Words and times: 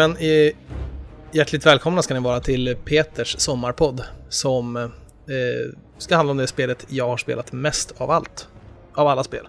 Men 0.00 0.16
eh, 0.16 0.52
hjärtligt 1.32 1.66
välkomna 1.66 2.02
ska 2.02 2.14
ni 2.14 2.20
vara 2.20 2.40
till 2.40 2.76
Peters 2.84 3.38
sommarpodd 3.38 4.02
som 4.28 4.76
eh, 4.76 4.82
ska 5.98 6.16
handla 6.16 6.30
om 6.30 6.36
det 6.36 6.46
spelet 6.46 6.86
jag 6.88 7.08
har 7.08 7.16
spelat 7.16 7.52
mest 7.52 7.92
av 7.98 8.10
allt. 8.10 8.48
Av 8.94 9.08
alla 9.08 9.24
spel. 9.24 9.48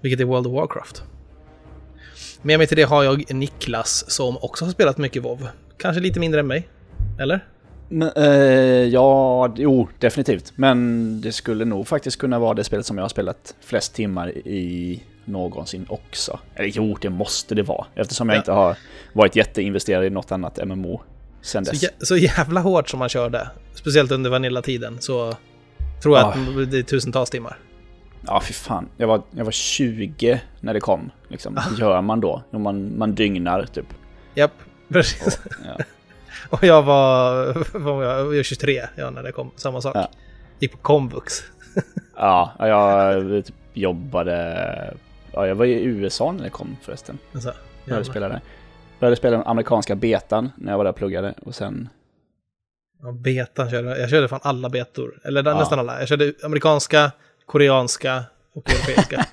Vilket 0.00 0.20
är 0.20 0.24
World 0.24 0.46
of 0.46 0.52
Warcraft. 0.52 1.02
Med 2.42 2.58
mig 2.58 2.66
till 2.66 2.76
det 2.76 2.82
har 2.82 3.04
jag 3.04 3.34
Niklas 3.34 4.10
som 4.10 4.36
också 4.42 4.64
har 4.64 4.72
spelat 4.72 4.98
mycket 4.98 5.24
WoW. 5.24 5.48
Kanske 5.76 6.00
lite 6.00 6.20
mindre 6.20 6.40
än 6.40 6.46
mig. 6.46 6.68
Eller? 7.20 7.46
Men, 7.88 8.10
eh, 8.16 8.24
ja, 8.84 9.52
jo, 9.56 9.88
definitivt. 9.98 10.52
Men 10.56 11.20
det 11.20 11.32
skulle 11.32 11.64
nog 11.64 11.88
faktiskt 11.88 12.16
kunna 12.16 12.38
vara 12.38 12.54
det 12.54 12.64
spelet 12.64 12.86
som 12.86 12.96
jag 12.98 13.04
har 13.04 13.08
spelat 13.08 13.54
flest 13.60 13.94
timmar 13.94 14.30
i 14.30 15.02
någonsin 15.30 15.86
också. 15.88 16.38
Eller 16.54 16.68
jo, 16.74 16.96
det 17.00 17.10
måste 17.10 17.54
det 17.54 17.62
vara. 17.62 17.86
Eftersom 17.94 18.28
jag 18.28 18.36
ja. 18.36 18.40
inte 18.40 18.52
har 18.52 18.76
varit 19.12 19.36
jätteinvesterad 19.36 20.04
i 20.04 20.10
något 20.10 20.32
annat 20.32 20.58
MMO 20.66 21.02
sen 21.42 21.64
dess. 21.64 21.80
Så, 21.80 21.84
jä 21.84 21.90
så 21.98 22.16
jävla 22.16 22.60
hårt 22.60 22.88
som 22.88 22.98
man 22.98 23.08
körde, 23.08 23.50
speciellt 23.74 24.10
under 24.10 24.30
Vanilla-tiden, 24.30 24.96
så 25.00 25.34
tror 26.02 26.18
jag 26.18 26.26
ah. 26.26 26.30
att 26.30 26.70
det 26.70 26.78
är 26.78 26.82
tusentals 26.82 27.30
timmar. 27.30 27.58
Ja, 28.26 28.40
fy 28.40 28.52
fan. 28.52 28.88
Jag 28.96 29.06
var, 29.06 29.22
jag 29.30 29.44
var 29.44 29.52
20 29.52 30.40
när 30.60 30.74
det 30.74 30.80
kom. 30.80 31.10
Liksom. 31.28 31.54
Vad 31.54 31.78
gör 31.78 32.00
man 32.00 32.20
då? 32.20 32.42
Man, 32.50 32.98
man 32.98 33.14
dygnar, 33.14 33.64
typ. 33.64 33.86
Japp, 34.34 34.52
precis. 34.88 35.40
Och, 35.44 35.52
ja. 35.66 35.84
och 36.50 36.64
jag 36.64 36.82
var, 36.82 37.78
var 37.78 38.04
jag, 38.04 38.24
var 38.24 38.42
23 38.42 38.82
ja, 38.96 39.10
när 39.10 39.22
det 39.22 39.32
kom. 39.32 39.50
Samma 39.56 39.80
sak. 39.80 39.96
Ja. 39.96 40.08
Gick 40.58 40.72
på 40.72 40.78
komvux. 40.78 41.42
ja, 42.16 42.54
jag 42.58 43.44
typ 43.44 43.54
jobbade... 43.72 44.94
Ja, 45.32 45.46
jag 45.46 45.54
var 45.54 45.66
i 45.66 45.84
USA 45.84 46.32
när 46.32 46.44
det 46.44 46.50
kom 46.50 46.76
förresten. 46.82 47.18
Alltså, 47.32 47.54
jag 47.84 48.06
spelade. 48.06 48.40
Började 49.00 49.16
spela 49.16 49.36
den 49.36 49.46
amerikanska 49.46 49.96
betan 49.96 50.50
när 50.56 50.72
jag 50.72 50.76
var 50.78 50.84
där 50.84 50.90
och 50.90 50.96
pluggade 50.96 51.34
och 51.42 51.54
sen... 51.54 51.88
Ja, 53.02 53.12
betan 53.12 53.70
körde 53.70 54.00
jag. 54.00 54.10
Körde 54.10 54.28
fan 54.28 54.40
alla 54.42 54.68
betor. 54.68 55.20
Eller 55.24 55.44
ja. 55.44 55.58
nästan 55.58 55.78
alla. 55.78 55.98
Jag 55.98 56.08
körde 56.08 56.32
amerikanska, 56.44 57.12
koreanska 57.46 58.24
och 58.54 58.70
europeiska. 58.70 59.26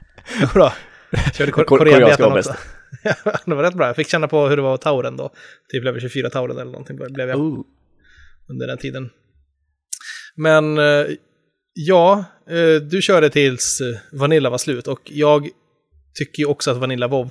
bra. 0.54 0.72
Jag 1.10 1.34
körde 1.34 1.52
kor 1.52 1.64
koreanbetan 1.64 2.32
också. 2.32 2.54
det 3.44 3.54
var 3.54 3.62
rätt 3.62 3.74
bra. 3.74 3.86
Jag 3.86 3.96
fick 3.96 4.08
känna 4.08 4.28
på 4.28 4.48
hur 4.48 4.56
det 4.56 4.62
var 4.62 4.74
att 4.74 4.80
tauren 4.80 5.16
då. 5.16 5.30
Typ 5.68 5.84
level 5.84 6.00
24 6.00 6.30
tauren 6.30 6.58
eller 6.58 6.72
någonting 6.72 6.96
blev 6.96 7.28
jag. 7.28 7.38
Ooh. 7.38 7.60
Under 8.48 8.66
den 8.66 8.78
tiden. 8.78 9.10
Men 10.34 10.78
eh, 10.78 11.06
ja, 11.74 12.24
eh, 12.50 12.82
du 12.82 13.02
körde 13.02 13.30
tills 13.30 13.80
eh, 13.80 14.18
Vanilla 14.18 14.50
var 14.50 14.58
slut 14.58 14.88
och 14.88 15.00
jag 15.04 15.48
tycker 16.18 16.40
ju 16.40 16.46
också 16.46 16.70
att 16.70 16.76
Vanilla 16.76 17.08
WoW 17.08 17.30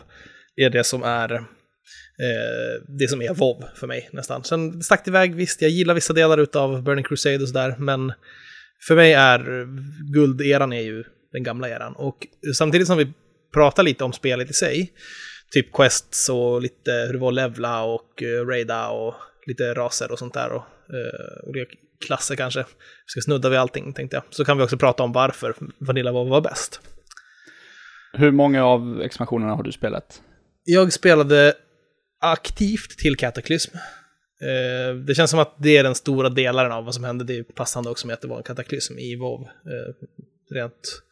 är 0.55 0.69
det 0.69 0.83
som 0.83 1.03
är 1.03 1.33
eh, 1.33 2.83
det 2.99 3.07
som 3.07 3.21
är 3.21 3.33
WoW 3.33 3.63
för 3.75 3.87
mig 3.87 4.09
nästan. 4.11 4.43
Sen 4.43 4.83
stack 4.83 5.05
det 5.05 5.09
iväg, 5.09 5.35
visst, 5.35 5.61
jag 5.61 5.71
gillar 5.71 5.93
vissa 5.93 6.13
delar 6.13 6.47
av 6.57 6.83
Burning 6.83 7.03
Crusade 7.03 7.41
och 7.41 7.47
sådär, 7.47 7.75
men 7.79 8.13
för 8.87 8.95
mig 8.95 9.13
är 9.13 9.67
gulderan 10.13 10.73
är 10.73 10.81
ju 10.81 11.03
den 11.31 11.43
gamla 11.43 11.69
eran. 11.69 11.95
Och 11.95 12.27
samtidigt 12.55 12.87
som 12.87 12.97
vi 12.97 13.13
pratar 13.53 13.83
lite 13.83 14.03
om 14.03 14.13
spelet 14.13 14.49
i 14.49 14.53
sig, 14.53 14.93
typ 15.51 15.73
quests 15.73 16.29
och 16.29 16.61
lite 16.61 16.91
hur 16.91 17.13
det 17.13 17.19
var 17.19 17.27
att 17.27 17.35
levla 17.35 17.83
och 17.83 18.23
raida 18.47 18.89
och 18.89 19.15
lite 19.47 19.73
raser 19.73 20.11
och 20.11 20.19
sånt 20.19 20.33
där 20.33 20.51
och 20.51 20.63
olika 21.43 21.75
klasser 22.03 22.35
kanske. 22.35 22.59
Vi 22.59 22.65
ska 23.05 23.21
snudda 23.21 23.49
vid 23.49 23.59
allting 23.59 23.93
tänkte 23.93 24.15
jag. 24.15 24.23
Så 24.29 24.45
kan 24.45 24.57
vi 24.57 24.63
också 24.63 24.77
prata 24.77 25.03
om 25.03 25.11
varför 25.11 25.55
Vanilla 25.77 26.11
var, 26.11 26.25
var 26.25 26.41
bäst. 26.41 26.81
Hur 28.13 28.31
många 28.31 28.65
av 28.65 29.01
expansionerna 29.01 29.55
har 29.55 29.63
du 29.63 29.71
spelat? 29.71 30.21
Jag 30.63 30.93
spelade 30.93 31.53
aktivt 32.21 32.97
till 32.97 33.15
Cataclysm. 33.15 33.77
Eh, 34.41 34.95
det 34.95 35.15
känns 35.15 35.31
som 35.31 35.39
att 35.39 35.55
det 35.57 35.77
är 35.77 35.83
den 35.83 35.95
stora 35.95 36.29
delen 36.29 36.71
av 36.71 36.85
vad 36.85 36.95
som 36.95 37.03
hände. 37.03 37.23
Det 37.23 37.37
är 37.37 37.43
passande 37.43 37.89
också 37.89 38.07
med 38.07 38.13
att 38.13 38.21
det 38.21 38.27
var 38.27 38.37
en 38.37 38.43
kataklysm 38.43 38.99
i 38.99 39.15
WoW. 39.15 39.41
Eh, 39.41 39.93
rent 40.55 41.03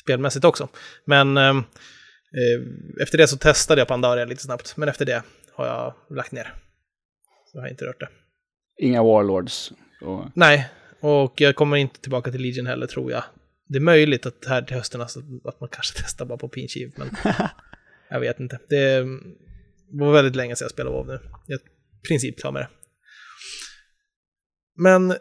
spelmässigt 0.00 0.44
också. 0.44 0.68
Men 1.04 1.36
eh, 1.36 1.54
efter 3.02 3.18
det 3.18 3.28
så 3.28 3.36
testade 3.36 3.80
jag 3.80 3.88
Pandaria 3.88 4.24
lite 4.24 4.42
snabbt. 4.42 4.76
Men 4.76 4.88
efter 4.88 5.06
det 5.06 5.22
har 5.52 5.66
jag 5.66 6.16
lagt 6.16 6.32
ner. 6.32 6.54
Så 7.46 7.58
jag 7.58 7.62
har 7.62 7.68
inte 7.68 7.84
rört 7.84 8.00
det. 8.00 8.08
Inga 8.78 9.02
Warlords? 9.02 9.72
Och... 10.00 10.24
Nej, 10.34 10.68
och 11.00 11.40
jag 11.40 11.56
kommer 11.56 11.76
inte 11.76 12.00
tillbaka 12.00 12.30
till 12.30 12.40
Legion 12.40 12.66
heller 12.66 12.86
tror 12.86 13.10
jag. 13.10 13.22
Det 13.68 13.78
är 13.78 13.82
möjligt 13.82 14.26
att 14.26 14.44
här 14.48 14.62
till 14.62 14.76
hösten 14.76 15.00
alltså, 15.00 15.20
att 15.44 15.60
man 15.60 15.68
kanske 15.68 15.98
testar 16.02 16.26
bara 16.26 16.38
på 16.38 16.48
Pinchiv, 16.48 16.92
men 16.96 17.10
jag 18.10 18.20
vet 18.20 18.40
inte. 18.40 18.58
Det 18.68 19.06
var 19.90 20.12
väldigt 20.12 20.36
länge 20.36 20.56
sedan 20.56 20.64
jag 20.64 20.70
spelade 20.70 20.96
WoW 20.96 21.06
nu. 21.06 21.20
Jag 21.46 21.60
är 21.60 21.64
i 21.64 22.08
princip 22.08 22.40
klar 22.40 22.52
med 22.52 22.62
det. 22.62 22.68
Men 24.76 25.14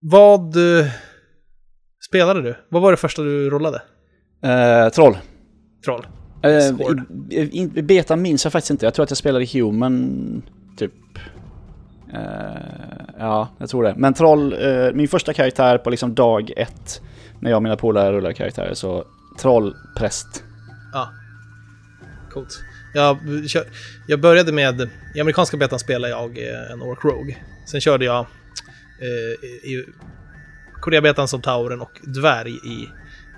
vad 0.00 0.56
uh, 0.56 0.86
spelade 2.08 2.42
du? 2.42 2.54
Vad 2.68 2.82
var 2.82 2.90
det 2.90 2.96
första 2.96 3.22
du 3.22 3.50
rollade? 3.50 3.82
Uh, 4.44 4.88
troll. 4.90 5.18
Troll. 5.84 6.06
Uh, 6.46 6.80
i, 7.30 7.70
i, 7.76 7.82
beta 7.82 8.16
minns 8.16 8.44
jag 8.44 8.52
faktiskt 8.52 8.70
inte. 8.70 8.86
Jag 8.86 8.94
tror 8.94 9.04
att 9.04 9.10
jag 9.10 9.18
spelade 9.18 9.46
Human, 9.46 10.42
typ. 10.76 10.92
Uh, 12.14 13.05
ja, 13.18 13.48
jag 13.58 13.68
tror 13.68 13.82
det. 13.82 13.94
Men 13.96 14.14
troll, 14.14 14.52
uh, 14.52 14.92
min 14.92 15.08
första 15.08 15.32
karaktär 15.32 15.78
på 15.78 15.90
liksom 15.90 16.14
dag 16.14 16.52
ett, 16.56 17.00
när 17.40 17.50
jag 17.50 17.56
och 17.56 17.62
mina 17.62 17.76
polare 17.76 18.12
rullade 18.12 18.34
karaktärer, 18.34 18.74
så 18.74 19.04
troll, 19.40 19.74
präst. 19.96 20.44
Ja, 20.92 21.08
coolt. 22.30 22.62
Jag, 22.94 23.18
jag 24.06 24.20
började 24.20 24.52
med, 24.52 24.90
i 25.14 25.20
amerikanska 25.20 25.56
betan 25.56 25.78
spelade 25.78 26.12
jag 26.12 26.38
en 26.72 26.82
Orc 26.82 27.04
Rogue. 27.04 27.36
Sen 27.66 27.80
körde 27.80 28.04
jag 28.04 28.18
eh, 29.00 29.44
i 29.70 29.84
Koreabetan 30.80 31.28
som 31.28 31.42
Tauren 31.42 31.80
och 31.80 32.00
Dvärg 32.02 32.52
i, 32.52 32.88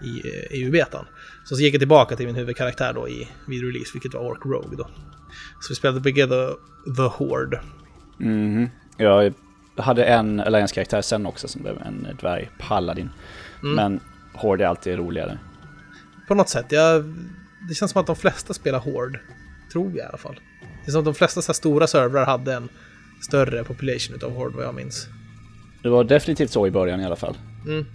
i 0.07 0.23
EU-betan. 0.51 1.07
Så, 1.45 1.57
så 1.57 1.63
gick 1.63 1.75
jag 1.75 1.81
tillbaka 1.81 2.17
till 2.17 2.27
min 2.27 2.35
huvudkaraktär 2.35 2.93
då 2.93 3.09
i 3.09 3.29
vid 3.49 3.63
release, 3.63 3.91
vilket 3.95 4.15
var 4.15 4.21
Orc 4.21 4.41
Rogue 4.45 4.77
då. 4.77 4.85
Så 5.61 5.69
vi 5.69 5.75
spelade 5.75 6.01
Together 6.01 6.55
the 6.97 7.03
Horde. 7.03 7.61
Mm. 8.21 8.69
Jag 8.97 9.35
hade 9.79 10.05
en 10.05 10.41
Alliance-karaktär 10.41 11.03
sen 11.03 11.27
också 11.27 11.49
som 11.49 11.63
blev 11.63 11.83
en 11.83 12.17
dvärg 12.21 12.51
paladin. 12.59 13.11
Mm. 13.63 13.75
Men 13.75 14.01
Horde 14.35 14.65
är 14.65 14.69
alltid 14.69 14.99
roligare. 14.99 15.39
På 16.29 16.35
något 16.35 16.49
sätt. 16.49 16.67
Jag, 16.69 17.05
det 17.69 17.75
känns 17.75 17.93
som 17.93 18.01
att 18.01 18.07
de 18.07 18.17
flesta 18.17 18.55
spelar 18.55 18.79
Horde. 18.79 19.21
Tror 19.73 19.89
jag 19.91 19.97
i 19.97 20.09
alla 20.09 20.19
fall. 20.19 20.41
Det 20.85 20.91
är 20.91 20.93
som 20.93 20.99
att 20.99 21.05
de 21.05 21.15
flesta 21.15 21.43
så 21.43 21.55
stora 21.55 21.87
servrar 21.87 22.27
hade 22.27 22.55
en 22.55 22.69
större 23.21 23.65
population 23.65 24.19
av 24.25 24.37
Horde 24.37 24.57
vad 24.57 24.65
jag 24.65 24.75
minns. 24.75 25.09
Det 25.83 25.89
var 25.89 26.05
definitivt 26.05 26.51
så 26.51 26.67
i 26.67 26.71
början 26.71 27.01
i 27.01 27.05
alla 27.05 27.17
fall. 27.17 27.37
Mm. 27.67 27.87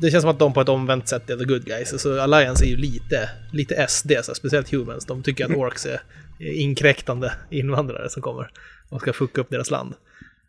Det 0.00 0.10
känns 0.10 0.22
som 0.22 0.30
att 0.30 0.38
de 0.38 0.52
på 0.52 0.60
ett 0.60 0.68
omvänt 0.68 1.08
sätt 1.08 1.30
är 1.30 1.36
the 1.36 1.44
good 1.44 1.64
guys. 1.64 1.92
Alltså 1.92 2.20
Alliance 2.20 2.64
är 2.64 2.68
ju 2.68 2.76
lite, 2.76 3.30
lite 3.52 3.86
SD, 3.88 4.12
så 4.22 4.34
speciellt 4.34 4.72
Humans. 4.72 5.06
De 5.06 5.22
tycker 5.22 5.44
att. 5.44 5.50
Orks 5.56 5.86
är 5.86 6.00
inkräktande 6.38 7.32
invandrare 7.50 8.10
som 8.10 8.22
kommer 8.22 8.50
och 8.88 9.00
ska 9.00 9.12
fucka 9.12 9.40
upp 9.40 9.50
deras 9.50 9.70
land. 9.70 9.94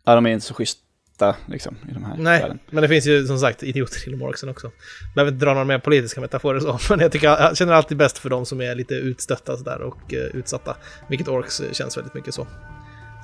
Ja, 0.05 0.15
de 0.15 0.25
är 0.25 0.29
inte 0.29 0.45
så 0.45 0.53
schyssta 0.53 1.35
liksom 1.45 1.77
i 1.89 1.93
de 1.93 2.03
här 2.03 2.15
Nej, 2.17 2.41
världen. 2.41 2.59
men 2.69 2.81
det 2.81 2.87
finns 2.87 3.07
ju 3.07 3.27
som 3.27 3.39
sagt 3.39 3.63
idioter 3.63 4.07
inom 4.09 4.21
Orksen 4.21 4.49
också. 4.49 4.67
Jag 4.67 5.13
behöver 5.15 5.31
inte 5.31 5.45
dra 5.45 5.53
några 5.53 5.65
mer 5.65 5.79
politiska 5.79 6.21
metaforer 6.21 6.59
så, 6.59 6.79
men 6.89 6.99
jag, 6.99 7.11
tycker, 7.11 7.27
jag 7.27 7.57
känner 7.57 7.73
alltid 7.73 7.97
bäst 7.97 8.17
för 8.17 8.29
de 8.29 8.45
som 8.45 8.61
är 8.61 8.75
lite 8.75 8.93
utstötta 8.93 9.57
sådär 9.57 9.81
och 9.81 10.13
uh, 10.13 10.19
utsatta. 10.19 10.77
Vilket 11.09 11.27
Orks 11.27 11.61
känns 11.71 11.97
väldigt 11.97 12.13
mycket 12.13 12.33
så. 12.33 12.47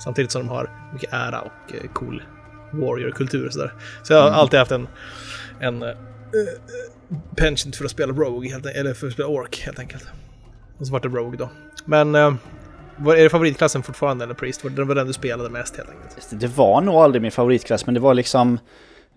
Samtidigt 0.04 0.32
som 0.32 0.42
de 0.42 0.48
har 0.48 0.90
mycket 0.92 1.12
ära 1.12 1.40
och 1.40 1.74
uh, 1.74 1.92
cool 1.92 2.22
warrior-kultur 2.72 3.46
och 3.46 3.52
sådär. 3.52 3.74
Så 4.02 4.12
jag 4.12 4.20
har 4.20 4.28
mm. 4.28 4.40
alltid 4.40 4.58
haft 4.58 4.72
en, 4.72 4.88
en 5.60 5.82
uh, 5.82 5.94
penchant 7.36 7.76
för 7.76 7.84
att 7.84 7.90
spela 7.90 8.12
Rogue, 8.12 8.50
helt, 8.50 8.66
eller 8.66 8.94
för 8.94 9.06
att 9.06 9.12
spela 9.12 9.28
Ork 9.28 9.62
helt 9.64 9.78
enkelt. 9.78 10.04
Och 10.78 10.86
så 10.86 10.92
vart 10.92 11.02
det 11.02 11.08
Rogue 11.08 11.38
då. 11.38 11.50
Men 11.84 12.14
var, 13.00 13.16
är 13.16 13.22
det 13.22 13.30
favoritklassen 13.30 13.82
fortfarande 13.82 14.24
eller 14.24 14.34
Priest? 14.34 14.64
Var 14.64 14.70
det 14.70 14.84
var 14.84 14.94
den 14.94 15.06
du 15.06 15.12
spelade 15.12 15.50
mest 15.50 15.76
helt 15.76 15.88
enkelt? 15.88 16.40
Det 16.40 16.46
var 16.46 16.80
nog 16.80 16.94
aldrig 16.94 17.22
min 17.22 17.30
favoritklass, 17.30 17.86
men 17.86 17.94
det 17.94 18.00
var 18.00 18.14
liksom... 18.14 18.58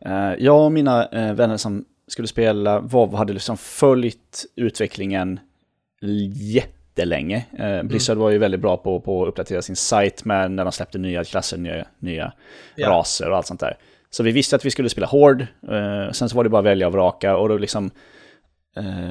Uh, 0.06 0.34
jag 0.40 0.66
och 0.66 0.72
mina 0.72 1.10
uh, 1.16 1.34
vänner 1.34 1.58
som 1.58 1.86
skulle 2.08 2.28
spela 2.28 2.80
WoW 2.80 3.16
hade 3.16 3.34
liksom 3.34 3.58
följt 3.58 4.46
utvecklingen 4.56 5.40
jätte 6.34 6.84
jättelänge. 6.94 7.46
Eh, 7.60 7.84
Blizzard 7.84 8.14
mm. 8.14 8.24
var 8.24 8.30
ju 8.30 8.38
väldigt 8.38 8.62
bra 8.62 8.78
på, 8.78 9.00
på 9.00 9.24
att 9.24 9.30
uppdatera 9.30 9.62
sin 9.62 9.76
sajt 9.76 10.26
med 10.26 10.52
när 10.52 10.64
de 10.64 10.72
släppte 10.72 10.98
nya 10.98 11.24
klasser, 11.24 11.58
nya, 11.58 11.86
nya 12.00 12.34
ja. 12.76 12.90
raser 12.90 13.30
och 13.30 13.38
allt 13.38 13.48
sånt 13.48 13.60
där. 13.60 13.78
Så 14.10 14.24
vi 14.24 14.32
visste 14.32 14.56
att 14.56 14.66
vi 14.66 14.72
skulle 14.72 14.90
spela 14.90 15.08
Hord, 15.08 15.42
eh, 15.42 16.12
sen 16.12 16.30
så 16.30 16.36
var 16.36 16.44
det 16.44 16.50
bara 16.50 16.60
att 16.60 16.66
välja 16.66 16.88
och 16.88 16.94
vraka 16.94 17.38
och 17.38 17.50
då 17.50 17.58
liksom 17.58 17.86
eh, 17.86 17.92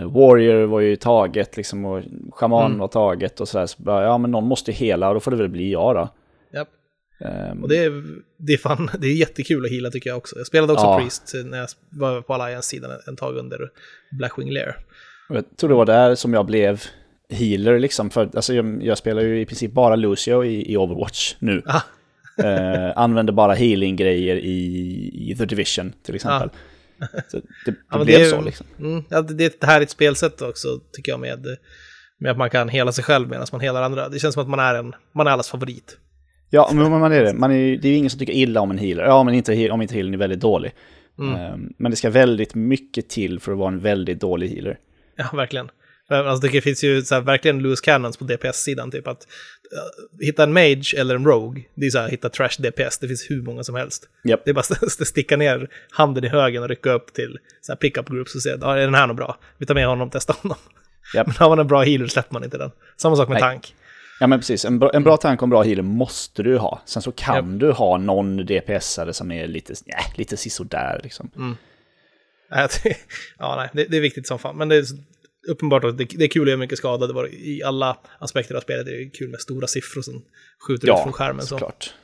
Warrior 0.07 0.67
var 0.67 0.81
ju 0.81 0.97
taget 0.97 1.57
liksom 1.57 1.85
och 1.85 2.03
Shaman 2.31 2.67
mm. 2.67 2.79
var 2.79 2.89
taget 2.89 3.41
och 3.41 3.49
sådär. 3.49 3.67
Så 3.67 3.83
bara, 3.83 4.05
ja 4.05 4.19
men 4.19 4.31
någon 4.31 4.47
måste 4.47 4.73
hela 4.73 5.09
och 5.09 5.15
då 5.15 5.21
får 5.21 5.31
det 5.31 5.37
väl 5.37 5.49
bli 5.49 5.73
jag 5.73 5.95
då. 5.95 6.09
Yep. 6.59 6.69
Um, 7.21 7.29
ehm. 7.29 7.63
och 7.63 7.69
det 7.69 7.77
är, 7.77 8.05
det, 8.37 8.53
är 8.53 8.59
fan, 8.59 8.91
det 8.99 9.07
är 9.07 9.15
jättekul 9.15 9.65
att 9.65 9.71
hila 9.71 9.91
tycker 9.91 10.11
jag 10.11 10.17
också. 10.17 10.37
Jag 10.37 10.47
spelade 10.47 10.73
också 10.73 10.87
ja. 10.87 10.99
Priest 10.99 11.35
när 11.45 11.59
jag 11.59 11.69
var 11.91 12.23
på 12.23 12.35
Alliance-sidan 12.35 12.91
en 13.07 13.17
tag 13.17 13.37
under 13.37 13.71
Blackwing 14.11 14.53
Lair. 14.53 14.77
Jag 15.29 15.57
tror 15.57 15.69
det 15.71 15.77
var 15.77 15.87
där 15.87 16.15
som 16.15 16.35
jag 16.35 16.47
blev 16.47 16.83
healer 17.31 17.79
liksom. 17.79 18.11
För 18.11 18.31
alltså, 18.35 18.55
jag, 18.55 18.85
jag 18.85 18.99
spelar 18.99 19.23
ju 19.23 19.41
i 19.41 19.47
princip 19.47 19.73
bara 19.73 19.97
Lucio 19.97 20.45
i, 20.45 20.73
i 20.73 20.77
Overwatch 20.77 21.35
nu. 21.39 21.63
Ah. 21.67 21.83
eh, 22.45 22.93
använder 22.97 23.33
bara 23.33 23.55
healing-grejer 23.55 24.37
i, 24.37 25.31
i 25.31 25.37
The 25.39 25.45
Division 25.45 25.93
till 26.03 26.15
exempel. 26.15 26.49
Ah. 26.49 26.72
Så 27.29 27.37
det, 27.37 27.43
det 27.67 27.75
Ja, 27.91 28.05
blev 28.05 28.07
det 28.19 28.25
är- 28.27 28.31
så 28.31 28.41
liksom. 28.41 28.67
Mm, 28.79 29.05
ja, 29.09 29.23
det 29.23 29.35
det 29.35 29.45
är 29.45 29.49
ett 29.49 29.65
härligt 29.65 29.91
spelsätt 29.91 30.43
också, 30.43 30.69
tycker 30.93 31.13
jag, 31.13 31.21
med, 31.21 31.47
med 32.19 32.31
att 32.31 32.39
man 32.39 32.51
kan 32.51 32.69
hela 32.69 32.93
sig 32.93 33.05
själv 33.05 33.29
medan 33.29 33.47
man 33.53 33.61
helar 33.61 33.83
andra. 33.83 34.09
Det 34.09 34.19
känns 34.19 34.35
som 34.35 34.43
att 34.43 34.49
man 34.49 34.59
är, 34.61 34.75
en, 34.75 34.95
man 35.13 35.27
är 35.27 35.31
allas 35.31 35.49
favorit. 35.49 35.99
Ja, 36.51 36.71
men 36.75 36.91
man 36.91 37.13
är 37.13 37.23
det. 37.25 37.35
Man 37.35 37.53
är, 37.53 37.77
det 37.77 37.89
är 37.89 37.93
ju 37.93 37.97
ingen 37.97 38.11
som 38.11 38.19
tycker 38.19 38.33
illa 38.33 38.61
om 38.61 38.71
en 38.71 38.79
healer. 38.79 39.05
Ja, 39.05 39.23
men 39.23 39.35
inte, 39.35 39.71
om 39.71 39.83
inte 39.83 39.95
healern 39.95 40.15
är 40.15 40.19
väldigt 40.19 40.41
dålig. 40.41 40.73
Mm. 41.19 41.35
Eh, 41.35 41.57
men 41.79 41.91
det 41.91 41.97
ska 41.97 42.11
väldigt 42.11 42.55
mycket 42.55 43.09
till 43.09 43.41
för 43.41 43.53
att 43.53 43.59
vara 43.59 43.69
en 43.69 43.79
väldigt 43.81 44.21
dålig 44.21 44.49
healer. 44.49 44.79
Ja, 45.17 45.31
verkligen. 45.35 45.69
Alltså, 46.11 46.49
det 46.49 46.61
finns 46.61 46.85
ju 46.85 47.03
så 47.03 47.15
här, 47.15 47.23
verkligen 47.23 47.59
loose 47.59 47.85
cannons 47.85 48.17
på 48.17 48.25
DPS-sidan, 48.25 48.91
typ 48.91 49.07
att 49.09 49.27
uh, 49.73 50.27
hitta 50.27 50.43
en 50.43 50.53
mage 50.53 50.95
eller 50.99 51.15
en 51.15 51.25
rogue, 51.25 51.63
det 51.75 51.87
är 51.87 51.91
så 51.91 51.99
här, 51.99 52.09
hitta 52.09 52.29
trash 52.29 52.57
DPS, 52.59 52.99
det 52.99 53.09
finns 53.09 53.31
hur 53.31 53.43
många 53.43 53.63
som 53.65 53.75
helst. 53.75 54.09
Japp. 54.25 54.45
Det 54.45 54.51
är 54.51 54.55
bara 54.55 54.61
att 55.01 55.07
sticka 55.09 55.37
ner 55.37 55.69
handen 55.91 56.25
i 56.25 56.29
högen 56.29 56.63
och 56.63 56.69
rycka 56.69 56.93
upp 56.93 57.13
till 57.13 57.39
så 57.61 57.73
här, 57.73 57.77
pick-up 57.77 58.09
groups 58.09 58.35
och 58.35 58.43
se, 58.43 58.57
ja, 58.61 58.77
är 58.77 58.81
den 58.81 58.95
här 58.95 59.07
något 59.07 59.17
bra? 59.17 59.39
Vi 59.59 59.67
tar 59.67 59.75
med 59.75 59.87
honom 59.87 60.11
testar 60.11 60.37
honom. 60.43 60.59
Japp. 61.15 61.27
Men 61.27 61.37
har 61.37 61.49
man 61.49 61.59
en 61.59 61.67
bra 61.67 61.83
healer 61.83 62.07
släpper 62.07 62.33
man 62.33 62.45
inte 62.45 62.59
den. 62.59 62.71
Samma 62.97 63.17
sak 63.17 63.29
med 63.29 63.35
Nej. 63.35 63.41
tank. 63.41 63.75
Ja 64.21 64.27
men 64.27 64.39
precis, 64.39 64.65
en 64.65 64.79
bra, 64.79 64.91
en 64.95 65.05
bra 65.05 65.17
tank 65.17 65.43
och 65.43 65.47
en 65.47 65.51
bra 65.51 65.63
healer 65.63 65.83
måste 65.83 66.43
du 66.43 66.59
ha. 66.59 66.83
Sen 66.85 67.03
så 67.03 67.13
kan 67.13 67.59
du 67.59 67.73
ha 67.73 67.99
någon 67.99 68.41
DPS-are 68.41 69.13
som 69.13 69.31
är 69.33 69.47
lite, 69.47 69.73
äh, 69.73 70.19
lite 70.19 70.37
sisådär 70.37 71.01
liksom. 71.03 71.31
Nej, 72.51 72.69
det- 72.83 72.97
Ja, 73.39 73.57
nej, 73.57 73.71
det, 73.73 73.91
det 73.91 73.97
är 73.97 74.01
viktigt 74.01 74.27
som 74.27 74.39
fan. 74.39 74.57
Men 74.57 74.69
det 74.69 74.85
uppenbart 75.49 75.85
att 75.85 75.99
det, 75.99 76.05
det 76.05 76.25
är 76.25 76.29
kul 76.29 76.43
att 76.43 76.49
göra 76.49 76.59
mycket 76.59 76.79
skada. 76.79 77.07
Det 77.07 77.13
var, 77.13 77.27
I 77.35 77.63
alla 77.63 77.97
aspekter 78.19 78.55
av 78.55 78.61
spelet 78.61 78.87
är 78.87 78.93
det 78.93 79.11
kul 79.19 79.31
med 79.31 79.41
stora 79.41 79.67
siffror 79.67 80.03
som 80.03 80.23
skjuter 80.69 80.87
ut 80.87 80.89
Ja, 80.89 81.03
från 81.03 81.13
skärmen. 81.13 81.43
Så. 81.43 81.49
såklart. 81.49 81.95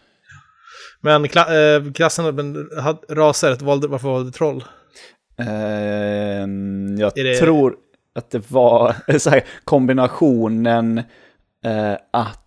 Men 1.01 1.29
kla, 1.29 1.75
eh, 1.75 1.93
klassen, 1.93 2.35
men, 2.35 2.69
raser, 3.09 3.57
valde, 3.65 3.89
varför 3.89 4.09
valde 4.09 4.29
du 4.29 4.33
troll? 4.33 4.65
Ehm, 5.39 6.97
jag 6.99 7.19
Är 7.19 7.25
det- 7.25 7.37
tror 7.39 7.77
att 8.15 8.31
det 8.31 8.51
var 8.51 8.95
så 9.19 9.31
här, 9.31 9.45
kombinationen 9.65 10.99
eh, 11.65 11.93
att 12.13 12.45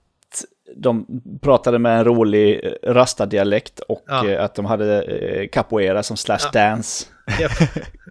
de 0.76 1.06
pratade 1.42 1.80
med 1.80 1.98
en 1.98 2.06
rolig 2.06 2.60
eh, 2.84 2.94
rastadialekt 2.94 3.80
och 3.80 4.04
Ja. 4.08 4.40
att 4.40 4.56
de 4.56 4.66
hade 4.66 5.48
capoeira 5.52 6.04
som 6.04 6.18
slash 6.18 6.40
Ja. 6.44 6.52
dance. 6.52 7.06
Japp. 7.40 7.52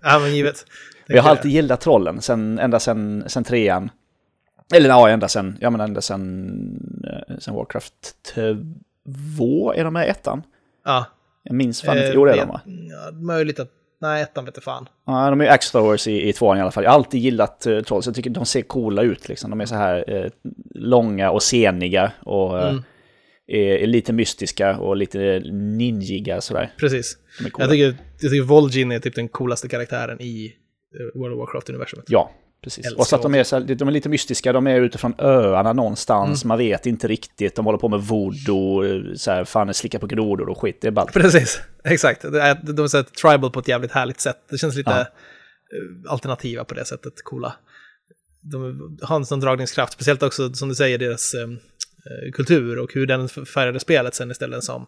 ja, 0.03 0.19
men 0.19 0.35
givet. 0.37 0.65
Jag 1.17 1.23
har 1.23 1.31
alltid 1.31 1.51
gillat 1.51 1.81
trollen, 1.81 2.21
sen, 2.23 2.59
ända 2.59 2.81
sen, 2.81 3.25
sen 3.27 3.45
trean. 3.45 3.91
Eller 4.75 4.89
ja, 4.89 5.09
ända 5.09 5.29
sen, 5.29 5.57
ja 5.61 5.71
men 5.71 5.81
ända 5.81 6.01
sen, 6.01 6.51
eh, 7.29 7.39
sen 7.39 7.55
Warcraft 7.55 7.95
2, 9.37 9.73
är 9.75 9.85
de 9.85 9.93
med 9.93 10.07
i 10.07 10.11
ettan? 10.11 10.43
Ja. 10.85 11.07
Jag 11.43 11.55
minns 11.55 11.83
fan 11.83 11.97
inte, 11.97 12.09
Eh, 12.09 12.15
jo 12.15 12.25
det 12.25 12.33
är 12.33 12.37
de 12.37 12.49
va? 12.49 12.61
ja, 12.65 13.13
Möjligt 13.13 13.61
att... 13.61 13.71
Nej, 14.03 14.23
ettan 14.23 14.45
vet 14.45 14.57
jag 14.57 14.65
fan. 14.65 14.89
Ja, 15.07 15.31
de 15.31 15.41
är 15.41 15.45
ju 15.45 15.51
axe 15.51 15.73
throwers 15.73 16.07
i, 16.09 16.29
i 16.29 16.33
tvåan 16.33 16.59
i 16.59 16.61
alla 16.61 16.71
fall. 16.71 16.85
Jag 16.85 16.91
har 16.91 16.95
alltid 16.95 17.21
gillat 17.21 17.65
uh, 17.69 17.83
troll, 17.83 18.03
så 18.03 18.09
jag 18.09 18.15
tycker 18.15 18.31
de 18.31 18.47
ser 18.47 18.63
coola 18.63 19.03
ut 19.03 19.29
liksom. 19.29 19.51
De 19.51 19.61
är 19.61 19.67
så 19.67 19.75
här 19.75 20.05
eh, 20.25 20.31
långa 20.75 21.31
och 21.31 21.43
seniga 21.43 22.13
och 22.25 22.59
eh, 22.59 22.69
Mm. 22.69 22.83
är, 23.47 23.59
är 23.83 23.87
lite 23.87 24.13
mystiska 24.13 24.79
och 24.79 24.97
lite 24.97 25.43
ninjiga 25.53 26.41
sådär. 26.41 26.73
Precis. 26.79 27.17
Jag 27.59 27.71
tycker, 27.71 27.85
jag 28.21 28.31
tycker 28.31 28.43
Vol'jin 28.43 28.95
är 28.95 28.99
typ 28.99 29.15
den 29.15 29.29
coolaste 29.29 29.69
karaktären 29.69 30.21
i 30.21 30.47
eh, 30.47 30.53
World 31.15 31.35
of 31.35 31.39
Warcraft-universumet. 31.39 32.05
Ja, 32.09 32.31
precis. 32.65 32.87
Älskar 32.87 33.01
Och 33.01 33.07
så 33.07 33.17
att 33.17 33.23
de 33.23 33.35
är, 33.35 33.75
de 33.75 33.89
är 33.89 33.93
lite 33.93 34.09
mystiska, 34.09 34.53
de 34.53 34.67
är 34.67 34.81
utifrån 34.81 35.15
öarna 35.19 35.73
någonstans, 35.73 36.45
Mm. 36.45 36.49
man 36.49 36.59
vet 36.59 36.87
inte 36.87 37.09
riktigt, 37.09 37.55
de 37.57 37.65
håller 37.65 37.79
på 37.79 37.89
med 37.89 38.01
voodoo, 38.01 38.85
eh, 38.85 39.15
så 39.15 39.31
här, 39.31 39.45
fan 39.45 39.75
slicka 39.75 39.99
på 39.99 40.07
grodor 40.07 40.49
och 40.49 40.61
skit, 40.61 40.79
det 40.81 40.87
är 40.87 40.93
ballt. 40.93 41.13
Precis, 41.13 41.61
exakt. 41.85 42.23
Det 42.23 42.41
är, 42.43 42.59
de 42.73 42.83
är 42.85 42.87
så 42.89 43.03
tribal 43.03 43.51
på 43.51 43.61
ett 43.61 43.69
jävligt 43.69 43.93
härligt 43.93 44.21
sätt. 44.21 44.37
Det 44.51 44.59
känns 44.59 44.77
lite 44.77 44.91
Ja. 44.91 45.01
eh, 45.01 46.13
alternativa 46.13 46.65
på 46.65 46.75
det 46.75 46.85
sättet, 46.85 47.13
coola. 47.25 47.53
De 48.43 48.81
har 49.03 49.17
en 49.17 49.27
sån 49.27 49.41
dragningskraft, 49.41 49.93
speciellt 49.93 50.23
också 50.23 50.53
som 50.55 50.69
du 50.69 50.75
säger 50.75 50.99
deras 50.99 51.35
eh, 51.35 51.41
eh, 51.43 52.33
kultur 52.33 52.79
och 52.79 52.95
hur 52.95 53.07
den 53.07 53.29
färgade 53.29 53.81
spelet 53.81 54.15
sen 54.15 54.31
istället 54.31 54.65
som, 54.65 54.87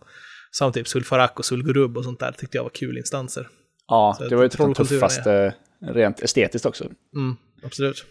som 0.50 0.72
typ 0.72 0.88
Sulfarak 0.88 1.38
och 1.38 1.44
Sulgurub 1.44 1.96
och 1.96 2.04
sånt 2.04 2.20
där 2.20 2.32
tyckte 2.32 2.56
jag 2.58 2.62
var 2.62 2.70
kul 2.70 2.98
instanser. 2.98 3.48
Ja, 3.88 4.14
Så 4.18 4.28
det 4.28 4.36
var 4.36 4.42
ju 4.42 4.48
typ 4.48 4.58
de 4.58 4.64
trollkulturen 4.64 5.00
tuffaste, 5.00 5.54
rent 5.82 6.22
estetiskt 6.22 6.66
också. 6.66 6.84
Mm, 7.16 7.36
absolut. 7.62 8.04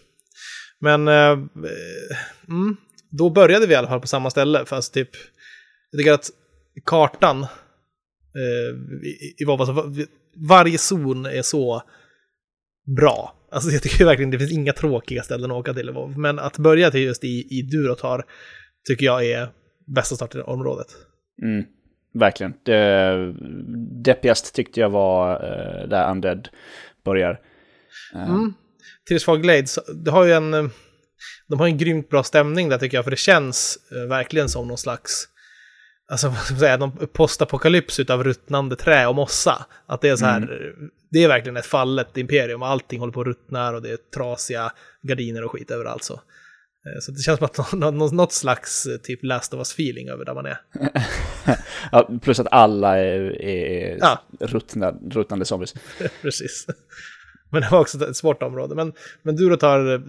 Men 0.80 1.08
eh, 1.08 1.32
mm, 2.48 2.76
då 3.10 3.30
började 3.30 3.66
vi 3.66 3.72
i 3.72 3.76
alla 3.76 3.88
fall 3.88 4.00
på 4.00 4.06
samma 4.06 4.30
ställe, 4.30 4.64
fast 4.64 4.94
typ, 4.94 5.10
jag 5.90 5.98
tycker 5.98 6.12
att 6.12 6.30
kartan 6.84 7.42
eh, 7.42 9.06
i, 9.06 9.34
i 9.38 9.44
Vova, 9.44 9.66
så 9.66 9.94
varje 10.48 10.78
zon 10.78 11.26
är 11.26 11.42
så 11.42 11.82
bra. 12.96 13.34
Alltså 13.50 13.70
jag 13.70 13.82
tycker 13.82 14.04
verkligen 14.04 14.30
det 14.30 14.38
finns 14.38 14.52
inga 14.52 14.72
tråkiga 14.72 15.22
ställen 15.22 15.50
att 15.50 15.56
åka 15.56 15.74
till 15.74 15.88
i 15.88 15.92
WoW. 15.92 16.18
Men 16.18 16.38
att 16.38 16.58
börja 16.58 16.90
till 16.90 17.02
just 17.02 17.24
i, 17.24 17.46
i 17.50 17.62
Durotar 17.62 18.24
tycker 18.88 19.06
jag 19.06 19.24
är 19.26 19.48
bästa 19.86 20.16
starten 20.16 20.40
i 20.40 20.44
området. 20.44 20.86
Mm, 21.42 21.64
verkligen. 22.14 22.54
Det 22.64 23.34
deppigast 24.04 24.54
tyckte 24.54 24.80
jag 24.80 24.90
var 24.90 25.32
eh, 25.32 25.88
där 25.88 26.10
Undead 26.10 26.48
börjar. 27.04 27.40
Eh, 28.14 28.28
Mm. 28.30 28.54
Tears 29.08 29.24
Glades, 29.26 29.78
det 30.04 30.10
har 30.10 30.24
ju 30.24 30.32
en... 30.32 30.54
eh, 30.54 30.66
De 31.48 31.60
har 31.60 31.66
en 31.66 31.78
grymt 31.78 32.08
bra 32.10 32.22
stämning 32.22 32.68
där 32.68 32.78
tycker 32.78 32.96
jag, 32.96 33.04
för 33.04 33.10
det 33.10 33.16
känns 33.16 33.78
eh, 33.92 34.08
verkligen 34.08 34.48
som 34.48 34.68
någon 34.68 34.78
slags... 34.78 35.28
Alltså 36.10 36.28
vad 36.28 36.38
ska 36.38 36.54
man 36.54 36.60
säga, 36.60 36.76
någon 36.76 37.06
postapokalyps 37.06 38.00
utav 38.00 38.24
ruttnande 38.24 38.76
trä 38.76 39.06
och 39.06 39.14
mossa. 39.14 39.66
Att 39.86 40.00
det 40.00 40.08
är 40.08 40.16
så 40.16 40.24
här, 40.24 40.36
Mm. 40.36 40.90
det 41.10 41.24
är 41.24 41.28
verkligen 41.28 41.56
ett 41.56 41.66
fallet 41.66 42.16
imperium, 42.16 42.62
allting 42.62 43.00
håller 43.00 43.12
på 43.12 43.20
att 43.20 43.26
ruttna 43.26 43.70
och 43.70 43.82
det 43.82 43.90
är 43.90 43.98
trasiga 44.16 44.72
gardiner 45.02 45.44
och 45.44 45.50
skit 45.52 45.70
överallt 45.70 46.04
så. 46.04 46.20
Så 47.00 47.12
det 47.12 47.18
känns 47.22 47.38
som 47.38 47.44
att 47.44 47.72
någon, 47.72 48.16
något 48.16 48.32
slags 48.32 48.86
typ 49.02 49.20
Last 49.24 49.54
of 49.54 49.58
Us-feeling 49.60 50.10
över 50.10 50.24
där 50.24 50.34
man 50.34 50.46
är. 50.46 50.56
ja, 51.92 52.10
plus 52.22 52.40
att 52.40 52.46
alla 52.52 52.98
är, 52.98 53.42
är 53.42 53.96
Ja. 54.00 54.22
ruttna, 54.40 54.92
ruttnande 55.10 55.44
zombies. 55.44 55.74
Precis. 56.22 56.66
Men 57.52 57.62
det 57.62 57.68
var 57.70 57.80
också 57.80 58.04
ett 58.10 58.16
svårt 58.16 58.42
område. 58.42 58.74
Men, 58.74 58.92
men 59.22 59.36
du 59.36 59.48
då 59.48 59.56
tar 59.56 59.94
eh, 59.94 60.00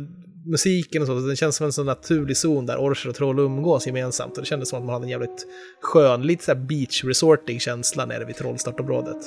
musiken 0.45 1.01
och 1.01 1.07
så, 1.07 1.13
den 1.19 1.35
känns 1.35 1.55
som 1.55 1.65
en 1.65 1.73
sån 1.73 1.85
naturlig 1.85 2.37
zon 2.37 2.65
där 2.65 2.77
orcher 2.77 3.09
och 3.09 3.15
troll 3.15 3.39
umgås 3.39 3.87
gemensamt. 3.87 4.37
Och 4.37 4.43
det 4.43 4.47
kändes 4.47 4.69
som 4.69 4.79
att 4.79 4.85
man 4.85 4.93
hade 4.93 5.05
en 5.05 5.09
jävligt 5.09 5.47
skön, 5.81 6.21
lite 6.21 6.43
såhär 6.43 6.59
beach 6.59 7.03
resorting 7.03 7.59
känsla 7.59 8.05
nere 8.05 8.25
vid 8.25 8.35
trollstartområdet. 8.35 9.17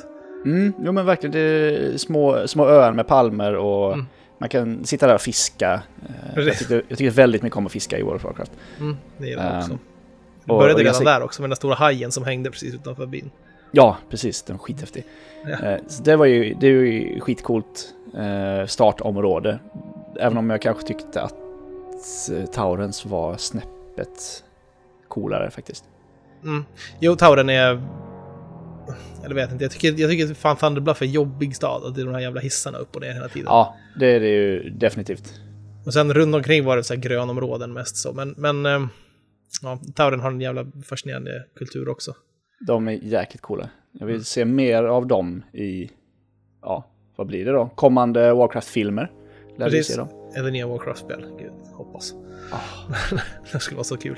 Mm, 0.44 0.72
jo 0.84 0.92
men 0.92 1.06
verkligen, 1.06 1.32
det 1.32 1.40
är 1.40 1.96
små, 1.96 2.42
små 2.48 2.66
öar 2.68 2.92
med 2.92 3.06
palmer 3.06 3.54
och 3.56 3.92
Mm. 3.92 4.06
man 4.40 4.48
kan 4.48 4.84
sitta 4.84 5.06
där 5.06 5.14
och 5.14 5.20
fiska. 5.20 5.82
Eh, 6.36 6.44
Jag 6.44 6.58
tycker, 6.58 6.82
jag 6.88 6.98
tycker 6.98 7.10
väldigt 7.10 7.42
mycket 7.42 7.56
om 7.56 7.66
att 7.66 7.72
fiska 7.72 7.98
i 7.98 8.02
World 8.02 8.16
of 8.16 8.24
Warcraft. 8.24 8.52
Mm, 8.80 8.96
det 9.18 9.26
gillar 9.26 9.44
jag 9.44 9.52
Ehm, 9.52 9.58
också. 9.60 9.72
och- 9.72 9.78
Det 10.44 10.48
började 10.48 10.74
och 10.74 10.80
jag 10.80 10.86
redan 10.86 11.04
där 11.04 11.22
också 11.22 11.42
med 11.42 11.50
den 11.50 11.56
stora 11.56 11.74
hajen 11.74 12.12
som 12.12 12.24
hängde 12.24 12.50
precis 12.50 12.74
utanför 12.74 13.06
byn. 13.06 13.30
Ja, 13.72 13.96
precis, 14.10 14.42
den 14.42 14.54
är 14.56 14.60
skithäftig. 14.60 15.04
Ja. 15.44 15.66
Eh, 15.72 15.78
Så 15.88 16.02
det 16.02 16.16
var 16.16 16.26
ju, 16.26 16.54
det 16.60 16.66
är 16.66 16.70
ju 16.70 17.20
skitcoolt 17.20 17.88
startområde. 18.66 19.58
Även 20.20 20.38
om 20.38 20.50
jag 20.50 20.62
kanske 20.62 20.86
tyckte 20.86 21.22
att 21.22 21.34
eh, 22.32 22.46
Taurens 22.46 23.06
var 23.06 23.36
snäppet 23.36 24.44
coolare 25.08 25.50
faktiskt. 25.50 25.84
Mm. 26.44 26.64
Jo, 27.00 27.16
Tauren 27.16 27.50
är... 27.50 27.82
Eller 29.24 29.34
vet 29.34 29.52
inte, 29.52 29.64
jag 29.64 29.72
tycker, 29.72 30.00
jag 30.00 30.10
tycker 30.10 30.34
fan 30.34 30.56
Thunderbluff 30.56 31.02
är 31.02 31.06
jobbig 31.06 31.56
stad. 31.56 31.84
Att 31.84 31.94
det 31.94 32.00
är 32.00 32.04
de 32.04 32.14
här 32.14 32.20
jävla 32.20 32.40
hissarna 32.40 32.78
upp 32.78 32.96
och 32.96 33.02
ner 33.02 33.12
hela 33.12 33.28
tiden. 33.28 33.46
Ja, 33.46 33.76
det 34.00 34.06
är 34.06 34.20
det 34.20 34.28
ju 34.28 34.70
definitivt. 34.70 35.40
Och 35.86 35.92
sen 35.92 36.14
runt 36.14 36.34
omkring 36.34 36.64
var 36.64 36.76
det 36.76 36.84
så 36.84 36.94
här 36.94 37.00
grönområden 37.00 37.72
mest 37.72 37.96
så. 37.96 38.12
Men, 38.12 38.34
men 38.36 38.66
eh, 38.66 38.86
ja, 39.62 39.78
Tauren 39.94 40.20
har 40.20 40.30
en 40.30 40.40
jävla 40.40 40.66
fascinerande 40.84 41.44
kultur 41.54 41.88
också. 41.88 42.14
De 42.66 42.88
är 42.88 42.92
jäkligt 42.92 43.42
coola. 43.42 43.68
Jag 43.92 44.06
vill 44.06 44.24
se 44.24 44.44
mer 44.44 44.84
av 44.84 45.06
dem 45.06 45.42
i, 45.52 45.90
ja, 46.62 46.90
vad 47.16 47.26
blir 47.26 47.44
det 47.44 47.52
då? 47.52 47.70
Kommande 47.74 48.32
Warcraft-filmer. 48.32 49.10
Lär 49.58 49.70
vi 49.70 49.84
se 49.84 49.96
dem. 49.96 50.08
Eller 50.36 50.50
nya 50.50 50.66
Warcraft-spel. 50.66 51.24
Gud, 51.38 51.52
hoppas. 51.72 52.14
Ah, 52.52 52.58
det 53.52 53.60
skulle 53.60 53.76
vara 53.76 53.84
så 53.84 53.96
kul. 53.96 54.16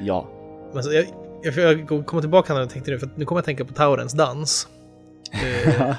ja. 0.00 0.28
Men 0.74 0.82
så, 0.82 0.92
jag, 0.92 1.04
jag, 1.42 1.54
jag 1.90 2.06
kommer 2.06 2.20
tillbaka 2.20 2.54
när 2.54 2.60
jag 2.60 2.70
tänkte 2.70 2.90
nu, 2.90 2.98
för 2.98 3.08
nu 3.16 3.24
kommer 3.24 3.38
jag 3.38 3.44
tänka 3.44 3.64
på 3.64 3.72
Taurens 3.72 4.12
dans. 4.12 4.68
Eh, 5.78 5.94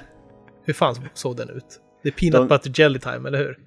hur 0.65 0.73
fan 0.73 0.95
såg 1.13 1.37
den 1.37 1.49
ut? 1.49 1.65
Det 2.03 2.09
är 2.09 2.13
peanut 2.13 2.49
De- 2.49 2.55
butter 2.55 2.81
jelly 2.81 2.99
time, 2.99 3.27
eller 3.27 3.37
hur? 3.37 3.57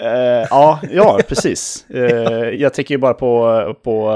Eh, 0.00 0.46
ja, 0.50 0.80
ja, 0.90 1.20
precis. 1.28 1.86
Eh, 1.90 2.48
jag 2.48 2.74
tänker 2.74 2.94
ju 2.94 2.98
bara 2.98 3.14
på, 3.14 3.74
på 3.82 4.10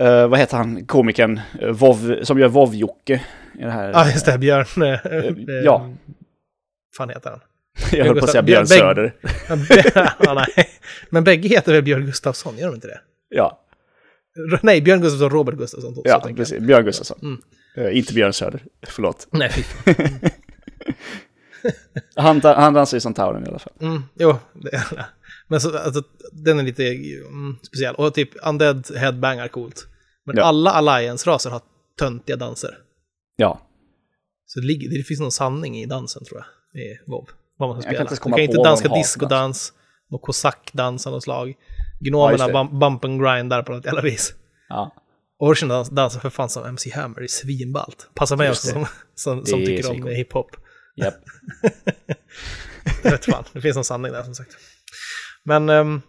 eh, 0.00 0.28
vad 0.28 0.38
heter 0.38 0.56
han, 0.56 0.86
komikern, 0.86 1.40
uh, 1.62 1.70
Vov, 1.70 2.14
som 2.22 2.38
gör 2.38 2.48
Vov-Jocke. 2.48 3.20
Ja, 3.58 3.90
ah, 3.94 4.10
just 4.10 4.26
det, 4.26 4.38
Björn. 4.38 4.66
ja. 5.64 5.90
Fan 6.96 7.08
heter 7.08 7.30
han? 7.30 7.40
Jag 7.92 8.04
höll 8.04 8.18
på 8.18 8.24
att 8.24 8.30
säga 8.30 8.42
Björn 8.42 8.66
Söder. 8.66 9.14
ja, 10.18 10.34
nej. 10.34 10.68
Men 11.10 11.24
bägge 11.24 11.48
heter 11.48 11.72
väl 11.72 11.82
Björn 11.82 12.06
Gustafsson, 12.06 12.58
gör 12.58 12.66
de 12.66 12.74
inte 12.74 12.88
det? 12.88 13.00
Ja. 13.28 13.64
Nej, 14.62 14.80
Björn 14.80 15.00
Gustafsson, 15.00 15.30
Robert 15.30 15.54
Gustafsson. 15.54 15.94
Ja, 16.04 16.30
precis. 16.36 16.60
Björn 16.60 16.84
Gustafsson. 16.84 17.18
Mm. 17.22 17.40
Uh, 17.78 17.98
inte 17.98 18.14
Björn 18.14 18.32
Söder, 18.32 18.62
förlåt. 18.86 19.26
Nej, 19.32 19.50
fy 19.52 19.84
han, 22.14 22.40
han 22.42 22.74
dansar 22.74 22.96
ju 22.96 23.00
som 23.00 23.14
Tauren 23.14 23.44
i 23.44 23.48
alla 23.48 23.58
fall. 23.58 23.72
Mm, 23.80 24.02
jo, 24.14 24.36
det 24.54 24.68
är 24.68 24.96
det. 24.96 25.06
Men 25.48 25.60
så, 25.60 25.78
alltså, 25.78 26.02
den 26.32 26.58
är 26.58 26.62
lite 26.62 26.88
mm, 26.88 27.56
speciell. 27.62 27.94
Och 27.94 28.14
typ 28.14 28.30
Undead 28.46 28.96
Headbanger 28.96 29.48
coolt. 29.48 29.86
Men 30.26 30.36
ja. 30.36 30.42
alla 30.42 30.70
Alliance-raser 30.70 31.50
har 31.50 31.60
töntiga 31.98 32.36
danser. 32.36 32.78
Ja. 33.36 33.60
Så 34.46 34.60
det, 34.60 34.66
ligger, 34.66 34.90
det 34.90 35.02
finns 35.02 35.20
någon 35.20 35.32
sanning 35.32 35.78
i 35.78 35.86
dansen 35.86 36.24
tror 36.24 36.38
jag, 36.38 36.46
i 36.78 36.98
WoW. 37.06 37.28
Vad 37.56 37.68
man 37.68 37.82
ska 37.82 37.90
spela. 37.90 38.16
Kan 38.16 38.32
kan 38.32 38.40
inte 38.40 38.56
danska 38.56 38.88
discodans, 38.88 39.72
och 40.10 40.22
kosackdans 40.22 41.06
av 41.06 41.12
något 41.12 41.22
slag. 41.22 41.54
Gnomerna 42.00 42.48
ja, 42.48 42.64
bump 42.64 43.04
and 43.04 43.22
grind 43.22 43.50
där 43.50 43.62
på 43.62 43.72
något 43.72 43.84
jävla 43.84 44.00
vis. 44.00 44.34
Ja. 44.68 44.94
Orchen 45.38 45.68
dansar 45.68 46.20
för 46.20 46.30
fan 46.30 46.48
som 46.48 46.64
MC 46.64 46.90
Hammer 46.90 47.22
i 47.22 47.28
svinballt. 47.28 48.10
Passar 48.14 48.36
mig 48.36 48.50
också 48.50 48.66
som, 48.72 48.86
som, 49.14 49.46
som 49.46 49.58
tycker 49.58 49.90
om 49.90 50.06
hiphop. 50.06 50.50
Japp. 50.96 51.14
vet 53.02 53.24
fan, 53.24 53.44
det 53.52 53.60
finns 53.60 53.74
någon 53.74 53.84
sanning 53.84 54.12
där 54.12 54.22
som 54.22 54.34
sagt. 54.34 54.56
Men 55.44 55.68
um, 55.68 56.02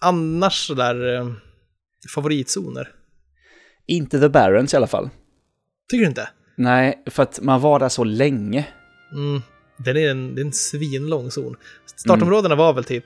annars 0.00 0.66
sådär, 0.66 1.04
um, 1.04 1.40
favoritzoner? 2.14 2.88
Inte 3.86 4.20
The 4.20 4.28
Barons 4.28 4.74
i 4.74 4.76
alla 4.76 4.86
fall. 4.86 5.10
Tycker 5.90 6.02
du 6.02 6.08
inte? 6.08 6.28
Nej, 6.56 7.02
för 7.06 7.22
att 7.22 7.40
man 7.40 7.60
var 7.60 7.78
där 7.78 7.88
så 7.88 8.04
länge. 8.04 8.68
Mm, 9.12 9.42
den 9.84 9.96
är 9.96 10.10
en, 10.10 10.34
det 10.34 10.40
är 10.40 10.44
en 10.44 10.52
svinlång 10.52 11.30
zon. 11.30 11.56
Startområdena 11.96 12.54
mm. 12.54 12.58
var 12.58 12.72
väl 12.72 12.84
typ 12.84 13.04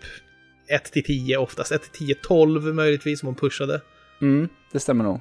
1 0.67 0.93
till 0.93 1.05
10 1.05 1.37
oftast, 1.37 1.73
1 1.73 1.83
till 1.83 2.07
10, 2.07 2.15
12 2.15 2.75
möjligtvis 2.75 3.23
om 3.23 3.27
man 3.27 3.35
pushade. 3.35 3.81
Mm, 4.21 4.49
det 4.73 4.81
stämmer 4.81 5.05
nog. 5.05 5.15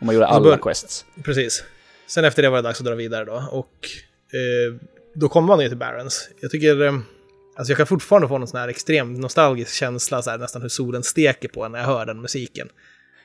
Om 0.00 0.06
man 0.06 0.14
gjorde 0.14 0.26
alla 0.26 0.44
bör... 0.44 0.58
quests. 0.58 1.04
Precis. 1.22 1.64
Sen 2.06 2.24
efter 2.24 2.42
det 2.42 2.50
var 2.50 2.56
det 2.56 2.62
dags 2.62 2.80
att 2.80 2.86
dra 2.86 2.94
vidare 2.94 3.24
då. 3.24 3.48
Och 3.50 3.88
eh, 4.32 4.74
då 5.14 5.28
kommer 5.28 5.48
man 5.48 5.58
ner 5.58 5.68
till 5.68 5.78
Barons. 5.78 6.28
Jag 6.40 6.50
tycker... 6.50 6.82
Eh, 6.82 6.98
alltså 7.56 7.70
jag 7.70 7.76
kan 7.76 7.86
fortfarande 7.86 8.28
få 8.28 8.38
någon 8.38 8.48
sån 8.48 8.60
här 8.60 8.68
extrem 8.68 9.14
nostalgisk 9.14 9.74
känsla, 9.74 10.22
så 10.22 10.30
här, 10.30 10.38
nästan 10.38 10.62
hur 10.62 10.68
solen 10.68 11.02
steker 11.02 11.48
på 11.48 11.64
en 11.64 11.72
när 11.72 11.78
jag 11.78 11.86
hör 11.86 12.06
den 12.06 12.20
musiken. 12.20 12.68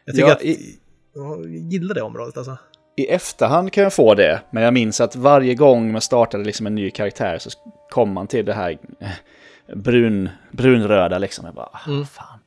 Jag 0.06 0.16
tycker 0.16 0.28
ja, 0.28 0.36
att... 0.36 0.44
I... 0.44 0.80
Jag 1.14 1.48
gillar 1.48 1.96
det 1.96 2.02
området 2.02 2.38
alltså. 2.38 2.58
I 2.98 3.08
efterhand 3.08 3.72
kan 3.72 3.84
jag 3.84 3.94
få 3.94 4.14
det, 4.14 4.42
men 4.52 4.64
jag 4.64 4.74
minns 4.74 5.02
att 5.02 5.16
varje 5.16 5.56
gång 5.56 5.92
man 5.92 6.02
startade 6.02 6.44
liksom 6.44 6.68
en 6.68 6.76
ny 6.76 6.92
karaktär 6.92 7.38
så 7.38 7.50
kom 7.90 8.14
man 8.14 8.28
till 8.28 8.46
det 8.46 8.54
här 8.54 8.78
eh, 9.00 9.76
brun, 9.76 10.30
brunröda 10.52 11.18
liksom. 11.18 11.46
Jag 11.46 11.56
bara, 11.56 11.70
ah, 11.74 11.88
mm. 11.88 12.06
fan. 12.06 12.40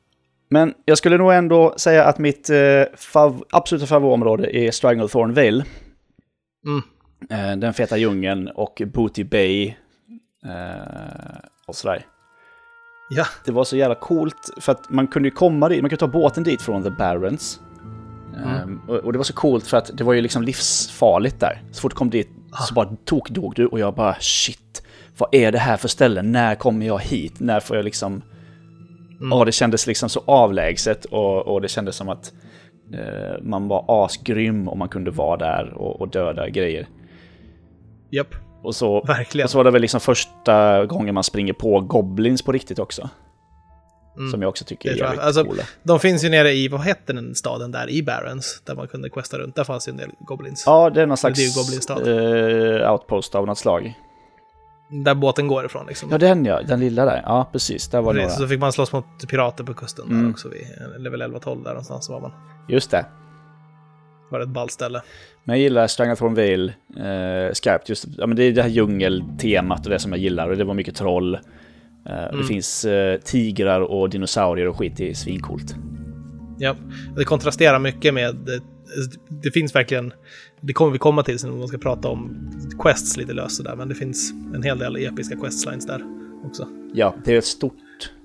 Men 0.49 0.73
jag 0.85 0.97
skulle 0.97 1.17
nog 1.17 1.33
ändå 1.33 1.73
säga 1.77 2.05
att 2.05 2.17
mitt 2.17 2.49
eh, 2.49 2.83
fav 2.95 3.43
absoluta 3.51 3.87
favoritområde 3.87 4.57
är 4.57 4.71
Stranglethorn 4.71 5.33
Vale. 5.33 5.65
Mm. 6.65 6.81
Eh, 7.29 7.57
den 7.57 7.73
feta 7.73 7.97
djungeln 7.97 8.47
och 8.47 8.81
Booty 8.85 9.23
Bay 9.23 9.67
eh, 10.45 11.37
och 11.67 11.75
sådär. 11.75 12.05
Ja. 13.09 13.25
Det 13.45 13.51
var 13.51 13.63
så 13.63 13.77
jävla 13.77 13.95
coolt 13.95 14.49
för 14.57 14.71
att 14.71 14.89
man 14.89 15.07
kunde 15.07 15.31
komma 15.31 15.69
dit, 15.69 15.81
man 15.81 15.89
kunde 15.89 15.99
ta 15.99 16.07
båten 16.07 16.43
dit 16.43 16.61
från 16.61 16.83
The 16.83 16.89
Barrens. 16.89 17.59
Mm. 18.43 18.63
Um, 18.63 18.81
och, 18.87 18.95
och, 18.95 19.11
det 19.11 19.17
var 19.19 19.23
så 19.23 19.33
coolt 19.33 19.67
för 19.67 19.77
att 19.77 19.91
det 19.93 20.03
var 20.03 20.13
ju 20.13 20.21
liksom 20.21 20.43
livsfarligt 20.43 21.39
där. 21.39 21.61
Så 21.71 21.81
fort 21.81 21.91
du 21.91 21.95
kom 21.95 22.09
dit 22.09 22.29
ah. 22.51 22.63
så 22.63 22.73
bara 22.73 22.95
tokdog 23.05 23.55
du 23.55 23.67
och 23.67 23.79
jag 23.79 23.95
bara 23.95 24.15
shit. 24.19 24.83
Vad 25.17 25.29
är 25.31 25.51
det 25.51 25.59
här 25.59 25.77
för 25.77 25.87
ställe? 25.87 26.21
När 26.21 26.55
kommer 26.55 26.85
jag 26.85 26.99
hit? 26.99 27.39
När 27.39 27.59
får 27.59 27.75
jag 27.75 27.85
liksom... 27.85 28.21
Mm. 29.19 29.33
Och 29.33 29.45
det 29.45 29.51
kändes 29.51 29.87
liksom 29.87 30.09
så 30.09 30.23
avlägset 30.25 31.05
och, 31.05 31.47
och 31.47 31.61
det 31.61 31.67
kändes 31.67 31.95
som 31.95 32.09
att 32.09 32.33
eh, 32.93 33.41
man 33.41 33.67
var 33.67 34.05
asgrym 34.05 34.67
om 34.67 34.79
man 34.79 34.89
kunde 34.89 35.11
vara 35.11 35.37
där 35.37 35.73
och, 35.73 36.01
och 36.01 36.09
döda 36.09 36.49
grejer. 36.49 36.87
Japp. 38.11 38.35
Och 38.63 38.75
så, 38.75 39.01
Verkligen. 39.01 39.45
och 39.45 39.49
så 39.49 39.57
var 39.57 39.63
det 39.63 39.71
väl 39.71 39.81
liksom 39.81 39.99
första 39.99 40.85
gången 40.85 41.13
man 41.13 41.23
springer 41.23 41.53
på 41.53 41.79
Goblins 41.79 42.41
på 42.41 42.51
riktigt 42.51 42.79
också. 42.79 43.09
Mm. 44.17 44.31
Som 44.31 44.41
jag 44.41 44.49
också 44.49 44.65
tycker 44.65 44.89
är 44.91 44.95
jävligt 44.95 45.21
alltså, 45.21 45.43
coola. 45.43 45.63
De 45.83 45.99
finns 45.99 46.23
ju 46.23 46.29
nere 46.29 46.51
i, 46.53 46.67
vad 46.67 46.81
hette 46.81 47.13
den 47.13 47.35
staden 47.35 47.71
där, 47.71 47.89
i 47.89 48.03
Barons, 48.03 48.61
där 48.65 48.75
man 48.75 48.87
kunde 48.87 49.09
questa 49.09 49.37
runt. 49.37 49.55
Där 49.55 49.63
fanns 49.63 49.87
ju 49.87 49.89
en 49.89 49.97
del 49.97 50.09
Goblins. 50.19 50.63
Ja, 50.65 50.89
det 50.89 51.01
är 51.01 51.05
någon 51.05 51.17
slags 51.17 51.39
uh, 51.89 52.91
outpost 52.91 53.35
av 53.35 53.47
något 53.47 53.57
slag. 53.57 53.93
Där 55.05 55.15
båten 55.15 55.47
går 55.47 55.65
ifrån 55.65 55.85
liksom. 55.87 56.09
Ja, 56.11 56.17
den 56.17 56.45
ja, 56.45 56.61
den 56.61 56.79
lilla 56.79 57.05
där. 57.05 57.21
Ja, 57.25 57.49
precis. 57.51 57.87
Där 57.87 58.01
var 58.01 58.13
precis, 58.13 58.29
några. 58.29 58.39
Så 58.39 58.47
fick 58.47 58.59
man 58.59 58.73
slåss 58.73 58.91
mot 58.91 59.05
pirater 59.29 59.63
på 59.63 59.73
kusten 59.73 60.05
mm. 60.05 60.23
där 60.23 60.31
också, 60.31 60.49
vid 60.49 60.67
level 60.97 61.21
11-12 61.21 61.63
där 61.63 61.69
någonstans 61.69 62.09
var 62.09 62.19
man. 62.21 62.31
Just 62.67 62.91
det 62.91 63.05
var 64.31 64.39
det 64.39 64.43
ett 64.43 64.49
ballställe. 64.49 65.01
Men 65.43 65.55
jag 65.55 65.63
gillar 65.63 65.87
Strangathorn 65.87 66.33
Vale 66.33 66.73
eh, 67.07 67.53
skarpt. 67.53 67.89
Just, 67.89 68.05
ja, 68.17 68.27
men 68.27 68.37
det 68.37 68.43
är 68.43 68.51
det 68.51 68.61
här 68.61 68.69
djungeltemat 68.69 69.85
och 69.85 69.91
det 69.91 69.99
som 69.99 70.11
jag 70.11 70.21
gillar. 70.21 70.49
Och 70.49 70.57
det 70.57 70.63
var 70.63 70.73
mycket 70.73 70.95
troll. 70.95 71.39
Eh, 72.09 72.23
mm. 72.23 72.37
Det 72.37 72.43
finns 72.43 72.85
eh, 72.85 73.19
tigrar 73.19 73.81
och 73.81 74.09
dinosaurier 74.09 74.67
och 74.67 74.77
skit. 74.77 74.93
Det 74.97 75.09
är 75.09 75.13
svincoolt. 75.13 75.75
Ja, 76.57 76.75
det 77.15 77.23
kontrasterar 77.23 77.79
mycket 77.79 78.13
med... 78.13 78.35
Det, 78.35 78.61
det 79.43 79.51
finns 79.51 79.75
verkligen... 79.75 80.13
Det 80.61 80.73
kommer 80.73 80.91
vi 80.91 80.97
komma 80.97 81.23
till 81.23 81.39
sen 81.39 81.49
när 81.49 81.57
man 81.57 81.67
ska 81.67 81.77
prata 81.77 82.07
om 82.07 82.51
quests 82.79 83.17
lite 83.17 83.33
löst 83.33 83.55
sådär. 83.55 83.75
Men 83.75 83.89
det 83.89 83.95
finns 83.95 84.33
en 84.55 84.63
hel 84.63 84.79
del 84.79 84.95
episka 84.95 85.35
questlines 85.35 85.85
där 85.85 86.01
också. 86.45 86.67
Ja, 86.93 87.15
det 87.25 87.33
är 87.33 87.37
ett 87.37 87.45
stort 87.45 87.73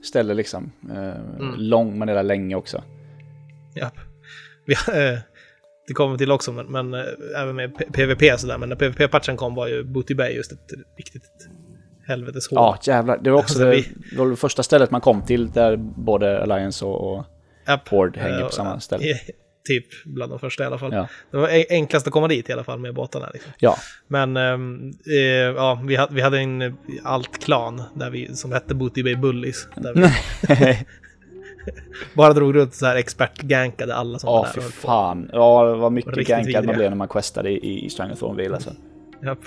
ställe 0.02 0.34
liksom. 0.34 0.72
Eh, 0.90 1.16
mm. 1.40 1.54
Lång, 1.56 1.98
man 1.98 2.08
är 2.08 2.14
där 2.14 2.22
länge 2.22 2.54
också. 2.54 2.82
Ja. 3.74 3.90
Vi, 4.66 4.74
eh, 4.74 5.18
det 5.86 5.94
kommer 5.94 6.18
till 6.18 6.32
också, 6.32 6.52
men, 6.52 6.66
men 6.66 6.94
äh, 6.94 7.04
även 7.36 7.56
med 7.56 7.92
PVP 7.92 8.40
sådär. 8.40 8.58
Men 8.58 8.68
när 8.68 8.76
PVP-patchen 8.76 9.36
kom 9.36 9.54
var 9.54 9.66
ju 9.66 9.84
Booty 9.84 10.14
Bay 10.14 10.32
just 10.32 10.52
ett 10.52 10.72
riktigt 10.96 11.48
helvetes 12.06 12.48
hål. 12.50 12.56
Ja, 12.56 12.78
jävlar. 12.82 13.18
Det 13.18 13.30
var 13.30 13.38
också 13.38 13.58
det, 13.58 13.70
det, 14.10 14.16
var 14.16 14.30
det 14.30 14.36
första 14.36 14.62
stället 14.62 14.90
man 14.90 15.00
kom 15.00 15.22
till 15.22 15.50
där 15.50 15.76
både 15.76 16.42
Alliance 16.42 16.84
och, 16.84 17.12
och 17.12 17.24
yep. 17.68 17.88
Horde 17.88 18.20
hänger 18.20 18.44
på 18.44 18.52
samma 18.52 18.80
ställe. 18.80 19.04
Typ 19.66 19.86
bland 20.04 20.32
de 20.32 20.38
första 20.38 20.62
i 20.62 20.66
alla 20.66 20.78
fall. 20.78 20.92
Ja. 20.92 21.08
Det 21.30 21.36
var 21.36 21.50
enklast 21.70 22.06
att 22.06 22.12
komma 22.12 22.28
dit 22.28 22.48
i 22.48 22.52
alla 22.52 22.64
fall 22.64 22.78
med 22.78 22.94
båtarna. 22.94 23.30
Liksom. 23.32 23.52
Ja. 23.58 23.76
Men 24.08 24.36
ähm, 24.36 24.92
äh, 25.06 25.16
ja, 25.56 25.82
vi, 25.84 25.96
hade, 25.96 26.14
vi 26.14 26.20
hade 26.20 26.38
en 26.38 26.76
alt-klan 27.04 27.82
där 27.94 28.10
vi, 28.10 28.36
som 28.36 28.52
hette 28.52 28.74
Booty 28.74 29.02
Bay 29.02 29.16
Bullies. 29.16 29.68
Där 29.76 29.94
vi, 29.94 30.78
Bara 32.14 32.32
drog 32.32 32.54
runt 32.54 32.74
så 32.74 32.86
här 32.86 32.96
expert-gankade 32.96 33.94
alla 33.94 34.18
som 34.18 34.28
oh, 34.28 34.36
var 34.36 34.44
där. 34.44 34.52
Ja, 34.56 34.62
fy 34.62 34.70
fan. 34.72 35.30
Ja, 35.32 35.74
var 35.74 35.90
mycket 35.90 36.26
gankad 36.26 36.64
man 36.64 36.76
blev 36.76 36.90
när 36.90 36.96
man 36.96 37.08
questade 37.08 37.50
i, 37.50 37.84
i 37.86 37.90
Stranglethornville 37.90 38.54
alltså. 38.54 38.70
Japp. 39.22 39.38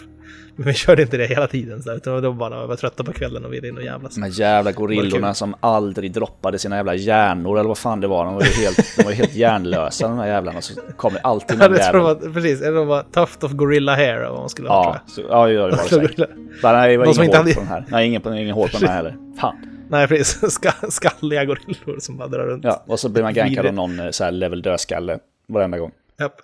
Men 0.63 0.67
vi 0.67 0.73
körde 0.73 1.01
inte 1.01 1.17
det 1.17 1.25
hela 1.25 1.47
tiden, 1.47 1.83
så 1.83 1.93
utan 1.93 2.21
var 2.21 2.31
bara 2.31 2.65
var 2.65 2.75
trötta 2.75 3.03
på 3.03 3.13
kvällen 3.13 3.45
och 3.45 3.53
ville 3.53 3.67
in 3.67 3.77
och 3.77 3.83
jävlas. 3.83 4.15
De 4.15 4.23
här 4.23 4.39
jävla 4.39 4.71
gorillorna 4.71 5.33
som 5.33 5.55
aldrig 5.59 6.11
droppade 6.11 6.59
sina 6.59 6.75
jävla 6.75 6.95
hjärnor, 6.95 7.59
eller 7.59 7.67
vad 7.67 7.77
fan 7.77 8.01
det 8.01 8.07
var. 8.07 8.25
De 8.25 8.33
var 8.33 8.41
ju 8.41 8.63
helt, 8.63 8.97
de 8.97 9.03
var 9.03 9.11
helt 9.11 9.35
hjärnlösa 9.35 10.07
de 10.07 10.17
här 10.17 10.27
jävlarna. 10.27 10.61
Så 10.61 10.81
kom 10.97 11.13
det 11.13 11.19
alltid 11.19 11.57
någon 11.57 11.75
ja, 11.75 11.91
det 11.91 11.99
var, 11.99 12.33
Precis, 12.33 12.59
de 12.59 12.87
var 12.87 13.03
Tuft 13.03 13.43
of 13.43 13.51
Gorilla 13.51 13.95
Hair, 13.95 14.29
vad 14.29 14.39
man 14.39 14.49
skulle 14.49 14.69
ha, 14.69 15.01
ja. 15.05 15.11
Så, 15.13 15.21
ja, 15.29 15.47
det 15.47 15.59
var 15.59 15.69
det 15.69 15.77
säkert. 15.77 16.17
nej, 16.63 16.91
det 16.91 16.97
var 16.97 17.05
ingen 17.05 17.35
hår 17.35 17.53
på 17.53 17.59
den 17.59 17.67
här. 17.67 17.85
Nej, 17.87 18.07
ingen, 18.07 18.33
ingen 18.33 18.55
hår 18.55 18.67
på 18.67 18.77
den 18.79 18.89
här 18.89 18.95
heller. 18.95 19.17
Fan. 19.41 19.55
Nej, 19.89 20.07
precis. 20.07 20.51
Ska, 20.53 20.71
skalliga 20.89 21.45
gorillor 21.45 21.99
som 21.99 22.17
bara 22.17 22.27
drar 22.27 22.45
runt. 22.45 22.63
Ja, 22.63 22.83
och 22.87 22.99
så 22.99 23.09
blir 23.09 23.23
man 23.23 23.33
gankad 23.33 23.65
av 23.65 23.73
någon 23.73 23.99
eh, 23.99 24.09
så 24.09 24.23
här 24.23 24.31
level 24.31 24.61
dödskalle 24.61 25.19
varenda 25.47 25.77
gång. 25.77 25.91
Japp. 26.19 26.41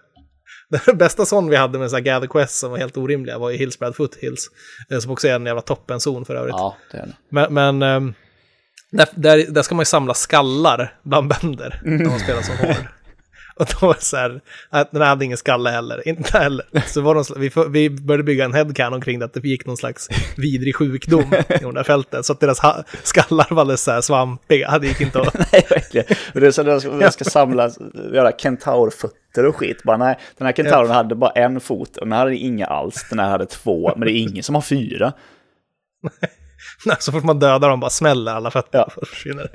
Den 0.86 0.98
bästa 0.98 1.25
sån 1.25 1.50
vi 1.50 1.55
hade 1.55 1.79
med 1.79 1.89
så 1.89 1.95
här 1.95 2.03
Gather 2.03 2.27
Quest 2.27 2.55
som 2.55 2.72
var 2.72 2.77
helt 2.77 2.98
orimliga 2.98 3.38
var 3.38 3.50
ju 3.50 3.57
Hillspread 3.57 3.95
Foothills. 3.95 4.50
Eh, 4.89 5.00
som 5.00 5.12
också 5.12 5.27
är 5.27 5.36
en 5.36 5.45
jävla 5.45 5.62
toppenzon 5.62 6.25
för 6.25 6.36
övrigt. 6.36 6.55
Ja, 6.57 6.77
det 6.91 6.98
är 6.98 7.05
det. 7.05 7.13
Men, 7.29 7.53
men 7.53 7.81
ehm, 7.81 8.13
där, 8.91 9.07
där, 9.15 9.45
där, 9.51 9.62
ska 9.62 9.75
man 9.75 9.81
ju 9.81 9.86
samla 9.86 10.13
skallar 10.13 10.93
bland 11.03 11.27
bönder 11.29 11.81
mm. 11.86 11.98
när 11.98 12.10
man 12.10 12.19
spelar 12.19 12.41
som 12.41 12.57
hård. 12.57 12.75
Och 13.57 13.65
då 13.65 13.88
var 13.88 13.93
det 13.93 14.01
så 14.01 14.17
här, 14.17 14.41
att 14.69 14.91
den 14.91 15.01
hade 15.01 15.25
ingen 15.25 15.38
skalle 15.38 15.69
heller, 15.69 16.07
inte 16.07 16.38
heller. 16.38 16.65
Så 16.86 17.01
var 17.01 17.15
de, 17.15 17.24
vi, 17.39 17.51
vi 17.69 17.89
började 17.89 18.24
bygga 18.24 18.45
en 18.45 18.53
headcanon 18.53 19.01
kring 19.01 19.19
det, 19.19 19.25
att 19.25 19.34
det 19.34 19.48
gick 19.48 19.65
någon 19.65 19.77
slags 19.77 20.10
vidrig 20.38 20.75
sjukdom 20.75 21.34
i 21.50 21.57
de 21.62 21.74
där 21.74 21.84
fälten. 21.84 22.24
Så 22.24 22.34
att 22.34 22.39
deras 22.39 22.60
skallar 23.03 23.48
var 23.50 23.62
alldeles 23.62 23.84
så 23.84 23.91
här 23.91 24.01
svampiga, 24.01 24.79
det 24.79 24.88
gick 24.88 25.01
inte 25.01 25.22
att... 25.22 25.34
nej, 25.51 25.65
verkligen. 25.69 26.05
Och 26.34 26.39
det 26.39 26.48
är 26.48 26.51
så 26.51 26.62
att 26.62 27.01
jag 27.01 27.13
ska 27.13 27.24
samla, 27.24 27.72
göra 28.13 28.31
kentaurfötter 28.31 29.25
och 29.44 29.56
skit. 29.56 29.84
Bara, 29.84 29.98
nej, 29.98 30.20
den 30.38 30.46
här 30.46 30.54
kentauren 30.54 30.89
ja. 30.89 30.94
hade 30.94 31.15
bara 31.15 31.32
en 31.32 31.60
fot 31.60 31.98
och 31.98 32.06
den 32.06 32.12
hade 32.12 32.36
inga 32.36 32.65
alls, 32.65 33.06
den 33.10 33.20
här 33.20 33.30
hade 33.30 33.46
två, 33.46 33.94
men 33.96 34.06
det 34.06 34.12
är 34.12 34.20
ingen 34.20 34.44
som 34.44 34.56
har 34.56 34.62
fyra. 34.62 35.13
Nej, 36.86 36.98
så 37.00 37.12
fort 37.12 37.24
man 37.24 37.39
dödar 37.39 37.70
dem 37.70 37.80
bara 37.80 37.89
smäller 37.89 38.32
alla 38.32 38.51
fötter 38.51 38.80
ja. 38.80 38.84
och 38.96 39.08
försvinner. 39.08 39.51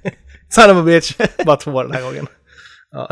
Son 0.48 0.70
of 0.70 0.76
a 0.76 0.82
bitch, 0.82 1.16
bara 1.46 1.56
två 1.56 1.82
den 1.82 1.92
här 1.92 2.02
gången. 2.02 2.26
Ja, 2.90 3.08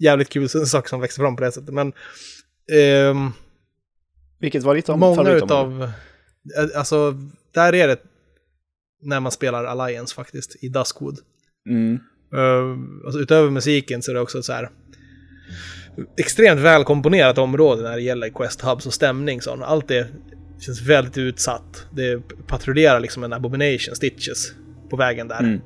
jävligt 0.00 0.28
kul 0.28 0.48
sak 0.48 0.88
som 0.88 1.00
växer 1.00 1.22
fram 1.22 1.36
på 1.36 1.42
det 1.42 1.52
sättet. 1.52 1.74
Men, 1.74 1.92
um, 3.10 3.32
Vilket 4.38 4.62
var 4.62 4.74
ditt 4.74 4.88
Många 4.88 5.30
utav 5.30 5.92
Eh, 6.56 6.78
alltså, 6.78 7.14
där 7.54 7.74
är 7.74 7.88
det 7.88 8.02
när 9.02 9.20
man 9.20 9.32
spelar 9.32 9.64
Alliance 9.64 10.14
faktiskt, 10.14 10.56
i 10.64 10.68
Duskwood. 10.68 11.18
Mm. 11.68 11.98
Uh, 12.34 12.78
alltså, 13.04 13.20
utöver 13.20 13.50
musiken 13.50 14.02
så 14.02 14.10
är 14.10 14.14
det 14.14 14.20
också 14.20 14.42
så 14.42 14.52
här 14.52 14.70
extremt 16.16 16.60
välkomponerat 16.60 17.38
område 17.38 17.82
när 17.82 17.96
det 17.96 18.02
gäller 18.02 18.28
Quest 18.28 18.62
Hubs 18.62 18.86
och 18.86 18.94
stämning. 18.94 19.40
Så 19.40 19.64
allt 19.64 19.88
det 19.88 20.06
känns 20.60 20.82
väldigt 20.82 21.18
utsatt. 21.18 21.86
Det 21.90 22.22
patrullerar 22.46 23.00
liksom 23.00 23.24
en 23.24 23.32
abomination, 23.32 23.94
Stitches, 23.94 24.52
på 24.90 24.96
vägen 24.96 25.28
där. 25.28 25.38
Mm. 25.38 25.60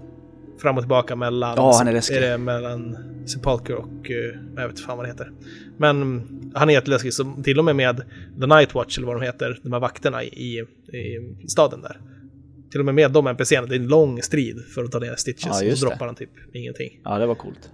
Fram 0.62 0.76
och 0.76 0.82
tillbaka 0.82 1.16
mellan... 1.16 1.54
Ja, 1.56 1.74
han 1.78 1.88
är 1.88 1.92
läskig. 1.92 2.16
Är 2.16 2.20
det 2.20 2.38
mellan 2.38 2.96
Sepulcher 3.26 3.74
och... 3.74 4.10
Uh, 4.10 4.16
jag 4.56 4.62
vet 4.62 4.70
inte 4.70 4.82
fan 4.82 4.96
vad 4.96 5.06
det 5.06 5.10
heter. 5.10 5.30
Men 5.78 6.26
han 6.54 6.70
är 6.70 6.74
jätteläskig, 6.74 7.12
så 7.12 7.34
till 7.44 7.58
och 7.58 7.64
med 7.64 7.76
med 7.76 8.02
The 8.40 8.46
Night 8.46 8.74
Watch, 8.74 8.98
eller 8.98 9.06
vad 9.06 9.16
de 9.16 9.22
heter, 9.22 9.60
de 9.62 9.72
här 9.72 9.80
vakterna 9.80 10.24
i, 10.24 10.64
i 11.42 11.48
staden 11.48 11.82
där. 11.82 12.00
Till 12.72 12.80
och 12.80 12.84
med 12.86 12.94
med 12.94 13.10
de 13.12 13.26
NPCerna, 13.26 13.66
det 13.66 13.74
är 13.74 13.78
en 13.80 13.88
lång 13.88 14.22
strid 14.22 14.64
för 14.74 14.84
att 14.84 14.92
ta 14.92 14.98
ner 14.98 15.16
Stitches. 15.16 15.62
Ja, 15.62 15.72
och 15.72 15.78
så 15.78 15.86
droppar 15.86 16.06
han 16.06 16.14
typ 16.14 16.30
ingenting. 16.52 17.00
Ja, 17.04 17.18
det 17.18 17.26
var 17.26 17.34
coolt. 17.34 17.70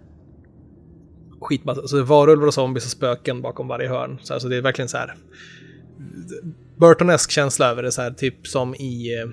Skitmassa. 1.41 1.89
Så 1.89 1.97
det 1.97 2.03
är 2.03 2.05
varulvar 2.05 2.47
och 2.47 2.55
zombies 2.55 2.85
och 2.85 2.91
spöken 2.91 3.43
bakom 3.43 3.69
varje 3.69 3.89
hörn. 3.89 4.19
Så, 4.23 4.33
här, 4.33 4.41
så 4.41 4.49
det 4.49 4.57
är 4.57 4.63
verkligen 4.63 4.89
så 4.89 4.97
här... 4.97 5.15
Burtonesk 6.77 7.31
känsla 7.31 7.67
över 7.71 7.83
det, 7.83 7.93
så 7.93 8.03
här, 8.03 8.11
typ 8.11 8.47
som 8.47 8.75
i... 8.75 9.15
eh, 9.23 9.29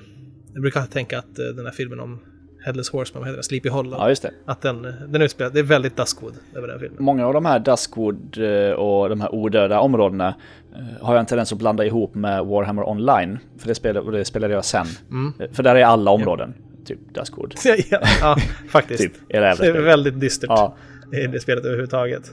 Jag 0.53 0.61
brukar 0.61 0.85
tänka 0.85 1.19
att 1.19 1.39
eh, 1.39 1.45
den 1.45 1.65
här 1.65 1.73
filmen 1.73 1.99
om 1.99 2.19
Headless 2.65 2.89
Horseman, 2.89 3.21
vad 3.21 3.27
heter 3.27 3.37
det? 3.37 3.43
Sleepy 3.43 3.69
Hollow. 3.69 3.99
Ja, 3.99 4.09
just 4.09 4.21
det. 4.21 4.31
Att 4.45 4.61
den, 4.61 4.81
den 5.07 5.21
utspelar, 5.21 5.51
det 5.51 5.59
är 5.59 5.63
väldigt 5.63 5.97
Duskwood 5.97 6.33
över 6.55 6.67
den 6.67 6.79
filmen. 6.79 7.03
Många 7.03 7.27
av 7.27 7.33
de 7.33 7.45
här 7.45 7.59
Duskwood 7.59 8.37
eh, 8.37 8.71
och 8.71 9.09
de 9.09 9.21
här 9.21 9.35
odöda 9.35 9.79
områdena 9.79 10.35
eh, 10.75 11.05
har 11.05 11.13
jag 11.13 11.19
en 11.19 11.25
tendens 11.25 11.51
att 11.51 11.59
blanda 11.59 11.85
ihop 11.85 12.15
med 12.15 12.45
Warhammer 12.45 12.89
Online. 12.89 13.39
För 13.57 13.67
det 13.67 13.75
spelade, 13.75 14.17
det 14.17 14.25
spelade 14.25 14.53
jag 14.53 14.65
sen. 14.65 14.85
Mm. 15.09 15.33
Eh, 15.39 15.51
För 15.51 15.63
där 15.63 15.75
är 15.75 15.83
alla 15.83 16.11
områden, 16.11 16.53
typ 16.85 16.99
Duskwood. 17.13 17.53
ja, 17.65 17.99
ja, 18.21 18.37
faktiskt. 18.69 19.03
Typ, 19.03 19.13
det 19.29 19.39
det 19.39 19.67
är 19.67 19.81
väldigt 19.81 20.19
dystert 20.19 20.49
Ja, 20.49 20.75
i 21.23 21.27
det 21.27 21.39
spelet 21.39 21.65
överhuvudtaget. 21.65 22.31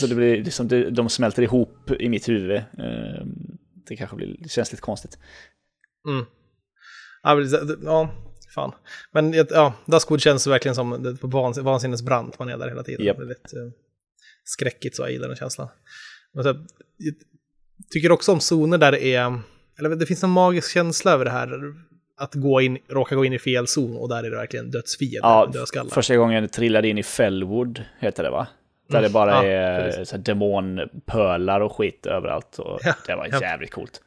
så 0.00 0.06
det 0.06 0.14
blir 0.14 0.44
liksom, 0.44 0.68
de 0.90 1.08
smälter 1.08 1.42
ihop 1.42 1.90
i 1.98 2.08
mitt 2.08 2.28
huvud. 2.28 2.62
Det 3.88 3.96
kanske 3.96 4.16
blir, 4.16 4.36
det 4.38 4.48
känns 4.48 4.72
lite 4.72 4.82
konstigt. 4.82 5.18
Mm. 6.08 6.24
Ja, 7.22 7.40
ja, 7.84 8.10
fan. 8.56 8.72
Men 9.12 9.32
ja, 9.50 9.74
Duskwood 9.86 10.20
känns 10.20 10.46
verkligen 10.46 10.74
som 10.74 11.02
det 11.02 11.16
på 11.16 11.26
vans 11.26 11.58
vansinnesbrant. 11.58 12.38
Man 12.38 12.48
är 12.48 12.58
där 12.58 12.68
hela 12.68 12.82
tiden. 12.82 13.06
Japp. 13.06 13.18
Väldigt 13.18 13.52
eh, 13.54 13.70
skräckigt 14.44 14.96
så 14.96 15.02
jag 15.02 15.10
gillar 15.12 15.28
den 15.28 15.36
känslan. 15.36 15.68
Men 16.34 16.44
så, 16.44 16.48
jag 16.96 17.14
tycker 17.90 18.12
också 18.12 18.32
om 18.32 18.40
zoner 18.40 18.78
där 18.78 18.92
det 18.92 19.04
är, 19.14 19.38
eller 19.78 19.90
det 19.96 20.06
finns 20.06 20.24
en 20.24 20.30
magisk 20.30 20.70
känsla 20.72 21.12
över 21.12 21.24
det 21.24 21.30
här. 21.30 21.48
Att 22.18 22.34
gå 22.34 22.60
in, 22.60 22.78
råka 22.88 23.14
gå 23.14 23.24
in 23.24 23.32
i 23.32 23.38
fel 23.38 23.66
zon 23.66 23.96
och 23.96 24.08
där 24.08 24.24
är 24.24 24.30
det 24.30 24.36
verkligen 24.36 24.70
dödsfiender, 24.70 25.28
Ja, 25.28 25.46
dödskallar. 25.52 25.90
första 25.90 26.16
gången 26.16 26.42
jag 26.42 26.52
trillade 26.52 26.88
in 26.88 26.98
i 26.98 27.02
Fellwood, 27.02 27.82
heter 27.98 28.22
det 28.22 28.30
va? 28.30 28.46
Där 28.88 28.98
Mm, 28.98 29.02
det 29.08 29.12
bara 29.12 29.30
ja, 29.32 29.44
är 29.44 29.84
precis. 29.90 30.08
så 30.08 30.16
här 30.16 30.22
demonpölar 30.22 31.60
och 31.60 31.76
skit 31.76 32.06
överallt. 32.06 32.58
Och 32.58 32.80
Ja, 32.82 32.94
det 33.06 33.14
var 33.16 33.28
ja. 33.32 33.40
jävligt 33.40 33.70
coolt. 33.70 34.00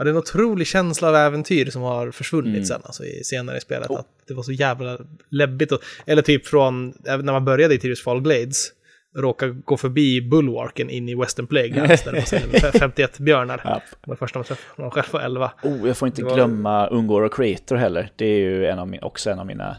Ja, 0.00 0.04
det 0.04 0.10
är 0.10 0.12
en 0.12 0.18
otrolig 0.18 0.66
känsla 0.66 1.08
av 1.08 1.14
äventyr 1.16 1.66
som 1.70 1.82
har 1.82 2.10
försvunnit 2.10 2.54
Mm. 2.54 2.64
sen, 2.64 2.80
alltså 2.84 3.04
i, 3.04 3.24
senare 3.24 3.56
i 3.56 3.60
spelet. 3.60 3.90
Oh. 3.90 3.98
Att 3.98 4.06
det 4.28 4.34
var 4.34 4.42
så 4.42 4.52
jävla 4.52 4.98
läbbigt. 5.30 5.72
Och, 5.72 5.78
eller 6.06 6.22
typ 6.22 6.46
från, 6.46 6.94
när 7.04 7.22
man 7.32 7.44
började 7.44 7.74
i 7.74 7.78
Tirius 7.78 8.04
Fall 8.04 8.20
Glades, 8.20 8.68
råka 9.16 9.46
gå 9.48 9.76
förbi 9.76 10.20
Bulwarken 10.20 10.90
in 10.90 11.08
i 11.08 11.14
Western 11.14 11.46
Plague 11.46 11.74
där 12.04 12.12
det 12.12 12.12
var 12.12 12.20
så 12.20 12.36
här 12.36 12.78
51 12.78 13.18
björnar. 13.18 13.60
Ja. 13.64 13.82
Det 14.04 14.10
var 14.10 14.16
första 14.16 14.38
man 14.38 14.44
träffade, 14.46 14.82
man 14.82 14.90
själv 14.90 15.06
var 15.12 15.20
11. 15.20 15.52
Oh, 15.62 15.86
jag 15.88 15.96
får 15.96 16.08
inte 16.08 16.24
var- 16.24 16.34
glömma 16.34 16.86
Ungor 16.86 17.22
och 17.22 17.34
Creator 17.34 17.76
heller. 17.76 18.10
Det 18.16 18.26
är 18.26 18.38
ju 18.38 18.66
en 18.66 18.78
av 18.78 18.88
min, 18.88 19.02
också 19.02 19.30
en 19.30 19.38
av 19.38 19.46
mina 19.46 19.76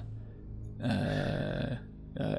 eh, 0.84 1.78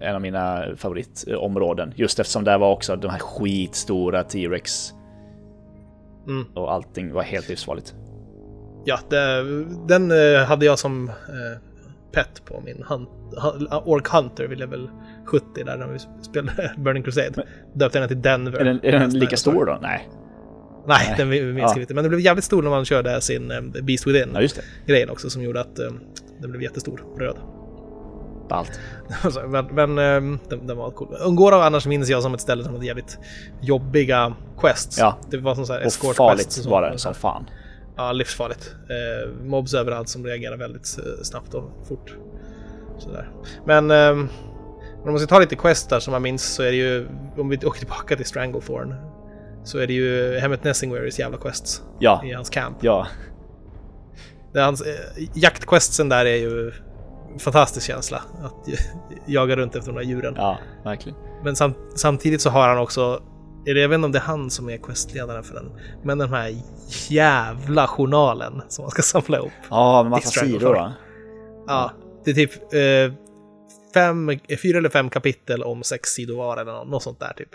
en 0.09 0.14
av 0.14 0.20
mina 0.20 0.64
favoritområden. 0.76 1.92
Just 1.96 2.18
eftersom 2.20 2.44
där 2.44 2.59
var 2.59 2.72
också 2.72 2.96
de 2.96 3.11
här 3.11 3.18
skitstora 3.18 4.22
T-Rex 4.24 4.92
Mm. 6.26 6.44
och 6.54 6.72
allting 6.72 7.12
var 7.12 7.22
helt 7.22 7.48
livsfarligt. 7.48 7.94
Ja, 8.85 8.98
det, 9.11 9.44
den 9.88 10.11
eh, 10.11 10.44
hade 10.44 10.66
jag 10.66 10.78
som 10.78 11.08
eh, 11.08 11.58
pet 12.12 12.44
på 12.44 12.61
min 12.61 12.85
hun, 12.88 13.06
Orc 13.85 14.08
Hunter 14.08 14.46
vid 14.46 14.58
level 14.58 14.90
70 15.26 15.44
där 15.64 15.76
när 15.76 15.87
vi 15.87 15.98
spelade 16.22 16.74
Burning 16.78 17.02
Crusade. 17.02 17.46
Döpte 17.74 17.98
den 17.98 18.08
till 18.08 18.22
Denver. 18.22 18.61
Är 18.61 18.64
den, 18.64 18.80
är 18.82 18.92
den 18.92 19.11
lika 19.18 19.37
stor 19.37 19.66
då? 19.66 19.78
Nej. 19.82 20.08
Nej, 20.87 21.14
den 21.16 21.28
minskade 21.28 21.61
Ja. 21.61 21.80
inte. 21.80 21.94
Men 21.94 22.04
den 22.04 22.08
blev 22.11 22.20
jävligt 22.20 22.44
stor 22.44 22.62
när 22.62 22.70
man 22.70 22.85
körde 22.85 23.20
sin 23.20 23.50
eh, 23.50 23.61
Beast 23.61 24.06
Within. 24.06 24.37
Ja, 24.87 25.12
också 25.12 25.30
som 25.30 25.42
gjorde 25.42 25.61
att 25.61 25.78
um, 25.78 26.00
den 26.40 26.50
blev 26.50 26.62
jättestor, 26.62 27.04
röd. 27.18 27.37
Ballt. 28.48 28.81
Så, 29.33 29.42
men 29.48 29.66
men 29.66 29.98
ehm, 29.98 30.38
den, 30.48 30.66
den 30.66 30.76
var 30.76 30.90
cool. 30.90 31.16
Ungora 31.20 31.64
annars 31.64 31.87
minns 31.87 32.09
jag 32.09 32.22
som 32.22 32.35
ett 32.35 32.40
ställe 32.40 32.64
som 32.64 32.72
hade 32.74 32.87
jävligt 32.87 33.18
jobbiga 33.61 34.35
quests. 34.61 34.98
Ja. 34.98 35.16
Det 35.31 35.38
var 35.38 35.55
som 35.55 35.66
så 35.66 35.72
här 35.72 35.87
Och 35.87 36.16
farligt 36.16 36.61
och 36.64 36.70
var 36.70 36.90
det 36.90 36.98
som 36.98 37.14
fan. 37.14 37.50
Ja, 37.96 38.12
livsfarligt. 38.12 38.74
Eh, 38.88 39.44
mobs 39.44 39.74
överallt 39.74 40.09
som 40.09 40.26
reagerar 40.26 40.57
väldigt 40.57 40.98
eh, 40.98 41.22
snabbt 41.22 41.55
och 41.55 41.64
fort. 41.88 42.16
Sådär. 42.98 43.31
Men 43.66 43.90
ehm, 43.90 44.28
om 45.05 45.11
man 45.11 45.18
ska 45.18 45.26
ta 45.26 45.38
lite 45.38 45.57
quest 45.57 45.90
där 45.90 46.00
som 46.00 46.12
man 46.12 46.22
minns 46.22 46.55
så 46.55 46.62
är 46.62 46.70
det 46.70 46.76
ju, 46.76 47.09
om 47.38 47.48
vi 47.48 47.57
åker 47.57 47.78
tillbaka 47.78 48.16
till 48.16 48.26
Stranglethorn, 48.26 48.94
så 49.64 49.78
är 49.78 49.87
det 49.87 49.92
ju 49.92 50.38
Hemmet 50.38 50.64
Nessingwares 50.64 51.18
jävla 51.18 51.38
quests 51.38 51.83
Ja, 51.98 52.22
i 52.24 52.33
hans 52.33 52.50
camp. 52.50 52.76
ja. 52.81 53.07
Det 54.52 54.61
hans, 54.61 54.81
eh, 54.83 54.94
jaktquestsen 55.35 56.09
där 56.09 56.24
är 56.26 56.37
ju 56.37 56.72
fantastisk 57.38 57.86
känsla. 57.86 58.22
Att 58.42 58.68
jaga 59.26 59.56
runt 59.56 59.76
efter 59.76 59.92
de 59.92 59.96
där 59.98 60.04
djuren. 60.08 60.34
Ja, 60.36 60.58
verkligen. 60.84 61.18
Men 61.44 61.56
sam, 61.56 61.74
samtidigt 61.94 62.40
så 62.40 62.50
har 62.50 62.68
han 62.68 62.78
också, 62.78 63.22
jag 63.64 63.88
vet 63.88 63.94
inte 63.96 64.04
om 64.06 64.12
det 64.12 64.18
är 64.18 64.22
han 64.22 64.50
som 64.50 64.70
är 64.70 64.76
questledaren 64.76 65.44
för 65.44 65.54
den, 65.54 65.72
men 66.04 66.18
den 66.18 66.28
här 66.30 66.54
jävla 67.08 67.86
journalen 67.86 68.62
som 68.68 68.82
man 68.82 68.90
ska 68.90 69.02
samla 69.20 69.38
ihop. 69.38 69.52
Ja, 69.70 70.02
med 70.02 70.10
massa 70.10 70.40
sidor 70.40 70.74
va? 70.74 70.92
Ja, 71.66 71.92
det 72.24 72.30
är 72.30 72.34
typ 72.34 72.52
eh, 72.72 73.18
fem, 73.94 74.28
eh, 74.30 74.58
fyra 74.62 74.78
eller 74.78 74.88
fem 74.88 75.10
kapitel 75.10 75.62
om 75.62 75.82
sex 75.82 76.10
sidor 76.10 76.36
var 76.36 76.56
eller 76.56 76.72
nå- 76.72 76.84
något 76.84 77.02
sånt 77.02 77.20
där 77.20 77.32
typ. 77.36 77.48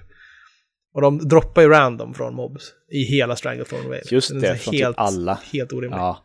Och 0.93 1.01
de 1.01 1.17
droppar 1.27 1.61
ju 1.61 1.69
random 1.69 2.13
från 2.13 2.35
mobs 2.35 2.63
i 2.91 3.03
hela 3.03 3.35
Stranglethorn 3.35 3.83
Wave. 3.83 4.01
Just 4.11 4.41
det, 4.41 4.55
från 4.57 4.71
typ 4.73 4.87
alla. 4.97 5.39
Helt 5.53 5.73
orimlig. 5.73 5.97
Ja, 5.97 6.17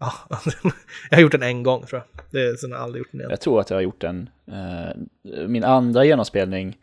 Ja, 0.00 0.12
jag 1.10 1.16
har 1.16 1.22
gjort 1.22 1.32
den 1.32 1.42
en 1.42 1.62
gång 1.62 1.86
tror 1.86 2.02
jag. 2.14 2.24
Det 2.30 2.48
är 2.48 2.56
sen 2.56 2.72
har 2.72 2.78
jag 2.78 2.84
aldrig 2.84 3.00
gjort 3.00 3.12
den 3.12 3.20
igen. 3.20 3.30
jag 3.30 3.40
tror 3.40 3.60
att 3.60 3.70
jag 3.70 3.76
har 3.76 3.82
gjort 3.82 4.04
en. 4.04 4.30
eh, 4.46 5.46
min 5.48 5.64
andra 5.64 6.04
genomspelning, 6.04 6.76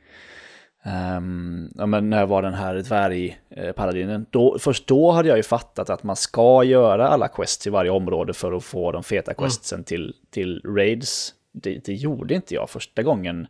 ja, 1.75 1.86
men 1.86 2.10
när 2.10 2.19
jag 2.19 2.27
var 2.27 2.41
den 2.41 2.53
här 2.53 2.75
dvärgpaladinen, 2.75 4.25
då, 4.30 4.60
först 4.60 4.88
då 4.88 5.12
hade 5.12 5.30
jag 5.30 5.38
ju 5.38 5.43
fattat 5.43 5.89
att 5.89 6.03
man 6.03 6.15
ska 6.15 6.63
göra 6.63 7.08
alla 7.08 7.27
quests 7.27 7.67
i 7.67 7.69
varje 7.69 7.91
område 7.91 8.34
för 8.34 8.53
att 8.53 8.63
få 8.63 8.91
de 8.91 9.03
feta 9.03 9.34
questsen 9.34 9.84
till, 9.84 10.13
till 10.30 10.62
raids. 10.65 11.34
Det, 11.51 11.86
det 11.86 11.93
gjorde 11.93 12.34
inte 12.34 12.56
jag 12.56 12.69
första 12.69 13.03
gången. 13.03 13.47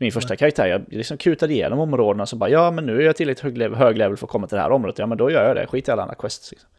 Min 0.00 0.12
första 0.12 0.36
karaktär, 0.36 0.66
jag 0.66 0.84
liksom 0.88 1.16
kutade 1.16 1.52
igenom 1.52 1.78
områdena 1.78 2.26
så 2.26 2.36
bara, 2.36 2.50
ja 2.50 2.70
men 2.70 2.86
nu 2.86 2.96
är 2.96 3.06
jag 3.06 3.16
tillräckligt 3.16 3.44
hög 3.44 3.58
level, 3.58 3.78
hög 3.78 3.98
level 3.98 4.16
för 4.16 4.26
att 4.26 4.30
komma 4.30 4.46
till 4.46 4.56
det 4.56 4.62
här 4.62 4.70
området, 4.70 4.98
ja 4.98 5.06
men 5.06 5.18
då 5.18 5.30
gör 5.30 5.46
jag 5.46 5.56
det, 5.56 5.66
skit 5.66 5.88
i 5.88 5.90
alla 5.90 6.02
andra 6.02 6.14
quests. 6.14 6.50
Liksom. 6.50 6.70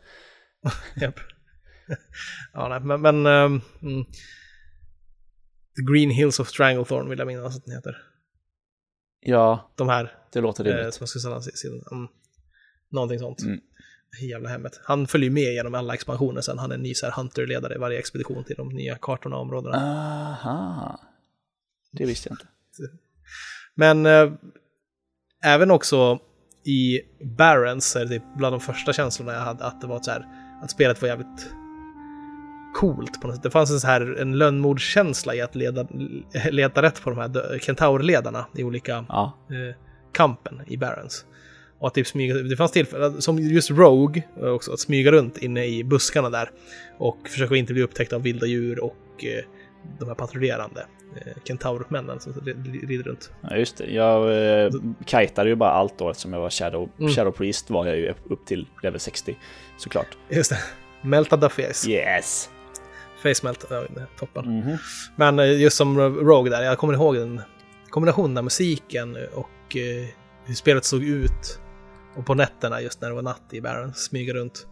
Japp. 1.02 1.20
ja, 2.54 2.68
nej, 2.68 2.80
men... 2.80 3.02
men 3.02 3.26
mm. 3.82 4.06
The 5.76 5.94
Green 5.94 6.10
Hills 6.10 6.40
of 6.40 6.50
Stranglethorn 6.50 7.10
vill 7.10 7.20
jag 7.20 7.28
minnas 7.28 7.58
att 7.58 7.66
den 7.66 7.76
heter. 7.76 7.98
Ja, 9.20 9.74
De 9.76 9.90
här 9.90 10.12
det 10.34 10.42
låter 10.42 10.68
eh, 10.68 10.76
rimligt. 10.76 10.94
som 10.94 11.04
jag 11.04 11.10
skulle 11.10 11.22
ställa 11.22 11.42
sig 11.42 11.54
sidan. 11.54 11.82
Mm. 11.92 12.08
Någonting 12.92 13.20
sånt. 13.20 13.42
Mm. 13.42 13.60
Jävla 14.22 14.50
hemmet. 14.50 14.80
Han 14.84 15.08
följer 15.08 15.30
med 15.30 15.54
genom 15.54 15.76
alla 15.76 15.94
expansioner 15.94 16.42
sen. 16.42 16.58
Han 16.58 16.72
är 16.72 16.76
en 16.76 16.82
ny 16.82 16.94
Hunter-ledare 17.16 17.76
i 17.76 17.78
varje 17.78 18.00
expedition 18.00 18.44
till 18.44 18.56
de 18.56 18.70
nya 18.70 18.96
kartorna 18.96 19.36
och 19.36 19.42
områdena. 19.42 19.78
Aha. 19.78 21.00
Det 21.92 22.06
visste 22.06 22.30
jag 22.30 22.34
inte. 22.34 22.48
Men 23.76 24.06
eh, 24.06 24.34
även 25.44 25.72
också 25.72 26.20
i 26.64 27.00
Barrens 27.38 27.86
så 27.86 28.00
är 28.00 28.06
det 28.06 28.24
bland 28.38 28.54
de 28.54 28.60
första 28.60 28.94
känslorna 28.94 29.34
jag 29.34 29.40
hade 29.40 29.66
att 29.66 29.82
det 29.82 29.88
var 29.88 30.02
så 30.02 30.12
här 30.12 30.26
att 30.64 30.72
spelet 30.72 31.02
var 31.02 31.10
jävligt 31.10 31.52
coolt 32.76 33.22
på 33.22 33.28
något 33.28 33.36
sätt. 33.36 33.44
Det 33.44 33.50
fanns 33.52 33.72
en 33.72 33.80
så 33.80 33.88
här 33.88 34.20
en 34.22 34.38
lönnmordskänsla 34.38 35.36
i 35.36 35.42
att 35.42 35.56
leda, 35.56 35.88
leta 36.52 36.82
rätt 36.82 37.02
på 37.02 37.10
de 37.10 37.20
här 37.20 37.60
kentaurledarna 37.60 38.46
i 38.58 38.64
olika 38.64 39.06
Ja, 39.10 39.38
eh, 39.50 39.76
kampen 40.14 40.62
i 40.68 40.78
Barrens. 40.78 41.26
Och 41.80 41.88
att 41.88 41.94
typ 41.94 42.08
smyga, 42.08 42.34
det 42.36 42.58
fanns 42.58 42.72
tillfällen, 42.72 43.22
som 43.22 43.40
just 43.40 43.72
Rogue, 43.72 44.24
eh, 44.42 44.48
också, 44.48 44.74
att 44.74 44.80
smyga 44.80 45.12
runt 45.12 45.38
inne 45.38 45.66
i 45.66 45.84
buskarna 45.84 46.30
där 46.30 46.50
och 46.98 47.18
försöka 47.30 47.56
inte 47.56 47.74
bli 47.74 47.84
upptäckt 47.84 48.14
av 48.14 48.22
vilda 48.22 48.46
djur 48.46 48.84
och 48.84 48.96
eh, 49.26 49.46
de 50.00 50.08
här 50.08 50.16
patrullerande 50.16 50.86
eh, 51.26 51.34
kentaurmännen 51.44 52.20
som 52.20 52.34
ri- 52.34 52.88
rider 52.88 53.04
runt. 53.04 53.32
ja 53.42 53.56
just 53.58 53.78
det. 53.78 53.86
Jag 53.94 54.22
eh, 54.66 54.72
kajtade 55.06 55.50
ju 55.50 55.56
bara 55.56 55.72
allt 55.72 55.98
då 55.98 56.10
eftersom 56.10 56.34
jag 56.34 56.40
var 56.40 56.50
Shadow, 56.50 56.90
Mm. 57.00 57.12
Shadow 57.12 57.32
Priest 57.32 57.70
var 57.70 57.86
jag 57.86 57.98
ju 57.98 58.14
upp 58.30 58.46
till 58.46 58.68
level 58.84 59.00
60 59.00 59.38
såklart. 59.78 60.18
Just 60.30 60.50
det. 60.52 60.58
Meltad 61.02 61.52
face. 61.52 61.90
Yes! 61.90 62.50
Face 63.24 63.44
melt, 63.44 63.66
ja, 63.70 63.76
det 63.76 64.02
är 64.02 64.08
toppen. 64.20 64.60
Mhm. 64.60 64.78
Men 65.16 65.40
eh, 65.40 65.62
just 65.62 65.78
som 65.78 66.00
Rogue 66.00 66.52
där, 66.52 66.64
jag 66.64 66.78
kommer 66.78 66.94
ihåg 66.94 67.16
den 67.16 67.42
kombinationen 67.90 68.38
av 68.38 68.44
musiken 68.44 69.18
och 69.34 69.76
eh, 69.76 70.08
hur 70.46 70.54
spelet 70.54 70.86
såg 70.86 71.04
ut. 71.04 71.60
Och 72.16 72.26
på 72.26 72.34
nätterna 72.34 72.82
just 72.82 73.02
när 73.02 73.10
det 73.10 73.16
var 73.16 73.22
natt 73.22 73.44
i 73.52 73.62
Baron, 73.62 73.94
smyga 73.94 74.34
runt 74.34 74.68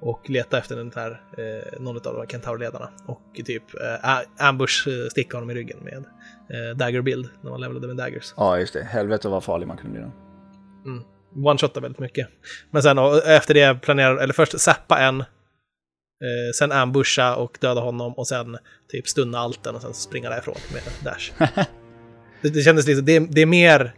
och 0.00 0.30
leta 0.30 0.58
efter 0.58 0.76
den 0.76 0.92
här, 0.96 1.10
eh, 1.10 1.80
någon 1.80 1.96
av 1.96 2.02
de 2.02 2.16
här 2.16 2.26
Kentaur-ledarna. 2.26 2.90
Och 3.06 3.22
typ 3.44 3.62
eh, 3.74 4.46
ambush, 4.46 4.88
sticka 5.10 5.36
honom 5.36 5.50
i 5.50 5.54
ryggen 5.54 5.78
med 5.82 6.04
eh, 6.50 6.76
dagger-bild 6.76 7.28
när 7.42 7.50
man 7.50 7.60
levlade 7.60 7.86
med 7.86 7.96
daggers. 7.96 8.34
Ja, 8.36 8.58
just 8.58 8.72
det. 8.72 8.82
Helvete 8.82 9.28
vad 9.28 9.44
farlig 9.44 9.68
man 9.68 9.76
kunde 9.76 9.92
bli 9.92 10.00
då. 10.00 10.12
Mm. 10.90 11.04
One-shotta 11.34 11.80
väldigt 11.80 11.98
mycket. 11.98 12.28
Men 12.70 12.82
sen 12.82 12.98
och, 12.98 13.26
efter 13.26 13.54
det 13.54 13.80
planerar, 13.82 14.16
eller 14.16 14.32
först 14.34 14.60
zappa 14.60 14.98
en, 14.98 15.24
eh, 16.20 16.52
sen 16.54 16.72
ambusha 16.72 17.34
och 17.34 17.58
döda 17.60 17.80
honom 17.80 18.12
och 18.12 18.28
sen 18.28 18.58
typ 18.90 19.08
stunna 19.08 19.38
alten 19.38 19.74
och 19.74 19.82
sen 19.82 19.94
springa 19.94 20.30
därifrån 20.30 20.56
med 20.72 20.82
dash. 21.04 21.30
det, 22.42 22.48
det 22.48 22.62
kändes 22.62 22.86
liksom, 22.86 23.06
det, 23.06 23.18
det 23.18 23.40
är 23.40 23.46
mer, 23.46 23.94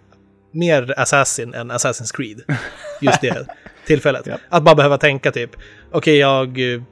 mer 0.52 0.94
Assassin 0.96 1.54
än 1.54 1.70
Assassin's 1.70 2.16
Creed. 2.16 2.42
Just 3.00 3.20
det 3.20 3.46
tillfället. 3.87 4.26
Ja. 4.26 4.38
Att 4.48 4.62
bara 4.62 4.74
behöva 4.74 4.98
tänka 4.98 5.32
typ, 5.32 5.50
okej 5.90 6.16
jag 6.16 6.74
eh, 6.74 6.82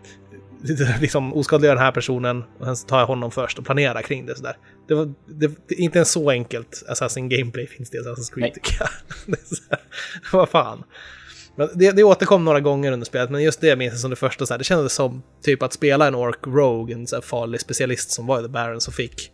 liksom 1.00 1.34
oskadliggör 1.34 1.74
den 1.74 1.84
här 1.84 1.92
personen 1.92 2.44
och 2.58 2.76
sen 2.76 2.88
tar 2.88 2.98
jag 2.98 3.06
honom 3.06 3.30
först 3.30 3.58
och 3.58 3.64
planerar 3.64 4.02
kring 4.02 4.26
det 4.26 4.36
sådär. 4.36 4.56
Det 4.88 4.94
var 4.94 5.14
det, 5.26 5.50
det, 5.68 5.74
inte 5.74 5.98
en 5.98 6.06
så 6.06 6.30
enkelt 6.30 6.82
Assassin 6.88 7.28
Gameplay 7.28 7.66
finns 7.66 7.90
det 7.90 7.98
i 7.98 8.00
Assassin's 8.00 8.34
Creed 8.34 8.42
Nej. 8.42 8.52
tycker 8.52 8.76
jag. 8.80 8.88
vad 10.32 10.48
fan. 10.48 10.84
Men 11.60 11.68
det, 11.74 11.90
det 11.92 12.04
återkom 12.04 12.44
några 12.44 12.60
gånger 12.60 12.92
under 12.92 13.04
spelet, 13.06 13.30
men 13.30 13.42
just 13.42 13.60
det 13.60 13.76
minns 13.76 13.92
jag 13.92 14.00
som 14.00 14.10
det 14.10 14.16
första. 14.16 14.46
Så 14.46 14.54
här, 14.54 14.58
det 14.58 14.64
kändes 14.64 14.92
som 14.92 15.22
typ 15.42 15.62
att 15.62 15.72
spela 15.72 16.06
en 16.06 16.14
Orc 16.14 16.36
Rogue, 16.46 16.94
en 16.94 17.06
så 17.06 17.22
farlig 17.22 17.60
specialist 17.60 18.10
som 18.10 18.26
var 18.26 18.40
i 18.40 18.42
The 18.42 18.48
Baron, 18.48 18.80
som 18.80 18.92
fick, 18.92 19.30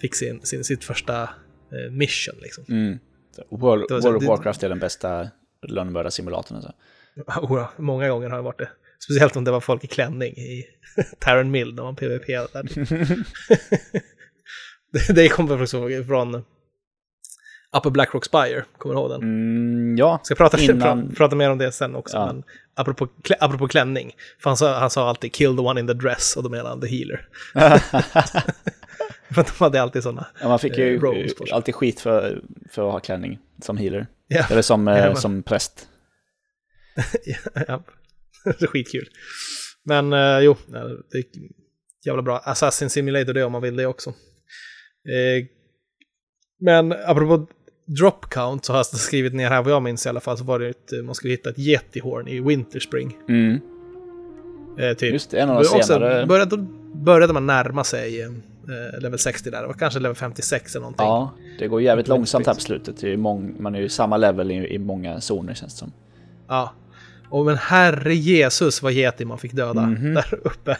fick 0.00 0.14
sin, 0.14 0.40
sin, 0.42 0.64
sitt 0.64 0.84
första 0.84 1.22
eh, 1.22 1.92
mission. 1.92 2.34
Liksom. 2.42 2.64
Mm. 2.68 2.98
World, 3.50 3.84
så- 3.88 3.94
World 4.00 4.16
of 4.16 4.22
det- 4.22 4.28
Warcraft 4.28 4.62
är 4.62 4.68
den 4.68 4.78
bästa 4.78 5.28
lönnmördarsimulatorn. 5.68 6.56
Alltså. 6.56 6.72
Oh, 7.40 7.68
många 7.76 8.08
gånger 8.08 8.28
har 8.30 8.36
det 8.36 8.42
varit 8.42 8.58
det. 8.58 8.68
Speciellt 9.04 9.36
om 9.36 9.44
det 9.44 9.50
var 9.50 9.60
folk 9.60 9.84
i 9.84 9.86
klänning 9.86 10.32
i 10.32 10.64
Taron 11.18 11.50
Mill 11.50 11.74
när 11.74 11.82
man 11.82 11.96
PVP. 11.96 12.26
Där. 12.26 12.68
det, 15.14 15.28
kommer 15.28 15.62
också 15.62 15.88
från 16.06 16.44
Upper 17.76 17.90
Blackrock 17.90 18.24
Spire, 18.24 18.64
kommer 18.78 18.94
du 18.94 19.00
ihåg 19.00 19.10
den? 19.10 19.22
Mm, 19.22 19.96
ja, 19.96 20.20
Ska 20.22 20.34
prata, 20.34 20.58
Innan- 20.58 21.08
pra, 21.08 21.16
prata 21.16 21.36
mer 21.36 21.50
om 21.50 21.58
det 21.58 21.72
sen 21.72 21.94
också. 21.94 22.16
Ja. 22.16 22.26
Men 22.26 22.44
apropå, 22.74 23.08
klä, 23.22 23.36
apropå 23.40 23.68
klänning. 23.68 24.12
För 24.42 24.50
han 24.50 24.56
sa, 24.56 24.78
han 24.78 24.90
sa 24.90 25.08
alltid 25.08 25.32
kill 25.32 25.56
the 25.56 25.62
one 25.62 25.80
in 25.80 25.86
the 25.86 25.94
dress 25.94 26.36
och 26.36 26.42
då 26.42 26.48
menar 26.48 26.68
han 26.70 26.80
the 26.80 26.86
healer. 26.86 27.28
för 29.34 29.42
de 29.42 29.64
hade 29.64 29.82
alltid 29.82 30.02
sådana. 30.02 30.26
ja, 30.40 30.48
man 30.48 30.58
fick 30.58 30.78
ju 30.78 30.96
Eh, 30.96 31.54
alltid 31.54 31.74
skit 31.74 32.00
för, 32.00 32.42
för 32.70 32.86
att 32.86 32.92
ha 32.92 33.00
klänning 33.00 33.38
som 33.62 33.76
healer. 33.76 34.06
Ja, 34.28 34.46
Eller 34.50 34.62
som, 34.62 34.88
eh, 34.88 35.14
som 35.14 35.42
präst. 35.42 35.88
ja. 37.66 37.82
det 38.44 38.62
är 38.62 38.66
skitkul. 38.66 39.08
Men 39.84 40.12
eh, 40.12 40.38
jo, 40.38 40.56
det 41.10 41.18
är 41.18 41.24
jävla 42.06 42.22
bra. 42.22 42.38
Assassin 42.38 42.90
Simulator 42.90 43.32
det 43.32 43.44
om 43.44 43.52
man 43.52 43.62
vill 43.62 43.76
det 43.76 43.86
också. 43.86 44.10
Eh, 44.10 45.44
men 46.60 46.92
apropå 46.92 47.46
drop 47.88 48.30
count 48.30 48.64
så 48.64 48.72
har 48.72 48.78
jag 48.78 48.86
skrivit 48.86 49.34
ner 49.34 49.48
här 49.48 49.62
vad 49.62 49.72
jag 49.72 49.82
minns 49.82 50.06
i 50.06 50.08
alla 50.08 50.20
fall 50.20 50.38
så 50.38 50.44
var 50.44 50.58
det 50.58 50.68
ett, 50.68 50.92
eh, 50.92 51.02
man 51.02 51.14
skulle 51.14 51.32
hitta 51.32 51.50
ett 51.50 51.58
Yeti-horn 51.58 52.28
i 52.28 52.40
Winterspring. 52.40 53.16
Mm. 53.28 53.60
Eh, 54.78 54.92
typ. 54.96 55.12
Just 55.12 55.30
det, 55.30 55.38
en 55.40 55.50
av 55.50 55.62
de 55.62 55.82
senare. 55.82 56.26
började, 56.26 56.56
då 56.56 56.62
började 56.94 57.32
man 57.32 57.46
närma 57.46 57.84
sig 57.84 58.22
eh, 58.22 58.30
level 59.00 59.18
60 59.18 59.50
där. 59.50 59.60
Det 59.60 59.66
var 59.66 59.74
kanske 59.74 60.00
level 60.00 60.16
56 60.16 60.74
eller 60.74 60.80
någonting. 60.80 61.06
Ja, 61.06 61.32
det 61.58 61.68
går 61.68 61.82
jävligt 61.82 62.08
långsamt 62.08 62.46
här 62.46 62.54
på 62.54 62.60
slutet. 62.60 63.00
Det 63.00 63.12
är 63.12 63.16
mång, 63.16 63.56
man 63.58 63.74
är 63.74 63.80
ju 63.80 63.88
samma 63.88 64.16
level 64.16 64.50
i, 64.50 64.74
i 64.74 64.78
många 64.78 65.20
zoner 65.20 65.54
känns 65.54 65.72
det 65.72 65.78
som. 65.78 65.92
Ja. 66.48 66.72
Och 67.30 67.44
men 67.44 67.56
herre 67.56 68.14
Jesus 68.14 68.82
vad 68.82 68.92
geti 68.92 69.24
man 69.24 69.38
fick 69.38 69.52
döda 69.52 69.82
Mhm. 69.82 70.14
där 70.14 70.40
uppe. 70.44 70.76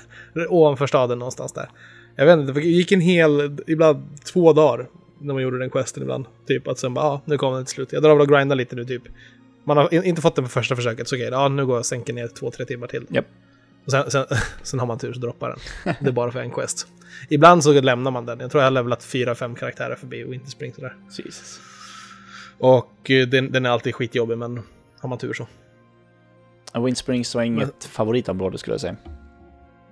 Ovanför 0.49 0.87
staden 0.87 1.19
någonstans 1.19 1.53
där. 1.53 1.69
Jag 2.17 2.27
vet 2.27 2.39
inte, 2.39 2.53
det 2.53 2.61
gick 2.61 2.93
en 2.93 3.01
hel, 3.01 3.57
ibland 3.67 4.05
två 4.33 4.53
dagar 4.53 4.87
när 5.21 5.35
man 5.35 5.43
gjorde 5.43 5.59
den 5.59 5.71
questen 5.71 6.03
ibland. 6.03 6.27
Typ 6.47 6.69
att 6.69 6.79
sen 6.79 6.95
bara, 6.95 7.05
ja, 7.05 7.21
nu 7.25 7.39
kommer 7.39 7.57
den 7.57 7.65
till 7.65 7.75
slut. 7.75 7.93
Jag 7.93 8.03
drar 8.03 8.11
väl 8.15 8.21
och 8.21 8.29
grindar 8.29 8.57
lite 8.57 8.77
nu 8.77 8.85
typ. 8.85 9.03
Man 9.65 9.77
har 9.77 9.95
in- 9.95 10.05
inte 10.05 10.23
fått 10.23 10.35
den 10.35 10.45
på 10.45 10.51
första 10.51 10.77
försöket, 10.77 11.09
så 11.09 11.17
okej, 11.17 11.29
ja 11.33 11.49
nu 11.49 11.67
går 11.67 11.75
jag 11.75 11.79
och 11.81 11.87
sänker 11.87 12.13
ner 12.13 12.29
två, 12.29 12.51
tre 12.51 12.65
timmar 12.65 12.87
till. 12.87 13.07
Japp. 13.09 13.27
Och 13.85 13.91
sen, 13.91 14.11
sen, 14.11 14.27
sen 14.63 14.79
har 14.81 14.87
man 14.87 14.99
tur 14.99 15.13
så 15.13 15.21
droppar 15.21 15.49
den. 15.85 15.95
Det 16.01 16.09
är 16.09 16.13
bara 16.13 16.31
för 16.31 16.41
en 16.41 16.51
quest. 16.51 16.87
Ibland 17.29 17.65
så 17.65 17.81
lämnar 17.81 18.11
man 18.11 18.27
den. 18.27 18.41
Jag 18.41 18.51
tror 18.51 18.63
jag 18.63 18.67
har 18.67 18.71
levlat 18.71 19.05
fyra, 19.05 19.35
fem 19.35 19.55
karaktärer 19.55 19.95
förbi 19.97 20.25
Winterspring 20.25 20.73
sådär. 20.75 20.97
Jesus. 21.19 21.61
Och 22.59 23.11
eh, 23.11 23.29
den, 23.29 23.53
den 23.53 23.67
är 23.67 23.71
alltid 23.71 23.95
skitjobbig, 23.95 24.39
men 24.39 24.61
har 25.01 25.09
man 25.09 25.19
tur 25.19 25.33
så. 25.33 25.47
Ja, 26.73 26.81
Wind 26.81 26.97
Springs 26.99 27.35
var 27.35 27.43
inget 27.43 27.85
favoritområde 27.85 28.59
skulle 28.59 28.75
jag 28.75 28.81
säga. 28.81 28.97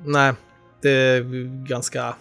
Nej, 0.04 0.32
det 0.82 0.90
är 0.90 1.22
ganska 1.66 2.14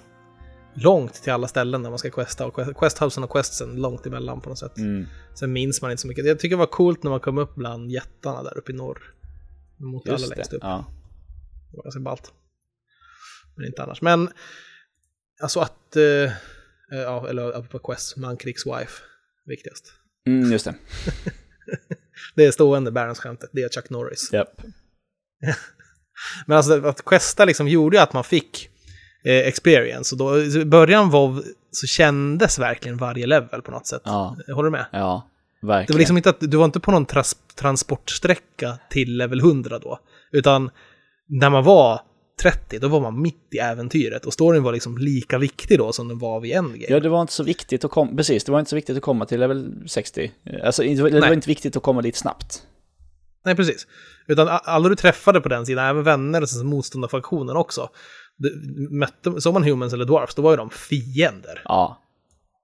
långt 0.75 1.13
till 1.13 1.33
alla 1.33 1.47
ställen 1.47 1.83
där 1.83 1.89
man 1.89 1.99
ska 1.99 2.09
questa. 2.11 2.45
Och 2.45 2.53
quest- 2.55 2.73
questhousen 2.79 3.23
och 3.23 3.31
questsen 3.31 3.75
långt 3.75 4.05
emellan 4.05 4.41
på 4.41 4.49
något 4.49 4.59
sätt. 4.59 4.77
Mm. 4.77 5.05
Sen 5.35 5.53
minns 5.53 5.81
man 5.81 5.91
inte 5.91 6.01
så 6.01 6.07
mycket. 6.07 6.25
Jag 6.25 6.39
tycker 6.39 6.55
det 6.55 6.59
var 6.59 6.65
coolt 6.65 7.03
när 7.03 7.11
man 7.11 7.19
kom 7.19 7.38
upp 7.38 7.55
bland 7.55 7.91
jättarna 7.91 8.43
där 8.43 8.57
uppe 8.57 8.71
i 8.71 8.75
norr. 8.75 9.13
Mot 9.77 10.07
alla 10.09 10.17
Just 10.17 10.35
längst 10.35 10.51
det. 10.51 10.57
upp. 10.57 10.63
Ja. 10.63 10.85
Det 11.71 11.77
var 11.77 11.83
ganska 11.83 11.99
ballt. 11.99 12.33
Men 13.55 13.65
inte 13.65 13.83
annars. 13.83 14.01
Men 14.01 14.29
alltså 15.41 15.59
att... 15.59 15.95
eh, 15.95 16.31
ja, 16.89 17.27
eller 17.29 17.61
på 17.61 17.79
quest, 17.79 18.17
Mankricks 18.17 18.65
wife. 18.65 19.01
Viktigast. 19.45 19.93
Mm, 20.27 20.51
just 20.51 20.65
det. 20.65 20.75
Det 22.35 22.45
är 22.45 22.51
stående 22.51 22.91
Barons 22.91 23.19
skämtet. 23.19 23.49
Det 23.53 23.61
är 23.61 23.69
Chuck 23.69 23.89
Norris. 23.89 24.29
Japp. 24.33 24.61
Men 26.45 26.57
alltså 26.57 26.85
att 26.88 27.05
questa 27.05 27.45
liksom 27.45 27.67
gjorde 27.67 27.97
ju 27.97 28.03
att 28.03 28.13
man 28.13 28.23
fick 28.23 28.69
experience. 29.25 30.15
Och 30.15 30.19
då, 30.19 30.39
i 30.41 30.65
början 30.65 31.09
WoW 31.09 31.43
så 31.71 31.88
kändes 31.88 32.59
verkligen 32.59 32.97
varje 32.97 33.25
level 33.27 33.61
på 33.61 33.71
något 33.71 33.88
sätt. 33.88 34.01
Ja, 34.05 34.38
Håller 34.47 34.63
du 34.63 34.71
med? 34.71 34.85
ja. 34.91 35.29
Det 35.61 35.67
Verkligen. 35.67 35.95
var 35.95 35.99
liksom 35.99 36.17
inte 36.17 36.29
att 36.29 36.39
du 36.39 36.57
var 36.57 36.65
inte 36.65 36.79
på 36.79 36.91
någon 36.91 37.05
tras, 37.05 37.35
transportsträcka 37.55 38.77
till 38.89 39.17
level 39.17 39.39
100 39.39 39.79
då. 39.79 39.99
Utan 40.31 40.69
när 41.27 41.49
man 41.49 41.63
var 41.63 41.99
30, 42.41 42.79
då 42.79 42.88
var 42.88 42.99
man 43.01 43.21
mitt 43.21 43.47
i 43.51 43.57
äventyret. 43.57 44.25
Och 44.25 44.33
storyn 44.33 44.63
var 44.63 44.71
liksom 44.73 44.97
lika 44.97 45.38
viktig 45.38 45.77
då 45.77 45.91
som 45.91 46.07
den 46.07 46.19
var 46.19 46.39
vid 46.39 46.51
endgame. 46.55 46.85
Ja, 46.89 46.99
det 46.99 47.09
var 47.09 47.21
inte 47.21 47.33
så 47.33 47.43
viktigt 47.43 47.85
att 47.85 47.91
komma, 47.91 48.11
precis, 48.17 48.43
det 48.43 48.51
var 48.51 48.59
inte 48.59 48.69
så 48.69 48.75
viktigt 48.75 48.97
att 48.97 49.03
komma 49.03 49.25
till 49.25 49.39
level 49.39 49.73
60. 49.88 50.31
Alltså, 50.63 50.81
det 50.83 51.01
var, 51.01 51.09
det 51.09 51.19
var 51.19 51.33
inte 51.33 51.47
viktigt 51.49 51.75
att 51.77 51.83
komma 51.83 52.01
dit 52.01 52.15
snabbt. 52.15 52.61
Nej, 53.45 53.55
precis. 53.55 53.88
Utan 54.27 54.47
alla 54.63 54.89
du 54.89 54.95
träffade 54.95 55.41
på 55.41 55.49
den 55.49 55.65
sidan, 55.65 55.85
även 55.85 56.03
vänner 56.03 56.41
och 56.41 56.65
motståndarfaktionen 56.65 57.55
också. 57.55 57.89
Mötte, 58.89 59.41
såg 59.41 59.54
man 59.54 59.63
humans 59.63 59.93
eller 59.93 60.06
dwarfs, 60.06 60.36
då 60.36 60.41
var 60.41 60.52
ju 60.52 60.58
de 60.58 60.69
fiender. 60.69 61.62
Ja, 61.65 62.02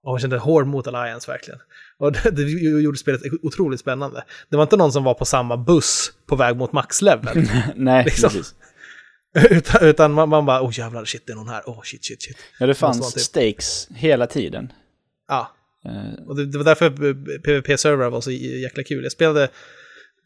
Och 0.04 0.12
man 0.14 0.20
kände 0.20 0.38
hård 0.38 0.68
mot 0.68 0.88
Alliance 0.88 1.32
verkligen. 1.32 1.60
Och 1.98 2.12
det, 2.12 2.32
det 2.32 2.42
gjorde 2.82 2.98
spelet 2.98 3.22
otroligt 3.42 3.80
spännande. 3.80 4.24
Det 4.50 4.56
var 4.56 4.64
inte 4.64 4.78
någon 4.78 4.92
som 4.92 5.04
var 5.04 5.14
på 5.14 5.26
samma 5.26 5.58
buss 5.58 6.12
på 6.26 6.36
väg 6.36 6.56
mot 6.58 6.72
maxlevel. 6.72 7.48
nej, 7.76 8.06
Liksom. 8.06 8.30
precis. 8.30 8.56
utan 9.52 9.84
utan 9.88 10.12
man, 10.14 10.30
man 10.30 10.46
bara, 10.46 10.62
oh 10.64 10.80
jävlar, 10.80 11.06
shit, 11.06 11.24
det 11.28 11.32
är 11.32 11.36
någon 11.36 11.50
här. 11.50 11.62
Oh 11.66 11.82
shit, 11.84 12.06
shit, 12.06 12.22
shit. 12.24 12.38
Ja, 12.60 12.66
det 12.68 12.74
fanns 12.74 13.14
typ- 13.14 13.24
stakes 13.24 13.88
hela 13.96 14.28
tiden. 14.28 14.72
Ja, 15.28 15.52
Eh, 15.86 16.28
och 16.28 16.36
det, 16.36 16.46
det 16.46 16.58
var 16.58 16.66
därför 16.66 16.90
PVP-servrar 17.40 18.10
var 18.10 18.22
så 18.22 18.32
jäkla 18.32 18.84
kul. 18.84 19.04
Jag 19.04 19.12
spelade, 19.12 19.50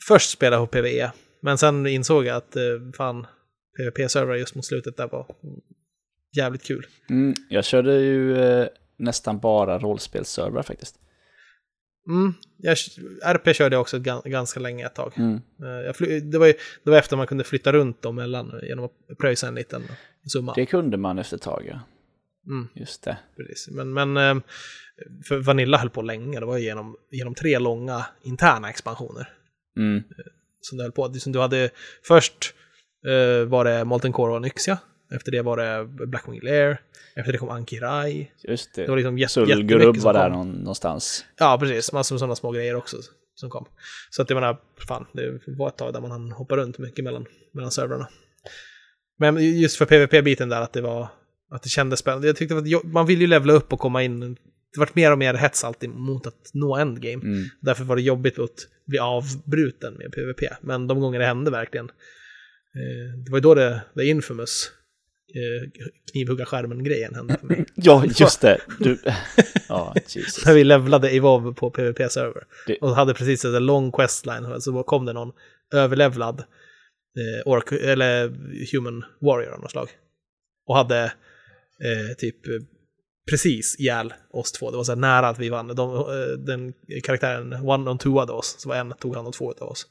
först 0.08 0.30
spelade 0.30 0.62
jag 0.62 0.72
på 0.72 0.78
PVE, 0.78 1.12
men 1.42 1.58
sen 1.58 1.88
insåg 1.88 2.26
jag 2.26 2.36
att 2.38 2.56
eh, 2.56 2.62
fan, 2.98 3.28
PVP-servrar 3.78 4.36
just 4.36 4.56
mot 4.56 4.66
slutet 4.66 4.98
där 4.98 5.08
var 5.08 5.26
jävligt 6.38 6.64
kul. 6.64 6.86
Mm, 7.10 7.34
jag 7.50 7.66
körde 7.66 7.94
ju 8.00 8.38
eh, 8.38 8.68
nästan 8.98 9.40
bara 9.40 9.80
rollspelsservrar 9.80 10.64
faktiskt. 10.64 10.96
Mm, 12.08 12.34
jag, 12.58 12.78
RP 13.24 13.56
körde 13.56 13.76
jag 13.76 13.82
också 13.82 13.98
gan- 13.98 14.30
ganska 14.30 14.60
länge 14.60 14.86
ett 14.86 14.96
tag. 14.96 15.14
Mm. 15.18 15.34
Eh, 15.36 16.20
det, 16.24 16.38
var 16.38 16.48
ju, 16.48 16.54
det 16.84 16.90
var 16.90 16.98
efter 16.98 17.18
man 17.18 17.28
kunde 17.28 17.44
flytta 17.44 17.74
runt 17.74 18.02
dem 18.02 18.16
mellan 18.16 18.60
genom 18.64 18.86
att 18.86 19.18
pröjsa 19.18 19.48
en 19.48 19.56
liten 19.56 19.84
summa. 20.28 20.54
Det 20.54 20.66
kunde 20.66 20.98
man 20.98 21.20
efter 21.20 21.36
ett 21.36 21.42
tag, 21.44 21.66
ja. 21.70 21.80
Mm. 22.48 22.68
Just 22.74 23.04
det. 23.04 23.18
Precis. 23.38 23.70
Men, 23.72 23.94
men 23.94 24.18
eh, 24.18 24.44
för 25.26 25.38
Vanilla 25.38 25.78
höll 25.78 25.90
på 25.90 26.02
länge. 26.02 26.40
Det 26.40 26.46
var 26.46 26.58
ju 26.58 26.64
genom, 26.64 26.98
genom 27.12 27.36
tre 27.36 27.60
långa 27.60 28.06
interna 28.24 28.70
expansioner 28.70 29.30
Mm. 29.78 30.04
som 30.62 30.78
det 30.78 30.84
höll 30.84 30.92
på. 30.92 31.14
Som 31.14 31.32
du 31.32 31.40
hade, 31.40 31.70
först 32.04 32.54
eh, 33.06 33.46
var 33.46 33.66
det 33.66 33.86
Molten 33.86 34.14
Core 34.14 34.34
och 34.34 34.42
Nyxia. 34.42 34.78
Efter 35.16 35.32
det 35.32 35.42
var 35.42 35.58
det 35.58 35.86
Blackwing 36.08 36.42
Lair. 36.44 36.82
Efter 37.16 37.32
det 37.32 37.38
kom 37.38 37.50
Ankirai. 37.50 38.32
Just 38.44 38.76
det. 38.76 38.82
Det 38.82 38.90
var 38.90 38.98
liksom 38.98 39.18
jättemycket 39.18 40.02
som 40.02 40.04
var 40.04 40.14
där 40.14 40.30
kom. 40.30 40.52
någonstans. 40.52 41.26
Ja, 41.40 41.58
precis. 41.60 41.92
Massor 41.92 42.16
med 42.16 42.20
sådana 42.20 42.36
små 42.36 42.52
grejer 42.52 42.76
också 42.76 42.98
som 43.36 43.50
kom. 43.50 43.66
Så 44.10 44.22
att 44.22 44.30
jag 44.30 44.36
menar, 44.36 44.58
fan, 44.88 45.06
det 45.14 45.40
var 45.48 45.68
ett 45.68 45.78
tag 45.78 45.94
där 45.94 46.02
man 46.02 46.12
hann 46.12 46.32
hoppa 46.32 46.58
runt 46.58 46.78
mycket 46.78 47.04
mellan, 47.04 47.26
mellan 47.54 47.72
servrarna. 47.72 48.08
Men 49.18 49.60
just 49.60 49.78
för 49.78 49.86
PVP-biten 49.86 50.50
där 50.50 50.62
att 50.62 50.74
det 50.74 50.82
var, 50.82 51.08
att 51.52 51.64
det 51.64 51.70
kändes 51.70 52.00
spännande. 52.00 52.28
Jag 52.28 52.36
tyckte 52.36 52.58
att 52.58 52.84
man 52.84 53.06
vill 53.06 53.22
ju 53.22 53.28
levla 53.28 53.54
upp 53.54 53.74
och 53.74 53.80
komma 53.80 54.04
in. 54.04 54.20
Det 54.74 54.80
vart 54.80 54.96
mer 54.96 55.12
och 55.12 55.18
mer 55.18 55.34
hets 55.34 55.64
alltid 55.64 55.90
mot 55.90 56.28
att 56.28 56.52
nå 56.54 56.76
endgame. 56.78 57.24
Mm. 57.24 57.46
Därför 57.62 57.84
var 57.84 57.96
det 57.96 58.02
jobbigt 58.02 58.40
att 58.40 58.68
bli 58.86 59.00
avbruten 59.00 59.94
med 59.94 60.12
PVP. 60.12 60.62
Men 60.62 60.88
de 60.88 61.00
gånger 61.00 61.20
det 61.20 61.26
hände 61.26 61.52
verkligen. 61.52 61.92
Eh, 62.76 63.18
det 63.26 63.32
var 63.32 63.38
ju 63.38 63.42
då 63.42 63.54
det, 63.54 63.82
det 63.94 64.06
infamous 64.06 64.72
eh, 65.36 65.70
knivhugga 66.12 66.46
skärmen-grejen 66.46 67.16
hände 67.16 67.38
för 67.40 67.48
mig. 67.48 67.66
Ja, 67.76 68.06
just 68.20 68.42
det. 68.42 68.62
Du... 68.80 68.98
ja, 69.70 69.96
Jesus. 70.08 70.46
När 70.46 70.54
vi 70.54 70.64
levlade 70.64 71.10
Evolve 71.10 71.54
på 71.54 71.70
PVP-server. 71.72 72.44
Det- 72.68 72.78
Och 72.82 72.96
hade 72.96 73.14
precis 73.14 73.46
en 73.46 73.66
lång 73.66 73.92
questline, 73.92 74.62
så 74.62 74.84
kom 74.84 75.06
det 75.06 75.14
någon 75.14 75.32
överlevlad 75.74 76.40
eh, 76.40 77.52
ork, 77.52 77.72
eller 77.72 78.28
human 78.74 79.04
warrior 79.22 79.52
av 79.54 79.60
något 79.62 79.72
slag. 79.72 79.90
Och 80.68 80.76
hade 80.76 81.04
eh, 81.04 82.16
typ 82.18 82.36
precis 83.30 83.80
ihjäl 83.80 84.14
oss 84.30 84.52
två. 84.52 84.72
Det 84.72 84.78
var 84.78 84.84
så 84.84 84.92
här 84.92 85.00
nära 85.00 85.28
att 85.28 85.40
vi 85.40 85.50
vann. 85.50 85.68
De, 85.68 86.06
den 86.46 86.74
karaktären 87.04 87.54
one 87.54 87.90
on 87.92 87.98
two 87.98 88.20
av 88.20 88.30
oss, 88.30 88.56
så 88.60 88.70
var 88.70 88.76
en 88.76 88.94
tog 89.00 89.16
hand 89.16 89.28
om 89.28 89.34
två 89.34 89.54
av 89.60 89.68
oss. 89.70 89.88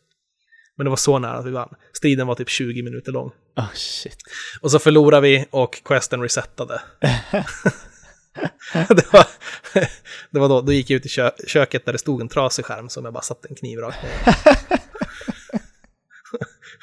Men 0.77 0.85
det 0.85 0.91
var 0.91 0.97
så 0.97 1.19
nära 1.19 1.33
att 1.33 1.47
vi 1.47 1.51
vann. 1.51 1.75
Striden 1.93 2.27
var 2.27 2.35
typ 2.35 2.49
20 2.49 2.83
minuter 2.83 3.13
lång. 3.13 3.31
Oh, 3.57 3.73
shit. 3.75 4.19
Och 4.61 4.71
så 4.71 4.79
förlorade 4.79 5.29
vi 5.29 5.47
och 5.51 5.83
questen 5.85 6.23
resettade. 6.23 6.83
det 8.73 9.13
var, 9.13 9.27
det 10.31 10.39
var 10.39 10.49
då, 10.49 10.61
då 10.61 10.73
gick 10.73 10.91
jag 10.91 10.97
ut 10.97 11.07
i 11.07 11.09
kö, 11.09 11.31
köket 11.47 11.85
där 11.85 11.93
det 11.93 11.99
stod 11.99 12.21
en 12.21 12.29
trasig 12.29 12.65
skärm 12.65 12.89
som 12.89 13.05
jag 13.05 13.15
bara 13.15 13.23
satte 13.23 13.49
en 13.49 13.55
kniv 13.55 13.79
rakt 13.79 14.03
ner. 14.03 14.11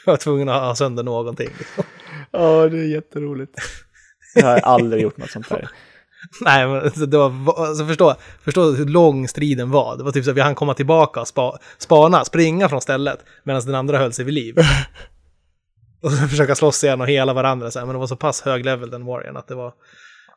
jag 0.05 0.13
var 0.13 0.17
tvungen 0.17 0.49
att 0.49 0.61
ha 0.61 0.75
sönder 0.75 1.03
någonting. 1.03 1.49
Ja, 2.31 2.69
det 2.69 2.77
är 2.77 2.87
jätteroligt. 2.87 3.55
Jag 4.35 4.45
har 4.45 4.59
aldrig 4.59 5.03
gjort 5.03 5.17
något 5.17 5.31
sånt 5.31 5.49
där. 5.49 5.69
Nej, 6.41 6.67
men 6.67 7.09
det 7.09 7.17
var, 7.17 7.65
alltså 7.67 7.85
förstå, 7.85 8.15
förstå 8.43 8.71
hur 8.71 8.85
lång 8.85 9.27
striden 9.27 9.71
var. 9.71 9.97
Det 9.97 10.03
var 10.03 10.11
typ 10.11 10.25
så 10.25 10.31
att 10.31 10.37
vi 10.37 10.41
hann 10.41 10.55
komma 10.55 10.73
tillbaka 10.73 11.21
och 11.21 11.27
spa, 11.27 11.57
spana, 11.77 12.25
springa 12.25 12.69
från 12.69 12.81
stället 12.81 13.19
medan 13.43 13.61
den 13.65 13.75
andra 13.75 13.97
höll 13.97 14.13
sig 14.13 14.25
vid 14.25 14.33
liv. 14.33 14.55
Och 16.03 16.11
så 16.11 16.27
försöka 16.27 16.55
slåss 16.55 16.83
igen 16.83 17.01
och 17.01 17.07
hela 17.07 17.33
varandra 17.33 17.71
så 17.71 17.79
här, 17.79 17.85
men 17.85 17.95
det 17.95 17.99
var 17.99 18.07
så 18.07 18.15
pass 18.15 18.41
hög 18.41 18.65
level 18.65 18.89
den 18.89 19.05
warriorn 19.05 19.37
att 19.37 19.47
det 19.47 19.55
var 19.55 19.73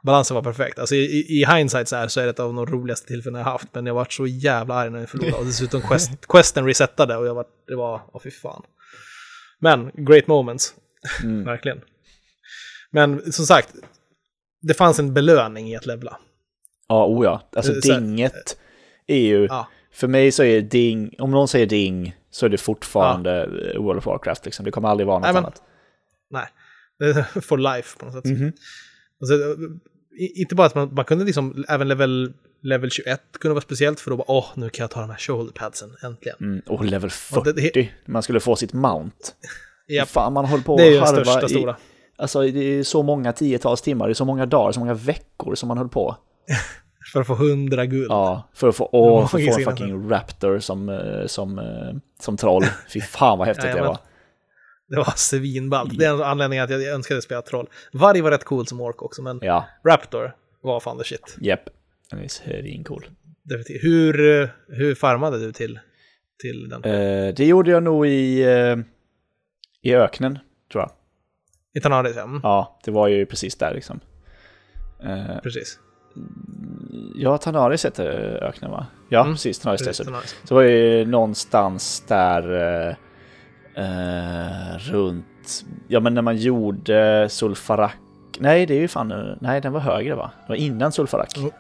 balansen 0.03 0.35
var 0.35 0.42
perfekt. 0.42 0.79
Alltså 0.79 0.94
i, 0.94 1.27
i- 1.40 1.44
hindsight 1.55 1.88
så 1.88 1.97
här 1.97 2.09
så 2.09 2.20
är 2.20 2.25
det 2.25 2.31
ett 2.31 2.40
av 2.40 2.55
de 2.55 2.66
roligaste 2.66 3.07
tillfällen 3.07 3.38
jag 3.38 3.44
haft, 3.44 3.68
men 3.73 3.87
jag 3.87 3.94
var 3.94 4.07
så 4.11 4.27
jävla 4.27 4.75
arg 4.75 4.90
när 4.90 5.01
vi 5.01 5.07
förlorade 5.07 5.37
och 5.37 5.44
dessutom 5.44 5.81
quest, 5.81 6.11
questen 6.29 6.66
resettade 6.66 7.16
och 7.16 7.27
jag 7.27 7.35
var, 7.35 7.44
det 7.68 7.77
var, 7.77 8.03
åh 8.12 8.20
fy 8.25 8.31
fan. 8.31 8.62
Men, 9.61 9.90
great 9.94 10.27
moments, 10.27 10.75
Mm. 11.23 11.44
verkligen. 11.44 11.81
Men 12.90 13.33
som 13.33 13.47
sagt, 13.47 13.68
det 14.68 14.74
fanns 14.74 14.98
en 14.98 15.14
belöning 15.14 15.68
i 15.70 15.77
att 15.77 15.87
levla. 15.87 16.18
Ja, 16.88 17.07
oh 17.07 17.24
ja. 17.24 17.48
Alltså 17.57 17.72
Det 17.72 17.92
här- 17.92 18.00
dinget 18.00 18.57
är 19.07 19.18
ju... 19.18 19.44
Ja. 19.46 19.68
För 19.92 20.09
mig 20.09 20.33
så 20.33 20.42
är 20.44 20.61
ding, 20.61 21.14
om 21.18 21.31
någon 21.31 21.48
säger 21.48 21.66
ding 21.66 22.16
så 22.31 22.46
är 22.46 22.50
det 22.50 22.59
fortfarande 22.59 23.42
eh, 23.42 23.83
World 23.83 23.98
of 23.98 24.07
Warcraft 24.07 24.44
liksom. 24.44 24.64
Det 24.64 24.70
kommer 24.70 24.88
aldrig 24.88 25.07
vara 25.07 25.18
något 25.18 25.24
Nej, 25.24 25.33
men- 25.35 25.44
annat. 25.44 25.62
Nej, 26.31 26.46
det 26.98 27.24
for 27.42 27.59
life 27.59 27.98
på 27.98 28.05
något 28.07 28.14
sätt. 28.14 28.24
Mhm. 28.24 28.53
Alltså, 29.20 29.35
i- 30.18 30.40
inte 30.40 30.55
bara 30.55 30.66
att 30.66 30.74
man, 30.74 30.94
man 30.94 31.05
kunde 31.05 31.24
liksom, 31.24 31.64
även 31.68 31.88
level, 31.88 32.33
level 32.62 32.90
21 32.90 33.20
kunde 33.40 33.55
vara 33.55 33.62
speciellt 33.62 34.00
för 34.00 34.11
då 34.11 34.16
bara, 34.16 34.31
åh, 34.31 34.46
nu 34.55 34.68
kan 34.70 34.83
jag 34.85 34.90
ta 34.90 35.00
de 35.00 35.11
här 35.11 35.16
shoulderpadsen, 35.18 35.90
äntligen. 36.03 36.37
Mm. 36.40 36.62
Och 36.66 36.85
level 36.85 37.11
Och 37.37 37.44
det- 37.44 37.62
40, 37.62 37.90
man 38.07 38.22
skulle 38.22 38.40
få 38.40 38.57
sitt 38.57 38.72
mount. 38.72 39.16
Japp, 39.88 40.09
Fan, 40.09 40.33
man 40.33 40.44
håller 40.44 40.64
på 40.64 40.77
det 40.77 40.83
är 40.87 40.90
ju 40.90 40.96
den 40.98 41.07
största 41.07 41.46
i, 41.46 41.48
stora. 41.48 41.77
Alltså 42.16 42.40
det 42.40 42.61
är 42.79 42.83
så 42.83 43.03
många 43.03 43.33
tiotals 43.33 43.83
timmar, 43.83 44.07
det 44.07 44.12
är 44.12 44.14
så 44.14 44.24
många 44.24 44.46
dagar, 44.46 44.72
så 44.72 44.81
många 44.81 44.94
veckor 44.94 45.55
som 45.55 45.68
man 45.68 45.79
höll 45.79 45.88
på. 45.88 46.16
För 47.12 47.20
att 47.20 47.27
få 47.27 47.35
100 47.35 47.87
guld. 47.87 48.07
Ja, 48.11 48.48
för 48.55 48.68
att 48.68 48.77
få, 48.77 48.88
åh, 48.92 49.29
för 49.29 49.38
att 49.38 49.44
få 49.55 49.59
en 49.61 49.64
fucking 49.64 50.11
raptor 50.11 50.59
som, 50.59 50.88
eh, 50.88 51.27
som, 51.27 51.59
eh, 51.59 51.94
som 52.20 52.37
troll. 52.37 52.62
Fy 52.88 53.00
fan 53.00 53.38
vad 53.38 53.46
häftigt 53.46 53.62
det 53.62 53.68
Jajamän. 53.68 53.88
var. 53.88 53.98
Det 54.88 54.96
var 54.96 55.12
svinballt. 55.16 55.98
Det 55.98 56.05
är 56.05 56.14
en 56.14 56.22
anledning 56.22 56.59
att 56.59 56.70
jag 56.70 56.83
önskade 56.83 57.22
spela 57.22 57.42
troll. 57.42 57.68
Varg 57.92 58.20
var 58.20 58.31
rätt 58.31 58.44
cool 58.44 58.66
som 58.66 58.81
ork 58.81 59.03
också, 59.03 59.22
men 59.22 59.38
Ja, 59.42 59.64
Raptor 59.88 60.37
var 60.61 60.81
fan 60.81 60.98
the 60.98 61.05
shit. 61.05 61.37
jepp. 61.40 61.61
Den 62.11 62.20
är 62.20 62.29
svincool. 62.29 63.07
Hur, 63.83 64.40
eh, 64.42 64.48
hur 64.68 64.94
farmade 64.94 65.38
du 65.38 65.53
till, 65.53 65.79
till 66.40 66.68
den? 66.68 66.85
Eh, 66.85 67.35
det 67.35 67.46
gjorde 67.46 67.70
jag 67.70 67.83
nog 67.83 68.07
i, 68.07 68.42
i 69.83 69.94
öknen, 69.94 70.38
tror 70.72 70.83
jag. 70.83 70.90
I 71.74 71.80
Tanaris, 71.80 72.16
ja. 72.16 72.22
Mm, 72.22 72.40
Ja, 72.42 72.78
det 72.84 72.90
var 72.90 73.08
ju 73.08 73.26
precis 73.26 73.56
där 73.56 73.74
liksom. 73.74 74.00
Eh, 75.04 75.38
Precis. 75.42 75.78
ja, 77.14 77.38
Tanaris 77.38 77.84
heter 77.84 78.38
öknen 78.42 78.70
va? 78.70 78.87
Ja, 79.08 79.20
Mm, 79.20 79.32
precis. 79.34 79.58
Tanaris 79.58 79.84
Desert. 79.84 80.08
Så 80.44 80.54
var 80.54 80.62
det 80.62 80.70
ju 80.70 81.04
någonstans 81.06 82.04
där 82.08 82.52
eh, 82.88 82.94
eh, 83.84 84.78
runt, 84.78 85.64
ja 85.88 86.00
men 86.00 86.14
när 86.14 86.22
man 86.22 86.37
gjorde 86.37 87.28
Sulfarak. 87.28 87.96
Nej, 88.38 88.66
det 88.66 88.74
är 88.74 88.80
ju 88.80 88.88
fan, 88.88 89.12
eh, 89.12 89.34
nej 89.40 89.60
den 89.60 89.72
var 89.72 89.80
högre 89.80 90.14
va? 90.14 90.30
Det 90.46 90.48
var 90.48 90.56
innan 90.56 90.92
Sulfarak. 90.92 91.37
Mm. 91.38 91.50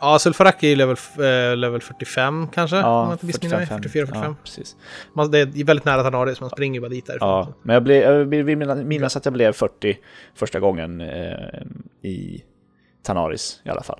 Ja, 0.00 0.18
Sulfarak 0.18 0.62
är 0.62 0.76
level, 0.76 0.96
eh, 1.18 1.56
level 1.56 1.80
45 1.80 2.48
kanske, 2.48 2.76
Ja, 2.76 3.12
inte 3.12 3.26
missminner 3.26 3.56
mig. 3.56 3.66
44, 3.66 4.06
45. 4.06 4.24
Ja, 4.24 4.36
precis. 4.44 4.76
Man, 5.14 5.30
det 5.30 5.38
är 5.38 5.64
väldigt 5.64 5.84
nära 5.84 6.02
Tanaris, 6.02 6.40
man 6.40 6.50
springer 6.50 6.74
ju 6.74 6.80
bara 6.80 6.88
dit 6.88 7.06
därifrån. 7.06 7.28
Ja, 7.28 7.54
men 7.62 7.74
jag, 7.74 7.82
blev, 7.82 8.02
jag 8.02 8.24
vill 8.24 8.44
minnas- 8.56 9.16
att 9.16 9.24
jag 9.24 9.34
blev 9.34 9.52
40 9.52 9.98
första 10.34 10.60
gången 10.60 11.00
eh, 11.00 11.62
i 12.02 12.44
Tanaris 13.02 13.60
i 13.64 13.68
alla 13.68 13.82
fall. 13.82 13.98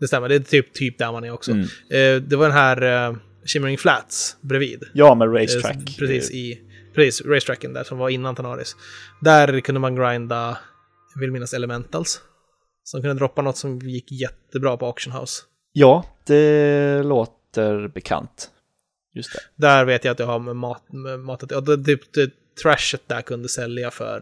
Det 0.00 0.06
stämmer, 0.08 0.28
det 0.28 0.34
är 0.34 0.38
typ, 0.40 0.72
typ 0.72 0.98
där 0.98 1.12
man 1.12 1.24
är 1.24 1.30
också. 1.32 1.50
Mm. 1.50 1.62
Eh, 1.90 2.22
det 2.22 2.36
var 2.36 2.44
den 2.46 2.56
här 2.56 3.08
eh, 3.10 3.16
Shimmering 3.44 3.78
Flats 3.78 4.36
bredvid. 4.40 4.84
Ja, 4.92 5.14
med 5.14 5.28
Eh, 5.28 5.32
racetrack. 5.32 5.76
precis, 5.98 6.30
i, 6.30 6.60
precis, 6.94 7.26
racetracken 7.26 7.72
där 7.72 7.84
som 7.84 7.98
var 7.98 8.08
innan 8.08 8.34
Tanaris. 8.34 8.76
Där 9.20 9.60
kunde 9.60 9.80
man 9.80 9.94
grinda, 9.96 10.58
jag 11.14 11.20
vill 11.20 11.30
minnas 11.32 11.54
elementals. 11.54 12.20
Som 12.90 13.02
kunde 13.02 13.14
droppa 13.14 13.42
något 13.42 13.56
som 13.56 13.78
gick 13.78 14.12
jättebra 14.12 14.76
på 14.76 14.86
Auction 14.86 15.12
House. 15.12 15.42
Ja, 15.72 16.06
det 16.26 17.02
låter 17.02 17.88
bekant. 17.88 18.50
Just 19.14 19.32
det. 19.32 19.40
Där 19.56 19.84
vet 19.84 20.04
jag 20.04 20.12
att 20.12 20.18
jag 20.18 20.26
har 20.26 20.38
med 20.38 20.56
mat, 20.56 20.92
med 20.92 21.20
matat, 21.20 21.50
ja, 21.50 21.60
det, 21.60 21.84
typ 21.84 22.12
det, 22.12 22.30
trashet 22.62 23.02
där 23.06 23.22
kunde 23.22 23.48
sälja 23.48 23.90
för 23.90 24.16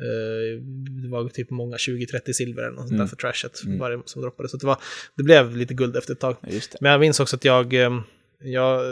eh, 0.00 0.62
det 1.02 1.08
var 1.08 1.28
typ 1.28 1.50
många 1.50 1.76
20-30 1.76 2.32
silver 2.32 2.62
eller 2.62 2.70
något 2.70 2.78
sånt 2.78 2.90
där 2.90 2.96
Mm. 2.96 3.08
för 3.08 3.16
trashet 3.16 3.62
Mm. 3.64 3.78
varje 3.78 4.02
som 4.04 4.22
droppade. 4.22 4.48
Så 4.48 4.56
det, 4.56 4.66
var, 4.66 4.78
det 5.16 5.22
blev 5.22 5.56
lite 5.56 5.74
guld 5.74 5.96
efter 5.96 6.12
ett 6.12 6.20
tag. 6.20 6.36
Det. 6.42 6.76
Men 6.80 6.90
jag 6.92 7.00
minns 7.00 7.20
också 7.20 7.36
att 7.36 7.44
jag, 7.44 7.74
eh, 7.74 8.00
jag 8.40 8.82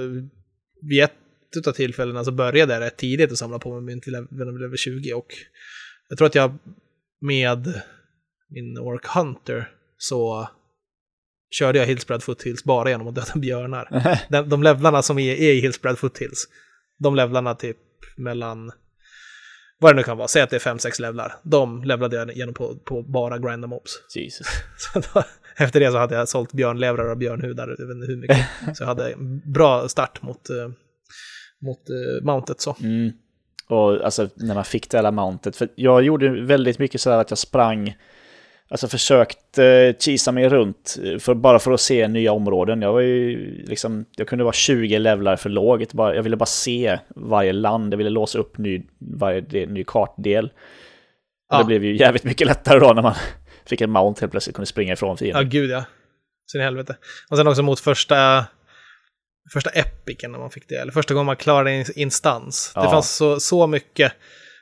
vid 0.83 1.03
ett 1.03 1.67
av 1.67 1.73
tillfällena 1.73 2.25
så 2.25 2.33
började 2.33 2.75
jag 2.75 2.81
rätt 2.81 2.97
tidigt 2.97 3.33
att 3.33 3.39
samla 3.39 3.59
på 3.59 3.73
mig 3.75 3.83
mynt 3.83 4.07
vid 4.07 4.13
level 4.13 4.61
level 4.61 4.77
20 4.77 5.13
och 5.15 5.35
jag 6.09 6.19
tror 6.19 6.27
att 6.27 6.35
jag 6.35 6.59
med 7.21 7.83
min 8.53 8.79
Orc 8.79 9.07
Hunter 9.07 9.71
så 9.99 10.49
körde 11.51 11.79
jag 11.79 11.87
Hillspread 11.87 12.23
Foothills 12.23 12.65
bara 12.65 12.91
genom 12.91 13.09
att 13.09 13.15
döda 13.15 13.33
björnar. 13.35 13.89
De, 14.29 14.49
de 14.49 14.63
levlarna 14.63 15.03
som 15.03 15.19
är, 15.19 15.33
är 15.33 15.53
i 15.53 15.61
Hillspread 15.61 15.99
Foothills, 15.99 16.49
de 16.99 17.15
levlarna 17.15 17.55
typ 17.55 17.77
mellan, 18.17 18.73
vad 19.79 19.93
det 19.93 19.97
nu 19.97 20.03
kan 20.03 20.17
vara, 20.17 20.29
säg 20.29 20.43
att 20.43 20.51
det 20.51 20.57
är 20.57 20.75
5-6 20.75 21.01
levlar. 21.01 21.35
De 21.43 21.85
levlade 21.85 22.17
jag 22.17 22.37
genom 22.37 22.55
på, 22.55 22.77
på 22.77 23.03
bara 23.03 23.39
grinda 23.39 23.67
mobs. 23.67 23.91
Jesus. 24.15 24.47
Så 24.77 25.01
då, 25.01 25.23
efter 25.57 25.81
det 25.81 25.91
så 25.91 25.99
hade 25.99 26.15
jag 26.15 26.29
sålt 26.29 26.53
björnlevrar 26.53 27.11
och 27.11 27.17
björnhudar, 27.17 27.77
jag 27.79 27.87
vet 27.87 27.97
inte 27.97 28.07
hur 28.07 28.17
mycket. 28.17 28.47
Så 28.77 28.83
jag 28.83 28.89
hade 28.89 29.13
en 29.13 29.53
bra 29.53 29.89
start 29.89 30.23
mot, 30.23 30.51
eh, 30.51 30.69
mot 31.61 31.91
uh, 31.91 32.25
mountet 32.25 32.61
så. 32.61 32.77
Mm. 32.81 33.13
Och 33.69 34.05
alltså 34.05 34.29
när 34.35 34.55
man 34.55 34.65
fick 34.65 34.91
det 34.91 34.99
hela 34.99 35.11
mountet. 35.11 35.57
För 35.57 35.69
jag 35.75 36.03
gjorde 36.03 36.45
väldigt 36.45 36.79
mycket 36.79 37.01
sådär 37.01 37.19
att 37.19 37.31
jag 37.31 37.39
sprang, 37.39 37.97
alltså 38.73 38.89
försökte 38.89 39.63
uh, 39.89 39.95
cheesa 39.99 40.33
mig 40.33 40.49
runt 40.49 40.97
eh, 41.05 41.19
för, 41.19 41.35
bara 41.35 41.59
för 41.59 41.73
att 41.73 41.81
se 41.81 42.09
nya 42.09 42.33
områden. 42.33 42.83
Jag 42.83 42.93
var 42.93 43.01
ju 43.01 43.39
liksom, 43.67 44.05
jag 44.17 44.29
kunde 44.29 44.45
vara 44.45 44.53
20 44.53 44.99
levlar 44.99 45.37
för 45.37 45.51
lågt. 45.51 45.93
Bara, 45.93 46.15
jag 46.15 46.23
ville 46.23 46.37
bara 46.37 46.47
se 46.47 46.99
varje 47.17 47.53
land, 47.53 47.93
jag 47.93 47.99
ville 47.99 48.11
låsa 48.11 48.39
upp 48.39 48.59
ny, 48.59 48.83
varje 49.19 49.41
del, 49.41 49.71
ny 49.71 49.85
kartdel. 49.85 50.53
Ja. 51.51 51.59
Det 51.59 51.65
blev 51.65 51.85
ju 51.85 51.97
jävligt 51.97 52.25
mycket 52.25 52.47
lättare 52.47 52.79
då 52.79 52.93
när 52.93 53.03
man 53.03 53.15
fick 53.67 53.81
en 53.81 53.91
mount 53.91 54.21
helt 54.21 54.31
plötsligt 54.31 54.57
kunde 54.57 54.67
springa 54.67 54.93
ifrån 54.93 55.11
Ja, 55.11 55.17
fienden. 55.17 55.49
gud 55.51 55.71
ja. 55.71 55.85
Så 56.47 56.59
i 56.59 56.61
helvete. 56.61 56.97
Och 57.31 57.37
sen 57.37 57.47
också 57.47 57.63
mot 57.63 57.81
första, 57.81 58.45
första 59.53 59.71
epicen 59.71 60.33
när 60.33 60.39
man 60.39 60.51
fick 60.51 60.69
det, 60.69 60.75
eller 60.75 60.93
första 60.93 61.15
gången 61.15 61.27
man 61.27 61.37
klarade 61.37 61.71
en 61.71 61.85
instans. 61.99 62.73
Det 62.75 62.81
Ja. 62.81 62.91
fanns 62.91 63.17
så, 63.17 63.41
så 63.41 63.67
mycket 63.67 64.13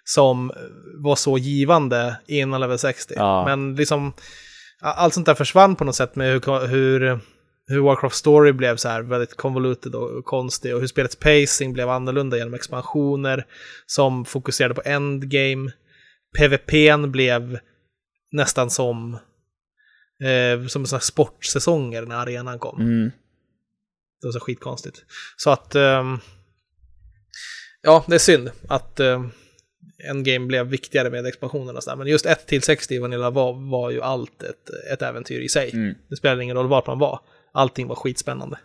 som 0.05 0.53
var 0.95 1.17
så 1.17 1.39
givande 1.39 2.17
innan 2.27 2.61
level 2.61 2.79
60. 2.79 3.15
Ja. 3.17 3.45
Men 3.45 3.75
liksom, 3.75 4.13
allt 4.81 5.15
sånt 5.15 5.27
där 5.27 5.35
försvann 5.35 5.77
på 5.77 5.85
något 5.85 5.97
sätt 5.97 6.17
med 6.17 6.33
hur, 6.33 6.67
hur, 6.67 7.21
hur 7.67 7.81
Warcraft 7.81 8.17
Story 8.17 8.53
blev 8.53 8.77
så 8.77 8.89
här 8.89 9.03
väldigt 9.03 9.37
convoluted 9.37 9.95
och 9.95 10.25
konstig 10.25 10.75
och 10.75 10.81
hur 10.81 10.87
spelets 10.87 11.17
pacing 11.17 11.73
blev 11.73 11.89
annorlunda 11.89 12.37
genom 12.37 12.55
expansioner 12.55 13.47
som 13.87 14.25
fokuserade 14.25 14.75
på 14.75 14.83
endgame. 14.85 15.71
PVPn 16.39 17.11
blev 17.11 17.59
nästan 18.33 18.71
som, 18.71 19.15
eh, 20.25 20.67
som 20.67 20.87
sådana 20.87 21.01
sportsäsonger 21.01 22.03
när 22.03 22.17
arenan 22.17 22.59
kom. 22.59 22.81
Mm. 22.81 23.11
Det 24.21 24.27
var 24.27 24.33
så 24.33 24.41
skitkonstigt. 24.41 25.05
Så 25.37 25.51
att, 25.51 25.75
um, 25.75 26.21
ja, 27.83 28.05
det 28.09 28.15
är 28.15 28.19
synd 28.19 28.51
att 28.69 29.01
um, 29.01 29.33
Endgame 30.09 30.47
blev 30.47 30.67
viktigare 30.67 31.11
med 31.11 31.27
expansionerna 31.27 31.77
och 31.77 31.85
sådär. 31.85 31.97
Men 31.97 32.07
just 32.07 32.27
1 32.27 32.47
till 32.47 32.63
60 32.63 32.95
i 32.95 32.99
Vanilla 32.99 33.31
var, 33.31 33.71
var 33.71 33.91
ju 33.91 34.03
allt 34.03 34.43
ett, 34.43 34.71
ett 34.93 35.03
äventyr 35.03 35.41
i 35.41 35.49
sig. 35.49 35.71
Mm. 35.73 35.95
Det 36.09 36.17
spelade 36.17 36.43
ingen 36.43 36.57
roll 36.57 36.69
vart 36.69 36.87
man 36.87 36.99
var. 36.99 37.21
Allting 37.53 37.87
var 37.87 37.95
skitspännande. 37.95 38.59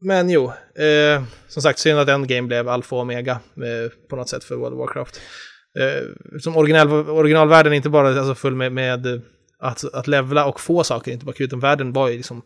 Men 0.00 0.30
jo, 0.30 0.52
eh, 0.74 1.22
som 1.48 1.62
sagt 1.62 1.78
synd 1.78 1.98
att 1.98 2.08
Endgame 2.08 2.48
blev 2.48 2.68
alfa 2.68 2.96
och 2.96 3.02
omega 3.02 3.32
eh, 3.32 3.92
på 4.08 4.16
något 4.16 4.28
sätt 4.28 4.44
för 4.44 4.56
World 4.56 4.74
of 4.74 4.78
Warcraft. 4.78 5.20
Eh, 5.78 6.38
som 6.40 6.56
original, 6.56 7.10
originalvärlden 7.10 7.72
är 7.72 7.76
inte 7.76 7.88
bara 7.88 8.08
alltså, 8.08 8.34
full 8.34 8.54
med, 8.54 8.72
med 8.72 9.22
att, 9.58 9.94
att 9.94 10.06
levla 10.06 10.46
och 10.46 10.60
få 10.60 10.84
saker, 10.84 11.12
inte 11.12 11.24
bara 11.24 11.32
kul, 11.32 11.46
utan 11.46 11.60
världen 11.60 11.92
var 11.92 12.08
ju 12.08 12.16
liksom 12.16 12.42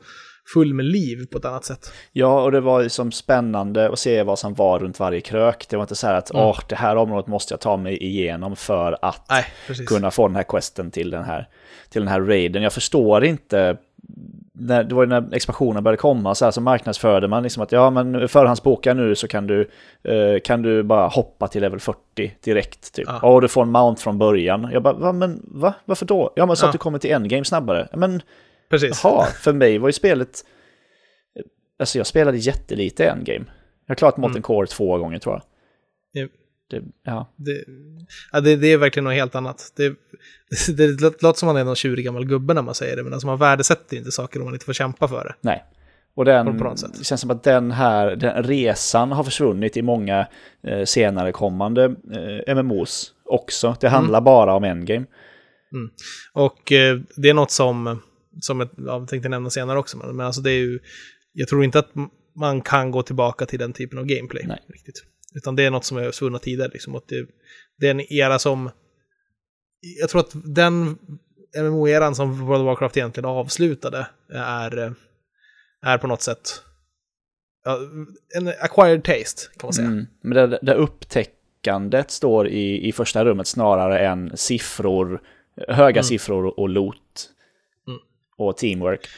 full 0.55 0.75
med 0.75 0.85
liv 0.85 1.27
på 1.33 1.39
ett 1.39 1.45
annat 1.45 1.65
sätt. 1.65 1.93
Ja, 2.13 2.43
och 2.43 2.53
det 2.53 2.61
var 2.61 2.81
ju 2.81 2.89
som 2.89 3.13
spännande 3.13 3.89
att 3.91 3.99
se 3.99 4.23
vad 4.23 4.39
som 4.39 4.55
var 4.55 4.79
runt 4.79 5.01
varje 5.01 5.21
krök. 5.21 5.67
Det 5.69 5.77
var 5.77 5.85
inte 5.85 5.95
så 5.95 6.07
här 6.07 6.15
att 6.15 6.31
mm. 6.31 6.43
Åh, 6.43 6.59
det 6.69 6.77
här 6.77 6.97
området 6.97 7.27
måste 7.27 7.53
jag 7.53 7.61
ta 7.61 7.77
mig 7.77 8.03
igenom 8.03 8.57
för 8.57 8.99
att 9.03 9.27
Nej, 9.31 9.45
kunna 9.87 10.11
få 10.11 10.29
den 10.29 10.37
här 10.37 10.43
questen 10.43 10.91
till 10.91 11.11
den 11.11 11.25
här, 11.25 11.49
till 11.89 12.01
den 12.01 12.09
här 12.09 12.21
raiden. 12.21 12.63
Jag 12.63 12.73
förstår 12.73 13.25
inte 13.25 13.77
när, 14.59 14.85
det 14.85 14.95
var 14.95 15.03
ju 15.03 15.09
när 15.09 15.35
expansionen 15.35 15.85
började 15.85 16.01
komma 16.01 16.35
så, 16.35 16.45
här, 16.45 16.53
så 16.53 16.61
marknadsförde 16.61 17.29
man 17.29 17.43
liksom 17.43 17.63
att 17.63 17.73
ja 17.73 17.91
men 17.91 18.29
förhandsboka 18.29 18.95
nu 18.95 19.15
så 19.15 19.29
kan 19.29 19.47
du, 19.47 19.71
eh, 20.03 20.41
kan 20.45 20.63
du 20.63 20.83
bara 20.83 21.09
hoppa 21.09 21.49
till 21.49 21.61
level 21.61 21.81
40 21.81 22.35
direkt 22.45 22.95
typ. 22.95 23.09
Ja. 23.09 23.29
Och 23.29 23.43
du 23.43 23.49
får 23.49 23.63
en 23.63 23.71
mount 23.71 24.03
från 24.03 24.19
början. 24.19 24.69
Jag 24.73 24.83
bara, 24.83 24.95
va, 24.95 25.13
men 25.13 25.43
va? 25.45 25.75
Varför 25.85 26.07
då? 26.07 26.33
Ja 26.37 26.47
men 26.47 26.57
så 26.57 26.65
ja. 26.65 26.69
att 26.69 26.73
du 26.73 26.79
kommer 26.79 26.99
till 26.99 27.13
endgame 27.13 27.45
snabbare. 27.45 27.89
Men 27.93 28.23
Precis. 28.68 29.00
Jaha, 29.05 29.26
för 29.26 29.52
mig 29.52 29.79
var 29.79 29.88
ju 29.88 29.92
spelet... 29.92 30.44
Alltså 31.79 31.98
jag 31.98 32.07
spelade 32.07 32.38
jättelite 32.38 33.07
endgame. 33.07 33.44
Jag 33.87 33.90
har 33.90 33.94
klarat 33.94 34.16
Molten 34.16 34.37
mm. 34.37 34.42
Core 34.42 34.66
två 34.66 34.98
gånger 34.98 35.18
tror 35.18 35.35
jag. 35.35 35.42
Ja. 36.22 36.29
Det, 36.70 36.83
ja. 37.02 37.33
Det, 37.37 37.64
ja 38.33 38.40
det, 38.40 38.57
det, 38.57 38.66
är 38.66 38.76
verkligen 38.76 39.05
något 39.05 39.14
helt 39.14 39.35
annat. 39.35 39.72
Det, 39.76 39.88
det, 40.76 40.96
det 40.96 41.22
låter 41.22 41.38
som 41.38 41.46
man 41.46 41.57
är 41.57 41.64
någon 41.64 41.76
tjurig 41.76 42.05
gammal 42.05 42.26
gubbe 42.26 42.55
när 42.55 42.62
man 42.62 42.74
säger 42.74 42.96
det, 42.96 43.02
men 43.02 43.12
alltså 43.12 43.26
man 43.26 43.38
värdesätter 43.38 43.96
inte 43.96 44.12
saker 44.12 44.40
om 44.40 44.44
man 44.44 44.55
inte 44.55 44.66
får 44.66 44.72
kämpa 44.72 45.09
för 45.09 45.24
det. 45.24 45.35
Nej. 45.40 45.64
Och 46.16 46.24
den, 46.24 46.59
det 46.98 47.05
känns 47.05 47.20
som 47.20 47.31
att 47.31 47.42
den 47.42 47.70
här 47.70 48.16
den 48.16 48.42
resan 48.42 49.12
har 49.12 49.24
försvunnit 49.24 49.76
i 49.76 49.83
många 49.83 50.26
eh, 50.62 50.85
senare 50.85 51.33
kommande 51.33 51.94
eh, 52.46 52.55
MMOs 52.55 53.12
också. 53.24 53.76
Det 53.81 53.88
handlar 53.88 54.18
mm. 54.18 54.24
bara 54.24 54.55
om 54.55 54.64
endgame. 54.64 55.07
Mm. 55.72 55.90
Och 56.33 56.72
eh, 56.72 56.98
det 57.16 57.29
är 57.29 57.35
något 57.35 57.50
som 57.50 58.02
som 58.40 58.61
ett, 58.61 58.70
jag 58.77 59.09
tänkte 59.09 59.29
nämna 59.29 59.51
senare 59.51 59.79
också, 59.79 59.96
men 59.96 60.20
alltså 60.20 60.40
det 60.40 60.51
är 60.51 60.59
ju, 60.59 60.79
jag 61.33 61.49
tror 61.49 61.64
inte 61.64 61.79
att 61.79 61.90
man 62.35 62.61
kan 62.61 62.90
gå 62.90 63.03
tillbaka 63.03 63.46
till 63.46 63.59
den 63.59 63.72
typen 63.72 63.99
av 63.99 64.05
gameplay. 64.05 64.44
Nej. 64.46 64.62
riktigt. 64.68 65.05
Utan 65.35 65.57
det 65.57 65.64
är 65.64 65.70
något 65.70 65.85
som 65.85 65.96
är 65.96 66.11
svunna 66.11 66.38
tider. 66.38 66.70
Liksom, 66.72 66.94
och 66.94 67.05
det, 67.09 67.27
det 67.79 67.87
är 67.87 67.90
en 67.90 68.12
era 68.12 68.38
som, 68.38 68.70
jag 70.01 70.09
tror 70.09 70.20
att 70.20 70.33
den 70.35 70.99
MMO-eran 71.59 72.14
som 72.14 72.46
World 72.46 72.62
of 72.62 72.66
Warcraft 72.66 72.96
egentligen 72.96 73.29
avslutade 73.29 74.07
är, 74.33 74.94
är 75.83 75.99
på 75.99 76.07
något 76.07 76.22
sätt 76.22 76.62
en 78.37 78.49
acquired 78.49 79.05
taste, 79.05 79.42
kan 79.59 79.66
man 79.66 79.72
säga. 79.72 79.88
Mm. 79.88 80.07
Men 80.20 80.51
det, 80.51 80.59
det 80.62 80.75
upptäckandet 80.75 82.11
står 82.11 82.49
i, 82.49 82.88
i 82.88 82.92
första 82.92 83.25
rummet 83.25 83.46
snarare 83.46 83.99
än 83.99 84.37
siffror, 84.37 85.22
höga 85.68 86.01
mm. 86.01 86.05
siffror 86.05 86.61
och 86.61 86.68
loot 86.68 87.31
och 88.38 88.57
teamwork. 88.57 89.09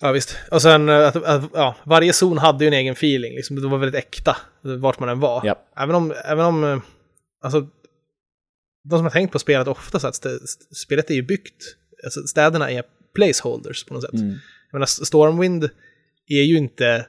Ja 0.00 0.12
visst. 0.12 0.36
Och 0.50 0.62
sen 0.62 0.88
eh, 0.88 1.06
att, 1.08 1.16
att, 1.16 1.50
ja, 1.54 1.76
varje 1.84 2.12
zon 2.12 2.38
hade 2.38 2.64
ju 2.64 2.68
en 2.68 2.74
egen 2.74 2.92
feeling. 2.92 3.34
Liksom. 3.34 3.56
Det 3.56 3.68
var 3.68 3.78
väldigt 3.78 4.04
äkta 4.04 4.36
vart 4.60 4.98
man 4.98 5.08
än 5.08 5.20
var. 5.20 5.46
Yep. 5.46 5.58
Även 5.76 5.94
om, 5.94 6.14
även 6.24 6.44
om 6.44 6.64
eh, 6.64 6.78
alltså, 7.42 7.60
de 8.84 8.98
som 8.98 9.02
har 9.02 9.10
tänkt 9.10 9.32
på 9.32 9.38
spelet 9.38 9.68
ofta 9.68 10.00
så 10.00 10.06
att 10.06 10.26
spelet 10.76 11.10
är 11.10 11.14
ju 11.14 11.22
byggt, 11.22 11.62
alltså 12.04 12.26
städerna 12.26 12.70
är 12.70 12.82
placeholders 13.14 13.84
på 13.84 13.94
något 13.94 14.02
sätt. 14.02 14.14
Mm. 14.14 14.28
Jag 14.70 14.78
menar, 14.78 14.86
Stormwind 14.86 15.64
är 16.28 16.42
ju 16.42 16.56
inte 16.56 17.06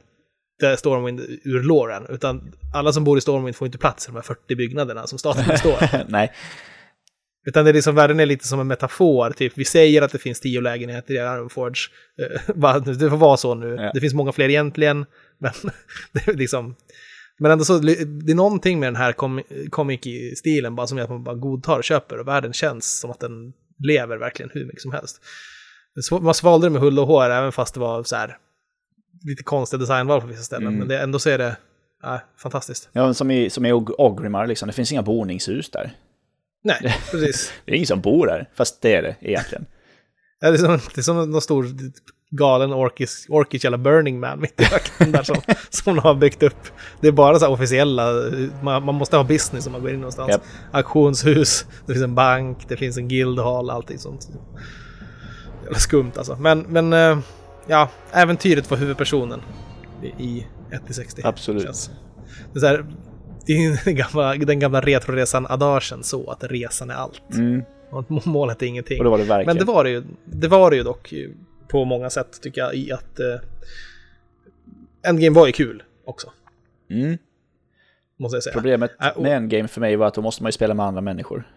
Stormwind 0.77 1.19
ur 1.43 1.63
låren, 1.63 2.05
utan 2.09 2.53
alla 2.73 2.93
som 2.93 3.03
bor 3.03 3.17
i 3.17 3.21
Stormwind 3.21 3.55
får 3.55 3.65
inte 3.65 3.77
plats 3.77 4.05
i 4.05 4.07
de 4.07 4.15
här 4.15 4.21
40 4.21 4.55
byggnaderna 4.55 5.07
som 5.07 5.19
staten 5.19 5.45
består 5.47 6.09
Nej. 6.11 6.31
Utan 7.45 7.65
det 7.65 7.71
är 7.71 7.73
liksom, 7.73 7.95
världen 7.95 8.19
är 8.19 8.25
lite 8.25 8.47
som 8.47 8.59
en 8.59 8.67
metafor, 8.67 9.31
typ 9.31 9.53
vi 9.55 9.65
säger 9.65 10.01
att 10.01 10.11
det 10.11 10.19
finns 10.19 10.39
tio 10.39 10.61
lägenheter 10.61 11.13
i 11.13 11.17
Ironforge. 11.17 11.89
Uh, 12.55 12.93
det 12.99 13.09
får 13.09 13.17
vara 13.17 13.37
så 13.37 13.55
nu. 13.55 13.75
Ja. 13.75 13.91
Det 13.93 13.99
finns 13.99 14.13
många 14.13 14.31
fler 14.31 14.49
egentligen, 14.49 15.05
men 15.37 15.51
det 16.13 16.27
är 16.27 16.33
liksom... 16.33 16.75
Men 17.39 17.51
ändå 17.51 17.65
så, 17.65 17.77
det 17.79 18.31
är 18.31 18.35
någonting 18.35 18.79
med 18.79 18.87
den 18.87 18.95
här 18.95 19.13
comic-stilen 19.69 20.75
bara 20.75 20.87
som 20.87 20.97
gör 20.97 21.03
att 21.03 21.09
man 21.09 21.23
bara 21.23 21.35
godtar 21.35 21.77
och 21.77 21.83
köper 21.83 22.19
och 22.19 22.27
världen 22.27 22.53
känns 22.53 22.99
som 22.99 23.11
att 23.11 23.19
den 23.19 23.53
lever 23.87 24.17
verkligen 24.17 24.49
hur 24.53 24.65
mycket 24.65 24.81
som 24.81 24.91
helst. 24.91 25.21
Man 26.21 26.33
svalde 26.33 26.65
det 26.65 26.71
med 26.71 26.81
hull 26.81 26.99
och 26.99 27.07
hår 27.07 27.29
även 27.29 27.51
fast 27.51 27.73
det 27.73 27.79
var 27.79 28.03
så 28.03 28.15
här 28.15 28.37
lite 29.23 29.43
konstiga 29.43 29.79
designval 29.79 30.21
på 30.21 30.27
vissa 30.27 30.43
ställen. 30.43 30.67
Mm. 30.67 30.79
Men 30.79 30.87
det, 30.87 30.99
ändå 30.99 31.19
så 31.19 31.29
är 31.29 31.37
det 31.37 31.57
ja, 32.01 32.21
fantastiskt. 32.37 32.89
Ja, 32.93 33.13
som 33.13 33.31
i, 33.31 33.49
som 33.49 33.65
i 33.65 33.73
Ogrimmar, 33.73 34.47
liksom. 34.47 34.67
det 34.67 34.73
finns 34.73 34.91
inga 34.91 35.01
boningshus 35.01 35.69
där. 35.69 35.91
Nej, 36.63 36.97
precis. 37.11 37.53
det 37.65 37.71
är 37.71 37.75
ingen 37.75 37.87
som 37.87 38.01
bor 38.01 38.27
där, 38.27 38.49
fast 38.55 38.81
det 38.81 38.95
är 38.95 39.01
det 39.01 39.15
egentligen. 39.21 39.65
ja, 40.41 40.51
det, 40.51 40.55
är 40.55 40.57
som, 40.57 40.79
det 40.95 41.01
är 41.01 41.01
som 41.01 41.31
någon 41.31 41.41
stor 41.41 41.65
galen 42.35 42.73
orkish, 42.73 43.29
orkish 43.29 43.65
eller 43.65 43.77
burning 43.77 44.19
man 44.19 44.39
mitt 44.39 44.61
i 44.61 44.63
öknen 44.63 45.11
där 45.11 45.23
som, 45.23 45.35
som 45.69 45.95
de 45.95 46.01
har 46.01 46.15
byggt 46.15 46.43
upp. 46.43 46.67
Det 47.01 47.07
är 47.07 47.11
bara 47.11 47.39
så 47.39 47.47
officiella, 47.47 48.13
man, 48.61 48.85
man, 48.85 48.95
måste 48.95 49.17
ha 49.17 49.23
business 49.23 49.65
om 49.65 49.71
man 49.71 49.81
går 49.81 49.89
in 49.89 49.95
någonstans. 49.95 50.31
Yep. 50.31 50.41
Auktionshus, 50.71 51.65
det 51.85 51.93
finns 51.93 52.03
en 52.03 52.15
bank, 52.15 52.65
det 52.67 52.77
finns 52.77 52.97
en 52.97 53.07
guildhall, 53.07 53.69
allting 53.69 53.99
sånt. 53.99 54.29
Jävla 55.63 55.79
skumt 55.79 56.11
alltså. 56.17 56.35
Men, 56.35 56.59
men 56.59 56.93
eh, 56.93 57.19
ja, 57.67 57.89
äventyret 58.11 58.71
var 58.71 58.77
huvudpersonen 58.77 59.41
i 60.17 60.45
1-60. 60.87 61.21
Absolut. 61.23 61.91
Det 62.53 62.57
är 62.57 62.59
så 62.59 62.67
här, 62.67 62.85
det 63.45 63.53
är 63.53 63.85
den 63.85 63.95
gamla, 63.95 64.35
den 64.35 64.59
gamla 64.59 64.81
retroresan 64.81 65.47
adagen 65.49 66.03
så 66.03 66.29
att 66.29 66.43
resan 66.43 66.89
är 66.89 66.93
allt. 66.93 67.33
Mm. 67.33 67.63
Och 67.91 68.27
målet 68.27 68.61
är 68.61 68.65
ingenting. 68.65 68.97
Och 68.97 69.03
det 69.03 69.09
var 69.09 69.17
det 69.17 69.23
verkligen. 69.23 69.57
Men 69.57 69.65
det 69.65 69.71
var 69.71 69.83
det 69.83 69.89
ju, 69.89 70.03
det 70.25 70.47
var 70.47 70.69
det 70.69 70.75
ju 70.75 70.83
dock 70.83 71.13
på 71.67 71.85
många 71.85 72.09
sätt 72.09 72.41
tycker 72.41 72.61
jag 72.61 72.75
i 72.75 72.91
att 72.91 73.19
uh, 73.19 73.39
Endgame 75.07 75.35
var 75.35 75.45
ju 75.47 75.51
kul 75.51 75.83
också. 76.05 76.31
Mm. 76.89 77.17
Måste 78.19 78.35
jag 78.35 78.43
säga. 78.43 78.53
Problemet 78.53 78.91
äh, 79.01 79.21
med 79.21 79.37
Endgame 79.37 79.67
för 79.67 79.81
mig 79.81 79.95
var 79.95 80.07
att 80.07 80.13
då 80.13 80.21
måste 80.21 80.43
man 80.43 80.47
ju 80.47 80.51
spela 80.51 80.73
med 80.73 80.85
andra 80.85 81.01
människor. 81.01 81.47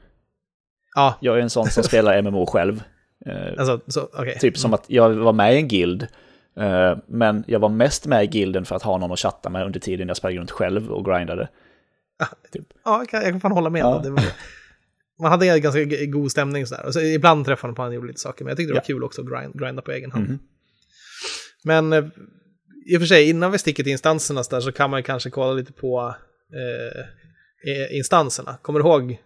Ja. 0.94 1.14
Jag 1.20 1.38
är 1.38 1.42
en 1.42 1.50
sån 1.50 1.66
som 1.66 1.82
spelar 1.84 2.22
MMO 2.22 2.46
själv. 2.46 2.82
Uh, 3.26 3.58
alltså, 3.58 3.80
så, 3.86 4.02
okay. 4.02 4.38
Typ 4.38 4.58
som 4.58 4.74
att 4.74 4.84
jag 4.86 5.10
var 5.10 5.32
med 5.32 5.54
i 5.54 5.56
en 5.56 5.68
guild. 5.68 6.06
Uh, 6.60 6.98
men 7.06 7.44
jag 7.46 7.58
var 7.58 7.68
mest 7.68 8.06
med 8.06 8.24
i 8.24 8.38
gilden 8.38 8.64
för 8.64 8.76
att 8.76 8.82
ha 8.82 8.98
någon 8.98 9.12
att 9.12 9.18
chatta 9.18 9.50
med 9.50 9.66
under 9.66 9.80
tiden 9.80 10.08
jag 10.08 10.16
sprang 10.16 10.38
runt 10.38 10.50
själv 10.50 10.90
och 10.90 11.04
grindade. 11.04 11.48
Typ. 12.52 12.66
Ja, 12.84 12.98
jag 12.98 13.08
kan, 13.08 13.22
jag 13.22 13.30
kan 13.32 13.40
fan 13.40 13.52
hålla 13.52 13.70
med. 13.70 13.80
Ja. 13.80 14.02
Var, 14.04 14.22
man 15.20 15.30
hade 15.30 15.46
en 15.46 15.60
ganska 15.60 15.84
god 16.06 16.30
stämning 16.30 16.66
sådär. 16.66 16.86
Och 16.86 16.92
så 16.92 17.00
ibland 17.00 17.46
träffade 17.46 17.68
man 17.68 17.74
på 17.74 17.82
och 17.82 17.94
gjorde 17.94 18.06
lite 18.06 18.20
saker, 18.20 18.44
men 18.44 18.50
jag 18.50 18.56
tyckte 18.56 18.70
det 18.70 18.74
var 18.74 18.84
ja. 18.88 18.94
kul 18.94 19.04
också 19.04 19.22
att 19.22 19.28
grind, 19.28 19.60
grinda 19.60 19.82
på 19.82 19.92
egen 19.92 20.12
hand. 20.12 20.26
Mm. 20.26 20.38
Men 21.64 21.92
eh, 21.92 22.04
i 22.86 22.96
och 22.96 23.00
för 23.00 23.06
sig, 23.06 23.30
innan 23.30 23.52
vi 23.52 23.58
sticker 23.58 23.82
till 23.82 23.92
instanserna 23.92 24.44
så, 24.44 24.54
där, 24.54 24.60
så 24.60 24.72
kan 24.72 24.90
man 24.90 25.02
kanske 25.02 25.30
kolla 25.30 25.52
lite 25.52 25.72
på 25.72 26.14
eh, 26.52 27.96
instanserna. 27.96 28.56
Kommer 28.62 28.80
du 28.80 28.86
ihåg 28.86 29.18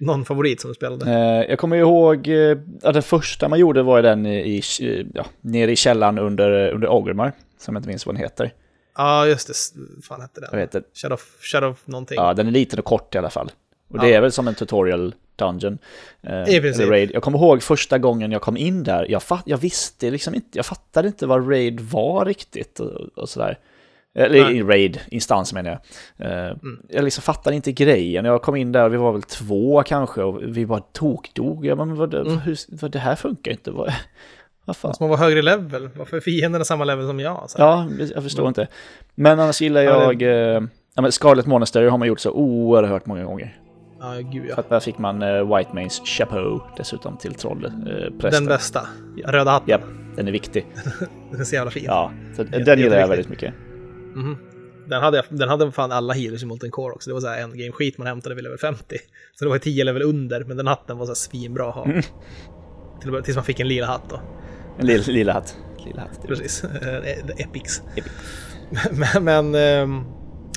någon 0.00 0.24
favorit 0.24 0.60
som 0.60 0.68
du 0.68 0.74
spelade? 0.74 1.10
Eh, 1.10 1.50
jag 1.50 1.58
kommer 1.58 1.76
ihåg 1.76 2.28
eh, 2.28 2.58
att 2.82 2.94
den 2.94 3.02
första 3.02 3.48
man 3.48 3.58
gjorde 3.58 3.82
var 3.82 4.02
den 4.02 4.26
i, 4.26 4.62
i, 4.80 5.06
ja, 5.14 5.26
nere 5.40 5.72
i 5.72 5.76
källaren 5.76 6.18
under, 6.18 6.70
under 6.70 6.88
Ogrimmar, 6.88 7.32
som 7.58 7.74
jag 7.74 7.80
inte 7.80 7.88
minns 7.88 8.06
vad 8.06 8.14
den 8.14 8.22
heter. 8.22 8.52
Ja, 8.96 9.26
just 9.26 9.48
det. 9.48 9.54
fan 10.02 10.20
hette 10.20 10.40
den? 10.40 10.50
Vet 10.52 10.72
det. 10.72 10.82
Shadow, 10.94 11.20
Shadow 11.40 11.76
någonting. 11.84 12.16
Ja, 12.16 12.34
den 12.34 12.46
är 12.46 12.50
liten 12.50 12.78
och 12.78 12.84
kort 12.84 13.14
i 13.14 13.18
alla 13.18 13.30
fall. 13.30 13.52
Och 13.88 13.98
det 13.98 14.14
är 14.14 14.20
väl 14.20 14.32
som 14.32 14.48
en 14.48 14.54
tutorial 14.54 15.14
dungeon. 15.36 15.78
Eh, 16.22 16.56
I 16.56 16.60
princip. 16.60 16.88
Raid. 16.88 17.10
Jag 17.14 17.22
kommer 17.22 17.38
ihåg 17.38 17.62
första 17.62 17.98
gången 17.98 18.32
jag 18.32 18.42
kom 18.42 18.56
in 18.56 18.82
där, 18.82 19.06
jag, 19.10 19.22
fatt, 19.22 19.42
jag 19.46 19.58
visste 19.58 20.10
liksom 20.10 20.34
inte, 20.34 20.58
jag 20.58 20.66
fattade 20.66 21.08
inte 21.08 21.26
vad 21.26 21.50
Raid 21.50 21.80
var 21.80 22.24
riktigt 22.24 22.80
och, 22.80 23.18
och 23.18 23.28
sådär. 23.28 23.58
Eller 24.16 24.50
i 24.50 24.62
Raid, 24.62 25.00
instans 25.08 25.52
menar 25.52 25.70
jag. 25.70 26.26
Uh, 26.26 26.50
mm. 26.62 26.82
Jag 26.88 27.04
liksom 27.04 27.22
fattade 27.22 27.56
inte 27.56 27.72
grejen. 27.72 28.24
Jag 28.24 28.42
kom 28.42 28.56
in 28.56 28.72
där, 28.72 28.88
vi 28.88 28.96
var 28.96 29.12
väl 29.12 29.22
två 29.22 29.82
kanske, 29.82 30.22
och 30.22 30.42
vi 30.42 30.66
bara 30.66 30.80
tokdog. 30.80 31.66
Jag 31.66 31.78
bara, 31.78 31.84
men 31.84 31.96
vad, 31.96 32.14
mm. 32.14 32.38
hur, 32.38 32.58
vad, 32.68 32.90
det 32.90 32.98
här 32.98 33.16
funkar 33.16 33.52
inte. 33.52 33.70
Vad, 33.70 33.92
Vad 34.64 34.76
fan? 34.76 34.88
Måste 34.88 35.02
man 35.02 35.10
vara 35.10 35.20
högre 35.20 35.42
level? 35.42 35.90
Varför 35.96 36.16
är 36.16 36.20
fienderna 36.20 36.64
samma 36.64 36.84
level 36.84 37.06
som 37.06 37.20
jag? 37.20 37.50
Så. 37.50 37.60
Ja, 37.60 37.88
jag 38.14 38.22
förstår 38.22 38.48
inte. 38.48 38.68
Men 39.14 39.40
annars 39.40 39.60
gillar 39.60 39.80
jag... 39.82 40.22
Ja, 40.22 40.26
det... 40.28 40.68
ja, 40.94 41.02
men 41.02 41.12
Scarlet 41.12 41.46
Monastery 41.46 41.88
har 41.88 41.98
man 41.98 42.08
gjort 42.08 42.20
så 42.20 42.30
oerhört 42.30 43.06
många 43.06 43.24
gånger. 43.24 43.58
Ja, 44.00 44.14
gud 44.20 44.46
ja. 44.48 44.54
För 44.54 44.62
att 44.62 44.68
där 44.68 44.80
fick 44.80 44.98
man 44.98 45.22
uh, 45.22 45.56
White 45.56 45.70
Mains 45.74 46.02
Chapeau 46.04 46.60
dessutom 46.76 47.16
till 47.16 47.34
trollprästen. 47.34 48.24
Uh, 48.24 48.30
den 48.30 48.46
bästa? 48.46 48.86
Röda 49.24 49.50
hatten? 49.50 49.68
Ja, 49.70 49.78
den 50.16 50.28
är 50.28 50.32
viktig. 50.32 50.66
den 51.30 51.40
är 51.40 51.44
så 51.44 51.54
jävla 51.54 51.70
fin. 51.70 51.84
Ja, 51.86 52.12
så 52.36 52.42
den 52.42 52.78
gillar 52.78 52.96
jag 52.96 53.08
väldigt 53.08 53.28
mycket. 53.28 53.54
Mm 54.14 54.26
-hmm. 54.26 54.36
Den 54.86 55.02
hade, 55.02 55.22
den 55.28 55.48
hade 55.48 55.72
fan 55.72 55.92
alla 55.92 56.14
healers 56.14 56.42
i 56.42 56.46
Molten 56.46 56.70
Core 56.70 56.92
också. 56.92 57.10
Det 57.10 57.14
var 57.14 57.20
så 57.20 57.28
här 57.28 57.42
en 57.42 57.58
game 57.58 57.72
skit 57.72 57.98
man 57.98 58.06
hämtade 58.06 58.34
vid 58.34 58.44
level 58.44 58.58
50. 58.58 58.96
Så 59.34 59.44
det 59.44 59.48
var 59.50 59.58
10 59.58 59.84
level 59.84 60.02
under, 60.02 60.44
men 60.44 60.56
den 60.56 60.66
hatten 60.66 60.98
var 60.98 61.06
så 61.06 61.10
här 61.10 61.14
svinbra 61.14 61.68
att 61.68 61.74
ha. 61.74 61.84
Mm. 61.84 62.02
Till, 63.02 63.22
tills 63.24 63.36
man 63.36 63.44
fick 63.44 63.60
en 63.60 63.68
lila 63.68 63.86
hatt 63.86 64.10
då. 64.10 64.20
En 64.78 64.86
lila, 64.86 65.04
lila 65.06 65.32
hatt. 65.32 65.56
Lila 65.86 66.00
hatt. 66.00 66.26
Precis. 66.26 66.64
Epics. 67.36 67.82
Epic. 67.96 68.12
men, 69.14 69.24
men 69.24 69.54
um, 69.82 70.04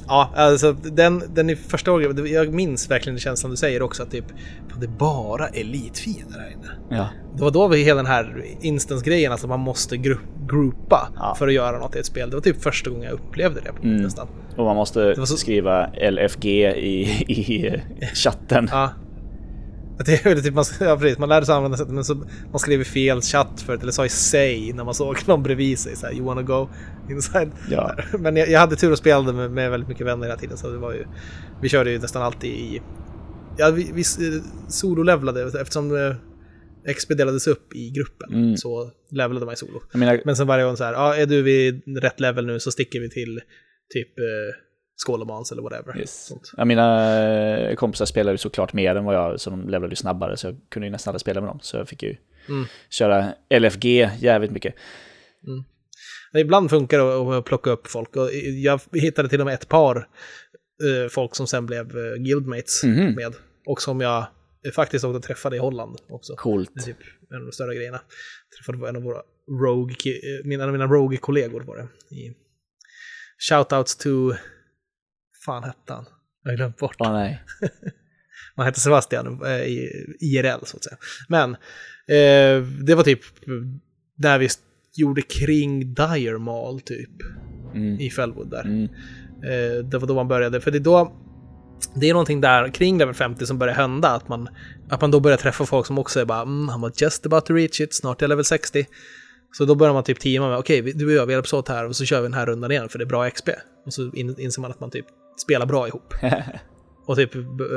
Ja, 0.08 0.32
alltså 0.36 0.74
den, 0.74 1.24
den 1.34 1.50
är 1.50 1.56
första 1.56 1.92
gången, 1.92 2.28
jag 2.28 2.54
minns 2.54 2.92
verkligen 2.92 3.20
känslan 3.20 3.52
du 3.52 3.58
säger 3.58 3.82
också 3.82 4.04
att 4.04 4.12
typ, 4.12 4.26
det 4.80 4.88
bara 4.88 5.48
elitfiender 5.48 6.40
här 6.40 6.52
inne. 6.52 6.98
Ja. 6.98 7.10
Det 7.36 7.44
var 7.44 7.52
då 7.52 7.68
vi 7.68 7.84
hela 7.84 7.98
den 7.98 8.12
här 8.12 8.44
instans-grejen, 8.62 9.32
alltså 9.32 9.48
man 9.48 9.60
måste 9.60 9.98
gru 9.98 10.18
gruppa 10.48 11.10
ja. 11.16 11.36
för 11.40 11.48
att 11.48 11.54
göra 11.54 11.80
något 11.80 11.96
i 11.96 12.00
ett 12.00 12.06
spel. 12.06 12.30
Det 12.30 12.36
var 12.36 12.42
typ 12.42 12.64
första 12.64 12.90
gången 12.90 13.04
jag 13.04 13.14
upplevde 13.14 13.62
det 13.62 13.88
mm. 13.88 14.02
nästan. 14.02 14.28
Och 14.58 14.66
man 14.66 14.76
måste 14.76 15.16
så... 15.16 15.38
skriva 15.38 15.88
LFG 16.12 16.46
i, 16.46 17.02
i 17.28 17.82
chatten. 18.14 18.68
Ja. 18.72 18.90
Det 20.06 20.26
är 20.26 20.42
typ 20.42 20.54
man, 20.54 20.66
ja, 20.80 20.98
precis, 20.98 21.18
man 21.18 21.30
lärde 21.30 21.46
sig 21.46 21.56
använda 21.56 21.78
sättet, 21.78 21.94
men 21.94 22.04
så 22.04 22.16
man 22.52 22.60
skrev 22.60 22.84
fel 22.84 23.22
chatt 23.22 23.62
för 23.62 23.78
eller 23.78 23.92
sa 23.92 24.06
i 24.06 24.10
sig 24.10 24.74
när 24.74 24.84
man 24.84 24.94
såg 24.94 25.18
någon 25.26 25.44
bredvid 25.44 25.80
sig 25.80 25.96
så 25.96 26.06
här, 26.06 26.14
you 26.14 26.26
wanna 26.26 26.42
go 26.42 26.70
inside. 27.10 27.52
Ja. 27.70 27.96
Men 28.20 28.36
jag, 28.36 28.50
jag 28.50 28.60
hade 28.60 28.76
tur 28.76 28.92
och 28.92 28.98
spelade 28.98 29.34
med, 29.34 29.52
med 29.52 29.72
väldigt 29.72 29.90
mycket 29.90 30.08
vänner 30.08 30.28
hela 30.28 30.40
tiden 30.40 30.58
så 30.58 30.72
det 30.72 30.78
var 30.78 30.94
ju, 30.94 31.06
vi 31.62 31.70
körde 31.70 31.92
ju 31.92 32.00
nästan 32.00 32.22
alltid 32.22 32.52
i, 32.52 32.82
ja 33.58 33.72
vi, 33.72 33.92
vi 33.94 34.04
solo-levlade 34.68 35.62
eftersom 35.62 35.96
eh, 35.96 36.94
XP 36.94 37.10
delades 37.10 37.48
upp 37.48 37.76
i 37.76 37.90
gruppen 37.90 38.34
mm. 38.34 38.58
så 38.58 38.92
levlade 39.12 39.46
man 39.46 39.54
i 39.54 39.58
solo. 39.58 39.82
Menar... 39.94 40.22
Men 40.26 40.36
sen 40.36 40.48
varje 40.48 40.66
gång 40.66 40.78
så 40.78 40.84
här, 40.84 40.94
ja 40.94 41.16
är 41.16 41.26
du 41.26 41.42
vid 41.42 41.98
rätt 42.02 42.20
level 42.20 42.46
nu 42.46 42.60
så 42.60 42.72
sticker 42.72 43.00
vi 43.00 43.10
till 43.10 43.42
typ 43.94 44.10
eh, 44.98 45.04
Skålemans 45.06 45.52
eller 45.52 45.62
whatever. 45.62 46.00
Yes. 46.00 46.32
Ja, 46.58 46.66
mina 46.66 47.18
eh, 47.20 47.76
kompisar 47.76 48.06
spelade 48.06 48.34
ju 48.34 48.38
såklart 48.38 48.74
mer 48.74 48.96
än 48.96 49.06
vad 49.06 49.16
jag, 49.16 49.42
så 49.42 49.50
de 49.50 49.70
levlade 49.70 49.96
snabbare, 49.96 50.38
så 50.38 50.48
jag 50.48 50.58
kunde 50.70 50.88
ju 50.88 50.92
nästan 50.92 51.12
aldrig 51.12 51.22
spela 51.22 51.42
med 51.42 51.50
dem. 51.50 51.60
Så 51.62 51.78
jag 51.78 51.90
fick 51.90 52.04
ju 52.04 52.16
mm. 52.50 52.66
köra 52.90 53.34
LFG 53.60 53.86
jävligt 54.20 54.52
mycket. 54.52 54.76
Mm. 55.48 55.64
Ibland 56.34 56.70
funkar 56.70 56.98
det 56.98 57.38
att 57.38 57.46
plocka 57.46 57.70
upp 57.70 57.88
folk 57.88 58.16
och 58.16 58.30
jag 58.64 58.82
hittade 58.94 59.30
till 59.30 59.40
och 59.40 59.46
med 59.46 59.54
ett 59.54 59.70
par 59.70 59.98
uh, 60.84 61.08
folk 61.10 61.36
som 61.36 61.48
sen 61.48 61.66
blev 61.66 61.98
uh, 61.98 62.16
guildmates 62.16 62.84
mm. 62.84 63.16
med. 63.16 63.36
Och 63.66 63.82
som 63.82 64.02
jag 64.02 64.28
faktiskt 64.76 65.06
också 65.06 65.22
träffade 65.22 65.56
i 65.56 65.60
Holland 65.60 65.98
också. 66.10 66.36
Coolt. 66.36 66.72
Det 66.74 66.82
är 66.82 66.86
typ 66.86 66.98
en 67.30 67.38
av 67.38 67.44
de 67.44 67.52
större 67.52 67.76
grejerna. 67.76 68.02
Träffade 68.58 68.90
en 68.90 68.96
av 68.96 69.02
våra 69.02 69.22
rogue, 69.62 69.96
mina, 70.44 70.68
mina 70.68 70.88
rogue-kollegor 70.88 71.62
var 71.62 71.78
det. 71.78 72.16
I 72.16 72.34
shoutouts 73.50 73.96
to 73.96 74.10
fan 75.48 75.64
hette 75.64 75.94
han? 75.94 76.06
Jag 76.44 76.52
har 76.52 76.58
glömt 76.58 76.78
bort. 76.78 77.02
Oh, 77.02 77.14
nej. 77.14 77.44
Man 78.56 78.66
hette 78.66 78.80
Sebastian 78.80 79.46
eh, 79.46 79.52
i 79.52 79.90
IRL 80.20 80.66
så 80.66 80.78
att 80.78 80.84
säga. 80.84 80.98
Men 81.28 81.52
eh, 82.08 82.68
det 82.84 82.96
var 82.96 83.04
typ 83.04 83.20
där 84.16 84.40
vi 84.40 84.50
gjorde 84.96 85.22
kring 85.22 85.94
Dire 85.94 86.38
Mall 86.38 86.82
typ. 86.82 87.10
Mm. 87.74 88.00
I 88.00 88.10
Fellwood 88.10 88.50
där. 88.50 88.66
Mm. 88.66 88.84
Eh, 89.44 89.84
det 89.84 89.98
var 89.98 90.08
då 90.08 90.16
man 90.16 90.28
började, 90.28 90.62
för 90.62 90.72
det 90.72 90.78
är 90.78 90.80
då 90.80 91.24
det 91.96 92.10
är 92.10 92.14
någonting 92.14 92.42
där 92.42 92.70
kring 92.70 92.98
level 92.98 93.16
50 93.16 93.46
som 93.46 93.58
börjar 93.58 93.74
hända, 93.74 94.10
att 94.10 94.28
man, 94.28 94.50
att 94.90 95.02
man 95.02 95.12
då 95.12 95.20
börjar 95.20 95.38
träffa 95.38 95.66
folk 95.66 95.86
som 95.86 95.98
också 95.98 96.20
är 96.20 96.26
bara 96.26 96.42
mm, 96.42 96.70
I'm 96.70 96.92
just 96.96 97.26
about 97.26 97.46
to 97.46 97.54
reach 97.54 97.82
it, 97.82 97.94
snart 97.94 98.22
är 98.22 98.24
jag 98.24 98.30
level 98.30 98.46
60. 98.46 98.86
Så 99.52 99.66
då 99.66 99.76
börjar 99.76 99.94
man 99.94 100.04
typ 100.04 100.20
teama 100.20 100.50
med, 100.50 100.58
okej, 100.58 100.82
okay, 100.82 100.94
du 100.94 101.06
och 101.06 101.12
jag, 101.12 101.26
vi 101.26 101.34
hjälps 101.34 101.54
åt 101.54 101.68
här 101.68 101.86
och 101.86 101.96
så 101.96 102.06
kör 102.06 102.22
vi 102.22 102.26
den 102.26 102.34
här 102.34 102.46
rundan 102.46 102.72
igen 102.72 102.90
för 102.90 103.00
det 103.00 103.04
är 103.04 103.10
bra 103.10 103.30
XP. 103.30 103.50
Och 103.86 103.94
så 103.94 104.12
inser 104.14 104.62
man 104.62 104.72
att 104.72 104.80
man 104.80 104.92
typ 104.92 105.06
spelar 105.42 105.66
bra 105.66 105.88
ihop. 105.88 106.14
och 107.08 107.16
typ 107.16 107.34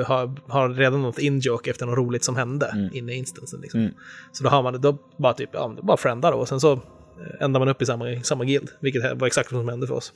har, 0.07 0.51
har 0.51 0.69
redan 0.69 1.03
något 1.03 1.19
in-joke 1.19 1.71
efter 1.71 1.87
något 1.87 1.99
roligt 1.99 2.25
som 2.25 2.37
hände 2.37 2.67
mm. 2.67 2.91
inne 2.93 3.13
i 3.13 3.17
instansen. 3.17 3.61
Liksom. 3.61 3.81
Mm. 3.81 3.95
Så 4.33 4.45
då 4.45 4.51
har 4.51 4.63
man 4.63 4.73
det, 4.73 4.79
då 4.79 4.99
bara 5.17 5.33
typ, 5.33 5.51
ja, 5.53 5.77
bara 5.83 5.97
friendar 5.97 6.33
och 6.33 6.49
sen 6.49 6.61
så 6.61 6.73
eh, 6.73 6.81
ändrar 7.41 7.59
man 7.59 7.69
upp 7.69 7.83
i 7.83 7.87
samma, 7.87 8.23
samma 8.23 8.45
guild, 8.45 8.71
vilket 8.81 9.19
var 9.19 9.27
exakt 9.27 9.53
vad 9.53 9.63
som 9.63 9.69
hände 9.69 9.87
för 9.87 9.95
oss. 9.95 10.13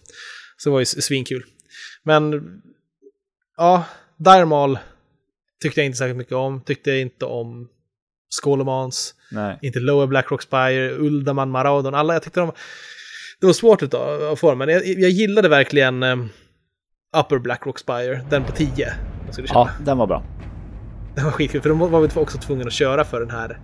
Så 0.56 0.68
det 0.68 0.72
var 0.72 0.80
ju 0.80 0.86
svinkul. 0.86 1.44
Men, 2.02 2.42
ja, 3.56 3.84
Dirmal 4.16 4.78
tyckte 5.62 5.80
jag 5.80 5.86
inte 5.86 5.98
särskilt 5.98 6.18
mycket 6.18 6.34
om, 6.34 6.60
tyckte 6.60 6.96
inte 6.96 7.24
om 7.24 7.68
Skolemans, 8.28 9.14
inte 9.62 9.80
Lower 9.80 10.06
Blackrock 10.06 10.42
Spire, 10.42 10.90
Uldaman, 10.90 11.50
Maraudon, 11.50 11.94
alla, 11.94 12.12
jag 12.12 12.22
tyckte 12.22 12.40
de 12.40 12.52
det 13.40 13.46
var 13.46 13.52
svårt 13.52 13.82
att 13.82 14.38
få 14.38 14.50
dem, 14.50 14.58
men 14.58 14.68
jag, 14.68 14.86
jag 14.86 15.10
gillade 15.10 15.48
verkligen 15.48 16.02
um, 16.02 16.30
Upper 17.20 17.38
Blackrock 17.38 17.78
Spire, 17.78 18.20
den 18.30 18.44
på 18.44 18.52
10. 18.52 18.92
Ja, 19.48 19.68
den 19.80 19.98
var 19.98 20.06
bra. 20.06 20.22
Den 21.14 21.24
var 21.24 21.32
skitkul, 21.32 21.62
för 21.62 21.68
de 21.68 21.78
var 21.78 22.00
vi 22.00 22.08
också 22.20 22.38
tvungna 22.38 22.66
att 22.66 22.72
köra 22.72 23.04
för 23.04 23.20
den 23.20 23.30
här, 23.30 23.58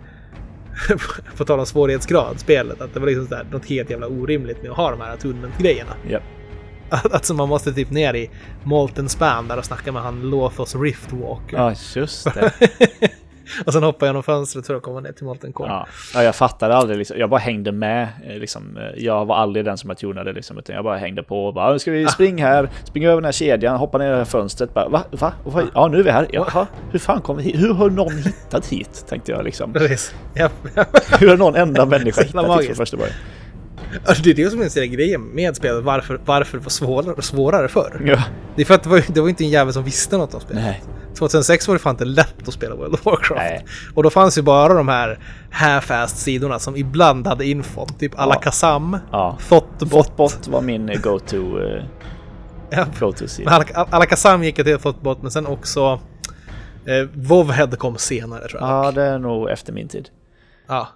på 1.36 1.44
tal 1.44 1.60
om 1.60 1.66
svårighetsgrad, 1.66 2.40
spelet. 2.40 2.80
Att 2.80 2.94
det 2.94 3.00
var 3.00 3.06
liksom 3.06 3.26
sådär, 3.26 3.46
något 3.52 3.66
helt 3.66 3.90
jävla 3.90 4.06
orimligt 4.06 4.62
med 4.62 4.70
att 4.70 4.76
ha 4.76 4.90
de 4.90 5.00
här 5.00 5.16
tunnelgrejerna. 5.16 5.92
Yep. 6.08 6.22
Alltså 6.90 7.34
man 7.34 7.48
måste 7.48 7.72
typ 7.72 7.90
ner 7.90 8.14
i 8.14 8.30
Molten 8.62 9.08
Span 9.08 9.48
där 9.48 9.58
och 9.58 9.64
snacka 9.64 9.92
med 9.92 10.02
han 10.02 10.30
Lothos 10.30 10.76
Riftwalker. 10.76 11.56
Ja, 11.56 11.74
just 11.94 12.24
det. 12.24 12.52
och 13.66 13.72
sen 13.72 13.82
hoppade 13.82 14.06
jag 14.06 14.10
genom 14.10 14.22
fönstret 14.22 14.66
för 14.66 14.74
att 14.74 14.82
komma 14.82 15.00
ner 15.00 15.12
till 15.12 15.24
Molten 15.24 15.52
Core. 15.52 15.68
Ja. 15.68 15.86
ja, 16.14 16.22
jag 16.22 16.34
fattade 16.34 16.76
aldrig, 16.76 16.98
liksom. 16.98 17.18
jag 17.18 17.30
bara 17.30 17.40
hängde 17.40 17.72
med. 17.72 18.08
Eh, 18.26 18.36
liksom. 18.36 18.76
Eh, 18.76 19.04
jag 19.04 19.24
var 19.24 19.36
aldrig 19.36 19.64
den 19.64 19.78
som 19.78 19.94
tunade, 19.94 20.32
liksom, 20.32 20.58
utan 20.58 20.74
jag 20.74 20.84
bara 20.84 20.96
hängde 20.96 21.22
på 21.22 21.46
och 21.46 21.54
bara, 21.54 21.78
ska 21.78 21.90
vi 21.90 22.06
springa 22.06 22.46
här, 22.46 22.70
springa 22.84 23.08
över 23.08 23.20
den 23.20 23.24
här 23.24 23.32
kedjan, 23.32 23.76
hoppa 23.76 23.98
ner 23.98 24.06
i 24.06 24.10
det 24.10 24.16
här 24.16 24.24
fönstret. 24.24 24.74
Bara, 24.74 24.88
va? 24.88 25.02
Va? 25.10 25.32
Ja, 25.74 25.88
nu 25.88 25.98
är 25.98 26.02
vi 26.02 26.10
här. 26.10 26.26
Jaha, 26.32 26.66
hur 26.90 26.98
fan 26.98 27.20
kom 27.20 27.36
vi 27.36 27.42
hit? 27.42 27.56
Hur 27.56 27.74
har 27.74 27.90
någon 27.90 28.16
hittat 28.16 28.66
hit? 28.66 29.04
Tänkte 29.08 29.32
jag 29.32 29.44
liksom. 29.44 29.72
Precis. 29.72 30.14
Hur 31.18 31.28
har 31.28 31.36
någon 31.36 31.56
enda 31.56 31.86
människa 31.86 32.22
hittat 32.26 32.60
hit 32.60 32.66
från 32.66 32.76
första 32.76 32.96
början? 32.96 33.14
Alltså 34.04 34.22
det 34.22 34.30
är 34.30 34.34
det 34.34 34.50
som 34.50 34.60
är 34.60 34.84
grejen 34.84 35.22
med 35.22 35.56
spelet, 35.56 35.84
varför, 35.84 36.20
varför 36.24 36.58
det 36.58 36.64
var 36.64 36.70
svårare, 36.70 37.22
svårare 37.22 37.68
förr. 37.68 38.02
Ja. 38.04 38.24
Det 38.56 38.62
är 38.62 38.66
för 38.66 38.74
att 38.74 38.82
det 38.82 38.88
var, 38.88 39.02
det 39.08 39.20
var 39.20 39.28
inte 39.28 39.44
en 39.44 39.50
jävel 39.50 39.72
som 39.72 39.84
visste 39.84 40.16
något 40.16 40.34
om 40.34 40.40
spelet. 40.40 40.64
Nej. 40.64 40.82
2006 41.14 41.68
var 41.68 41.74
det 41.74 41.78
fan 41.78 41.94
inte 41.94 42.04
lätt 42.04 42.48
att 42.48 42.54
spela 42.54 42.74
World 42.74 42.94
of 42.94 43.06
Warcraft. 43.06 43.40
Nej. 43.40 43.66
Och 43.94 44.02
då 44.02 44.10
fanns 44.10 44.38
ju 44.38 44.42
bara 44.42 44.74
de 44.74 44.88
här 44.88 45.18
half-assed 45.50 46.16
sidorna 46.16 46.58
som 46.58 46.76
ibland 46.76 47.26
hade 47.26 47.46
infon. 47.46 47.88
Typ 47.98 48.18
alla 48.18 48.34
ja. 48.34 48.40
Kazam, 48.40 48.98
ja. 49.12 49.38
Thottbot. 49.48 49.90
Thottbot 49.90 50.48
var 50.48 50.60
min 50.60 51.00
go-to 51.02 51.36
uh, 51.36 51.82
ja. 52.70 52.86
go 53.00 53.12
sida. 53.12 53.50
Alla, 53.50 53.64
alla 53.90 54.06
Kazam 54.06 54.44
gick 54.44 54.58
jag 54.58 54.66
till 54.66 54.78
Thottbot, 54.78 55.22
men 55.22 55.30
sen 55.30 55.46
också 55.46 56.00
eh, 56.86 57.08
Vovhead 57.14 57.76
kom 57.76 57.98
senare 57.98 58.48
tror 58.48 58.60
jag. 58.62 58.70
Ja, 58.70 58.92
det 58.92 59.02
är 59.02 59.18
nog 59.18 59.50
efter 59.50 59.72
min 59.72 59.88
tid. 59.88 60.08
Ja. 60.66 60.88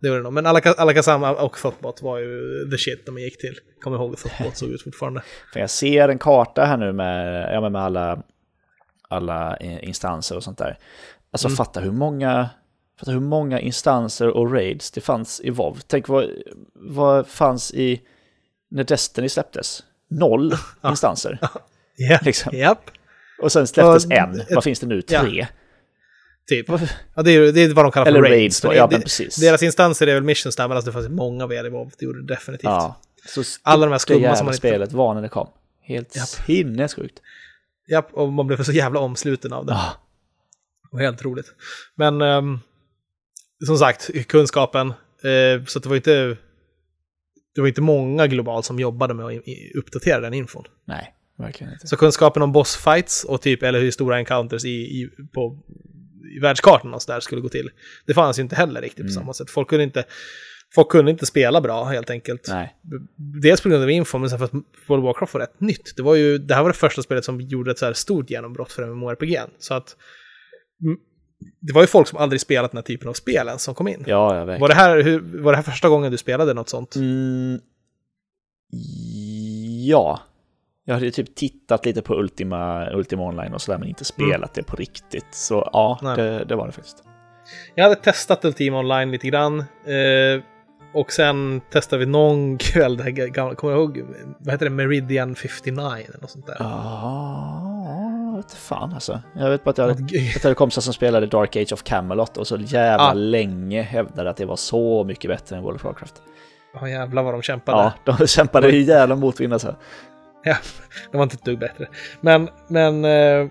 Det 0.00 0.10
var 0.10 0.16
det 0.16 0.22
nog. 0.22 0.32
Men 0.32 0.46
alla, 0.46 0.60
alla 0.60 0.94
Kazam 0.94 1.22
och 1.22 1.56
Thottbot 1.58 2.02
var 2.02 2.18
ju 2.18 2.68
the 2.70 2.78
shit 2.78 3.02
när 3.06 3.12
man 3.12 3.22
gick 3.22 3.40
till. 3.40 3.54
Kommer 3.80 3.96
ihåg 3.96 4.10
hur 4.10 4.16
Thottbot 4.16 4.56
såg 4.56 4.68
ut 4.68 4.82
fortfarande. 4.82 5.22
För 5.52 5.60
jag 5.60 5.70
ser 5.70 6.08
en 6.08 6.18
karta 6.18 6.64
här 6.64 6.76
nu 6.76 6.92
med, 6.92 7.48
ja, 7.54 7.68
med 7.68 7.82
alla 7.82 8.22
alla 9.08 9.56
instanser 9.58 10.36
och 10.36 10.44
sånt 10.44 10.58
där. 10.58 10.78
Alltså 11.30 11.48
mm. 11.48 11.56
fatta 11.56 11.80
hur 11.80 11.92
många 11.92 12.50
fatta 12.98 13.10
hur 13.10 13.20
många 13.20 13.60
instanser 13.60 14.28
och 14.28 14.52
raids 14.52 14.90
det 14.90 15.00
fanns 15.00 15.40
i 15.40 15.50
WoW. 15.50 15.78
Tänk 15.86 16.08
vad, 16.08 16.30
vad 16.74 17.26
fanns 17.26 17.74
i 17.74 18.00
när 18.70 18.84
Destiny 18.84 19.28
släpptes? 19.28 19.82
Noll 20.10 20.54
instanser. 20.84 21.38
Ja, 21.96 22.18
liksom. 22.22 22.54
Yep. 22.54 22.78
Och 23.42 23.52
sen 23.52 23.66
släpptes 23.66 24.06
och, 24.06 24.12
en. 24.12 24.42
Vad 24.50 24.64
finns 24.64 24.80
det 24.80 24.86
nu? 24.86 25.02
Tre? 25.02 25.38
Ja. 25.40 25.46
Typ. 26.48 26.68
Ja, 27.14 27.22
det, 27.22 27.30
är, 27.30 27.52
det 27.52 27.60
är 27.60 27.74
vad 27.74 27.84
de 27.84 27.92
kallar 27.92 28.06
Eller 28.06 28.22
för 28.22 28.28
raids. 28.28 28.60
Då. 28.60 28.74
Ja, 28.74 28.88
men 28.90 29.02
precis. 29.02 29.36
Deras 29.36 29.62
instanser 29.62 30.06
är 30.06 30.14
väl 30.14 30.22
missions 30.22 30.56
där, 30.56 30.68
men 30.68 30.76
alltså 30.76 30.90
det 30.90 30.92
fanns 30.92 31.08
många 31.08 31.46
vad 31.46 31.66
i 31.66 31.68
WoW. 31.68 31.92
Det 31.98 32.04
gjorde 32.04 32.22
det 32.22 32.34
definitivt. 32.34 32.64
Ja. 32.64 33.00
Så 33.26 33.42
Alla 33.62 33.86
de 33.86 33.92
här 33.92 33.98
skumma 33.98 34.36
som 34.36 34.44
man 34.44 34.52
inte... 34.52 34.58
spelet 34.58 34.92
var 34.92 35.14
när 35.14 35.22
det 35.22 35.28
kom. 35.28 35.48
Helt 35.82 36.16
yep. 36.16 36.26
sinnessjukt. 36.26 37.20
Japp, 37.90 38.12
och 38.12 38.32
man 38.32 38.46
blev 38.46 38.62
så 38.62 38.72
jävla 38.72 39.00
omsluten 39.00 39.52
av 39.52 39.66
det. 39.66 39.72
Ah. 39.72 39.96
Det 40.82 40.96
var 40.96 41.00
helt 41.00 41.24
roligt. 41.24 41.54
Men 41.94 42.22
um, 42.22 42.60
som 43.66 43.78
sagt, 43.78 44.10
kunskapen. 44.28 44.88
Uh, 45.24 45.64
så 45.64 45.78
det 45.78 45.88
var 45.88 45.96
inte 45.96 46.36
det 47.54 47.60
var 47.60 47.68
inte 47.68 47.80
många 47.80 48.26
globalt 48.26 48.66
som 48.66 48.78
jobbade 48.78 49.14
med 49.14 49.26
att 49.26 49.42
uppdatera 49.74 50.20
den 50.20 50.34
infon. 50.34 50.64
Nej, 50.84 51.14
verkligen 51.38 51.72
inte. 51.72 51.86
Så 51.86 51.96
kunskapen 51.96 52.42
om 52.42 52.52
bossfights 52.52 53.24
och 53.24 53.42
typ, 53.42 53.62
eller 53.62 53.80
hur 53.80 53.90
stora 53.90 54.18
encounters 54.18 54.64
i, 54.64 54.68
i, 54.68 55.10
på, 55.34 55.58
i 56.36 56.38
världskartan 56.38 56.94
och 56.94 57.02
så 57.02 57.12
där 57.12 57.20
skulle 57.20 57.40
gå 57.40 57.48
till, 57.48 57.70
det 58.06 58.14
fanns 58.14 58.38
ju 58.38 58.42
inte 58.42 58.56
heller 58.56 58.80
riktigt 58.80 59.06
på 59.06 59.10
mm. 59.10 59.14
samma 59.14 59.32
sätt. 59.32 59.50
Folk 59.50 59.68
kunde 59.68 59.84
inte, 59.84 60.04
folk 60.74 60.88
kunde 60.88 61.10
inte 61.10 61.26
spela 61.26 61.60
bra 61.60 61.84
helt 61.84 62.10
enkelt. 62.10 62.46
Nej. 62.48 62.76
Dels 63.42 63.60
på 63.60 63.68
grund 63.68 63.82
av 63.82 63.90
info, 63.90 64.18
men 64.18 64.30
sen 64.30 64.38
för 64.38 64.44
att 64.44 64.52
World 64.86 65.04
of 65.04 65.04
Warcraft 65.04 65.34
var 65.34 65.40
rätt 65.40 65.60
nytt. 65.60 65.96
Det, 65.96 66.02
var 66.02 66.14
ju, 66.14 66.38
det 66.38 66.54
här 66.54 66.62
var 66.62 66.70
det 66.70 66.76
första 66.76 67.02
spelet 67.02 67.24
som 67.24 67.40
gjorde 67.40 67.70
ett 67.70 67.78
så 67.78 67.86
här 67.86 67.92
stort 67.92 68.30
genombrott 68.30 68.72
för 68.72 68.86
MMORPG. 68.86 69.38
Så 69.58 69.74
att 69.74 69.96
mm, 70.82 70.98
det 71.60 71.72
var 71.72 71.80
ju 71.80 71.86
folk 71.86 72.08
som 72.08 72.18
aldrig 72.18 72.40
spelat 72.40 72.70
den 72.70 72.78
här 72.78 72.82
typen 72.82 73.08
av 73.08 73.12
spel 73.12 73.48
än 73.48 73.58
som 73.58 73.74
kom 73.74 73.88
in. 73.88 74.04
Ja, 74.06 74.36
jag 74.36 74.46
vet. 74.46 74.60
Var 74.60 74.68
det, 74.68 74.74
här, 74.74 75.02
hur, 75.02 75.42
var 75.42 75.52
det 75.52 75.56
här 75.56 75.62
första 75.62 75.88
gången 75.88 76.12
du 76.12 76.18
spelade 76.18 76.54
något 76.54 76.68
sånt? 76.68 76.96
Mm, 76.96 77.60
ja. 79.86 80.20
Jag 80.86 80.94
hade 80.94 81.10
typ 81.10 81.34
tittat 81.34 81.84
lite 81.84 82.02
på 82.02 82.14
Ultima, 82.14 82.90
Ultima 82.90 83.22
Online 83.22 83.54
och 83.54 83.62
sådär, 83.62 83.78
men 83.78 83.88
inte 83.88 84.04
spelat 84.04 84.34
mm. 84.34 84.50
det 84.54 84.62
på 84.62 84.76
riktigt. 84.76 85.34
Så 85.34 85.70
ja, 85.72 86.14
det, 86.16 86.44
det, 86.44 86.56
var 86.56 86.66
det 86.66 86.72
faktiskt. 86.72 87.04
Jag 87.74 87.84
hade 87.84 87.96
testat 87.96 88.44
Ultima 88.44 88.78
Online 88.78 89.10
lite 89.10 89.26
grann. 89.26 89.58
Eh, 89.60 90.42
och 90.94 91.12
sen 91.12 91.60
testade 91.70 92.00
vi 92.00 92.06
någon 92.06 92.58
kväll, 92.58 92.96
det 92.96 93.02
här 93.02 93.10
gamla, 93.10 93.54
kommer 93.54 93.72
jag 93.74 93.80
ihåg, 93.80 94.04
vad 94.38 94.54
heter 94.54 94.66
det, 94.66 94.70
Meridian 94.70 95.34
59 95.34 96.04
eller 96.08 96.20
något 96.20 96.30
sånt 96.30 96.46
där. 96.46 96.56
Ja, 96.58 98.30
jag 98.30 98.36
vet 98.36 98.52
fan 98.52 98.92
alltså. 98.92 99.20
Jag 99.34 99.50
vet 99.50 99.64
bara 99.64 99.70
att 99.70 99.78
jag 99.78 99.88
hade, 99.88 100.16
jag 100.16 100.42
hade 100.42 100.54
kompisar 100.54 100.82
som 100.82 100.94
spelade 100.94 101.26
Dark 101.26 101.56
Age 101.56 101.72
of 101.72 101.82
Camelot 101.82 102.36
och 102.36 102.46
så 102.46 102.56
jävla 102.56 103.10
ah. 103.10 103.12
länge 103.12 103.82
hävdade 103.82 104.30
att 104.30 104.36
det 104.36 104.44
var 104.44 104.56
så 104.56 105.04
mycket 105.04 105.30
bättre 105.30 105.56
än 105.56 105.62
World 105.62 105.76
of 105.76 105.84
Warcraft. 105.84 106.22
Ja 106.74 106.88
jävlar 106.88 107.22
vad 107.22 107.34
de 107.34 107.42
kämpade. 107.42 107.92
Ja, 108.04 108.16
de 108.16 108.26
kämpade 108.26 108.70
ju 108.70 108.82
jävla 108.82 109.16
motvind 109.16 109.52
alltså. 109.52 109.76
Ja, 110.46 110.56
de 111.10 111.16
var 111.16 111.24
inte 111.24 111.34
ett 111.34 111.44
dugg 111.44 111.58
bättre. 111.58 111.88
Men, 112.20 112.48
men 112.68 113.04
eh, 113.04 113.48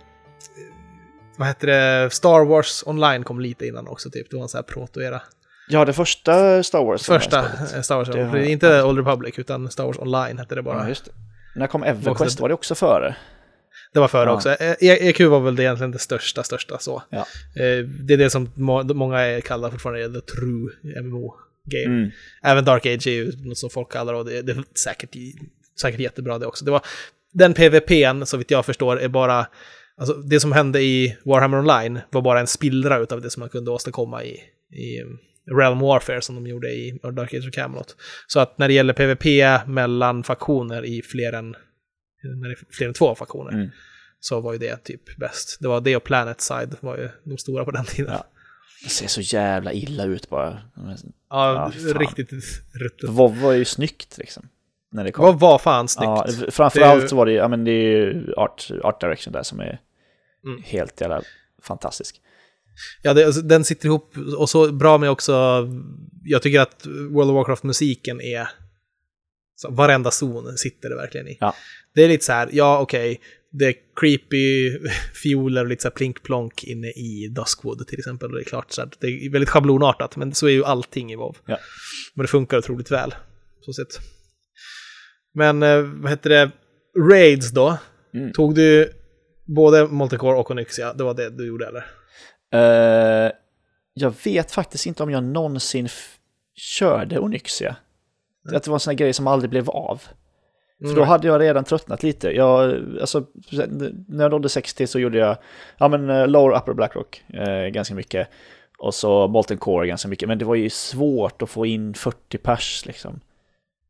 vad 1.37 1.47
heter 1.47 1.67
det, 1.67 2.09
Star 2.13 2.45
Wars 2.45 2.83
online 2.85 3.23
kom 3.23 3.39
lite 3.39 3.67
innan 3.67 3.87
också 3.87 4.09
typ. 4.09 4.29
Det 4.29 4.35
var 4.35 4.43
en 4.43 4.49
sån 4.49 4.57
här 4.57 4.63
proto-era. 4.63 5.21
Ja, 5.69 5.85
det 5.85 5.93
första 5.93 6.63
Star 6.63 6.85
Wars. 6.85 7.05
Första 7.05 7.65
Star 7.83 7.95
Wars, 7.95 8.09
det 8.09 8.23
har... 8.23 8.37
inte 8.37 8.83
Old 8.83 8.97
Republic 8.97 9.39
utan 9.39 9.71
Star 9.71 9.85
Wars 9.85 9.97
online 9.97 10.37
hette 10.37 10.55
det 10.55 10.61
bara. 10.61 10.83
Ja, 10.83 10.89
just 10.89 11.05
det. 11.05 11.11
När 11.55 11.67
kom 11.67 11.83
Everquest? 11.83 12.39
Var 12.39 12.47
det 12.47 12.53
också 12.53 12.75
före? 12.75 13.15
Det 13.93 13.99
var 13.99 14.07
före 14.07 14.29
ja. 14.29 14.35
också. 14.35 14.49
EQ 14.79 15.21
e 15.21 15.25
var 15.25 15.39
väl 15.39 15.55
det 15.55 15.63
egentligen 15.63 15.91
det 15.91 15.99
största, 15.99 16.43
största 16.43 16.79
så. 16.79 17.03
Ja. 17.09 17.19
Eh, 17.55 17.85
det 17.85 18.13
är 18.13 18.17
det 18.17 18.29
som 18.29 18.51
många 18.93 19.41
kallar 19.41 19.71
fortfarande 19.71 20.21
the 20.21 20.31
true 20.31 20.71
MMO-game. 21.01 21.85
Mm. 21.85 22.11
Även 22.43 22.65
Dark 22.65 22.85
Age 22.85 23.07
är 23.07 23.11
ju 23.11 23.31
något 23.37 23.57
som 23.57 23.69
folk 23.69 23.91
kallar 23.91 24.13
och 24.13 24.25
det, 24.25 24.41
det 24.41 24.51
är 24.51 24.63
säkert, 24.83 25.15
säkert 25.81 25.99
jättebra 25.99 26.39
det 26.39 26.45
också. 26.45 26.65
Det 26.65 26.71
var, 26.71 26.81
den 27.33 27.53
PVPn, 27.53 28.25
så 28.25 28.37
vitt 28.37 28.51
jag 28.51 28.65
förstår, 28.65 28.99
är 28.99 29.07
bara... 29.07 29.45
Alltså 29.97 30.13
det 30.13 30.39
som 30.39 30.51
hände 30.51 30.81
i 30.81 31.17
Warhammer 31.25 31.57
Online 31.57 31.99
var 32.09 32.21
bara 32.21 32.39
en 32.39 32.47
spillra 32.47 32.95
av 33.09 33.21
det 33.21 33.29
som 33.29 33.39
man 33.39 33.49
kunde 33.49 33.71
åstadkomma 33.71 34.23
i, 34.23 34.33
i 34.71 35.03
Realm 35.51 35.79
Warfare 35.79 36.21
som 36.21 36.35
de 36.35 36.47
gjorde 36.47 36.69
i 36.69 36.99
Dark 37.03 37.33
Age 37.33 37.47
of 37.47 37.53
Camelot. 37.53 37.95
Så 38.27 38.39
att 38.39 38.57
när 38.57 38.67
det 38.67 38.73
gäller 38.73 38.93
PVP 38.93 39.67
mellan 39.67 40.23
faktioner 40.23 40.85
i 40.85 41.01
fler 41.01 41.33
än, 41.33 41.55
när 42.23 42.49
det 42.49 42.53
är 42.53 42.57
fler 42.71 42.87
än 42.87 42.93
två 42.93 43.15
faktioner 43.15 43.51
mm. 43.51 43.69
så 44.19 44.41
var 44.41 44.53
ju 44.53 44.59
det 44.59 44.83
typ 44.83 45.17
bäst. 45.17 45.57
Det 45.59 45.67
var 45.67 45.81
det 45.81 45.95
och 45.95 46.03
Planet 46.03 46.41
Side 46.41 46.75
var 46.79 46.97
ju 46.97 47.09
de 47.23 47.37
stora 47.37 47.65
på 47.65 47.71
den 47.71 47.85
tiden. 47.85 48.13
Ja. 48.13 48.25
Det 48.83 48.89
ser 48.89 49.07
så 49.07 49.21
jävla 49.21 49.73
illa 49.73 50.05
ut 50.05 50.29
bara. 50.29 50.61
Ja, 50.75 50.95
ja 51.29 51.71
riktigt 51.95 52.31
ruttet. 52.73 53.09
WoW 53.09 53.41
var 53.41 53.51
ju 53.51 53.65
snyggt 53.65 54.17
liksom. 54.17 54.49
När 54.91 55.03
det 55.03 55.11
kom. 55.11 55.25
WoW 55.25 55.39
var 55.39 55.59
fan 55.59 55.87
snyggt. 55.87 56.07
Ja, 56.07 56.51
framförallt 56.51 57.09
så 57.09 57.15
var 57.15 57.25
det 57.25 57.31
ju, 57.31 57.37
ja 57.37 57.47
men 57.47 57.63
det 57.63 57.71
är 57.71 57.81
ju 57.81 58.33
art, 58.33 58.71
art 58.83 59.01
direction 59.01 59.33
där 59.33 59.43
som 59.43 59.59
är 59.59 59.79
mm. 60.45 60.63
helt 60.63 61.01
jävla 61.01 61.21
fantastisk. 61.61 62.21
Ja, 63.01 63.13
det, 63.13 63.25
alltså, 63.25 63.41
den 63.41 63.63
sitter 63.63 63.85
ihop 63.85 64.17
och 64.37 64.49
så 64.49 64.71
bra 64.71 64.97
med 64.97 65.09
också, 65.09 65.67
jag 66.23 66.41
tycker 66.41 66.59
att 66.59 66.85
World 66.85 67.29
of 67.29 67.35
Warcraft-musiken 67.35 68.21
är, 68.21 68.47
så 69.55 69.71
varenda 69.71 70.11
zon 70.11 70.57
sitter 70.57 70.89
det 70.89 70.95
verkligen 70.95 71.27
i. 71.27 71.37
Ja. 71.39 71.55
Det 71.95 72.03
är 72.03 72.07
lite 72.07 72.25
så 72.25 72.31
här, 72.31 72.49
ja 72.51 72.79
okej, 72.79 73.11
okay, 73.11 73.23
det 73.51 73.65
är 73.65 73.75
creepy 73.95 74.71
fioler 75.23 75.61
och 75.61 75.69
lite 75.69 75.81
så 75.81 75.87
här 75.87 75.95
plink-plonk 75.95 76.63
inne 76.63 76.87
i 76.87 77.27
Duskwood 77.35 77.87
till 77.87 77.99
exempel. 77.99 78.29
Och 78.29 78.35
det 78.35 78.41
är 78.41 78.45
klart 78.45 78.71
så 78.71 78.81
här, 78.81 78.89
det 78.99 79.07
är 79.07 79.29
väldigt 79.29 79.49
schablonartat, 79.49 80.15
men 80.15 80.33
så 80.33 80.47
är 80.47 80.51
ju 80.51 80.65
allting 80.65 81.11
i 81.11 81.15
WoW. 81.15 81.35
Ja. 81.45 81.57
Men 82.13 82.23
det 82.23 82.27
funkar 82.27 82.57
otroligt 82.57 82.91
väl, 82.91 83.15
så 83.61 83.73
sett. 83.73 83.99
Men 85.33 85.63
eh, 85.63 85.81
vad 85.81 86.11
heter 86.11 86.29
det, 86.29 86.51
Raids 87.11 87.51
då? 87.51 87.77
Mm. 88.13 88.33
Tog 88.33 88.55
du 88.55 88.91
både 89.45 89.87
Moltecore 89.87 90.37
och 90.37 90.51
Onyxia? 90.51 90.93
Det 90.93 91.03
var 91.03 91.13
det 91.13 91.29
du 91.29 91.47
gjorde 91.47 91.67
eller? 91.67 91.85
Uh, 92.53 93.31
jag 93.93 94.13
vet 94.25 94.51
faktiskt 94.51 94.85
inte 94.85 95.03
om 95.03 95.09
jag 95.09 95.23
någonsin 95.23 95.87
körde 96.55 97.19
Onyxia. 97.19 97.75
Mm. 98.45 98.57
Att 98.57 98.63
det 98.63 98.69
var 98.69 98.75
en 98.75 98.79
sån 98.79 98.91
här 98.91 98.97
grej 98.97 99.13
som 99.13 99.27
aldrig 99.27 99.49
blev 99.49 99.69
av. 99.69 100.01
För 100.79 100.85
mm. 100.85 100.95
då 100.95 101.03
hade 101.03 101.27
jag 101.27 101.41
redan 101.41 101.63
tröttnat 101.63 102.03
lite. 102.03 102.29
Jag, 102.29 102.83
alltså, 103.01 103.25
när 104.07 104.23
jag 104.23 104.31
nådde 104.31 104.49
60 104.49 104.87
så 104.87 104.99
gjorde 104.99 105.17
jag 105.17 105.37
ja, 105.77 105.87
men, 105.87 106.09
uh, 106.09 106.27
Lower 106.27 106.57
Upper 106.57 106.73
Blackrock 106.73 107.23
uh, 107.33 107.67
ganska 107.67 107.95
mycket. 107.95 108.27
Och 108.77 108.93
så 108.93 109.27
Molten 109.27 109.57
Core 109.57 109.87
ganska 109.87 110.07
mycket. 110.07 110.27
Men 110.27 110.37
det 110.37 110.45
var 110.45 110.55
ju 110.55 110.69
svårt 110.69 111.41
att 111.41 111.49
få 111.49 111.65
in 111.65 111.93
40 111.93 112.37
pers 112.37 112.85
liksom. 112.85 113.19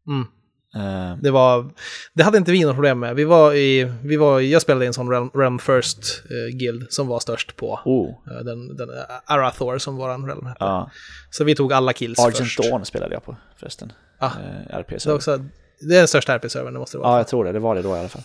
Mm. 0.07 0.27
Uh, 0.75 1.17
det, 1.21 1.31
var, 1.31 1.71
det 2.13 2.23
hade 2.23 2.37
inte 2.37 2.51
vi 2.51 2.63
något 2.63 2.75
problem 2.75 2.99
med. 2.99 3.15
Vi 3.15 3.23
var 3.23 3.53
i, 3.53 3.91
vi 4.03 4.17
var, 4.17 4.39
jag 4.39 4.61
spelade 4.61 4.85
i 4.85 4.87
en 4.87 4.93
sån 4.93 5.09
Realm, 5.09 5.29
Realm 5.33 5.59
First 5.59 6.23
uh, 6.31 6.57
Guild 6.57 6.85
som 6.89 7.07
var 7.07 7.19
störst 7.19 7.55
på 7.55 7.79
oh. 7.85 8.09
uh, 8.09 8.43
den, 8.43 8.77
den 8.77 8.89
Arathor 9.25 9.77
som 9.77 9.95
våran 9.95 10.25
Realm 10.25 10.45
hette. 10.45 10.91
Så 11.29 11.43
vi 11.43 11.55
tog 11.55 11.73
alla 11.73 11.93
kills 11.93 12.19
Argent 12.19 12.37
först. 12.37 12.63
Dawn 12.63 12.85
spelade 12.85 13.13
jag 13.13 13.23
på 13.25 13.35
förresten. 13.59 13.91
Ah. 14.19 14.27
Uh, 14.27 14.79
RP 14.79 14.89
det, 14.89 15.13
också, 15.13 15.37
det 15.79 15.95
är 15.95 15.99
den 15.99 16.07
största 16.07 16.33
RP-servern, 16.33 16.73
det 16.73 16.79
måste 16.79 16.97
det 16.97 17.01
vara. 17.01 17.11
Ja, 17.11 17.17
jag 17.17 17.27
tror 17.27 17.45
det. 17.45 17.51
Det 17.51 17.59
var 17.59 17.75
det 17.75 17.81
då 17.81 17.95
i 17.95 17.99
alla 17.99 18.09
fall. 18.09 18.23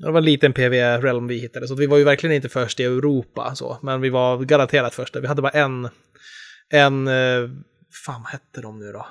Det 0.00 0.10
var 0.10 0.18
en 0.18 0.24
liten 0.24 0.52
PV-realm 0.52 1.26
vi 1.26 1.38
hittade, 1.38 1.68
så 1.68 1.74
vi 1.74 1.86
var 1.86 1.98
ju 1.98 2.04
verkligen 2.04 2.36
inte 2.36 2.48
först 2.48 2.80
i 2.80 2.84
Europa, 2.84 3.54
så. 3.54 3.78
men 3.82 4.00
vi 4.00 4.10
var 4.10 4.38
garanterat 4.38 4.94
första. 4.94 5.20
Vi 5.20 5.26
hade 5.26 5.42
bara 5.42 5.52
en, 5.52 5.88
en, 6.70 7.06
fan 8.06 8.22
vad 8.22 8.32
hette 8.32 8.60
de 8.60 8.78
nu 8.78 8.92
då? 8.92 9.06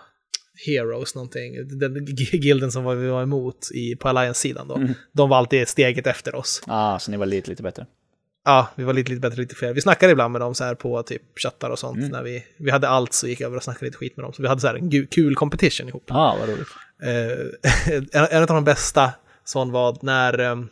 Heroes 0.66 1.16
någonting, 1.16 1.80
den 1.80 2.06
gilden 2.32 2.72
som 2.72 3.02
vi 3.02 3.08
var 3.08 3.24
emot 3.24 3.72
i, 3.74 3.96
på 3.96 4.10
Alliance-sidan 4.10 4.68
då, 4.68 4.76
mm. 4.76 4.94
de 5.12 5.30
var 5.30 5.38
alltid 5.38 5.68
steget 5.68 6.08
efter 6.08 6.36
oss. 6.36 6.62
Ja, 6.68 6.74
ah, 6.74 7.00
så 7.00 7.12
ni 7.12 7.18
var 7.18 7.26
lite, 7.26 7.50
lite 7.50 7.64
bättre? 7.64 7.86
Ja, 8.46 8.68
vi 8.76 8.84
var 8.84 8.94
lite, 8.94 9.10
lite 9.10 9.22
bättre, 9.22 9.42
lite 9.42 9.56
fler. 9.56 9.74
Vi 9.74 9.82
snackade 9.82 10.12
ibland 10.12 10.32
med 10.32 10.42
dem 10.42 10.56
så 10.56 10.64
här 10.64 10.76
på 10.76 11.04
typ 11.04 11.22
chattar 11.40 11.70
och 11.70 11.80
sånt. 11.80 11.98
Mm. 11.98 12.10
När 12.10 12.24
vi, 12.24 12.46
vi 12.58 12.72
hade 12.72 12.90
allt 12.90 13.14
så 13.14 13.28
gick 13.28 13.40
jag 13.40 13.48
över 13.48 13.58
och 13.58 13.64
snackade 13.64 13.86
lite 13.86 13.98
skit 13.98 14.18
med 14.18 14.24
dem. 14.24 14.34
Så 14.34 14.42
vi 14.42 14.48
hade 14.48 14.62
så 14.62 14.68
här 14.68 14.76
en 14.76 15.08
kul 15.08 15.36
competition 15.36 15.88
ihop. 15.88 16.12
Ah, 16.12 16.38
vad 16.40 16.50
roligt. 16.50 16.68
Eh, 17.04 17.94
en, 18.22 18.28
en 18.32 18.42
av 18.42 18.48
de 18.48 18.64
bästa 18.64 19.14
sån 19.44 19.72
var 19.72 19.98
när, 20.02 20.40
um, 20.40 20.70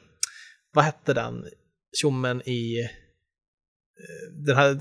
vad 0.73 0.85
hette 0.85 1.13
den, 1.13 1.45
tjommen 2.01 2.41
i 2.49 2.81
uh, 2.81 4.45
den 4.45 4.57
här, 4.57 4.79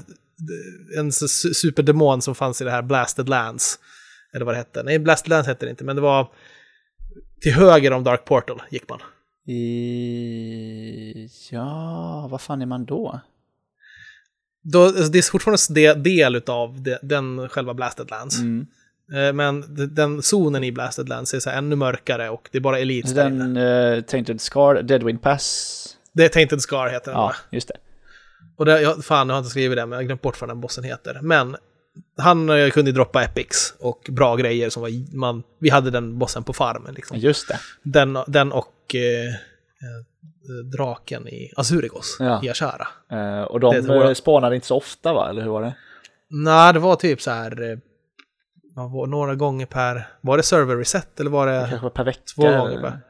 en 0.98 1.12
superdemon 1.12 2.22
som 2.22 2.34
fanns 2.34 2.60
i 2.60 2.64
det 2.64 2.70
här 2.70 2.82
Blasted 2.82 3.28
Lands. 3.28 3.78
Eller 4.34 4.44
vad 4.44 4.54
det 4.54 4.58
hette. 4.58 4.82
Nej, 4.82 4.98
Blast 4.98 5.28
Lands 5.28 5.48
hette 5.48 5.66
det 5.66 5.70
inte, 5.70 5.84
men 5.84 5.96
det 5.96 6.02
var 6.02 6.28
till 7.40 7.52
höger 7.52 7.92
om 7.92 8.04
Dark 8.04 8.24
Portal 8.24 8.62
gick 8.70 8.88
man. 8.88 9.00
I... 9.54 11.28
Ja, 11.50 12.28
vad 12.30 12.40
fan 12.40 12.62
är 12.62 12.66
man 12.66 12.84
då? 12.84 13.20
då 14.62 14.84
alltså, 14.84 15.12
det 15.12 15.18
är 15.18 15.22
fortfarande 15.22 15.90
en 15.90 16.02
del 16.02 16.42
av 16.46 16.82
den 17.02 17.48
själva 17.48 17.74
Blasted 17.74 18.10
Lands. 18.10 18.38
Mm. 18.38 18.66
Eh, 19.12 19.32
men 19.32 19.64
den 19.94 20.22
zonen 20.22 20.64
i 20.64 20.72
Blasted 20.72 21.08
Lands 21.08 21.34
är 21.34 21.40
så 21.40 21.50
ännu 21.50 21.76
mörkare 21.76 22.30
och 22.30 22.48
det 22.52 22.58
är 22.58 22.62
bara 22.62 22.78
Elites 22.78 23.14
Den 23.14 23.56
uh, 23.56 24.02
Tainted 24.02 24.40
Scar, 24.40 24.82
Deadwind 24.82 25.22
Pass? 25.22 25.96
Det 26.12 26.24
är 26.24 26.28
Tainted 26.28 26.60
Scar 26.60 26.88
heter 26.88 27.12
den 27.12 27.20
Ja, 27.20 27.34
just 27.50 27.68
det. 27.68 27.74
Och 28.56 28.64
det, 28.64 28.80
jag, 28.80 29.04
fan, 29.04 29.28
jag 29.28 29.34
har 29.34 29.38
inte 29.38 29.50
skrivit 29.50 29.76
det, 29.76 29.86
men 29.86 29.92
jag 29.92 29.98
har 29.98 30.02
glömt 30.02 30.22
bort 30.22 30.40
vad 30.40 30.50
den 30.50 30.60
bossen 30.60 30.84
heter. 30.84 31.18
Men 31.22 31.56
han 32.16 32.50
eh, 32.50 32.70
kunde 32.70 32.92
droppa 32.92 33.24
epics 33.24 33.74
och 33.78 34.06
bra 34.10 34.36
grejer 34.36 34.70
som 34.70 34.82
var, 34.82 35.16
man, 35.16 35.42
vi 35.58 35.70
hade 35.70 35.90
den 35.90 36.18
bossen 36.18 36.44
på 36.44 36.52
farmen 36.52 36.94
liksom. 36.94 37.16
Just 37.16 37.48
det. 37.48 37.58
Den, 37.82 38.18
den 38.26 38.52
och 38.52 38.94
eh, 38.94 39.28
eh 39.28 40.04
draken 40.72 41.28
i 41.28 41.52
Azurigos, 41.56 42.16
ja. 42.20 42.40
i 42.44 42.50
Ashara. 42.50 42.88
Eh, 43.10 43.42
och 43.42 43.60
de 43.60 43.74
det, 43.74 44.14
spanade 44.14 44.54
inte 44.54 44.66
så 44.66 44.76
ofta 44.76 45.12
va, 45.12 45.30
eller 45.30 45.42
hur 45.42 45.50
var 45.50 45.62
det? 45.62 45.74
Nej, 46.28 46.72
det 46.72 46.78
var 46.78 46.96
typ 46.96 47.22
så 47.22 47.30
här, 47.30 47.80
var 48.74 49.06
några 49.06 49.34
gånger 49.34 49.66
per, 49.66 50.08
var 50.20 50.36
det 50.36 50.42
server 50.42 50.76
reset 50.76 51.20
eller 51.20 51.30
var 51.30 51.46
det? 51.46 51.66
kanske 51.70 51.90
per 51.90 52.04
vecka? 52.04 52.20
Två 52.36 52.42
gånger 52.42 52.80
per. 52.80 53.00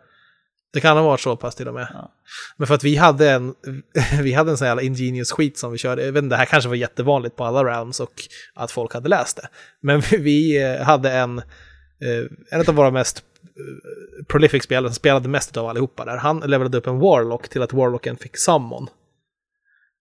Det 0.73 0.81
kan 0.81 0.97
ha 0.97 1.05
varit 1.05 1.21
så 1.21 1.37
pass 1.37 1.55
till 1.55 1.69
och 1.69 1.75
med. 1.75 1.89
Ja. 1.93 2.13
Men 2.57 2.67
för 2.67 2.75
att 2.75 2.85
vi 2.85 2.97
hade 2.97 3.31
en, 3.31 3.55
vi 4.23 4.33
hade 4.33 4.51
en 4.51 4.57
sån 4.57 4.67
jävla 4.67 4.83
ingenious 4.83 5.33
skit 5.33 5.59
som 5.59 5.73
vi 5.73 5.79
körde. 5.79 6.05
Jag 6.05 6.13
vet 6.13 6.23
inte, 6.23 6.35
det 6.35 6.39
här 6.39 6.47
kanske 6.47 6.69
var 6.69 6.77
jättevanligt 6.77 7.37
på 7.37 7.45
alla 7.45 7.65
realms 7.65 8.01
och 8.01 8.13
att 8.55 8.71
folk 8.71 8.95
hade 8.95 9.09
läst 9.09 9.37
det. 9.37 9.49
Men 9.83 10.01
vi 10.11 10.63
eh, 10.63 10.83
hade 10.83 11.13
en, 11.13 11.39
eh, 11.39 12.25
en 12.51 12.61
av 12.69 12.75
våra 12.75 12.91
mest 12.91 13.23
eh, 13.43 14.25
prolific 14.27 14.65
spelare 14.65 14.91
som 14.91 14.95
spelade 14.95 15.29
mest 15.29 15.57
av 15.57 15.67
allihopa 15.67 16.05
där. 16.05 16.17
Han 16.17 16.41
levelade 16.41 16.79
upp 16.79 16.87
en 16.87 16.99
warlock 16.99 17.49
till 17.49 17.63
att 17.63 17.73
warlocken 17.73 18.17
fick 18.17 18.39
summon. 18.39 18.89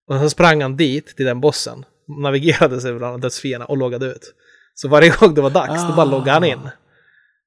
Och 0.08 0.20
så 0.20 0.30
sprang 0.30 0.62
han 0.62 0.76
dit, 0.76 1.16
till 1.16 1.26
den 1.26 1.40
bossen, 1.40 1.84
navigerade 2.22 2.80
sig 2.80 2.92
bland 2.92 3.22
dödsfienderna 3.22 3.64
och 3.64 3.76
loggade 3.76 4.06
ut. 4.06 4.34
Så 4.74 4.88
varje 4.88 5.10
gång 5.10 5.34
det 5.34 5.40
var 5.40 5.50
dags, 5.50 5.88
då 5.88 5.92
bara 5.96 6.04
loggade 6.04 6.30
han 6.30 6.42
Ah. 6.42 6.46
in. 6.46 6.68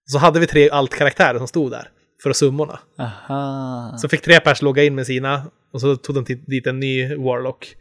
Så 0.06 0.18
hade 0.18 0.40
vi 0.40 0.48
tre 0.48 0.70
alt-karaktärer 0.70 1.38
som 1.38 1.48
stod 1.48 1.72
där 1.72 1.90
för 2.24 2.34
summorna. 2.34 2.80
Aha. 3.00 3.98
Så 3.98 4.10
fick 4.10 4.22
tre 4.22 4.40
pers 4.40 4.62
logga 4.62 4.84
in 4.84 4.96
med 4.96 5.06
sina 5.06 5.44
och 5.74 5.82
så 5.82 5.96
tog 5.96 6.16
de 6.16 6.24
dit- 6.48 6.68
en 6.68 6.80
ny 6.80 7.16
Warlock. 7.16 7.76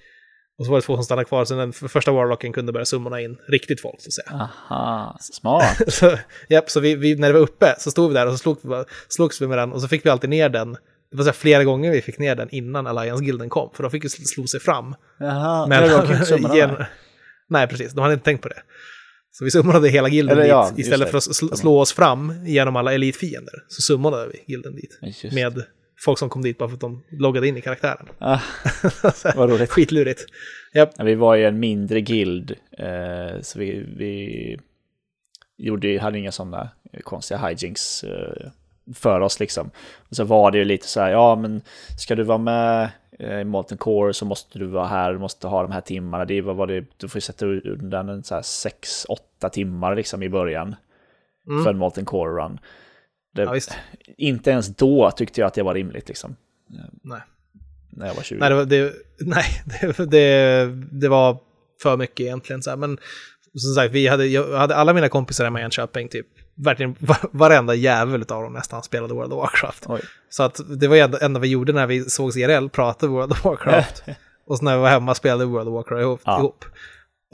Och 0.58 0.64
så 0.66 0.70
var 0.72 0.78
det 0.78 0.82
två 0.86 0.94
som 0.96 1.04
stannade 1.04 1.24
kvar, 1.24 1.44
så 1.44 1.54
den 1.54 1.72
första 1.72 2.12
Warlocken 2.12 2.52
kunde 2.52 2.72
börja 2.72 2.84
summorna 2.84 3.20
in 3.20 3.36
riktigt 3.48 3.80
folk, 3.80 3.94
så 4.00 4.08
att 4.08 4.12
säga. 4.12 4.40
Aha, 4.68 5.16
smart. 5.20 5.80
så, 5.92 6.18
japp, 6.48 6.70
så 6.70 6.80
vi, 6.80 6.94
vi, 6.94 7.14
när 7.16 7.28
det 7.28 7.34
var 7.34 7.40
uppe 7.40 7.74
så 7.78 7.90
stod 7.90 8.08
vi 8.08 8.14
där 8.14 8.26
och 8.26 8.32
så 8.32 8.38
slog, 8.38 8.56
vi- 8.62 8.84
slogs 9.08 9.42
vi 9.42 9.46
med 9.46 9.58
den 9.58 9.72
och 9.72 9.80
så 9.82 9.88
fick 9.88 10.06
vi 10.06 10.10
alltid 10.10 10.30
ner 10.30 10.48
den. 10.48 10.72
Det 11.10 11.16
var 11.16 11.24
så 11.24 11.28
här 11.30 11.34
flera 11.34 11.64
gånger 11.64 11.90
vi 11.90 12.02
fick 12.02 12.18
ner 12.18 12.34
den 12.34 12.48
innan 12.50 12.86
Alliance-gilden 12.86 13.48
kom, 13.48 13.70
för 13.74 13.82
de 13.82 13.90
fick 13.90 14.04
ju 14.04 14.08
sl- 14.08 14.24
slå 14.24 14.46
sig 14.46 14.60
fram. 14.60 14.94
Jaha, 15.18 15.66
Men- 15.66 15.80
men 15.80 15.90
de 15.90 16.06
kan 16.06 16.16
inte 16.36 16.48
dem. 16.66 16.84
Nej, 17.48 17.68
precis, 17.68 17.92
de 17.92 18.00
hade 18.00 18.14
inte 18.14 18.24
tänkt 18.24 18.42
på 18.42 18.48
det. 18.48 18.62
Så 19.32 19.44
vi 19.44 19.50
summade 19.50 19.88
hela 19.88 20.08
gilden 20.08 20.38
Eller 20.38 20.48
ja, 20.48 20.68
dit, 20.68 20.78
just 20.78 20.88
istället 20.88 21.10
för 21.10 21.18
att 21.18 21.24
sl- 21.24 21.54
slå 21.54 21.80
oss 21.80 21.92
fram 21.92 22.46
genom 22.46 22.76
alla 22.76 22.94
elitfiender. 22.94 23.54
Så 23.68 23.82
summade 23.82 24.28
vi 24.32 24.52
gilden 24.52 24.74
dit. 24.76 24.98
Just. 25.02 25.34
Med 25.34 25.62
folk 26.04 26.18
som 26.18 26.28
kom 26.28 26.42
dit 26.42 26.58
bara 26.58 26.68
för 26.68 26.74
att 26.74 26.80
de 26.80 27.02
loggade 27.10 27.48
in 27.48 27.56
i 27.56 27.60
karaktären. 27.60 28.06
Ah, 28.18 28.40
vad 29.36 29.50
roligt. 29.50 29.70
Skitlurigt. 29.70 30.24
Japp, 30.74 30.90
Ja, 30.96 31.04
Vi 31.04 31.14
var 31.14 31.36
i 31.36 31.44
en 31.44 31.60
mindre 31.60 32.00
guild, 32.00 32.50
eh, 32.78 33.40
så 33.42 33.58
vi, 33.58 33.84
vi 33.96 34.58
gjorde, 35.58 35.98
hade 36.00 36.18
inga 36.18 36.32
sådana 36.32 36.70
konstiga 37.04 37.38
hijinks 37.40 38.04
eh, 38.04 38.50
för 38.94 39.20
oss 39.20 39.40
liksom. 39.40 39.70
Och 40.10 40.16
så 40.16 40.24
var 40.24 40.50
det 40.50 40.58
ju 40.58 40.64
lite 40.64 40.86
så 40.88 41.00
här, 41.00 41.10
ja 41.10 41.36
men 41.36 41.62
ska 41.98 42.14
du 42.14 42.22
vara 42.22 42.38
med 42.38 42.90
i 43.18 43.44
Molten 43.44 43.78
Core 43.78 44.14
så 44.14 44.24
måste 44.24 44.58
du 44.58 44.66
vara 44.66 44.86
här, 44.86 45.12
du 45.12 45.18
måste 45.18 45.46
ha 45.46 45.62
de 45.62 45.72
här 45.72 45.80
timmarna. 45.80 46.24
Det 46.24 46.40
var, 46.40 46.66
det, 46.66 46.84
du 46.96 47.08
får 47.08 47.20
sätta 47.20 47.46
undan 47.46 48.08
en 48.08 48.22
så 48.22 48.34
här 48.34 48.42
6-8 48.42 49.48
timmar 49.52 49.96
liksom 49.96 50.22
i 50.22 50.28
början 50.28 50.76
Mm. 51.46 51.64
för 51.64 51.70
en 51.70 51.78
Molten 51.78 52.04
Core 52.04 52.42
run. 52.44 52.58
Det, 53.34 53.42
ja 53.42 53.56
inte 54.16 54.50
ens 54.50 54.68
då 54.76 55.10
tyckte 55.10 55.40
jag 55.40 55.48
att 55.48 55.54
det 55.54 55.62
var 55.62 55.74
rimligt 55.74 56.08
liksom, 56.08 56.36
Nej. 57.02 57.20
när 57.90 58.06
jag 58.06 58.14
var 58.14 58.22
20. 58.22 58.38
Nej, 58.38 58.48
det 58.48 58.54
var, 58.54 58.64
det, 58.64 58.92
nej 59.18 59.44
det, 59.80 60.10
det, 60.10 60.66
det 60.92 61.08
var 61.08 61.38
för 61.82 61.96
mycket 61.96 62.20
egentligen. 62.20 62.62
Så 62.62 62.70
här. 62.70 62.76
Men 62.76 62.98
som 63.54 63.74
sagt, 63.74 63.94
vi 63.94 64.06
hade, 64.06 64.26
jag 64.26 64.58
hade 64.58 64.76
alla 64.76 64.92
mina 64.92 65.08
kompisar 65.08 65.44
hemma 65.44 65.60
i 65.60 65.64
Enköping, 65.64 66.08
typ, 66.08 66.26
verkligen 66.54 66.96
va- 67.00 67.28
varenda 67.32 67.74
jävel 67.74 68.20
av 68.22 68.42
dem 68.42 68.52
nästan 68.52 68.82
spelade 68.82 69.14
World 69.14 69.32
of 69.32 69.38
Warcraft. 69.38 69.84
Oj. 69.88 70.00
Så 70.30 70.42
att 70.42 70.60
det 70.80 70.88
var 70.88 71.08
det 71.08 71.22
enda 71.24 71.40
vi 71.40 71.48
gjorde 71.48 71.72
när 71.72 71.86
vi 71.86 72.10
sågs 72.10 72.36
IRL, 72.36 72.68
pratade 72.68 73.12
World 73.12 73.32
of 73.32 73.44
Warcraft. 73.44 74.02
och 74.46 74.58
så 74.58 74.64
när 74.64 74.76
vi 74.76 74.82
var 74.82 74.88
hemma 74.88 75.14
spelade 75.14 75.44
World 75.44 75.68
of 75.68 75.74
Warcraft 75.74 76.00
ihop. 76.02 76.20
Ja. 76.24 76.38
ihop. 76.38 76.64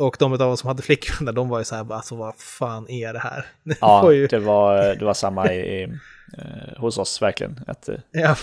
Och 0.00 0.16
de 0.18 0.32
av 0.32 0.40
oss 0.42 0.60
som 0.60 0.68
hade 0.68 0.82
flickvänner, 0.82 1.32
de 1.32 1.48
var 1.48 1.58
ju 1.58 1.64
så 1.64 1.74
här, 1.76 1.92
alltså 1.92 2.16
vad 2.16 2.36
fan 2.36 2.90
är 2.90 3.12
det 3.12 3.18
här? 3.18 3.46
Det 3.64 3.76
Ja, 3.80 4.00
var 4.02 4.10
ju, 4.10 4.26
det 4.26 4.38
var, 4.38 4.94
det 4.94 5.04
var 5.04 5.14
samma 5.14 5.52
i, 5.52 5.58
i, 5.58 5.82
eh, 6.38 6.78
hos 6.80 6.98
oss 6.98 7.22
verkligen. 7.22 7.60
Att, 7.66 7.88
eh, 7.88 7.94
ja, 8.10 8.36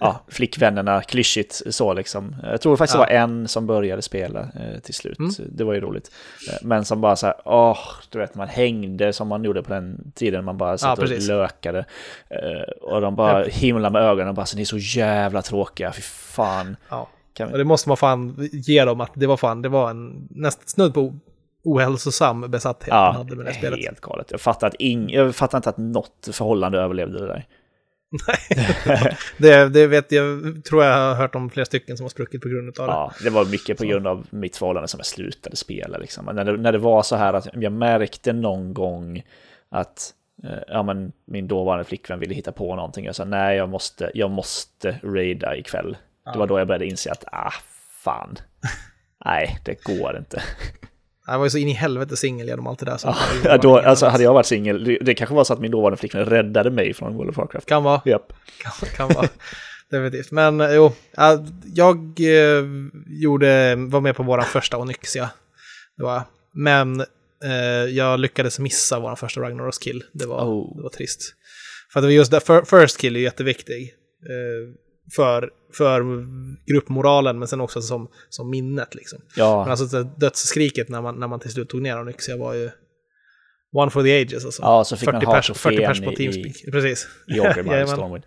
ja, 0.00 0.20
flickvännerna, 0.28 1.02
klyschigt 1.02 1.62
så 1.70 1.94
liksom. 1.94 2.36
Jag 2.42 2.60
tror 2.60 2.76
faktiskt 2.76 2.94
Ja. 2.98 3.06
det 3.06 3.12
var 3.12 3.20
en 3.20 3.48
som 3.48 3.66
började 3.66 4.02
spela 4.02 4.40
eh, 4.40 4.78
till 4.82 4.94
slut. 4.94 5.18
Mm. 5.18 5.30
Det 5.48 5.64
var 5.64 5.74
ju 5.74 5.80
roligt. 5.80 6.10
Eh, 6.50 6.54
Men 6.62 6.84
som 6.84 7.00
bara 7.00 7.16
så 7.16 7.26
här, 7.26 7.34
åh, 7.44 7.78
du 8.10 8.18
vet, 8.18 8.34
man 8.34 8.48
hängde 8.48 9.12
som 9.12 9.28
man 9.28 9.44
gjorde 9.44 9.62
på 9.62 9.72
den 9.72 10.12
tiden. 10.14 10.44
Man 10.44 10.56
bara 10.58 10.78
satt 10.78 10.98
och 10.98 11.04
precis. 11.04 11.28
lökade. 11.28 11.78
Eh, 12.30 12.72
Och 12.82 13.00
de 13.00 13.16
bara 13.16 13.44
himlade 13.44 13.92
med 13.92 14.02
ögonen 14.02 14.28
och 14.28 14.34
bara, 14.34 14.46
så, 14.46 14.56
ni 14.56 14.62
är 14.62 14.66
så 14.66 14.78
jävla 14.78 15.42
tråkiga, 15.42 15.92
fy 15.92 16.02
fan. 16.02 16.76
ja. 16.90 17.08
Kan 17.32 17.48
Och 17.48 17.54
vi... 17.54 17.58
det 17.58 17.64
måste 17.64 17.88
man 17.88 17.96
fan 17.96 18.48
ge 18.52 18.84
dem 18.84 19.00
att 19.00 19.10
det 19.14 19.26
var 19.26 19.36
fan, 19.36 19.62
det 19.62 19.68
var 19.68 19.90
en 19.90 20.28
nästan 20.30 20.64
snudd 20.66 20.94
på 20.94 21.14
ohälsosam 21.64 22.50
besatthet 22.50 22.88
man 22.88 22.98
Ja, 23.04 23.10
hade 23.12 23.36
med 23.36 23.46
det 23.46 23.54
spelet. 23.54 23.78
helt 23.84 24.00
galet. 24.00 24.30
Jag 24.30 24.40
fattar, 24.40 24.66
att 24.66 24.74
ing... 24.78 25.10
jag 25.12 25.34
fattar 25.36 25.58
inte 25.58 25.68
att 25.70 25.76
något 25.78 26.28
förhållande 26.32 26.78
överlevde 26.78 27.18
det 27.20 27.26
där. 27.26 27.46
Det, 29.38 29.68
det 29.68 29.86
vet 29.86 30.12
jag, 30.12 30.64
tror 30.64 30.84
jag 30.84 30.92
har 30.92 31.14
hört 31.14 31.34
om 31.34 31.50
flera 31.50 31.64
stycken 31.64 31.96
som 31.96 32.04
har 32.04 32.08
spruckit 32.08 32.42
på 32.42 32.48
grund 32.48 32.68
av 32.80 32.86
det. 32.86 32.92
Ja, 32.92 33.12
det 33.22 33.30
var 33.30 33.44
mycket 33.44 33.78
på 33.78 33.84
grund 33.84 34.06
av 34.06 34.26
mitt 34.30 34.56
förhållande 34.56 34.88
som 34.88 34.98
jag 34.98 35.06
slutade 35.06 35.56
spela. 35.56 35.98
Liksom. 35.98 36.24
När, 36.24 36.44
det, 36.44 36.56
när 36.56 36.72
det 36.72 36.78
var 36.78 37.02
så 37.02 37.16
här 37.16 37.32
att 37.32 37.48
jag 37.54 37.72
märkte 37.72 38.32
någon 38.32 38.74
gång 38.74 39.22
att 39.68 40.14
eh, 40.44 40.58
ja, 40.68 40.82
men 40.82 41.12
min 41.24 41.48
dåvarande 41.48 41.84
flickvän 41.84 42.20
ville 42.20 42.34
hitta 42.34 42.52
på 42.52 42.76
någonting. 42.76 43.04
Jag 43.04 43.14
sa 43.14 43.24
nej, 43.24 43.56
jag 43.56 43.68
måste, 43.68 44.10
jag 44.14 44.30
måste 44.30 45.00
raida 45.02 45.56
ikväll. 45.56 45.96
Det 46.32 46.38
var 46.38 46.46
då 46.46 46.58
jag 46.58 46.66
började 46.66 46.86
inse 46.86 47.12
att 47.12 47.24
ah, 47.32 47.52
fan. 48.04 48.36
nej, 49.24 49.58
det 49.64 49.84
går 49.84 50.16
inte. 50.18 50.42
Jag 51.26 51.38
var 51.38 51.46
ju 51.46 51.50
så 51.50 51.58
in 51.58 51.68
i 51.68 51.72
helvete 51.72 52.16
singel 52.16 52.46
genom 52.46 52.66
allt 52.66 52.78
det 52.78 52.86
där. 52.86 52.96
Så 52.96 53.14
Ja, 53.44 53.58
då, 53.58 53.78
alltså, 53.78 54.06
hade 54.06 54.24
jag 54.24 54.34
varit 54.34 54.46
singel, 54.46 54.84
det, 54.84 54.98
det 54.98 55.14
kanske 55.14 55.34
var 55.34 55.44
så 55.44 55.52
att 55.52 55.60
min 55.60 55.70
dåvarande 55.70 55.96
flickvän 55.96 56.24
räddade 56.24 56.70
mig 56.70 56.94
från 56.94 57.14
World 57.16 57.30
of 57.30 57.36
Warcraft. 57.36 57.66
Kan 57.68 57.82
vara, 57.82 58.02
Japp. 58.04 58.32
kan, 58.62 58.88
kan 58.96 59.08
vara. 59.08 59.28
Definitivt. 59.90 60.30
Men 60.30 60.60
eh, 60.60 60.74
jo, 60.74 60.92
ja, 61.16 61.44
jag 61.74 61.96
eh, 62.20 62.64
gjorde, 63.06 63.74
var 63.76 64.00
med 64.00 64.16
på 64.16 64.22
vår 64.22 64.40
första 64.40 64.76
Onyxia. 64.78 65.30
Det 65.96 66.02
var 66.02 66.14
jag. 66.14 66.22
Men 66.54 67.00
eh, 67.44 67.90
jag 67.90 68.20
lyckades 68.20 68.58
missa 68.58 68.98
vår 68.98 69.16
första 69.16 69.40
Ragnaros 69.40 69.78
kill. 69.78 70.04
Det 70.12 70.26
var, 70.26 70.44
Oh. 70.44 70.76
det 70.76 70.82
var 70.82 70.90
trist. 70.90 71.34
För 71.92 72.00
att 72.00 72.02
det 72.02 72.06
var 72.06 72.12
just 72.12 72.30
det, 72.30 72.40
first 72.70 73.00
kill 73.00 73.16
är 73.16 73.20
jätteviktig. 73.20 73.82
Eh, 74.30 74.74
för, 75.16 75.50
för 75.76 76.02
gruppmoralen, 76.72 77.38
men 77.38 77.48
sen 77.48 77.60
också 77.60 77.80
som, 77.82 78.08
som 78.28 78.50
minnet 78.50 78.94
liksom. 78.94 79.18
Ja, 79.36 79.62
Men 79.62 79.70
alltså 79.70 79.86
det 79.86 80.10
dödsskriket 80.16 80.88
när 80.88 81.02
man, 81.02 81.20
när 81.20 81.28
man 81.28 81.40
till 81.40 81.50
slut 81.52 81.68
tog 81.68 81.82
ner 81.82 82.00
Onyxia 82.00 82.36
var 82.36 82.54
ju 82.54 82.70
one 83.76 83.90
for 83.90 84.02
the 84.02 84.22
ages 84.22 84.44
alltså. 84.44 84.62
ja, 84.62 84.84
så 84.84 84.96
fick 84.96 85.06
man 85.12 85.20
40 85.20 85.26
ha 85.26 85.34
pers, 85.34 85.50
40 85.56 85.76
pers 85.76 85.98
på 85.98 86.04
trofén 86.04 86.12
i, 86.12 86.16
Teamspeak. 86.16 86.72
Precis. 86.72 87.08
i 87.28 87.32
Jajamän. 87.36 87.88
Stormwind. 87.88 88.24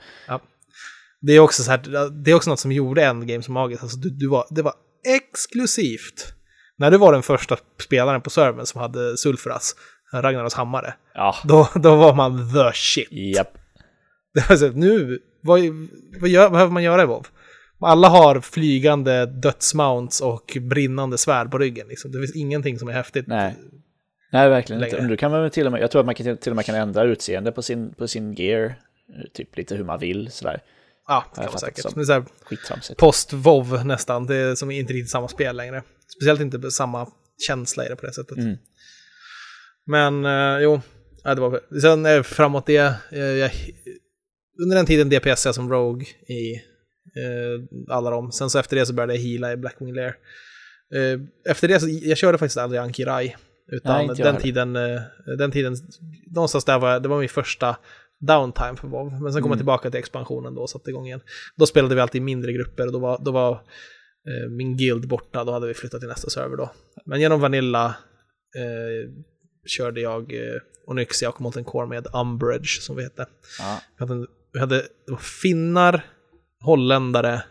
Det 1.22 1.34
är 1.34 1.40
också 1.40 1.64
så 1.64 1.72
här, 1.72 2.10
det 2.24 2.32
är 2.32 2.36
också 2.36 2.50
något 2.50 2.60
som 2.60 2.72
gjorde 2.72 3.04
Endgame 3.06 3.44
så 3.44 3.52
magiskt. 3.52 3.84
Alltså 3.84 3.98
du, 3.98 4.10
du 4.10 4.28
var, 4.28 4.46
det 4.50 4.62
var 4.62 4.74
exklusivt. 5.08 6.34
När 6.78 6.92
du 6.92 6.98
var 6.98 7.14
den 7.14 7.24
första 7.24 7.58
spelaren 7.82 8.22
på 8.22 8.30
servern 8.30 8.66
som 8.66 8.82
hade 8.82 9.18
Sulfuras, 9.18 9.76
Ragnaros 10.14 10.54
hammare, 10.54 10.94
Ja, 11.14 11.36
då, 11.44 11.68
då 11.76 11.96
var 11.96 12.14
man 12.16 12.54
the 12.54 12.72
shit. 12.74 13.08
japp. 13.12 13.54
Det 14.34 14.50
var 14.50 14.56
så, 14.56 14.68
nu, 14.68 15.20
vad, 15.42 15.60
vad, 16.20 16.30
gör, 16.30 16.42
vad 16.44 16.52
behöver 16.52 16.72
man 16.72 16.84
göra 16.84 17.04
i 17.04 17.06
WoW? 17.06 17.28
Alla 17.82 18.10
har 18.10 18.42
flygande 18.42 19.26
dödsmounts 19.26 20.22
och 20.22 20.58
brinnande 20.62 21.18
svärd 21.18 21.52
på 21.52 21.58
ryggen. 21.58 21.88
Liksom. 21.88 22.12
Det 22.12 22.18
finns 22.20 22.36
ingenting 22.36 22.80
som 22.80 22.88
är 22.88 22.94
häftigt. 22.94 23.28
Nej. 23.28 23.56
Nej, 24.32 24.50
verkligen 24.50 24.80
längre. 24.80 24.98
inte. 24.98 25.08
Du 25.10 25.18
kan 25.18 25.32
väl 25.32 25.52
till 25.52 25.66
och 25.66 25.72
med, 25.72 25.82
jag 25.82 25.92
tror 25.92 26.00
att 26.00 26.06
man 26.06 26.16
kan, 26.16 26.38
till 26.38 26.52
och 26.52 26.56
med 26.56 26.66
kan 26.66 26.76
ändra 26.76 27.04
utseende 27.04 27.52
på 27.52 27.62
sin, 27.62 27.94
på 27.94 28.08
sin 28.08 28.34
gear. 28.34 28.76
Typ 29.34 29.58
lite 29.58 29.76
hur 29.76 29.84
man 29.84 30.00
vill 30.00 30.32
sådär. 30.32 30.62
Ja, 31.08 31.26
det 31.36 31.42
kan 31.42 31.52
man 31.52 31.60
säkert. 31.60 32.06
så 32.06 32.14
här, 32.14 32.24
Skittramsigt. 32.44 33.00
post-WoW 33.00 33.84
nästan. 33.84 34.26
Det 34.26 34.36
är 34.36 34.56
som 34.56 34.72
inte 34.72 34.94
riktigt 34.94 35.12
samma 35.12 35.28
spel 35.28 35.56
längre. 35.56 35.84
Speciellt 36.18 36.42
inte 36.42 36.72
samma 36.72 37.08
känsla 37.48 37.86
i 37.86 37.90
det 37.90 37.96
på 37.96 38.06
det 38.06 38.14
sättet. 38.14 38.38
Mm. 38.38 38.58
Men 39.86 40.26
eh, 40.26 40.64
jo, 40.64 40.82
ja, 41.24 41.36
det 41.36 41.42
var 41.42 41.80
Sen 41.82 42.06
eh, 42.06 42.24
framåt 42.24 42.66
det, 42.66 42.94
eh, 43.12 43.20
jag, 43.20 43.52
under 44.64 44.76
den 44.76 44.86
tiden 44.86 45.10
DPS 45.10 45.46
jag 45.46 45.56
som 45.56 45.72
Rogue 45.72 46.06
i 46.28 46.62
eh, 47.16 47.96
alla 47.96 48.10
dem. 48.10 48.32
Sen 48.32 48.50
så 48.50 48.60
efter 48.60 48.76
det 48.76 48.86
så 48.86 48.94
började 48.94 49.16
jag 49.16 49.22
heala 49.22 49.54
i 49.54 49.58
Blackwing 49.58 49.94
Lair. 49.96 50.16
Eh, 50.96 51.20
efter 51.52 51.68
det 51.68 51.80
så, 51.80 51.88
jag 51.90 52.18
körde 52.18 52.38
faktiskt 52.38 52.58
aldrig 52.58 52.82
Anki-Rai. 52.82 53.36
Utan 53.72 54.08
Nej, 54.08 54.16
den, 54.18 54.38
tiden, 54.38 54.76
eh, 54.76 55.02
den 55.38 55.52
tiden, 55.52 55.76
någonstans 56.36 56.66
där 56.66 56.80
var 56.80 56.92
jag, 56.92 57.04
det 57.04 57.10
var 57.10 57.20
min 57.20 57.30
första 57.30 57.78
downtime 58.20 58.76
för 58.76 58.88
WoW. 58.88 59.22
Men 59.22 59.34
sen 59.34 59.42
kom 59.42 59.48
Mm. 59.48 59.50
jag 59.52 59.60
tillbaka 59.60 59.92
till 59.92 60.00
expansionen 60.00 60.56
då 60.56 60.62
och 60.62 60.70
satte 60.70 60.90
igång 60.90 61.06
igen. 61.06 61.22
Då 61.56 61.66
spelade 61.66 61.96
vi 61.96 62.02
alltid 62.02 62.22
i 62.22 62.26
mindre 62.26 62.54
grupper 62.54 62.86
och 62.86 62.94
då 62.94 63.00
var, 63.00 63.22
då 63.26 63.32
var 63.32 63.52
eh, 63.52 64.50
min 64.50 64.78
guild 64.78 65.08
borta, 65.08 65.44
då 65.44 65.52
hade 65.52 65.68
vi 65.68 65.74
flyttat 65.74 66.00
till 66.00 66.10
nästa 66.10 66.30
server 66.30 66.58
då. 66.58 66.72
Men 67.06 67.22
genom 67.22 67.40
Vanilla 67.40 67.86
eh, 68.56 69.12
körde 69.66 70.02
jag 70.02 70.34
eh, 70.34 70.62
Onyxia 70.88 71.30
och 71.30 71.42
Molten 71.42 71.64
Core 71.64 71.88
med 71.88 72.08
Umbridge 72.14 72.82
som 72.82 72.96
vi 72.96 73.04
hette. 73.04 73.26
Ja. 73.60 73.82
Vi 73.98 74.06
hade, 74.06 74.28
vi 74.54 74.60
hade 74.60 74.76
det 74.76 75.12
var 75.12 75.18
finnar, 75.42 76.06
holländare, 76.62 77.44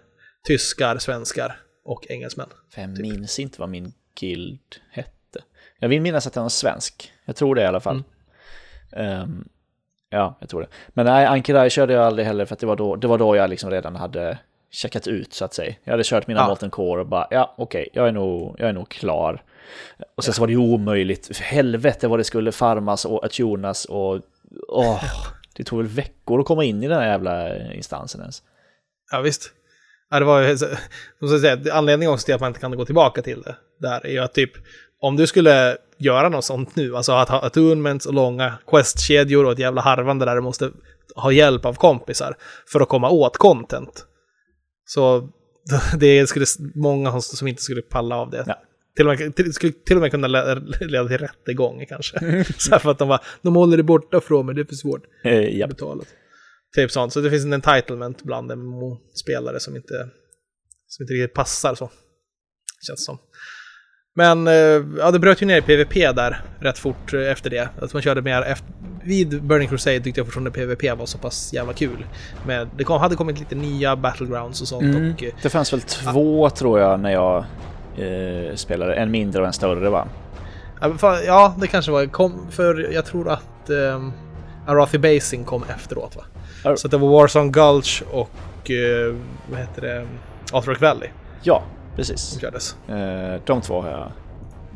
tyskar, 0.44 0.98
svenskar 0.98 1.60
och 1.84 2.06
engelsmän. 2.08 2.48
För 2.74 2.80
jag 2.80 3.00
minns 3.00 3.38
inte 3.38 3.60
vad 3.60 3.68
min 3.68 3.92
guild 4.20 4.76
hette. 4.90 5.42
Jag 5.78 5.88
vill 5.88 6.00
minnas 6.02 6.26
att 6.26 6.32
den 6.32 6.42
var 6.42 6.50
svensk. 6.50 7.12
Jag 7.24 7.36
tror 7.36 7.54
det 7.54 7.62
i 7.62 7.66
alla 7.66 7.80
fall. 7.80 8.02
Ehm, 8.92 9.48
ja, 10.10 10.36
jag 10.40 10.48
tror 10.48 10.60
det. 10.60 10.68
Men 10.88 11.06
nej, 11.06 11.26
Ankirai 11.26 11.70
körde 11.70 11.92
jag 11.92 12.04
aldrig 12.04 12.26
heller 12.26 12.44
för 12.44 12.54
att 12.54 12.60
det 12.60 12.66
var 12.66 12.76
då, 12.76 12.96
det 12.96 13.06
var 13.06 13.18
då 13.18 13.36
jag 13.36 13.50
liksom 13.50 13.70
redan 13.70 13.96
hade 13.96 14.38
checkat 14.70 15.06
ut 15.06 15.32
så 15.34 15.44
att 15.44 15.54
säga. 15.54 15.74
Jag 15.84 15.92
hade 15.92 16.04
kört 16.04 16.26
mina 16.26 16.40
Ja. 16.40 16.46
Molten 16.46 16.70
Core 16.70 17.00
och 17.00 17.06
bara, 17.06 17.26
ja 17.30 17.54
okej, 17.58 17.88
jag, 17.92 18.08
är 18.08 18.12
nog, 18.12 18.56
jag 18.58 18.68
är 18.68 18.72
nog 18.72 18.88
klar. 18.88 19.42
Och 20.14 20.24
sen 20.24 20.34
så 20.34 20.40
var 20.40 20.46
det 20.46 20.52
ju 20.52 20.58
omöjligt, 20.58 21.36
för 21.36 21.44
helvete 21.44 22.08
vad 22.08 22.18
det 22.18 22.24
skulle 22.24 22.52
farmas 22.52 23.04
och 23.04 23.24
attunas 23.24 23.84
och 23.84 24.20
åh, 24.68 25.04
det 25.56 25.64
tog 25.64 25.78
väl 25.78 25.88
veckor 25.88 26.40
att 26.40 26.46
komma 26.46 26.64
in 26.64 26.82
i 26.82 26.88
den 26.88 26.98
här 26.98 27.08
jävla 27.08 27.58
instansen 27.74 28.20
ens. 28.20 28.42
Ja, 29.10 29.20
visst. 29.20 29.52
Ja, 30.10 30.18
det 30.18 30.24
var 30.24 30.42
ju, 30.42 30.56
som 30.56 30.68
jag 31.18 31.40
säger, 31.40 31.72
anledningen 31.72 32.12
också 32.12 32.24
till 32.24 32.34
att 32.34 32.40
man 32.40 32.48
inte 32.48 32.60
kan 32.60 32.76
gå 32.76 32.84
tillbaka 32.84 33.22
till 33.22 33.42
det 33.42 33.56
där 33.80 34.06
är 34.06 34.10
ju 34.10 34.18
att 34.18 34.34
typ, 34.34 34.50
om 35.00 35.16
du 35.16 35.26
skulle 35.26 35.76
göra 35.98 36.28
något 36.28 36.44
sånt 36.44 36.76
nu. 36.76 36.96
Alltså 36.96 37.12
att 37.12 37.28
ha 37.28 37.40
attunements 37.42 38.06
och 38.06 38.14
långa 38.14 38.58
questkedjor 38.66 39.44
och 39.44 39.52
ett 39.52 39.58
jävla 39.58 39.80
harvande 39.80 40.24
där 40.24 40.34
du 40.34 40.40
måste 40.40 40.70
ha 41.14 41.32
hjälp 41.32 41.64
av 41.64 41.74
kompisar 41.74 42.36
för 42.72 42.80
att 42.80 42.88
komma 42.88 43.10
åt 43.10 43.36
content. 43.36 44.06
Så 44.86 45.28
det 45.98 46.26
skulle 46.26 46.46
många 46.74 47.20
som 47.20 47.48
inte 47.48 47.62
skulle 47.62 47.82
palla 47.82 48.16
av 48.16 48.30
det. 48.30 48.44
Ja. 48.46 48.62
Till 48.96 49.08
och 49.08 49.18
med, 49.18 49.36
till, 49.36 49.52
skulle 49.52 49.72
till 49.72 49.96
och 49.96 50.02
med 50.02 50.10
kunna 50.10 50.26
leda 50.80 51.08
till 51.08 51.18
rättegång 51.18 51.86
kanske. 51.88 52.44
Så 52.58 52.78
för 52.78 52.90
att 52.90 52.98
de 52.98 53.08
bara, 53.08 53.20
de 53.42 53.56
håller 53.56 53.76
det 53.76 53.82
borta 53.82 54.20
från 54.20 54.46
mig, 54.46 54.54
det 54.54 54.60
är 54.60 54.64
för 54.64 54.74
svårt 54.74 55.02
eh, 55.24 55.32
ja. 55.32 55.64
att 55.64 55.70
betala. 55.70 56.02
Typ 56.76 56.90
sånt. 56.90 57.12
Så 57.12 57.20
det 57.20 57.30
finns 57.30 57.44
en 57.44 57.52
entitlement 57.52 58.22
bland 58.22 58.52
spelare 59.14 59.60
som 59.60 59.76
inte, 59.76 60.08
som 60.86 61.02
inte 61.02 61.14
riktigt 61.14 61.34
passar 61.34 61.74
så. 61.74 61.90
Känns 62.86 63.04
som. 63.04 63.18
Men 64.14 64.48
eh, 64.48 64.84
ja, 64.98 65.10
det 65.10 65.18
bröt 65.18 65.42
ju 65.42 65.46
ner 65.46 65.58
i 65.58 65.62
PVP 65.62 65.94
där 65.94 66.42
rätt 66.60 66.78
fort 66.78 67.14
efter 67.14 67.50
det. 67.50 67.68
Att 67.80 67.92
man 67.92 68.02
körde 68.02 68.22
mer 68.22 68.42
efter, 68.42 68.68
vid 69.04 69.42
Burning 69.42 69.68
Crusade 69.68 70.00
tyckte 70.00 70.20
jag 70.20 70.26
fortfarande 70.26 70.50
PVP 70.50 70.98
var 70.98 71.06
så 71.06 71.18
pass 71.18 71.52
jävla 71.52 71.72
kul. 71.72 72.06
Men 72.46 72.70
det 72.76 72.84
kom, 72.84 73.00
hade 73.00 73.16
kommit 73.16 73.38
lite 73.38 73.54
nya 73.54 73.96
Battlegrounds 73.96 74.62
och 74.62 74.68
sånt. 74.68 74.82
Mm. 74.82 75.12
Och, 75.12 75.24
det 75.42 75.48
fanns 75.48 75.72
väl 75.72 75.80
två 75.80 76.46
ja. 76.46 76.50
tror 76.50 76.80
jag 76.80 77.00
när 77.00 77.12
jag 77.12 77.44
eh, 77.98 78.54
spelade. 78.54 78.94
En 78.94 79.10
mindre 79.10 79.40
och 79.40 79.46
en 79.46 79.52
större 79.52 79.90
va? 79.90 80.08
Ja, 81.26 81.54
det 81.60 81.66
kanske 81.66 81.90
var. 81.90 82.06
Kom, 82.06 82.46
för 82.50 82.88
jag 82.92 83.04
tror 83.04 83.28
att 83.30 83.70
eh, 83.70 84.08
Arathi 84.66 84.98
Basing 84.98 85.44
kom 85.44 85.64
efteråt 85.74 86.16
va? 86.16 86.24
Så 86.76 86.88
det 86.88 86.96
var 86.96 87.08
Warzone 87.08 87.50
Gulch 87.50 88.02
och 88.10 88.70
eh, 88.70 89.14
vad 89.50 89.60
heter 89.60 89.82
det? 89.82 90.06
Arthuric 90.52 90.80
Valley. 90.80 91.08
Ja, 91.42 91.62
precis. 91.96 92.38
Eh, 92.88 93.40
de 93.44 93.60
två 93.60 93.80
har 93.82 93.90
jag. 93.90 94.12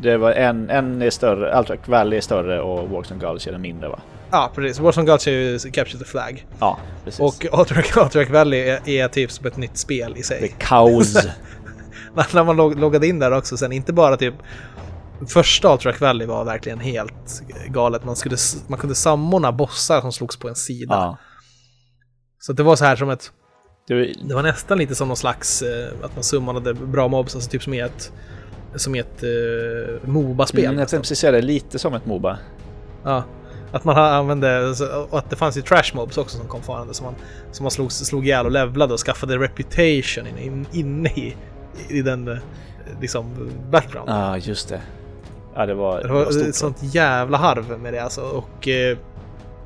Det 0.00 0.16
var 0.16 0.32
en, 0.32 0.70
en 0.70 1.02
är 1.02 1.10
större, 1.10 1.58
Arthuric 1.58 1.80
Valley 1.88 2.16
är 2.16 2.20
större 2.20 2.60
och 2.60 2.88
Warzone 2.88 3.20
Gulch 3.20 3.48
är 3.48 3.52
den 3.52 3.62
mindre 3.62 3.88
va? 3.88 3.98
Ja, 4.30 4.50
precis. 4.54 4.80
Warzone 4.80 5.06
Gulch 5.06 5.28
är 5.28 5.32
ju 5.32 5.58
Capture 5.58 5.98
the 5.98 6.04
Flag. 6.04 6.46
Ja, 6.60 6.78
precis. 7.04 7.20
Och 7.20 7.46
Arthuric 7.52 8.30
Valley 8.30 8.60
är, 8.60 8.88
är 8.88 9.08
typ 9.08 9.30
som 9.30 9.46
ett 9.46 9.56
nytt 9.56 9.76
spel 9.78 10.14
i 10.16 10.22
sig. 10.22 10.40
Det 10.40 10.46
är 10.46 10.66
kaos. 10.66 11.14
när 12.32 12.44
man 12.44 12.56
log 12.56 12.78
loggade 12.78 13.06
in 13.06 13.18
där 13.18 13.32
också 13.32 13.56
sen, 13.56 13.72
inte 13.72 13.92
bara 13.92 14.16
typ 14.16 14.34
Första 15.28 15.68
Altrack 15.68 16.00
Valley 16.00 16.26
var 16.26 16.44
verkligen 16.44 16.80
helt 16.80 17.42
galet. 17.68 18.04
Man, 18.04 18.16
skulle, 18.16 18.36
man 18.66 18.78
kunde 18.78 18.94
samordna 18.94 19.52
bossar 19.52 20.00
som 20.00 20.12
slogs 20.12 20.36
på 20.36 20.48
en 20.48 20.54
sida. 20.54 20.94
Ja. 20.94 21.18
Så 22.46 22.52
det 22.52 22.62
var 22.62 22.76
så 22.76 22.84
här 22.84 22.96
som 22.96 23.10
ett... 23.10 23.32
Det 23.86 24.34
var 24.34 24.42
nästan 24.42 24.78
lite 24.78 24.94
som 24.94 25.08
någon 25.08 25.16
slags, 25.16 25.62
eh, 25.62 25.88
att 26.02 26.14
man 26.14 26.24
summanade 26.24 26.74
bra 26.74 27.08
mobs, 27.08 27.34
alltså 27.34 27.50
typ 27.50 27.62
som 27.62 27.74
i 27.74 27.80
ett, 27.80 28.12
som 28.74 28.94
i 28.94 28.98
ett 28.98 29.24
uh, 29.24 30.08
Moba-spel. 30.08 30.64
Mm, 30.64 30.78
jag 30.78 30.88
tänkte 30.88 31.02
precis 31.02 31.18
säga 31.18 31.32
det, 31.32 31.42
lite 31.42 31.78
som 31.78 31.94
ett 31.94 32.06
Moba. 32.06 32.38
Ja. 33.04 33.24
Att 33.72 33.84
man 33.84 33.96
använde, 33.96 34.74
och 35.10 35.18
att 35.18 35.30
det 35.30 35.36
fanns 35.36 35.56
ju 35.56 35.62
trash 35.62 35.94
mobs 35.94 36.18
också 36.18 36.38
som 36.38 36.48
kom 36.48 36.62
farande 36.62 36.94
som 36.94 37.04
man, 37.04 37.14
som 37.52 37.64
man 37.64 37.70
slog, 37.70 37.92
slog 37.92 38.26
ihjäl 38.26 38.46
och 38.46 38.52
levlade 38.52 38.92
och 38.92 39.00
skaffade 39.00 39.38
reputation 39.38 40.26
inne 40.26 40.42
in, 40.42 40.66
in 40.72 41.06
i, 41.06 41.36
i 41.88 42.02
den 42.02 42.28
eh, 42.28 42.38
liksom 43.00 43.50
background. 43.70 44.10
Ja, 44.10 44.30
ah, 44.30 44.36
just 44.36 44.68
det. 44.68 44.80
Ja, 45.54 45.66
det 45.66 45.74
var, 45.74 46.02
det 46.02 46.08
var, 46.08 46.18
det 46.18 46.38
var 46.38 46.48
ett 46.48 46.54
sånt 46.54 46.78
jävla 46.80 47.38
harv 47.38 47.80
med 47.80 47.92
det 47.92 47.98
alltså. 47.98 48.20
Och 48.20 48.68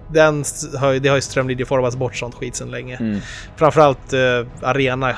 den 0.09 0.45
har, 0.79 0.95
det 1.01 1.09
har 1.09 1.17
ju 1.17 1.23
strömlinjeformats 1.23 1.97
bort 1.97 2.17
sånt 2.17 2.35
skit 2.35 2.57
sedan 2.57 2.71
länge. 2.71 2.97
Mm. 2.97 3.21
Framförallt 3.57 4.13
eh, 4.13 4.47
arena 4.63 5.11
eh, 5.11 5.17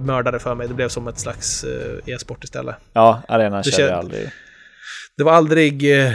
mördade 0.00 0.38
för 0.38 0.54
mig. 0.54 0.68
Det 0.68 0.74
blev 0.74 0.88
som 0.88 1.08
ett 1.08 1.18
slags 1.18 1.64
eh, 1.64 2.14
e-sport 2.14 2.44
istället. 2.44 2.76
Ja, 2.92 3.22
arena 3.28 3.62
körde 3.62 3.82
jag 3.82 3.98
aldrig. 3.98 4.30
Det 5.16 5.24
var 5.24 5.32
aldrig 5.32 6.00
eh, 6.00 6.12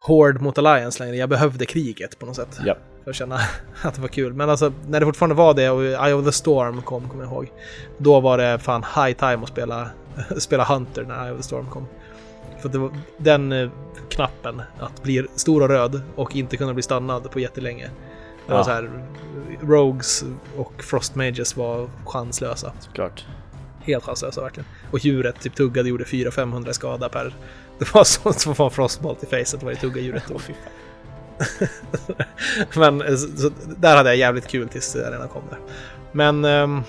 hård 0.00 0.40
mot 0.40 0.58
Alliance 0.58 1.04
längre. 1.04 1.16
Jag 1.16 1.28
behövde 1.28 1.66
kriget 1.66 2.18
på 2.18 2.26
något 2.26 2.36
sätt. 2.36 2.58
Ja. 2.64 2.76
För 3.04 3.10
att 3.10 3.16
känna 3.16 3.40
att 3.82 3.94
det 3.94 4.00
var 4.00 4.08
kul. 4.08 4.32
Men 4.32 4.50
alltså 4.50 4.72
när 4.88 5.00
det 5.00 5.06
fortfarande 5.06 5.34
var 5.34 5.54
det 5.54 5.70
och 5.70 5.82
Eye 5.82 6.12
of 6.12 6.24
the 6.24 6.32
Storm 6.32 6.82
kom, 6.82 7.08
kommer 7.08 7.24
jag 7.24 7.32
ihåg. 7.32 7.52
Då 7.98 8.20
var 8.20 8.38
det 8.38 8.58
fan 8.58 8.84
high 8.94 9.16
time 9.18 9.42
att 9.42 9.48
spela, 9.48 9.90
spela 10.38 10.64
Hunter 10.64 11.02
när 11.02 11.24
Eye 11.24 11.32
of 11.32 11.38
the 11.38 11.42
Storm 11.42 11.70
kom. 11.70 11.86
För 12.60 12.68
det 12.68 12.78
var 12.78 12.90
den 13.18 13.52
eh, 13.52 13.70
knappen, 14.08 14.62
att 14.78 15.02
bli 15.02 15.26
stor 15.34 15.62
och 15.62 15.68
röd 15.68 16.02
och 16.16 16.36
inte 16.36 16.56
kunna 16.56 16.74
bli 16.74 16.82
stannad 16.82 17.30
på 17.30 17.40
jättelänge. 17.40 17.90
Det 18.46 18.52
var 18.52 18.64
så 18.64 18.70
här, 18.70 18.90
Rogues 19.60 20.24
och 20.56 20.82
Frost 20.82 21.14
Mages 21.14 21.56
var 21.56 21.90
chanslösa. 22.04 22.72
Såklart. 22.80 23.24
Helt 23.80 24.04
chanslösa 24.04 24.40
verkligen. 24.40 24.66
Och 24.90 24.98
djuret 24.98 25.40
typ 25.40 25.54
tuggade 25.54 25.88
gjorde 25.88 26.04
400-500 26.04 26.72
skada 26.72 27.08
per... 27.08 27.34
Det 27.78 27.94
var 27.94 28.04
så 28.04 28.32
som 28.32 28.54
en 28.58 28.70
frostbolt 28.70 29.22
i 29.22 29.26
facet 29.26 29.62
varje 29.62 29.76
tugga 29.76 30.00
djuret 30.00 30.24
tog. 30.28 30.40
Men 32.76 33.02
eh, 33.02 33.16
så, 33.16 33.50
där 33.76 33.96
hade 33.96 34.08
jag 34.08 34.16
jävligt 34.16 34.48
kul 34.48 34.68
tills 34.68 34.96
arena 34.96 35.28
kom 35.28 35.42
där. 35.50 35.58
Men... 36.12 36.44
Um, 36.44 36.82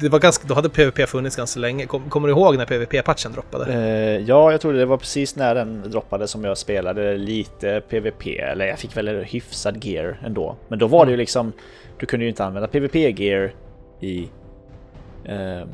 det 0.00 0.08
var 0.08 0.18
ganska, 0.18 0.48
då 0.48 0.54
hade 0.54 0.68
PVP 0.68 1.08
funnits 1.08 1.36
ganska 1.36 1.60
länge. 1.60 1.86
Kom, 1.86 2.10
kommer 2.10 2.28
du 2.28 2.34
ihåg 2.34 2.56
när 2.56 2.66
PVP-patchen 2.66 3.32
droppade? 3.32 3.72
Uh, 3.72 4.28
ja, 4.28 4.50
jag 4.50 4.60
tror 4.60 4.72
det 4.72 4.86
var 4.86 4.96
precis 4.96 5.36
när 5.36 5.54
den 5.54 5.90
droppade 5.90 6.28
som 6.28 6.44
jag 6.44 6.58
spelade 6.58 7.16
lite 7.16 7.82
PVP. 7.88 8.26
Eller 8.26 8.66
jag 8.66 8.78
fick 8.78 8.96
väl 8.96 9.08
hyfsad 9.08 9.84
gear 9.84 10.20
ändå. 10.24 10.56
Men 10.68 10.78
då 10.78 10.86
var 10.86 11.04
det 11.04 11.10
ju 11.10 11.14
mm. 11.14 11.20
liksom, 11.20 11.52
du 11.98 12.06
kunde 12.06 12.24
ju 12.24 12.30
inte 12.30 12.44
använda 12.44 12.68
PVP-gear 12.68 13.54
i, 14.00 14.28
uh, 15.28 15.64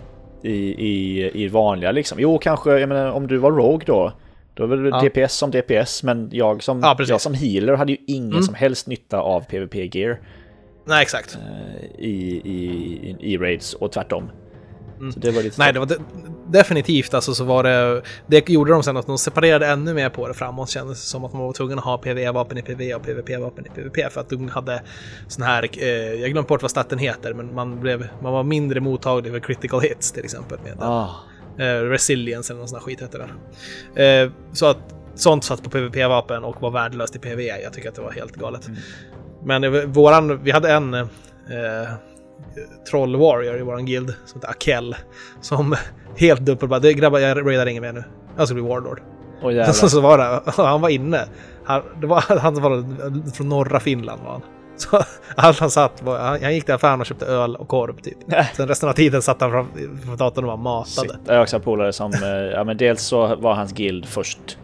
i, 0.43 0.57
i, 0.89 1.31
i 1.45 1.49
vanliga 1.49 1.93
liksom. 1.93 2.21
Jo, 2.21 2.39
kanske, 2.39 2.79
jag 2.79 2.89
menar 2.89 3.11
om 3.11 3.27
du 3.27 3.39
var 3.39 3.51
Rogue 3.51 3.85
då. 3.87 4.13
Då 4.55 4.67
var 4.67 4.77
det 4.77 4.89
ja. 4.89 5.25
DPS 5.25 5.35
som 5.35 5.51
DPS, 5.51 6.03
men 6.03 6.29
jag 6.33 6.63
som, 6.63 6.81
ja, 6.81 6.97
jag 6.99 7.21
som 7.21 7.35
healer 7.35 7.75
hade 7.75 7.93
ju 7.93 7.99
ingen 8.07 8.33
mm. 8.33 8.43
som 8.43 8.55
helst 8.55 8.87
nytta 8.87 9.21
av 9.21 9.41
PVP-gear. 9.41 10.19
Nej, 10.85 11.03
exakt. 11.03 11.35
Eh, 11.35 12.05
I, 12.05 12.43
i, 12.45 13.17
i 13.21 13.39
raids 13.39 13.75
och 13.75 13.93
tvärtom. 13.93 14.31
Mm. 15.01 15.15
Det 15.17 15.59
Nej, 15.59 15.73
det 15.73 15.79
var 15.79 15.87
de 15.87 15.97
definitivt 16.53 17.15
alltså 17.15 17.35
så 17.35 17.45
var 17.45 17.63
det... 17.63 18.03
Det 18.27 18.49
gjorde 18.49 18.73
de 18.73 18.83
sen 18.83 18.97
att 18.97 19.07
de 19.07 19.19
separerade 19.19 19.67
ännu 19.67 19.95
mer 19.95 20.09
på 20.09 20.29
det 20.29 20.35
framåt. 20.35 20.71
Kändes 20.71 21.01
det 21.01 21.07
som 21.07 21.25
att 21.25 21.33
man 21.33 21.43
var 21.43 21.53
tvungen 21.53 21.79
att 21.79 21.85
ha 21.85 21.99
PVE-vapen 21.99 22.59
i 22.59 22.63
PVE 22.63 22.95
och 22.95 23.03
PVP-vapen 23.03 23.67
i 23.67 23.69
PVP 23.69 24.13
för 24.13 24.21
att 24.21 24.29
de 24.29 24.49
hade 24.49 24.83
sån 25.29 25.43
här... 25.43 25.69
Eh, 25.79 25.89
jag 25.89 26.31
glömde 26.31 26.49
bort 26.49 26.63
vad 26.63 26.71
staten 26.71 26.99
heter, 26.99 27.35
men 27.35 27.55
man, 27.55 27.81
blev, 27.81 28.09
man 28.23 28.33
var 28.33 28.43
mindre 28.43 28.81
mottaglig 28.81 29.33
för 29.33 29.41
critical 29.41 29.81
hits 29.81 30.13
till 30.13 30.25
exempel. 30.25 30.59
Med 30.65 30.77
ah. 30.81 31.11
eh, 31.59 31.65
resilience 31.65 32.53
eller 32.53 32.59
någon 32.59 32.69
sån 32.69 32.79
här 32.79 32.85
skit 32.85 33.01
hette 33.01 33.29
det. 33.95 34.05
Eh, 34.05 34.31
så 34.53 34.67
att 34.67 34.95
sånt 35.15 35.45
satt 35.45 35.63
på 35.63 35.71
PVP-vapen 35.71 36.45
och 36.45 36.63
var 36.63 36.71
värdelöst 36.71 37.17
i 37.17 37.19
PVE. 37.19 37.63
Jag 37.63 37.73
tycker 37.73 37.89
att 37.89 37.95
det 37.95 38.03
var 38.03 38.13
helt 38.13 38.37
galet. 38.37 38.67
Mm. 38.67 38.81
Men 39.45 39.93
våran, 39.93 40.43
vi 40.43 40.51
hade 40.51 40.73
en 40.73 40.95
eh, 40.95 41.09
troll 42.91 43.17
warrior 43.17 43.59
i 43.59 43.63
våran 43.63 43.87
guild 43.87 44.15
som 44.27 44.41
heter 44.41 44.51
Akel. 44.51 44.97
Som 45.41 45.77
helt 46.17 46.41
dumpel 46.41 46.69
bara, 46.69 46.81
grabbar 46.81 47.19
jag 47.19 47.47
raidar 47.47 47.67
ingen 47.67 47.83
mer 47.83 47.93
nu. 47.93 48.05
Jag 48.37 48.47
ska 48.47 48.55
bli 48.55 48.63
warlord. 48.63 49.01
Oh, 49.43 49.71
så, 49.73 49.89
så 49.89 50.01
var 50.01 50.19
det, 50.19 50.53
han 50.63 50.81
var 50.81 50.89
inne. 50.89 51.25
Han, 51.65 51.83
det 52.01 52.07
var, 52.07 52.39
han 52.41 52.55
var 52.55 53.31
från 53.33 53.49
norra 53.49 53.81
Finland 53.81 54.23
var 54.23 54.33
han. 54.33 54.43
Så 54.77 55.03
allt 55.37 55.59
han 55.59 55.71
satt 55.71 56.03
var, 56.03 56.19
han 56.19 56.55
gick 56.55 56.65
till 56.65 56.75
affären 56.75 57.01
och 57.01 57.07
köpte 57.07 57.27
öl 57.27 57.57
och 57.57 57.69
korv 57.69 58.01
typ. 58.01 58.17
Sen 58.55 58.69
resten 58.69 58.89
av 58.89 58.93
tiden 58.93 59.23
satt 59.23 59.41
han 59.41 59.51
framför 59.51 60.17
datorn 60.17 60.45
och 60.45 60.51
var 60.51 60.57
matade. 60.57 61.09
Shit. 61.09 61.21
Jag 61.27 61.35
har 61.35 61.43
också 61.43 61.61
polare 61.61 61.93
som, 61.93 62.13
eh, 62.13 62.29
ja 62.29 62.65
men 62.65 62.77
dels 62.77 63.03
så 63.03 63.37
var 63.37 63.55
hans 63.55 63.73
guild 63.73 64.07
först 64.07 64.59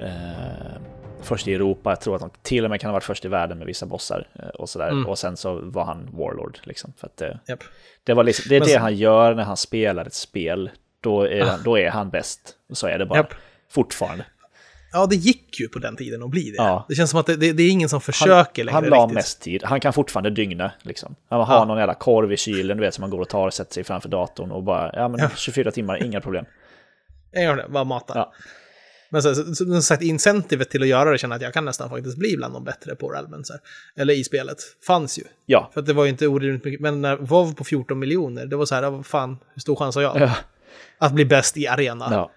eh, 0.00 0.77
först 1.22 1.48
i 1.48 1.54
Europa. 1.54 1.90
Jag 1.90 2.00
tror 2.00 2.14
att 2.14 2.20
de 2.20 2.30
till 2.42 2.64
och 2.64 2.70
med 2.70 2.80
kan 2.80 2.88
ha 2.88 2.92
varit 2.92 3.04
först 3.04 3.24
i 3.24 3.28
världen 3.28 3.58
med 3.58 3.66
vissa 3.66 3.86
bossar 3.86 4.28
eh, 4.34 4.48
och 4.48 4.68
sådär. 4.68 4.88
Mm. 4.88 5.06
Och 5.06 5.18
sen 5.18 5.36
så 5.36 5.60
var 5.62 5.84
han 5.84 6.08
Warlord 6.12 6.58
liksom. 6.62 6.92
För 6.96 7.10
det, 7.14 7.38
yep. 7.48 7.58
det, 8.04 8.14
var 8.14 8.24
liksom, 8.24 8.44
det 8.48 8.56
är 8.56 8.60
Men 8.60 8.68
det 8.68 8.78
han 8.78 8.96
gör 8.96 9.34
när 9.34 9.44
han 9.44 9.56
spelar 9.56 10.04
ett 10.04 10.14
spel. 10.14 10.70
Då 11.00 11.22
är, 11.22 11.42
ah. 11.42 11.44
han, 11.44 11.62
då 11.62 11.78
är 11.78 11.90
han 11.90 12.10
bäst. 12.10 12.54
Så 12.72 12.86
är 12.86 12.98
det 12.98 13.06
bara. 13.06 13.18
Yep. 13.18 13.34
Fortfarande. 13.70 14.24
Ja, 14.92 15.06
det 15.06 15.16
gick 15.16 15.60
ju 15.60 15.68
på 15.68 15.78
den 15.78 15.96
tiden 15.96 16.22
att 16.22 16.30
bli 16.30 16.50
det. 16.50 16.56
Ja. 16.56 16.84
Det 16.88 16.94
känns 16.94 17.10
som 17.10 17.20
att 17.20 17.26
det, 17.26 17.36
det, 17.36 17.52
det 17.52 17.62
är 17.62 17.70
ingen 17.70 17.88
som 17.88 18.00
försöker 18.00 18.64
han, 18.64 18.66
längre. 18.66 18.70
Han 18.72 18.84
la 18.84 18.96
riktigt. 18.96 19.14
mest 19.14 19.40
tid. 19.40 19.62
Han 19.64 19.80
kan 19.80 19.92
fortfarande 19.92 20.30
dygna. 20.30 20.72
Liksom. 20.82 21.14
Han 21.28 21.40
har 21.40 21.54
ja. 21.54 21.64
någon 21.64 21.78
jävla 21.78 21.94
korv 21.94 22.32
i 22.32 22.36
kylen, 22.36 22.76
du 22.76 22.80
vet, 22.82 22.94
som 22.94 23.02
man 23.02 23.10
går 23.10 23.20
och 23.20 23.28
tar 23.28 23.46
och 23.46 23.54
sätter 23.54 23.74
sig 23.74 23.84
framför 23.84 24.08
datorn 24.08 24.50
och 24.50 24.62
bara, 24.62 24.90
ja 24.94 25.08
men 25.08 25.20
ja. 25.20 25.30
24 25.36 25.70
timmar, 25.70 26.04
inga 26.04 26.20
problem. 26.20 26.44
Ja, 27.30 27.58
bara 27.68 27.84
mata. 27.84 28.12
Ja. 28.14 28.32
Men 29.10 29.22
så, 29.22 29.34
så, 29.34 29.54
som 29.54 29.82
sagt, 29.82 30.02
incentivet 30.02 30.70
till 30.70 30.82
att 30.82 30.88
göra 30.88 31.10
det 31.10 31.18
känner 31.18 31.36
att 31.36 31.42
jag 31.42 31.52
kan 31.52 31.64
nästan 31.64 31.90
faktiskt 31.90 32.16
bli 32.16 32.36
bland 32.36 32.54
de 32.54 32.64
bättre 32.64 32.94
på 32.94 33.08
Realmen. 33.08 33.44
Eller 33.96 34.14
i 34.14 34.24
spelet. 34.24 34.58
Fanns 34.86 35.18
ju. 35.18 35.22
Ja. 35.46 35.70
För 35.74 35.80
att 35.80 35.86
det 35.86 35.92
var 35.92 36.04
ju 36.04 36.10
inte 36.10 36.26
orimligt 36.26 36.64
mycket. 36.64 36.80
Men 36.80 37.00
när 37.00 37.16
WoW 37.16 37.54
på 37.54 37.64
14 37.64 37.98
miljoner, 37.98 38.46
det 38.46 38.56
var 38.56 38.66
så 38.66 38.74
här, 38.74 38.90
vad 38.90 39.06
fan, 39.06 39.38
hur 39.54 39.60
stor 39.60 39.76
chans 39.76 39.94
har 39.94 40.02
jag? 40.02 40.20
Ja. 40.20 40.34
Att 40.98 41.12
bli 41.12 41.24
bäst 41.24 41.56
i 41.56 41.66
arena. 41.66 42.08
Ja. 42.10 42.30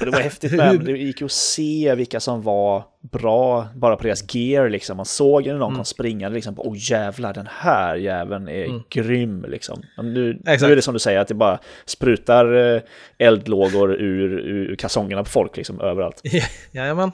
Det 0.00 0.10
var 0.10 0.20
häftigt 0.20 0.52
med, 0.52 0.80
det 0.80 0.92
gick 0.92 1.20
ju 1.20 1.24
att 1.24 1.32
se 1.32 1.94
vilka 1.94 2.20
som 2.20 2.42
var 2.42 2.84
bra 3.00 3.68
bara 3.74 3.96
på 3.96 4.02
deras 4.02 4.34
gear 4.34 4.68
liksom. 4.68 4.96
Man 4.96 5.06
såg 5.06 5.46
när 5.46 5.54
någon 5.54 5.62
mm. 5.62 5.76
kom 5.76 5.84
springande 5.84 6.34
liksom, 6.34 6.54
åh 6.58 6.72
oh, 6.72 6.76
jävlar 6.78 7.34
den 7.34 7.48
här 7.50 7.96
jäveln 7.96 8.48
är 8.48 8.64
mm. 8.64 8.82
grym 8.88 9.44
liksom. 9.48 9.82
Nu, 9.96 10.40
nu, 10.44 10.52
är 10.52 10.76
det 10.76 10.82
som 10.82 10.94
du 10.94 11.00
säger 11.00 11.18
att 11.18 11.28
det 11.28 11.34
bara 11.34 11.58
sprutar 11.86 12.74
eh, 12.74 12.82
eldlågor 13.18 13.94
ur, 13.94 14.38
ur 14.38 14.76
kalsongerna 14.76 15.24
på 15.24 15.30
folk 15.30 15.56
liksom 15.56 15.80
överallt. 15.80 16.22
Jajamän. 16.72 17.12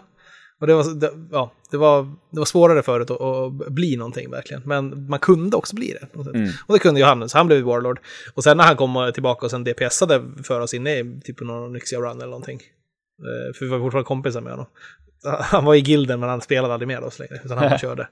Och 0.61 0.67
det 0.67 0.75
var, 0.75 1.01
det, 1.01 1.11
ja, 1.31 1.53
det 1.71 1.77
var, 1.77 2.03
det 2.31 2.39
var 2.39 2.45
svårare 2.45 2.83
förut 2.83 3.11
att, 3.11 3.21
att, 3.21 3.73
bli 3.73 3.97
någonting 3.97 4.31
verkligen. 4.31 4.63
Men 4.65 5.09
man 5.09 5.19
kunde 5.19 5.57
också 5.57 5.77
bli 5.77 5.97
det. 6.01 6.31
Mm. 6.35 6.51
Och 6.67 6.75
det 6.75 6.79
kunde 6.79 7.01
Johannes, 7.01 7.33
han 7.33 7.47
blev 7.47 7.63
Warlord. 7.63 8.01
Och 8.35 8.45
sen 8.45 8.57
när 8.57 8.65
han 8.65 8.77
kom 8.77 9.13
tillbaka 9.15 9.47
och 9.47 9.51
sen 9.51 9.65
DPSade 9.65 10.23
för 10.43 10.61
oss 10.61 10.75
inne 10.75 10.99
i 10.99 11.21
typ 11.25 11.41
någon 11.41 11.73
Nyxia 11.73 11.99
Run 11.99 12.17
eller 12.17 12.27
någonting. 12.27 12.61
Eh, 13.19 13.55
för 13.55 13.65
vi 13.65 13.71
var 13.71 13.79
fortfarande 13.79 14.07
kompisar 14.07 14.41
med 14.41 14.53
honom. 14.53 14.67
Han 15.41 15.65
var 15.65 15.75
i 15.75 15.79
gilden 15.79 16.21
men 16.21 16.29
han 16.29 16.41
spelade 16.41 16.75
aldrig 16.75 16.89
med 16.89 16.99
oss 16.99 17.19
längre, 17.19 17.41
utan 17.45 17.59
han 17.59 17.71
förkörde. 17.79 18.09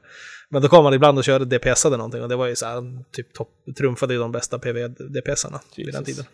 Men 0.51 0.62
då 0.62 0.68
kom 0.68 0.84
han 0.84 0.95
ibland 0.95 1.18
och 1.18 1.24
körde 1.24 1.59
DPSade 1.59 1.97
någonting 1.97 2.22
och 2.22 2.28
det 2.28 2.36
var 2.36 2.47
ju 2.47 2.57
så 2.57 2.66
här, 2.66 3.05
typ 3.12 3.34
topp, 3.34 3.49
trumfade 3.78 4.14
ju 4.14 4.20
de 4.20 4.32
bästa 4.32 4.59
PV-DPSarna 4.59 5.61
vid 5.76 5.93
den 5.93 6.05
tiden. 6.05 6.24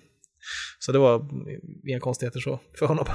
Så 0.78 0.92
det 0.92 0.98
var 0.98 1.26
inga 1.88 2.00
konstigheter 2.00 2.40
så 2.40 2.60
för 2.78 2.86
honom 2.86 3.06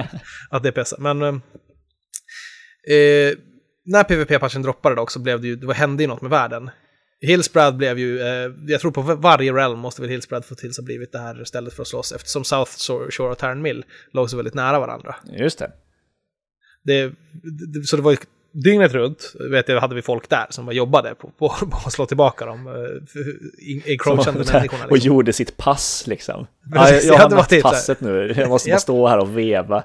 att 0.50 0.62
DPSa. 0.62 0.96
Men 0.98 1.42
eh, 2.88 3.30
Eh, 3.30 3.36
när 3.84 4.04
PVP-patchen 4.04 4.62
droppade 4.62 4.94
dock 4.94 5.10
så 5.10 5.18
blev 5.18 5.40
det 5.40 5.46
ju, 5.46 5.56
det 5.56 5.74
hände 5.74 6.02
ju 6.02 6.06
något 6.06 6.20
med 6.20 6.30
världen. 6.30 6.70
Hillsbrad 7.20 7.76
blev 7.76 7.98
ju, 7.98 8.20
eh, 8.20 8.50
jag 8.66 8.80
tror 8.80 8.90
på 8.90 9.02
varje 9.02 9.52
realm 9.52 9.78
måste 9.78 10.00
väl 10.00 10.10
Hillsbrad 10.10 10.44
få 10.44 10.54
till 10.54 10.74
sig 10.74 10.84
blivit 10.84 11.12
det 11.12 11.18
här 11.18 11.44
stället 11.44 11.74
för 11.74 11.82
att 11.82 11.88
slåss 11.88 12.12
eftersom 12.12 12.44
South 12.44 12.72
Shore 13.10 13.30
och 13.30 13.38
Tarn 13.38 13.62
Mill 13.62 13.84
låg 14.12 14.30
så 14.30 14.36
väldigt 14.36 14.54
nära 14.54 14.80
varandra. 14.80 15.14
Just 15.38 15.58
det. 15.58 15.72
det, 16.84 17.12
det 17.72 17.84
så 17.84 17.96
det 17.96 18.02
var 18.02 18.10
ju 18.10 18.16
dygnet 18.52 18.92
runt, 18.92 19.34
vet 19.50 19.68
jag, 19.68 19.80
hade 19.80 19.94
vi 19.94 20.02
folk 20.02 20.28
där 20.28 20.46
som 20.50 20.72
jobbade 20.72 21.14
på, 21.14 21.30
på, 21.30 21.48
på 21.48 21.76
att 21.86 21.92
slå 21.92 22.06
tillbaka 22.06 22.46
de 22.46 22.66
eh, 22.66 23.92
encroachande 23.92 24.38
människorna. 24.38 24.62
Liksom. 24.62 24.90
Och 24.90 24.98
gjorde 24.98 25.32
sitt 25.32 25.56
pass 25.56 26.06
liksom. 26.06 26.46
Precis, 26.74 27.08
ja, 27.08 27.14
jag, 27.14 27.32
jag 27.32 27.36
har 27.36 27.44
typ 27.44 27.62
passet 27.62 28.00
nu, 28.00 28.34
jag 28.36 28.48
måste 28.48 28.70
bara 28.70 28.78
stå 28.78 29.06
här 29.06 29.18
och 29.18 29.38
veva. 29.38 29.84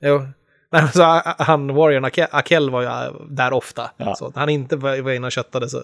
Jo, 0.00 0.26
Nej, 0.74 0.88
så 0.92 1.02
han, 1.38 1.74
Warrior 1.74 2.10
Akel 2.30 2.70
var 2.70 2.82
ju 2.82 3.18
där 3.28 3.52
ofta. 3.52 3.90
Ja. 3.96 4.14
Så 4.14 4.32
han 4.34 4.48
inte 4.48 4.76
var 4.76 5.10
inne 5.10 5.26
och 5.26 5.32
köttade 5.32 5.68
så 5.68 5.82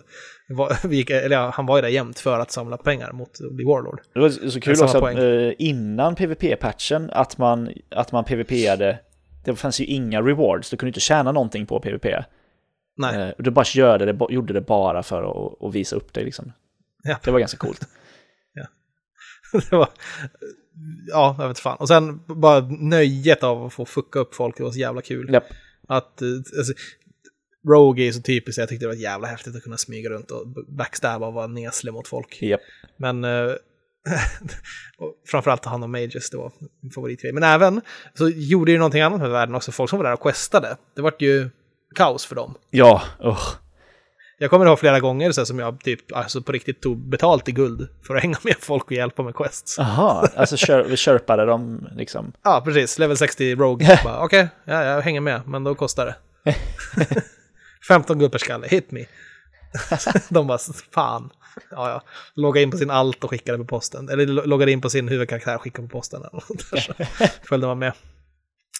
var, 0.48 0.92
gick, 0.92 1.10
eller 1.10 1.36
ja, 1.36 1.50
han 1.54 1.66
var 1.66 1.76
ju 1.76 1.82
där 1.82 1.88
jämt 1.88 2.18
för 2.18 2.38
att 2.38 2.50
samla 2.50 2.76
pengar 2.76 3.12
mot 3.12 3.30
att 3.30 3.52
bli 3.52 3.64
Warlord. 3.64 4.00
Det 4.14 4.20
var 4.20 4.28
så 4.28 4.60
kul 4.60 4.76
också 4.82 5.04
att, 5.04 5.18
eh, 5.18 5.52
innan 5.58 6.14
PVP-patchen 6.14 7.10
att 7.12 7.38
man, 7.38 7.70
att 7.90 8.12
man 8.12 8.24
PVP-ade, 8.24 8.98
det 9.44 9.56
fanns 9.56 9.80
ju 9.80 9.84
inga 9.84 10.22
rewards, 10.22 10.70
du 10.70 10.76
kunde 10.76 10.88
inte 10.88 11.00
tjäna 11.00 11.32
någonting 11.32 11.66
på 11.66 11.80
PVP. 11.80 12.24
Nej. 12.96 13.20
Eh, 13.20 13.34
du 13.38 13.50
bara 13.50 13.64
gjorde 13.74 14.12
det, 14.12 14.26
gjorde 14.30 14.52
det 14.52 14.60
bara 14.60 15.02
för 15.02 15.22
att, 15.22 15.62
att 15.62 15.74
visa 15.74 15.96
upp 15.96 16.12
dig 16.12 16.24
liksom. 16.24 16.52
Ja. 17.02 17.16
Det 17.24 17.30
var 17.30 17.38
ganska 17.38 17.58
coolt. 17.58 17.88
ja. 18.54 18.66
det 19.70 19.76
var, 19.76 19.88
ja, 21.08 21.36
jag 21.38 21.48
vet 21.48 21.58
fan. 21.58 21.76
Och 21.76 21.88
sen 21.88 22.20
bara 22.26 22.60
nöjet 22.60 23.42
av 23.42 23.66
att 23.66 23.72
få 23.72 23.84
fucka 23.84 24.18
upp 24.18 24.34
folk, 24.34 24.56
det 24.56 24.62
var 24.62 24.70
så 24.70 24.78
jävla 24.78 25.02
kul. 25.02 25.30
Yep. 25.30 25.44
Att, 25.88 26.22
eh, 26.22 26.28
alltså, 26.58 26.72
Rogue 27.68 28.08
är 28.08 28.12
så 28.12 28.22
typiskt, 28.22 28.58
jag 28.58 28.68
tyckte 28.68 28.84
det 28.84 28.88
var 28.88 29.02
jävla 29.02 29.26
häftigt 29.26 29.56
att 29.56 29.62
kunna 29.62 29.76
smyga 29.76 30.10
runt 30.10 30.30
och 30.30 30.46
backstabba 30.68 31.26
och 31.26 31.32
vara 31.32 31.46
neslig 31.46 31.92
mot 31.92 32.08
folk. 32.08 32.42
Yep. 32.42 32.60
Men 32.96 33.24
uh, 33.24 33.52
framförallt 35.30 35.62
ta 35.62 35.70
hand 35.70 35.84
om 35.84 35.92
Mages, 35.92 36.30
det 36.30 36.36
var 36.36 36.52
min 36.82 36.90
favoritgrej. 36.90 37.32
Men 37.32 37.42
även 37.42 37.80
så 38.14 38.28
gjorde 38.28 38.72
ju 38.72 38.78
någonting 38.78 39.00
annat 39.00 39.20
med 39.20 39.30
världen 39.30 39.54
också, 39.54 39.72
folk 39.72 39.90
som 39.90 39.98
var 39.98 40.04
där 40.04 40.12
och 40.12 40.22
questade. 40.22 40.76
Det 40.96 41.02
vart 41.02 41.22
ju 41.22 41.50
kaos 41.94 42.26
för 42.26 42.34
dem. 42.34 42.54
Ja, 42.70 43.02
uh. 43.24 43.38
Jag 44.42 44.50
kommer 44.50 44.66
ihåg 44.66 44.78
flera 44.78 45.00
gånger 45.00 45.32
så 45.32 45.46
som 45.46 45.58
jag 45.58 45.80
typ 45.80 46.12
alltså 46.12 46.42
på 46.42 46.52
riktigt 46.52 46.80
tog 46.80 46.98
betalt 46.98 47.48
i 47.48 47.52
guld 47.52 47.88
för 48.02 48.14
att 48.14 48.22
hänga 48.22 48.38
med 48.42 48.56
folk 48.60 48.84
och 48.84 48.92
hjälpa 48.92 49.22
med 49.22 49.34
quests. 49.34 49.78
Jaha, 49.78 50.28
alltså 50.36 50.56
kör, 50.56 50.84
vi 50.84 50.96
körpade 50.96 51.44
dem 51.44 51.88
liksom? 51.96 52.32
Ja, 52.42 52.62
precis. 52.64 52.98
Level 52.98 53.16
60 53.16 53.54
Rogue. 53.54 53.98
Okej, 54.04 54.24
okay, 54.24 54.48
ja, 54.64 54.84
jag 54.84 55.00
hänger 55.00 55.20
med, 55.20 55.48
men 55.48 55.64
då 55.64 55.74
kostar 55.74 56.06
det. 56.06 56.14
15 57.88 58.18
guld 58.18 58.32
per 58.32 58.38
skalle, 58.38 58.66
hit 58.68 58.90
me. 58.90 59.04
De 60.28 60.46
bara, 60.46 60.58
fan. 60.94 61.30
Ja, 61.70 61.90
ja. 61.90 62.02
Logga 62.34 62.60
in 62.60 62.70
på 62.70 62.76
sin 62.76 62.90
alt 62.90 63.24
och 63.24 63.30
skicka 63.30 63.52
det 63.52 63.58
på 63.58 63.64
posten. 63.64 64.08
Eller 64.08 64.26
loggade 64.26 64.72
in 64.72 64.80
på 64.80 64.90
sin 64.90 65.08
huvudkaraktär 65.08 65.54
och 65.54 65.62
skicka 65.62 65.82
på 65.82 65.88
posten. 65.88 66.22
Följde 67.48 67.66
man 67.66 67.78
med. 67.78 67.92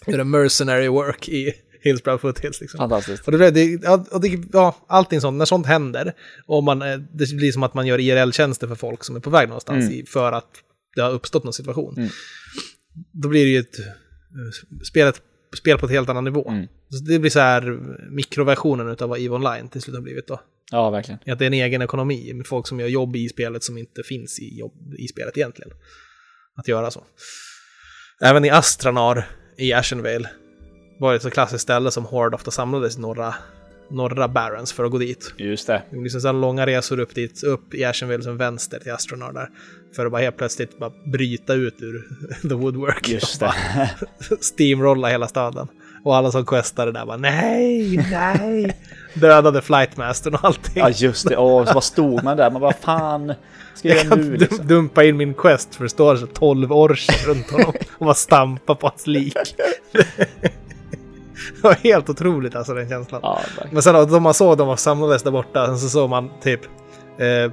Gjorde 0.05 0.23
mercenary 0.23 0.87
work 0.87 1.29
i 1.29 1.53
Hillsborough 1.81 2.21
Foothills. 2.21 2.61
Liksom. 2.61 2.77
Fantastiskt. 2.77 3.27
Och 3.27 3.31
det, 3.31 3.51
det, 3.51 3.65
ja, 3.83 4.05
och 4.11 4.21
det, 4.21 4.39
ja, 4.53 4.75
allting 4.87 5.21
sånt, 5.21 5.37
när 5.37 5.45
sånt 5.45 5.65
händer, 5.65 6.13
och 6.45 6.63
man, 6.63 6.81
eh, 6.81 6.97
det 6.97 7.35
blir 7.35 7.51
som 7.51 7.63
att 7.63 7.73
man 7.73 7.87
gör 7.87 7.99
IRL-tjänster 7.99 8.67
för 8.67 8.75
folk 8.75 9.03
som 9.03 9.15
är 9.15 9.19
på 9.19 9.29
väg 9.29 9.47
någonstans 9.47 9.85
mm. 9.85 9.93
i, 9.93 10.05
för 10.05 10.31
att 10.31 10.49
det 10.95 11.01
har 11.01 11.11
uppstått 11.11 11.43
någon 11.43 11.53
situation. 11.53 11.97
Mm. 11.97 12.09
Då 13.11 13.29
blir 13.29 13.45
det 13.45 13.51
ju 13.51 13.59
ett 13.59 13.79
eh, 13.79 14.83
spelet, 14.83 15.21
spel 15.57 15.77
på 15.77 15.85
ett 15.85 15.91
helt 15.91 16.09
annan 16.09 16.23
nivå. 16.23 16.49
Mm. 16.49 16.67
Så 16.89 17.03
det 17.03 17.19
blir 17.19 17.31
så 17.31 17.39
här 17.39 17.79
mikroversionen 18.09 18.97
av 18.99 19.09
vad 19.09 19.19
EVE 19.19 19.35
Online 19.35 19.67
till 19.67 19.81
slut 19.81 19.95
har 19.95 20.01
blivit 20.01 20.27
då. 20.27 20.41
Ja, 20.71 20.89
verkligen. 20.89 21.19
Att 21.27 21.39
det 21.39 21.45
är 21.45 21.47
en 21.47 21.53
egen 21.53 21.81
ekonomi 21.81 22.33
med 22.33 22.47
folk 22.47 22.67
som 22.67 22.79
gör 22.79 22.87
jobb 22.87 23.15
i 23.15 23.29
spelet 23.29 23.63
som 23.63 23.77
inte 23.77 24.03
finns 24.03 24.39
i, 24.39 24.59
jobb, 24.59 24.93
i 24.97 25.07
spelet 25.07 25.37
egentligen. 25.37 25.71
Att 26.55 26.67
göra 26.67 26.91
så. 26.91 27.03
Även 28.21 28.45
i 28.45 28.49
Astranar 28.49 29.27
i 29.57 29.73
Ashenvale 29.73 30.29
var 31.01 31.15
ett 31.15 31.21
så 31.21 31.29
klassiskt 31.29 31.61
ställe 31.61 31.91
som 31.91 32.05
Horde 32.05 32.35
ofta 32.35 32.51
samlades 32.51 32.97
i 32.97 33.01
norra, 33.01 33.35
norra 33.89 34.27
Barrens 34.27 34.73
för 34.73 34.83
att 34.83 34.91
gå 34.91 34.97
dit. 34.97 35.33
Just 35.37 35.67
det. 35.67 35.81
Det 35.89 35.97
liksom 35.97 36.21
så 36.21 36.31
långa 36.31 36.65
resor 36.65 36.99
upp 36.99 37.15
dit, 37.15 37.43
upp 37.43 37.73
i 37.73 37.83
Ashenville 37.83 38.23
som 38.23 38.37
vänster 38.37 38.79
till 38.79 38.91
Astronar 38.91 39.33
där. 39.33 39.49
För 39.95 40.05
att 40.05 40.11
bara 40.11 40.21
helt 40.21 40.37
plötsligt 40.37 40.79
bara 40.79 40.91
bryta 41.05 41.53
ut 41.53 41.81
ur 41.81 42.07
the 42.49 42.53
woodwork. 42.53 43.09
Just 43.09 43.39
det. 43.39 43.53
steamrolla 44.41 45.07
hela 45.07 45.27
staden. 45.27 45.67
Och 46.03 46.15
alla 46.15 46.31
som 46.31 46.45
questade 46.45 46.91
där 46.91 47.05
bara 47.05 47.17
nej, 47.17 47.97
nej. 48.11 48.77
Dödade 49.13 49.61
flightmastern 49.61 50.33
och 50.33 50.43
allting. 50.43 50.73
Ja 50.75 50.89
just 50.89 51.29
det, 51.29 51.37
och 51.37 51.67
så 51.67 51.73
bara 51.73 51.81
stod 51.81 52.23
man 52.23 52.37
där, 52.37 52.51
man 52.51 52.61
bara 52.61 52.73
fan. 52.73 53.33
Ska 53.75 53.87
jag, 53.87 54.05
jag 54.05 54.19
nu 54.19 54.37
liksom? 54.37 54.67
dumpa 54.67 55.03
in 55.03 55.17
min 55.17 55.33
quest 55.33 55.75
för 55.75 55.83
det 55.83 55.89
står 55.89 56.15
så 56.15 56.27
12 56.27 56.71
orcher 56.71 57.27
runt 57.27 57.51
honom 57.51 57.73
och 57.97 58.05
bara 58.05 58.13
stampa 58.13 58.75
på 58.75 58.87
hans 58.87 59.07
lik. 59.07 59.35
Det 61.55 61.63
var 61.63 61.73
helt 61.73 62.09
otroligt 62.09 62.55
alltså 62.55 62.73
den 62.73 62.89
känslan. 62.89 63.19
Ja, 63.23 63.41
Men 63.71 63.81
sen 63.81 64.07
då 64.09 64.19
man 64.19 64.33
såg 64.33 64.57
dem 64.57 64.77
samlades 64.77 65.23
där 65.23 65.31
borta, 65.31 65.65
sen 65.65 65.77
så 65.77 65.89
såg 65.89 66.09
man 66.09 66.29
typ 66.41 66.61
eh, 67.17 67.51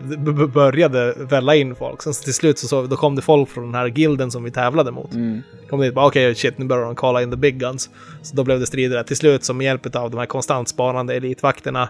började 0.49 1.15
välla 1.19 1.55
in 1.55 1.75
folk. 1.75 2.03
Sen 2.03 2.13
till 2.13 2.35
slut 2.35 2.59
så 2.59 2.69
såg, 2.69 2.89
då 2.89 2.97
kom 2.97 3.17
det 3.17 3.23
folk 3.23 3.49
från 3.49 3.65
den 3.65 3.75
här 3.75 3.87
gilden 3.87 4.31
som 4.31 4.45
vi 4.45 4.51
tävlade 4.51 4.91
mot. 4.91 5.15
Mm. 5.15 5.43
Kom 5.71 5.81
dit 5.81 5.95
bara 5.95 6.07
okej 6.07 6.27
okay, 6.27 6.35
shit 6.35 6.59
nu 6.59 6.65
börjar 6.65 6.85
de 6.85 6.97
kalla 6.97 7.23
in 7.23 7.31
the 7.31 7.37
big 7.37 7.59
guns. 7.59 7.91
Så 8.23 8.37
då 8.37 8.45
blev 8.45 8.61
det 8.61 8.67
strider 8.67 8.97
där. 8.97 9.05
Till 9.05 9.17
slut 9.17 9.45
som 9.45 9.57
med 9.57 9.65
hjälp 9.65 9.97
av 9.97 10.11
de 10.11 10.19
här 10.19 10.27
konstant 10.27 10.69
spanande 10.69 11.15
elitvakterna 11.15 11.89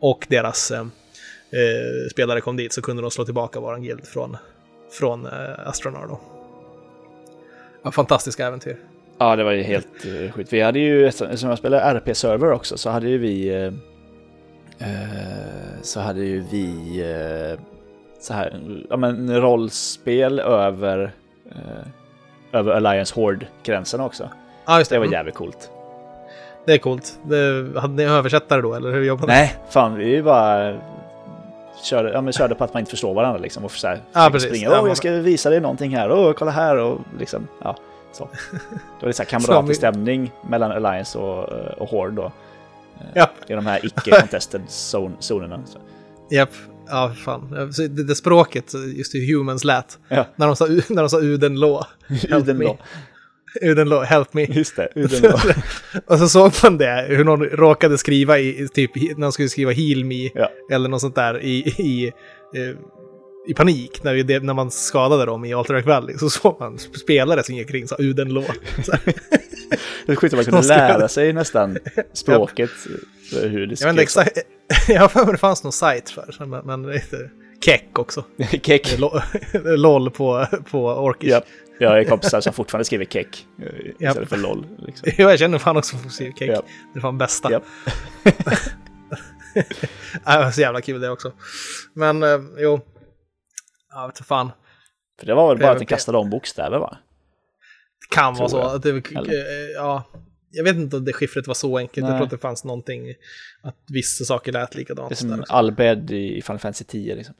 och 0.00 0.26
deras 0.28 0.70
eh, 0.70 0.80
eh, 0.80 2.10
spelare 2.10 2.40
kom 2.40 2.56
dit 2.56 2.72
så 2.72 2.82
kunde 2.82 3.02
de 3.02 3.10
slå 3.10 3.24
tillbaka 3.24 3.60
våran 3.60 3.82
guild 3.82 4.06
från, 4.06 4.36
från 4.90 5.26
eh, 5.26 5.68
Astronar 5.68 6.06
då. 6.06 6.20
Ja, 7.82 7.90
fantastiska 7.90 8.46
äventyr. 8.46 8.76
Ja, 9.18 9.36
det 9.36 9.44
var 9.44 9.52
ju 9.52 9.62
helt 9.62 10.06
uh, 10.06 10.32
sjukt. 10.32 10.52
Vi 10.52 10.60
hade 10.60 10.78
ju, 10.78 11.10
som 11.12 11.48
jag 11.48 11.58
spelade 11.58 11.82
RP-server 11.82 12.52
också, 12.52 12.78
så 12.78 12.90
hade 12.90 13.08
ju 13.08 13.18
vi... 13.18 13.66
Uh, 14.80 14.86
så 15.82 16.00
hade 16.00 16.20
ju 16.20 16.44
vi 16.50 17.02
uh, 17.02 17.60
så 18.20 18.34
här, 18.34 18.60
ja 18.90 18.96
men 18.96 19.40
rollspel 19.40 20.40
över, 20.40 21.12
över 22.52 22.72
Alliance 22.72 23.14
Horde-gränsen 23.14 24.00
också. 24.00 24.28
Ja, 24.66 24.78
just 24.78 24.90
det. 24.90 24.96
Det 24.96 25.00
var 25.00 25.06
mm. 25.06 25.12
jävligt 25.12 25.34
coolt. 25.34 25.70
Det 26.66 26.72
är 26.72 26.78
coolt. 26.78 27.18
Det, 27.22 27.66
hade 27.80 27.94
ni 27.94 28.04
översättare 28.04 28.60
då, 28.60 28.74
eller 28.74 28.92
hur 28.92 29.02
jobbade 29.02 29.32
ni? 29.32 29.38
Nej, 29.38 29.56
fan 29.70 29.96
vi 29.96 30.22
bara 30.22 30.78
körde, 31.82 32.12
ja, 32.12 32.20
men 32.20 32.32
körde 32.32 32.54
på 32.54 32.64
att 32.64 32.74
man 32.74 32.80
inte 32.80 32.90
förstår 32.90 33.14
varandra 33.14 33.40
liksom. 33.40 33.64
Och 33.64 33.70
så 33.70 33.88
här, 33.88 34.00
ja, 34.12 34.40
springa. 34.40 34.80
Åh, 34.80 34.88
jag 34.88 34.96
ska 34.96 35.10
visa 35.10 35.50
dig 35.50 35.60
någonting 35.60 35.96
här. 35.96 36.12
Åh, 36.12 36.32
kolla 36.32 36.50
här. 36.50 36.76
Och 36.76 37.00
liksom, 37.18 37.48
ja. 37.64 37.76
Så. 38.12 38.28
Då 39.00 39.06
är 39.06 39.06
det 39.06 39.12
så 39.12 39.22
här 39.22 39.30
kamratlig 39.30 39.76
stämning 39.76 40.32
mellan 40.48 40.70
Alliance 40.72 41.18
och, 41.18 41.52
eh, 41.52 41.72
och 41.72 41.88
Horde 41.88 42.16
då. 42.16 42.32
Eh, 43.00 43.06
ja. 43.14 43.30
Är 43.48 43.56
de 43.56 43.66
här 43.66 43.86
icke-contested 43.86 44.62
zon 44.68 45.16
zonerna. 45.20 45.64
Japp, 46.30 46.50
ja 46.88 47.12
fan. 47.24 47.70
Det, 47.78 47.88
det 48.02 48.14
språket, 48.14 48.74
just 48.96 49.14
hur 49.14 49.34
humans 49.34 49.64
lät. 49.64 49.98
Ja. 50.08 50.26
När, 50.36 50.46
de 50.46 50.56
sa, 50.56 50.66
när 50.66 51.02
de 51.02 51.08
sa 51.08 51.20
Udenlå. 51.20 51.86
Udenlå. 52.28 52.78
Udenlå, 53.60 54.02
help 54.02 54.34
me. 54.34 54.44
Just 54.44 54.76
det, 54.76 54.88
Udenlå. 54.94 55.38
och 56.06 56.18
så 56.18 56.28
såg 56.28 56.52
man 56.62 56.78
det, 56.78 57.06
hur 57.08 57.24
någon 57.24 57.44
råkade 57.44 57.98
skriva 57.98 58.38
i, 58.38 58.68
typ, 58.74 58.90
när 58.94 59.22
de 59.22 59.32
skulle 59.32 59.48
skriva 59.48 59.72
heal 59.72 60.04
me, 60.04 60.30
ja. 60.34 60.50
eller 60.70 60.88
något 60.88 61.00
sånt 61.00 61.14
där 61.14 61.42
i, 61.42 61.58
i, 61.68 62.12
i 63.48 63.54
panik 63.54 64.02
när, 64.02 64.14
vi, 64.14 64.40
när 64.40 64.54
man 64.54 64.70
skadade 64.70 65.24
dem 65.24 65.44
i 65.44 65.54
Alterac 65.54 65.86
Valley. 65.86 66.18
Så 66.18 66.30
såg 66.30 66.60
man 66.60 66.78
spelare 66.78 67.42
som 67.42 67.54
gick 67.54 67.68
kring 67.68 67.88
så 67.88 67.96
uden 67.98 68.28
låg. 68.28 68.44
det 70.06 70.12
är 70.12 70.24
att 70.26 70.32
man 70.32 70.44
kunde 70.44 70.68
lära 70.68 71.08
sig 71.08 71.32
nästan 71.32 71.78
språket. 72.12 72.70
hur 73.32 73.66
det 73.66 73.80
jag, 73.80 73.98
exakt, 73.98 74.38
jag 74.88 75.00
har 75.00 75.08
för 75.08 75.24
mig 75.24 75.32
det 75.32 75.38
fanns 75.38 75.62
någon 75.62 75.72
sajt 75.72 76.10
för 76.10 76.46
men, 76.46 76.66
men 76.66 76.82
det 76.82 76.94
heter 76.94 77.30
Keck 77.64 77.98
också. 77.98 78.24
Keck. 78.62 78.98
LOL 79.64 80.10
på, 80.10 80.46
på 80.70 80.86
Orkish. 80.86 81.28
Yep. 81.28 81.44
Jag 81.80 81.90
har 81.90 82.04
kompisar 82.04 82.40
som 82.40 82.52
fortfarande 82.52 82.84
skriver 82.84 83.04
keck 83.04 83.46
istället 83.88 84.16
yep. 84.16 84.28
för 84.28 84.36
LOL. 84.36 84.66
Liksom. 84.78 85.08
jag 85.16 85.38
känner 85.38 85.58
fan 85.58 85.76
också 85.76 85.96
som 85.96 86.10
skriver 86.10 86.32
keck. 86.32 86.48
Yep. 86.48 86.64
Det 86.92 86.98
är 86.98 87.00
fan 87.00 87.18
bästa. 87.18 87.50
Yep. 87.50 87.62
det 90.12 90.38
var 90.38 90.50
så 90.50 90.60
jävla 90.60 90.80
kul 90.80 91.00
det 91.00 91.10
också. 91.10 91.32
Men 91.94 92.22
eh, 92.22 92.40
jo, 92.58 92.80
jag 94.00 94.08
vet 94.08 94.16
inte 94.16 94.28
fan. 94.28 94.50
För 95.18 95.26
det 95.26 95.34
var 95.34 95.48
väl 95.48 95.58
bara 95.58 95.70
att 95.70 95.78
den 95.78 95.86
kastade 95.86 96.18
om 96.18 96.30
bokstäver 96.30 96.78
va? 96.78 96.98
Det 98.00 98.14
kan 98.14 98.34
vara 98.34 98.48
så. 98.48 98.60
Att 98.60 98.82
det, 98.82 98.90
eh, 98.90 99.22
ja, 99.74 100.04
jag 100.50 100.64
vet 100.64 100.76
inte 100.76 100.96
om 100.96 101.04
det 101.04 101.12
skiffret 101.12 101.46
var 101.46 101.54
så 101.54 101.78
enkelt. 101.78 102.04
Nej. 102.04 102.10
Jag 102.10 102.18
tror 102.18 102.24
att 102.24 102.30
det 102.30 102.38
fanns 102.38 102.64
någonting, 102.64 103.14
att 103.62 103.76
vissa 103.88 104.24
saker 104.24 104.52
lät 104.52 104.74
likadant. 104.74 105.08
Det 105.08 105.14
är 105.14 105.16
som 105.16 105.44
Albed 105.48 106.10
i 106.10 106.42
Final 106.42 106.58
Fantasy 106.58 106.84
10 106.84 107.14
liksom. 107.14 107.34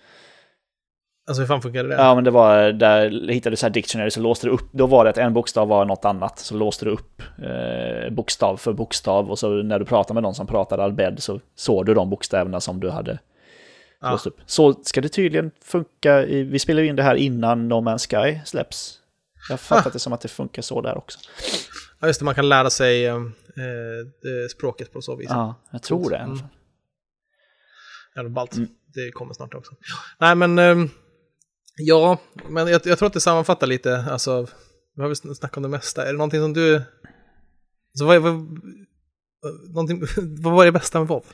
Alltså 1.29 1.43
hur 1.43 1.47
fan 1.47 1.63
funkade 1.63 1.89
det? 1.89 1.95
Ja, 1.95 2.15
men 2.15 2.25
det 2.25 2.31
var 2.31 2.73
där 2.73 3.29
hittade 3.33 3.53
du 3.53 3.57
så 3.57 3.67
här 3.67 3.71
dictionary 3.71 4.11
så 4.11 4.21
låste 4.21 4.47
du 4.47 4.51
upp. 4.51 4.69
Då 4.73 4.87
var 4.87 5.05
det 5.05 5.11
att 5.11 5.19
en 5.19 5.33
bokstav 5.33 5.69
var 5.69 5.85
något 5.85 6.05
annat. 6.05 6.39
Så 6.39 6.55
låste 6.55 6.85
du 6.85 6.91
upp 6.91 7.23
eh, 7.43 8.11
bokstav 8.11 8.57
för 8.57 8.73
bokstav 8.73 9.31
och 9.31 9.39
så 9.39 9.49
när 9.63 9.79
du 9.79 9.85
pratade 9.85 10.15
med 10.15 10.23
någon 10.23 10.35
som 10.35 10.47
pratade 10.47 10.85
albed 10.85 11.23
så 11.23 11.41
såg 11.55 11.87
du 11.87 11.95
de 11.95 12.11
bokstäverna 12.11 12.61
som 12.61 12.81
du 12.81 12.91
hade 12.91 13.19
ja. 14.01 14.21
Så 14.47 14.81
ska 14.83 15.01
det 15.01 15.09
tydligen 15.09 15.51
funka. 15.65 16.27
I, 16.27 16.43
vi 16.43 16.59
spelar 16.59 16.83
in 16.83 16.97
det 16.97 17.03
här 17.03 17.15
innan 17.15 17.69
No 17.69 17.75
Man's 17.75 18.09
Sky 18.09 18.41
släpps. 18.45 18.99
Jag 19.49 19.53
har 19.53 19.59
fattat 19.59 19.87
ah. 19.87 19.91
det 19.91 19.99
som 19.99 20.13
att 20.13 20.21
det 20.21 20.29
funkar 20.29 20.63
så 20.63 20.81
där 20.81 20.99
också. 20.99 21.19
Ja, 22.01 22.07
just 22.07 22.21
det. 22.21 22.25
Man 22.25 22.35
kan 22.35 22.49
lära 22.49 22.71
sig 22.71 23.07
eh, 23.07 23.21
språket 24.51 24.93
på 24.93 25.03
så 25.03 25.17
vis. 25.17 25.29
Ja, 25.31 25.55
jag 25.71 25.83
tror 25.83 26.11
det. 26.11 26.17
Mm. 26.17 26.39
Jävla 28.17 28.31
ballt. 28.31 28.57
Mm. 28.57 28.69
Det 28.95 29.11
kommer 29.13 29.35
snart 29.35 29.55
också. 29.55 29.73
Nej, 30.19 30.35
men... 30.35 30.59
Eh, 30.59 30.77
Ja, 31.79 32.19
men 32.49 32.69
jag, 32.69 32.81
jag, 32.87 32.99
tror 32.99 33.07
att 33.07 33.13
det 33.13 33.21
sammanfattar 33.21 33.67
lite, 33.67 34.05
alltså, 34.11 34.47
vi 34.97 35.03
har 35.03 35.09
väl 35.09 35.17
snackat 35.17 35.57
om 35.57 35.63
det 35.63 35.69
mesta. 35.69 36.03
Är 36.03 36.13
det 36.13 36.19
någonting 36.19 36.41
som 36.41 36.53
du... 36.53 36.75
Alltså, 36.77 38.05
vad, 38.05 38.23
vad, 38.23 38.35
vad 40.43 40.53
var 40.53 40.65
det 40.65 40.73
bästa 40.73 40.99
med 40.99 41.09
WoW? 41.09 41.25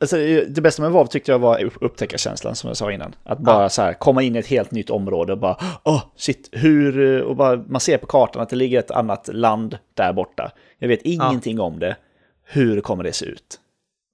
Alltså, 0.00 0.16
det 0.48 0.60
bästa 0.60 0.82
med 0.82 0.90
WoW 0.90 1.06
tyckte 1.06 1.32
jag 1.32 1.38
var 1.38 1.70
upptäckarkänslan 1.80 2.54
som 2.54 2.68
jag 2.68 2.76
sa 2.76 2.92
innan. 2.92 3.14
Att 3.24 3.38
bara 3.38 3.62
ja. 3.62 3.68
så 3.68 3.82
här 3.82 3.92
komma 3.92 4.22
in 4.22 4.36
i 4.36 4.38
ett 4.38 4.46
helt 4.46 4.70
nytt 4.70 4.90
område 4.90 5.32
och 5.32 5.38
bara 5.38 5.56
åh 5.84 5.96
oh, 5.96 6.02
shit, 6.16 6.48
hur... 6.52 7.22
Och 7.22 7.36
bara, 7.36 7.56
man 7.56 7.80
ser 7.80 7.98
på 7.98 8.06
kartan 8.06 8.42
att 8.42 8.48
det 8.48 8.56
ligger 8.56 8.78
ett 8.78 8.90
annat 8.90 9.28
land 9.32 9.78
där 9.94 10.12
borta. 10.12 10.52
Jag 10.78 10.88
vet 10.88 11.02
ingenting 11.02 11.56
ja. 11.56 11.62
om 11.62 11.78
det. 11.78 11.96
Hur 12.44 12.80
kommer 12.80 13.04
det 13.04 13.12
se 13.12 13.26
ut? 13.26 13.60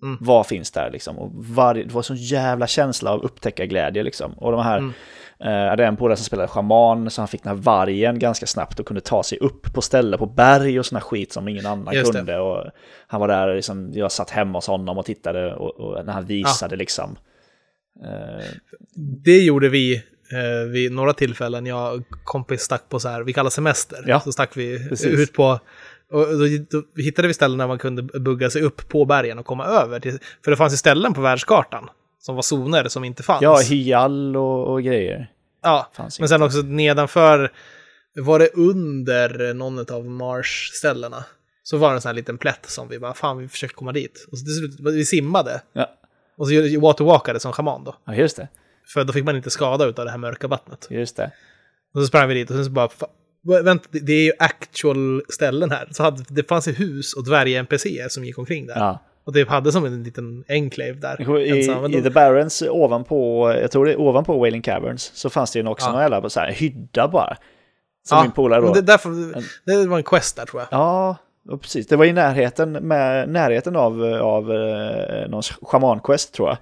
Mm. 0.02 0.18
Vad 0.20 0.46
finns 0.46 0.70
där 0.70 0.90
liksom? 0.90 1.18
Och 1.18 1.30
var, 1.34 1.74
det 1.74 1.92
var 1.92 2.00
en 2.00 2.04
sån 2.04 2.16
jävla 2.16 2.66
känsla 2.66 3.10
av 3.10 3.22
upptäckarglädje 3.22 4.02
liksom. 4.02 4.32
Och 4.32 4.52
de 4.52 4.60
här... 4.60 4.78
Mm 4.78 4.92
jag 5.50 5.70
hade 5.70 5.86
en 5.86 5.96
polare 5.96 6.16
som 6.16 6.24
spelade 6.24 6.48
schaman, 6.48 7.10
så 7.10 7.20
han 7.20 7.28
fick 7.28 7.42
den 7.42 7.56
här 7.56 7.62
vargen 7.62 8.18
ganska 8.18 8.46
snabbt 8.46 8.80
och 8.80 8.86
kunde 8.86 9.00
ta 9.00 9.22
sig 9.22 9.38
upp 9.38 9.74
på 9.74 9.82
ställen 9.82 10.18
på 10.18 10.26
berg 10.26 10.78
och 10.78 10.86
såna 10.86 11.00
skit 11.00 11.32
som 11.32 11.48
ingen 11.48 11.66
annan 11.66 11.94
Just 11.94 12.12
kunde. 12.12 12.38
Och 12.38 12.64
han 13.06 13.20
var 13.20 13.28
där, 13.28 13.54
liksom, 13.54 13.90
jag 13.92 14.12
satt 14.12 14.30
hemma 14.30 14.58
hos 14.58 14.66
honom 14.66 14.98
och 14.98 15.06
tittade 15.06 15.54
och, 15.54 15.80
och 15.80 16.06
när 16.06 16.12
han 16.12 16.26
visade 16.26 16.74
ja. 16.74 16.78
liksom. 16.78 17.16
Uh... 18.04 18.44
Det 19.24 19.38
gjorde 19.38 19.68
vi 19.68 19.94
eh, 20.32 20.70
vid 20.70 20.92
några 20.92 21.12
tillfällen. 21.12 21.66
Jag 21.66 21.94
och 21.94 22.02
kompis 22.24 22.60
stack 22.60 22.88
på 22.88 23.00
så 23.00 23.08
här, 23.08 23.22
vi 23.22 23.32
kallar 23.32 23.50
semester. 23.50 24.04
Ja, 24.06 24.20
så 24.20 24.32
stack 24.32 24.56
vi 24.56 24.88
precis. 24.88 25.06
ut 25.06 25.32
på 25.32 25.58
och 26.10 26.38
då, 26.38 26.46
då, 26.70 27.02
hittade 27.02 27.28
vi 27.28 27.34
ställen 27.34 27.58
där 27.58 27.66
man 27.66 27.78
kunde 27.78 28.02
bugga 28.02 28.50
sig 28.50 28.62
upp 28.62 28.88
på 28.88 29.04
bergen 29.04 29.38
och 29.38 29.46
komma 29.46 29.64
över. 29.64 30.00
Till, 30.00 30.18
för 30.44 30.50
det 30.50 30.56
fanns 30.56 30.72
ju 30.72 30.76
ställen 30.76 31.14
på 31.14 31.20
världskartan 31.20 31.88
som 32.20 32.34
var 32.34 32.42
zoner 32.42 32.88
som 32.88 33.04
inte 33.04 33.22
fanns. 33.22 33.42
Ja, 33.42 33.58
hyall 33.70 34.36
och, 34.36 34.72
och 34.72 34.82
grejer. 34.82 35.30
Ja, 35.64 35.90
men 36.18 36.28
sen 36.28 36.42
också 36.42 36.58
nedanför, 36.58 37.52
var 38.16 38.38
det 38.38 38.48
under 38.54 39.54
någon 39.54 39.94
av 39.94 40.04
Mars-ställena, 40.04 41.24
så 41.62 41.76
var 41.76 41.88
det 41.88 41.94
en 41.94 42.00
sån 42.00 42.08
här 42.08 42.14
liten 42.14 42.38
plätt 42.38 42.66
som 42.66 42.88
vi 42.88 42.98
bara, 42.98 43.14
fan 43.14 43.38
vi 43.38 43.48
försöker 43.48 43.74
komma 43.74 43.92
dit. 43.92 44.26
Och 44.32 44.38
så 44.38 44.44
till 44.44 44.56
slut, 44.56 44.94
vi 44.94 45.04
simmade. 45.04 45.62
Ja. 45.72 45.90
Och 46.36 46.48
så 46.48 46.80
waterwalkade 46.80 47.40
som 47.40 47.52
schaman 47.52 47.84
då. 47.84 47.96
Ja, 48.04 48.14
just 48.14 48.36
det. 48.36 48.48
För 48.86 49.04
då 49.04 49.12
fick 49.12 49.24
man 49.24 49.36
inte 49.36 49.50
skada 49.50 49.84
av 49.84 49.92
det 49.94 50.10
här 50.10 50.18
mörka 50.18 50.48
vattnet. 50.48 50.86
Just 50.90 51.16
det. 51.16 51.30
Och 51.94 52.00
så 52.00 52.06
sprang 52.06 52.28
vi 52.28 52.34
dit 52.34 52.50
och 52.50 52.56
sen 52.56 52.64
så 52.64 52.70
bara, 52.70 52.88
vänta, 53.62 53.88
det 53.92 54.12
är 54.12 54.24
ju 54.24 54.32
actual 54.38 55.22
ställen 55.28 55.70
här. 55.70 55.88
Så 55.90 56.02
hade, 56.02 56.24
det 56.28 56.48
fanns 56.48 56.68
ju 56.68 56.72
hus 56.72 57.14
och 57.14 57.24
dvärg-NPCer 57.24 58.08
som 58.08 58.24
gick 58.24 58.38
omkring 58.38 58.66
där. 58.66 58.76
Ja. 58.76 59.02
Och 59.24 59.34
typ 59.34 59.48
hade 59.48 59.72
som 59.72 59.84
en 59.84 60.02
liten 60.02 60.44
enclave 60.48 60.92
där. 60.92 61.38
I, 61.38 61.98
i 61.98 62.02
The 62.02 62.10
Barrens 62.10 62.62
ovanpå, 62.62 63.50
jag 63.60 63.70
tror 63.70 63.84
det 63.84 63.92
är 63.92 64.00
ovanpå 64.00 64.38
Wailing 64.38 64.62
Caverns, 64.62 65.10
så 65.14 65.30
fanns 65.30 65.52
det 65.52 65.58
ju 65.58 65.68
också 65.68 65.86
ja. 65.86 65.92
någon 65.92 66.02
jävla 66.02 66.30
så 66.30 66.40
här, 66.40 66.52
hydda 66.52 67.08
bara. 67.08 67.36
Som 68.08 68.16
ja, 68.18 68.22
min 68.22 68.32
polare 68.32 68.60
då. 68.60 68.72
Det, 68.72 68.82
därför, 68.82 69.10
det 69.64 69.86
var 69.86 69.96
en 69.96 70.04
quest 70.04 70.36
där 70.36 70.46
tror 70.46 70.62
jag. 70.62 70.68
Ja, 70.70 71.16
precis. 71.60 71.86
Det 71.86 71.96
var 71.96 72.04
i 72.04 72.12
närheten, 72.12 72.72
med, 72.72 73.28
närheten 73.28 73.76
av, 73.76 74.04
av 74.04 74.52
eh, 74.52 75.28
någon 75.28 75.42
shaman-quest 75.42 76.32
tror 76.32 76.48
jag. 76.48 76.58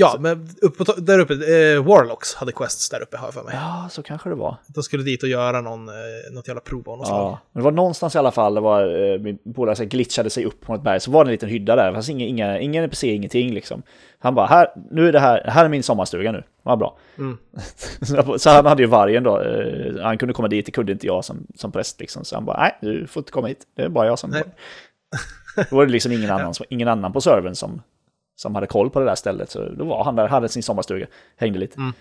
Ja, 0.00 0.10
så. 0.10 0.20
men 0.20 0.48
upp 0.62 0.78
på, 0.78 0.84
där 0.84 1.18
uppe, 1.18 1.34
eh, 1.34 1.84
Warlocks 1.84 2.34
hade 2.34 2.52
quests 2.52 2.90
där 2.90 3.02
uppe 3.02 3.16
har 3.16 3.26
jag 3.26 3.34
för 3.34 3.42
mig. 3.42 3.54
Ja, 3.54 3.88
så 3.90 4.02
kanske 4.02 4.28
det 4.28 4.34
var. 4.34 4.56
De 4.66 4.82
skulle 4.82 5.02
dit 5.02 5.22
och 5.22 5.28
göra 5.28 5.60
någon, 5.60 5.88
eh, 5.88 5.94
något 6.32 6.48
jävla 6.48 6.60
prov 6.60 6.88
av 6.88 6.98
något 6.98 7.08
ja. 7.08 7.14
slag. 7.14 7.38
Men 7.52 7.60
det 7.60 7.64
var 7.64 7.72
någonstans 7.72 8.14
i 8.14 8.18
alla 8.18 8.30
fall, 8.30 8.54
det 8.54 8.60
var, 8.60 9.12
eh, 9.12 9.18
min 9.18 9.38
polare 9.54 9.86
glitchade 9.86 10.30
sig 10.30 10.44
upp 10.44 10.60
på 10.60 10.74
ett 10.74 10.82
berg, 10.82 11.00
så 11.00 11.10
var 11.10 11.24
det 11.24 11.28
en 11.28 11.32
liten 11.32 11.48
hydda 11.48 11.76
där, 11.76 11.86
det 11.86 11.92
fanns 11.92 12.08
inga, 12.08 12.24
inga, 12.24 12.58
ingen 12.58 12.84
NPC, 12.84 13.14
ingenting 13.14 13.54
liksom. 13.54 13.82
Han 14.18 14.34
bara, 14.34 14.46
här, 14.46 14.68
nu 14.90 15.08
är 15.08 15.12
det 15.12 15.20
här, 15.20 15.44
här 15.46 15.64
är 15.64 15.68
min 15.68 15.82
sommarstuga 15.82 16.32
nu, 16.32 16.42
vad 16.62 16.78
bra. 16.78 16.98
Mm. 17.18 17.38
så 18.38 18.50
han 18.50 18.66
hade 18.66 18.82
ju 18.82 18.88
vargen 18.88 19.22
då, 19.22 19.40
eh, 19.40 20.02
han 20.02 20.18
kunde 20.18 20.34
komma 20.34 20.48
dit, 20.48 20.66
det 20.66 20.72
kunde 20.72 20.92
inte 20.92 21.06
jag 21.06 21.24
som, 21.24 21.46
som 21.54 21.72
präst 21.72 22.00
liksom. 22.00 22.24
Så 22.24 22.34
han 22.34 22.44
bara, 22.44 22.60
nej, 22.60 22.78
du 22.80 23.06
får 23.06 23.20
inte 23.20 23.32
komma 23.32 23.46
hit, 23.46 23.66
det 23.76 23.82
är 23.82 23.88
bara 23.88 24.06
jag 24.06 24.18
som... 24.18 24.30
Nej. 24.30 24.42
Då 25.70 25.76
var 25.76 25.86
det 25.86 25.92
liksom 25.92 26.12
ingen 26.12 26.30
annan, 26.30 26.54
ingen 26.68 26.88
annan 26.88 27.12
på 27.12 27.20
servern 27.20 27.54
som 27.54 27.82
som 28.40 28.54
hade 28.54 28.66
koll 28.66 28.90
på 28.90 29.00
det 29.00 29.06
där 29.06 29.14
stället. 29.14 29.50
Så 29.50 29.68
då 29.68 29.84
var 29.84 30.04
han 30.04 30.16
där, 30.16 30.28
hade 30.28 30.48
sin 30.48 30.62
sommarstuga, 30.62 31.06
hängde 31.36 31.58
lite. 31.58 31.76
Mm. 31.76 31.92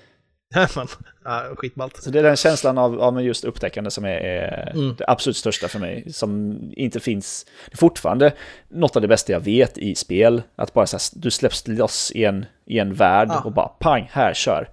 ja, 1.23 1.55
skitballt. 1.57 2.03
Så 2.03 2.09
det 2.09 2.19
är 2.19 2.23
den 2.23 2.35
känslan 2.35 2.77
av, 2.77 3.01
av 3.01 3.21
just 3.21 3.43
upptäckande 3.43 3.91
som 3.91 4.05
är, 4.05 4.09
är 4.09 4.71
mm. 4.75 4.95
det 4.95 5.05
absolut 5.07 5.37
största 5.37 5.67
för 5.67 5.79
mig. 5.79 6.13
Som 6.13 6.59
inte 6.75 6.99
finns, 6.99 7.45
det 7.65 7.73
är 7.73 7.77
fortfarande 7.77 8.33
något 8.69 8.95
av 8.95 9.01
det 9.01 9.07
bästa 9.07 9.31
jag 9.31 9.39
vet 9.39 9.77
i 9.77 9.95
spel. 9.95 10.41
Att 10.55 10.73
bara 10.73 10.85
så 10.85 10.97
här, 10.97 11.21
du 11.21 11.31
släpps 11.31 11.67
loss 11.67 12.11
i 12.15 12.25
en, 12.25 12.45
i 12.65 12.79
en 12.79 12.93
värld 12.93 13.29
ja. 13.31 13.41
och 13.41 13.51
bara 13.51 13.67
pang, 13.67 14.09
här, 14.11 14.33
kör. 14.33 14.69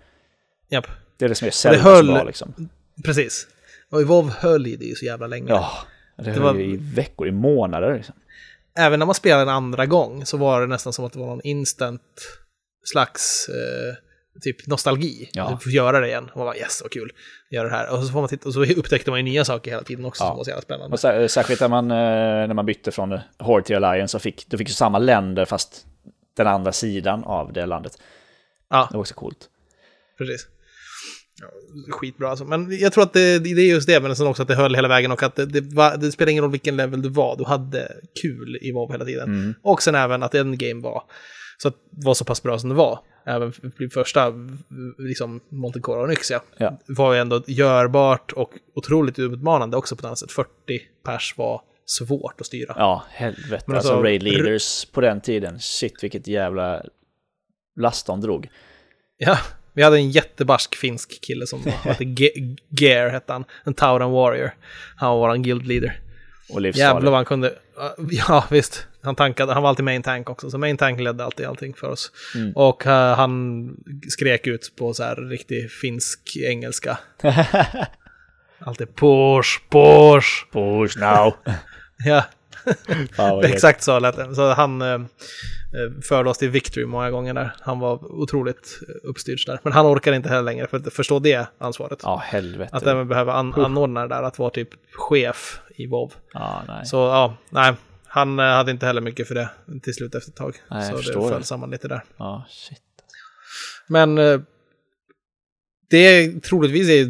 Japp. 0.70 0.86
Det 1.16 1.24
är 1.24 1.28
det 1.28 1.34
som 1.34 1.46
är 1.46 1.52
Zelda 1.52 1.82
höll, 1.82 2.06
bra 2.06 2.24
liksom. 2.24 2.68
Precis. 3.04 3.46
Och 3.90 4.00
i 4.00 4.04
WoW 4.04 4.30
höll 4.30 4.66
ju 4.66 4.76
det 4.76 4.84
ju 4.84 4.94
så 4.94 5.04
jävla 5.04 5.26
länge. 5.26 5.48
Ja, 5.48 5.70
det, 6.16 6.22
det 6.22 6.30
höll 6.30 6.42
var... 6.42 6.54
ju 6.54 6.64
i 6.64 6.76
veckor, 6.76 7.28
i 7.28 7.32
månader. 7.32 7.94
Liksom 7.94 8.14
även 8.76 8.98
när 8.98 9.06
man 9.06 9.14
spelade 9.14 9.42
en 9.42 9.48
andra 9.48 9.86
gång 9.86 10.26
så 10.26 10.36
var 10.36 10.60
det 10.60 10.66
nästan 10.66 10.92
som 10.92 11.04
att 11.04 11.12
det 11.12 11.18
var 11.18 11.26
någon 11.26 11.40
instant 11.44 12.02
slags 12.84 13.48
eh, 13.48 13.94
typ 14.40 14.66
nostalgi. 14.66 15.30
Ja. 15.32 15.50
Du 15.50 15.64
får 15.64 15.72
göra 15.72 16.00
det 16.00 16.06
igen. 16.06 16.30
Man 16.34 16.44
bara 16.44 16.56
yes, 16.56 16.82
vad 16.82 16.92
kul. 16.92 17.12
Gör 17.50 17.64
det 17.64 17.70
här. 17.70 17.92
Och 17.92 18.04
så, 18.04 18.12
får 18.12 18.20
man 18.20 18.28
titta, 18.28 18.48
och 18.48 18.54
så 18.54 18.64
upptäckte 18.64 19.10
man 19.10 19.18
ju 19.18 19.22
nya 19.22 19.44
saker 19.44 19.70
hela 19.70 19.82
tiden 19.82 20.04
också 20.04 20.24
ja. 20.24 20.28
som 20.28 20.36
var 20.36 20.44
så 20.44 20.50
jävla 20.50 20.62
spännande. 20.62 20.92
Och 20.92 21.30
särskilt 21.30 21.60
när 21.60 21.68
man, 21.68 21.90
eh, 21.90 22.46
när 22.46 22.54
man 22.54 22.66
bytte 22.66 22.90
från 22.92 23.18
Horde 23.38 23.64
till 23.64 23.84
Alliance 23.84 24.12
så 24.12 24.18
fick 24.18 24.50
du 24.50 24.58
fick 24.58 24.70
samma 24.70 24.98
länder 24.98 25.44
fast 25.44 25.86
den 26.36 26.46
andra 26.46 26.72
sidan 26.72 27.24
av 27.24 27.52
det 27.52 27.66
landet. 27.66 27.98
Ja. 28.70 28.88
Det 28.90 28.96
var 28.96 29.00
också 29.00 29.14
coolt. 29.14 29.48
Precis. 30.18 30.46
Skitbra 31.90 32.30
alltså. 32.30 32.44
Men 32.44 32.78
jag 32.78 32.92
tror 32.92 33.04
att 33.04 33.12
det, 33.12 33.38
det 33.38 33.50
är 33.50 33.68
just 33.68 33.86
det, 33.86 34.00
men 34.00 34.16
sen 34.16 34.26
också 34.26 34.42
att 34.42 34.48
det 34.48 34.54
höll 34.54 34.74
hela 34.74 34.88
vägen 34.88 35.12
och 35.12 35.22
att 35.22 35.36
det, 35.36 35.46
det, 35.46 35.60
var, 35.74 35.96
det 35.96 36.12
spelar 36.12 36.30
ingen 36.32 36.42
roll 36.42 36.50
vilken 36.50 36.76
level 36.76 37.02
du 37.02 37.08
var, 37.08 37.36
du 37.36 37.44
hade 37.44 37.92
kul 38.22 38.58
i 38.62 38.72
WoW 38.72 38.92
hela 38.92 39.04
tiden. 39.04 39.28
Mm. 39.28 39.54
Och 39.62 39.82
sen 39.82 39.94
även 39.94 40.22
att 40.22 40.34
en 40.34 40.58
game 40.58 40.82
var 40.82 41.02
så 41.58 41.68
att 41.68 41.74
var 41.90 42.14
så 42.14 42.24
pass 42.24 42.42
bra 42.42 42.58
som 42.58 42.68
det 42.68 42.74
var. 42.74 42.98
Även 43.26 43.52
för 43.52 43.88
första, 43.88 44.32
liksom 44.98 45.40
Montecore 45.48 46.00
och 46.00 46.08
Nyxia, 46.08 46.40
ja. 46.56 46.78
var 46.86 47.14
ju 47.14 47.20
ändå 47.20 47.42
görbart 47.46 48.32
och 48.32 48.50
otroligt 48.74 49.18
utmanande 49.18 49.76
också 49.76 49.96
på 49.96 50.00
ett 50.00 50.04
annat 50.04 50.18
sätt. 50.18 50.32
40 50.32 50.48
pers 51.04 51.34
var 51.36 51.60
svårt 51.86 52.40
att 52.40 52.46
styra. 52.46 52.74
Ja, 52.78 53.04
helvete. 53.10 53.64
Men 53.66 53.76
alltså, 53.76 53.92
alltså 53.92 54.04
raid 54.04 54.22
leaders 54.22 54.84
på 54.84 55.00
den 55.00 55.20
tiden, 55.20 55.60
shit 55.60 56.04
vilket 56.04 56.26
jävla 56.26 56.82
last 57.76 58.06
de 58.06 58.20
drog. 58.20 58.48
Ja, 59.16 59.38
vi 59.76 59.82
hade 59.82 59.96
en 59.96 60.10
jättebarsk 60.10 60.74
finsk 60.74 61.20
kille 61.20 61.46
som 61.46 61.62
hette 61.64 62.04
Gear, 62.80 63.08
hette 63.08 63.32
han. 63.32 63.44
En 63.64 63.74
Tauran 63.74 64.10
Warrior. 64.10 64.50
Han 64.96 65.10
var 65.10 65.28
vår 65.28 65.36
guild 65.36 65.66
leader. 65.66 66.00
Och 66.48 66.60
livsfarlig. 66.60 66.86
Jävlar 66.86 67.10
vad 67.10 67.18
han 67.18 67.24
kunde... 67.24 67.54
Ja, 68.10 68.44
visst. 68.50 68.86
Han, 69.02 69.14
tankade, 69.14 69.52
han 69.52 69.62
var 69.62 69.68
alltid 69.68 69.84
main 69.84 70.02
tank 70.02 70.30
också, 70.30 70.50
så 70.50 70.58
main 70.58 70.76
tank 70.76 71.00
ledde 71.00 71.24
alltid 71.24 71.46
allting 71.46 71.74
för 71.74 71.88
oss. 71.88 72.12
Mm. 72.34 72.52
Och 72.52 72.86
uh, 72.86 72.92
han 72.92 73.70
skrek 74.08 74.46
ut 74.46 74.72
på 74.76 74.94
så 74.94 75.02
här 75.02 75.16
riktig 75.16 75.70
finsk 75.70 76.36
engelska. 76.36 76.98
alltid 78.58 78.96
push, 78.96 79.60
push. 79.70 80.52
Push 80.52 80.98
now. 80.98 81.34
ja. 82.04 82.24
Exakt 83.44 83.82
så 83.82 83.98
lät 83.98 84.16
det. 84.16 84.34
Så 84.34 84.52
han 84.52 84.82
uh, 84.82 85.00
förde 86.02 86.30
oss 86.30 86.38
till 86.38 86.50
victory 86.50 86.86
många 86.86 87.10
gånger 87.10 87.34
där. 87.34 87.56
Han 87.60 87.78
var 87.78 88.12
otroligt 88.20 88.80
uppstyrd 89.02 89.38
där. 89.46 89.60
Men 89.62 89.72
han 89.72 89.86
orkar 89.86 90.12
inte 90.12 90.28
heller 90.28 90.42
längre 90.42 90.66
för 90.66 90.76
att 90.76 90.92
förstå 90.92 91.18
det 91.18 91.46
ansvaret. 91.58 92.00
Ja, 92.02 92.22
helvete. 92.24 92.76
Att 92.76 92.86
även 92.86 93.08
behöva 93.08 93.32
an 93.32 93.54
anordna 93.54 94.02
det 94.02 94.14
där, 94.14 94.22
att 94.22 94.38
vara 94.38 94.50
typ 94.50 94.68
chef 94.92 95.60
i 95.76 95.86
WoW. 95.86 96.12
Ja, 96.32 96.62
nej. 96.68 96.86
Så 96.86 96.96
ja, 96.96 97.36
nej. 97.50 97.74
Han 98.06 98.38
eh, 98.38 98.44
hade 98.44 98.70
inte 98.70 98.86
heller 98.86 99.00
mycket 99.00 99.28
för 99.28 99.34
det 99.34 99.50
till 99.82 99.94
slut 99.94 100.14
efter 100.14 100.30
ett 100.30 100.36
tag. 100.36 100.56
Nej, 100.70 100.90
så 100.90 100.96
det 100.96 101.28
föll 101.28 101.44
samman 101.44 101.70
lite 101.70 101.88
där. 101.88 102.04
Ja, 102.16 102.46
shit. 102.48 102.82
Men 103.88 104.18
eh, 104.18 104.40
det 105.90 105.96
är 105.96 106.40
troligtvis 106.40 106.88
är 106.88 107.04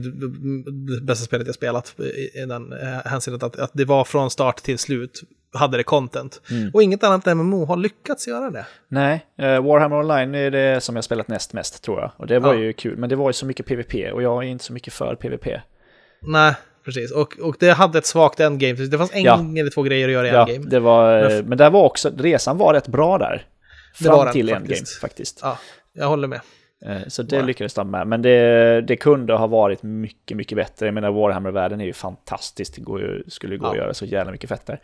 det 0.96 1.00
bästa 1.00 1.24
spelet 1.24 1.46
jag 1.46 1.54
spelat 1.54 2.00
i, 2.00 2.40
den 2.48 2.72
eh, 2.72 2.88
hänseendet 3.04 3.42
att, 3.42 3.58
att 3.58 3.70
det 3.74 3.84
var 3.84 4.04
från 4.04 4.30
start 4.30 4.56
till 4.56 4.78
slut 4.78 5.22
hade 5.54 5.76
det 5.76 5.82
content. 5.82 6.40
Mm. 6.50 6.70
Och 6.74 6.82
inget 6.82 7.04
annat 7.04 7.26
MMO 7.26 7.64
har 7.64 7.76
lyckats 7.76 8.28
göra 8.28 8.50
det. 8.50 8.66
Nej, 8.88 9.26
uh, 9.42 9.46
Warhammer 9.46 9.96
Online 9.96 10.34
är 10.34 10.50
det 10.50 10.80
som 10.80 10.96
jag 10.96 11.04
spelat 11.04 11.28
näst 11.28 11.52
mest 11.52 11.82
tror 11.82 12.00
jag. 12.00 12.10
Och 12.16 12.26
det 12.26 12.38
var 12.38 12.54
ja. 12.54 12.60
ju 12.60 12.72
kul, 12.72 12.96
men 12.96 13.08
det 13.08 13.16
var 13.16 13.28
ju 13.28 13.32
så 13.32 13.46
mycket 13.46 13.66
PVP 13.66 14.12
och 14.12 14.22
jag 14.22 14.44
är 14.44 14.48
inte 14.48 14.64
så 14.64 14.72
mycket 14.72 14.92
för 14.92 15.14
PVP. 15.14 15.46
Nej, 16.22 16.54
precis. 16.84 17.12
Och, 17.12 17.38
och 17.38 17.56
det 17.58 17.70
hade 17.70 17.98
ett 17.98 18.06
svagt 18.06 18.40
endgame. 18.40 18.74
Det 18.74 18.98
fanns 18.98 19.14
en 19.14 19.22
ja. 19.22 19.40
eller 19.58 19.70
två 19.70 19.82
grejer 19.82 20.08
att 20.08 20.12
göra 20.12 20.26
i 20.26 20.30
ja, 20.30 20.40
endgame. 20.40 20.70
Det 20.70 20.80
var, 20.80 21.28
men, 21.28 21.48
men 21.48 21.58
där 21.58 21.70
var 21.70 21.82
också, 21.82 22.10
resan 22.18 22.58
var 22.58 22.74
rätt 22.74 22.88
bra 22.88 23.18
där. 23.18 23.46
Fram 23.94 24.04
det 24.04 24.10
var 24.10 24.32
till 24.32 24.46
den, 24.46 24.56
endgame 24.56 24.76
faktiskt. 24.76 25.00
faktiskt. 25.00 25.40
Ja, 25.42 25.58
jag 25.92 26.08
håller 26.08 26.28
med. 26.28 26.40
Eh, 26.84 27.08
så 27.08 27.22
det 27.22 27.36
wow. 27.36 27.46
lyckades 27.46 27.74
de 27.74 27.90
med. 27.90 28.06
Men 28.06 28.22
det, 28.22 28.80
det 28.80 28.96
kunde 28.96 29.32
ha 29.34 29.46
varit 29.46 29.82
mycket, 29.82 30.36
mycket 30.36 30.56
bättre. 30.56 30.86
Jag 30.86 30.94
menar, 30.94 31.10
Warhammer-världen 31.10 31.80
är 31.80 31.84
ju 31.84 31.92
fantastisk. 31.92 32.74
Det 32.74 32.80
går 32.80 33.22
skulle 33.28 33.56
gå 33.56 33.66
ja. 33.66 33.70
att 33.70 33.76
göra 33.76 33.94
så 33.94 34.04
jävla 34.04 34.32
mycket 34.32 34.48
fett 34.48 34.66
där. 34.66 34.80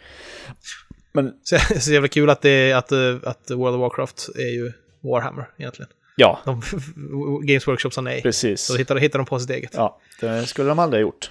Men... 1.12 1.34
Så, 1.42 1.80
så 1.80 1.92
jävla 1.92 2.08
kul 2.08 2.30
att, 2.30 2.42
det, 2.42 2.72
att, 2.72 2.92
att 3.26 3.50
World 3.50 3.74
of 3.74 3.80
Warcraft 3.80 4.28
är 4.34 4.54
ju 4.54 4.72
Warhammer 5.00 5.48
egentligen. 5.56 5.90
Ja. 6.16 6.38
De, 6.44 6.62
Games 7.46 7.68
Workshop 7.68 7.90
sa 7.90 8.00
nej. 8.00 8.22
Precis. 8.22 8.60
Så 8.60 8.76
hittar, 8.76 8.96
hittar 8.96 9.18
de 9.18 9.26
på 9.26 9.38
sitt 9.38 9.50
eget. 9.50 9.70
Ja, 9.74 10.00
det 10.20 10.46
skulle 10.46 10.68
de 10.68 10.78
aldrig 10.78 11.02
ha 11.04 11.08
gjort. 11.08 11.30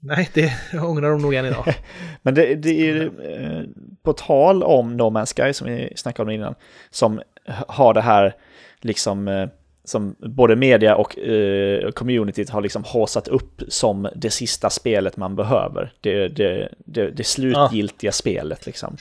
Nej, 0.00 0.30
det 0.34 0.52
ångrar 0.80 1.10
de 1.10 1.22
nog 1.22 1.34
än 1.34 1.46
idag. 1.46 1.74
Men 2.22 2.34
det, 2.34 2.54
det 2.54 2.70
är 2.70 2.94
ju, 2.94 3.04
eh, 3.04 3.62
på 4.02 4.12
tal 4.12 4.62
om 4.62 4.96
No 4.96 5.02
Man's 5.02 5.44
Sky 5.44 5.52
som 5.52 5.66
vi 5.66 5.92
snackade 5.96 6.22
om 6.22 6.30
innan, 6.30 6.54
som 6.90 7.20
har 7.68 7.94
det 7.94 8.00
här 8.00 8.34
liksom 8.80 9.28
eh, 9.28 9.48
som 9.88 10.16
både 10.18 10.56
media 10.56 10.96
och 10.96 11.18
eh, 11.18 11.90
communityt 11.90 12.50
har 12.50 12.60
liksom 12.60 12.84
hasat 12.84 13.28
upp 13.28 13.62
som 13.68 14.08
det 14.14 14.30
sista 14.30 14.70
spelet 14.70 15.16
man 15.16 15.36
behöver. 15.36 15.92
Det, 16.00 16.28
det, 16.28 16.68
det, 16.78 17.10
det 17.10 17.24
slutgiltiga 17.24 18.08
ja. 18.08 18.12
spelet 18.12 18.66
liksom. 18.66 18.96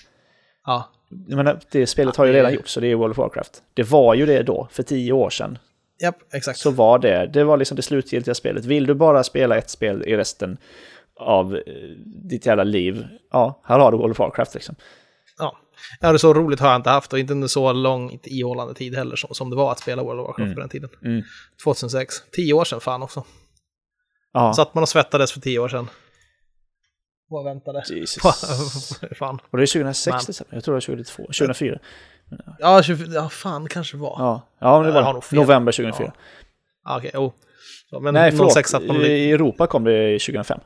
Ja. 0.65 0.89
Jag 1.27 1.37
menar, 1.37 1.59
det 1.71 1.87
spelet 1.87 2.15
har 2.15 2.25
ju 2.25 2.33
redan 2.33 2.53
gjorts, 2.53 2.71
så 2.71 2.79
det 2.79 2.87
är 2.87 2.95
World 2.95 3.11
of 3.11 3.17
Warcraft. 3.17 3.61
Det 3.73 3.83
var 3.83 4.13
ju 4.13 4.25
det 4.25 4.43
då, 4.43 4.67
för 4.71 4.83
tio 4.83 5.13
år 5.13 5.29
sedan. 5.29 5.57
Japp, 6.01 6.33
exakt. 6.33 6.59
Så 6.59 6.71
var 6.71 6.99
det. 6.99 7.29
Det 7.33 7.43
var 7.43 7.57
liksom 7.57 7.75
det 7.75 7.81
slutgiltiga 7.81 8.33
spelet. 8.35 8.65
Vill 8.65 8.85
du 8.85 8.93
bara 8.93 9.23
spela 9.23 9.57
ett 9.57 9.69
spel 9.69 10.03
i 10.07 10.17
resten 10.17 10.57
av 11.19 11.55
eh, 11.55 11.61
ditt 12.05 12.45
jävla 12.45 12.63
liv, 12.63 13.07
ja, 13.31 13.61
här 13.63 13.79
har 13.79 13.91
du 13.91 13.97
World 13.97 14.11
of 14.11 14.19
Warcraft 14.19 14.53
liksom. 14.53 14.75
Ja. 15.99 16.11
det 16.11 16.19
så 16.19 16.33
roligt 16.33 16.59
har 16.59 16.67
jag 16.67 16.75
inte 16.75 16.89
haft 16.89 17.13
och 17.13 17.19
inte 17.19 17.33
under 17.33 17.47
så 17.47 17.73
lång 17.73 18.19
ihållande 18.23 18.73
tid 18.73 18.95
heller 18.95 19.15
som, 19.15 19.35
som 19.35 19.49
det 19.49 19.55
var 19.55 19.71
att 19.71 19.79
spela 19.79 20.03
World 20.03 20.19
of 20.19 20.27
Warcraft 20.27 20.45
mm. 20.45 20.53
på 20.53 20.59
den 20.59 20.69
tiden. 20.69 20.89
Mm. 21.03 21.23
2006, 21.63 22.15
tio 22.31 22.53
år 22.53 22.65
sedan 22.65 22.81
fan 22.81 23.03
också. 23.03 23.23
Ja. 24.33 24.53
Satt 24.53 24.73
man 24.73 24.81
och 24.81 24.89
svettades 24.89 25.31
för 25.31 25.41
tio 25.41 25.59
år 25.59 25.67
sedan. 25.67 25.89
Vad 27.27 27.45
väntade? 27.45 27.83
Jesus. 27.89 28.23
fan. 29.19 29.39
Och 29.51 29.57
det 29.57 29.63
är 29.63 29.67
2006 29.67 30.27
Men. 30.39 30.47
jag 30.49 30.63
tror 30.63 30.73
det 30.73 30.75
var 30.75 30.81
2002, 30.81 31.23
2004. 31.23 31.79
Ja, 32.59 32.83
20, 32.83 33.05
ja 33.13 33.29
fan 33.29 33.67
kanske 33.67 33.97
var. 33.97 34.15
Ja, 34.19 34.47
ja 34.59 34.81
men 34.81 34.93
det 34.93 35.01
var 35.01 35.35
november 35.35 35.71
2004. 35.71 36.13
Ja. 36.83 36.97
Okej, 36.97 37.09
okay, 37.09 37.21
oh. 37.21 37.31
Så, 37.89 37.99
men 37.99 38.13
Nej, 38.13 38.31
förlåt. 38.31 39.05
I 39.05 39.31
Europa 39.31 39.67
kom 39.67 39.83
det 39.83 40.19
2005. 40.19 40.59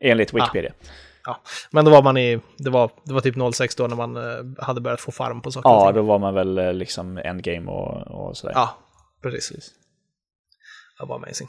Enligt 0.00 0.34
Wikipedia. 0.34 0.72
Ah. 0.80 0.84
Ja, 1.28 1.40
men 1.70 1.84
då 1.84 1.90
var 1.90 2.02
man 2.02 2.16
i, 2.16 2.40
det 2.56 2.70
var, 2.70 2.90
det 3.04 3.12
var 3.12 3.20
typ 3.20 3.54
06 3.54 3.74
då 3.74 3.86
när 3.86 3.96
man 3.96 4.16
eh, 4.16 4.64
hade 4.64 4.80
börjat 4.80 5.00
få 5.00 5.12
farm 5.12 5.42
på 5.42 5.50
saker 5.50 5.68
Ja, 5.68 5.92
då 5.92 6.02
var 6.02 6.18
man 6.18 6.34
väl 6.34 6.58
eh, 6.58 6.72
liksom 6.72 7.18
endgame 7.18 7.70
och, 7.70 8.28
och 8.28 8.36
sådär. 8.36 8.52
Ja, 8.54 8.78
precis. 9.22 9.48
precis. 9.48 9.70
Det 10.98 11.06
var 11.06 11.16
amazing. 11.16 11.48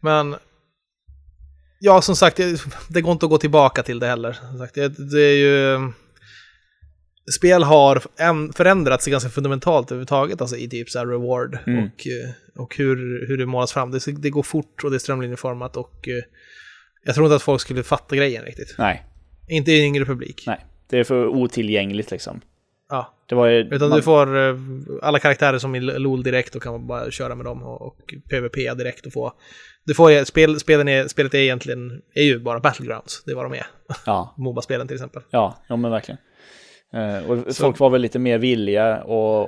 Men 0.00 0.36
ja, 1.80 2.02
som 2.02 2.16
sagt, 2.16 2.36
det, 2.36 2.62
det, 2.88 3.00
går 3.00 3.12
inte 3.12 3.26
att 3.26 3.30
gå 3.30 3.38
tillbaka 3.38 3.82
till 3.82 3.98
det 3.98 4.06
heller. 4.06 4.32
Som 4.32 4.58
sagt, 4.58 4.74
det, 4.74 4.88
det 4.88 5.22
är 5.22 5.36
ju... 5.36 5.92
Spel 7.36 7.62
har 7.62 8.02
förändrats 8.52 9.06
ganska 9.06 9.30
fundamentalt 9.30 9.90
överhuvudtaget, 9.90 10.40
alltså 10.40 10.56
i 10.56 10.68
typ 10.68 10.90
så 10.90 11.04
reward 11.04 11.58
mm. 11.66 11.84
och, 11.84 12.06
eh, 12.06 12.62
och 12.62 12.76
hur, 12.76 13.26
hur 13.28 13.38
det 13.38 13.46
målas 13.46 13.72
fram. 13.72 13.90
Det, 13.90 14.22
det 14.22 14.30
går 14.30 14.42
fort 14.42 14.84
och 14.84 14.90
det 14.90 14.96
är 14.96 14.98
strömlinjeformat 14.98 15.76
och 15.76 16.08
jag 17.06 17.14
tror 17.14 17.26
inte 17.26 17.36
att 17.36 17.42
folk 17.42 17.60
skulle 17.60 17.82
fatta 17.82 18.16
grejen 18.16 18.44
riktigt. 18.44 18.74
Nej. 18.78 19.02
Inte 19.48 19.72
i 19.72 19.84
yngre 19.84 20.04
publik. 20.04 20.44
Nej, 20.46 20.64
det 20.90 20.98
är 20.98 21.04
för 21.04 21.26
otillgängligt 21.26 22.10
liksom. 22.10 22.40
Ja. 22.88 23.12
Det 23.28 23.34
var 23.34 23.46
ju, 23.46 23.60
Utan 23.60 23.88
man... 23.88 23.98
du 23.98 24.02
får 24.02 24.36
uh, 24.36 24.58
alla 25.02 25.18
karaktärer 25.18 25.58
som 25.58 25.74
i 25.74 25.80
LOL 25.80 26.22
direkt 26.22 26.54
och 26.54 26.62
kan 26.62 26.72
man 26.72 26.86
bara 26.86 27.10
köra 27.10 27.34
med 27.34 27.46
dem 27.46 27.62
och, 27.62 27.82
och 27.82 28.14
PVP 28.30 28.54
direkt 28.54 29.06
och 29.06 29.12
få... 29.12 29.32
Du 29.84 29.94
får, 29.94 30.24
spel, 30.24 30.60
spelen 30.60 30.88
är, 30.88 31.08
spelet 31.08 31.34
är 31.34 31.38
egentligen, 31.38 32.02
är 32.14 32.22
ju 32.22 32.38
bara 32.38 32.60
Battlegrounds, 32.60 33.24
det 33.24 33.30
är 33.30 33.34
vad 33.34 33.44
de 33.44 33.52
är. 33.52 33.66
Ja. 34.06 34.34
Moba-spelen 34.38 34.86
till 34.86 34.96
exempel. 34.96 35.22
Ja, 35.30 35.56
ja 35.68 35.76
men 35.76 35.90
verkligen. 35.90 36.18
Uh, 36.94 37.30
och 37.30 37.54
så. 37.54 37.62
folk 37.62 37.78
var 37.78 37.90
väl 37.90 38.00
lite 38.00 38.18
mer 38.18 38.38
villiga 38.38 38.94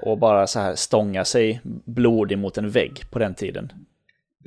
att 0.03 0.19
bara 0.21 0.47
så 0.47 0.61
här 0.61 0.75
stånga 0.75 1.25
sig 1.25 1.61
blodig 1.85 2.39
mot 2.39 2.59
en 2.59 2.71
vägg 2.71 3.03
på 3.11 3.19
den 3.19 3.35
tiden. 3.35 3.73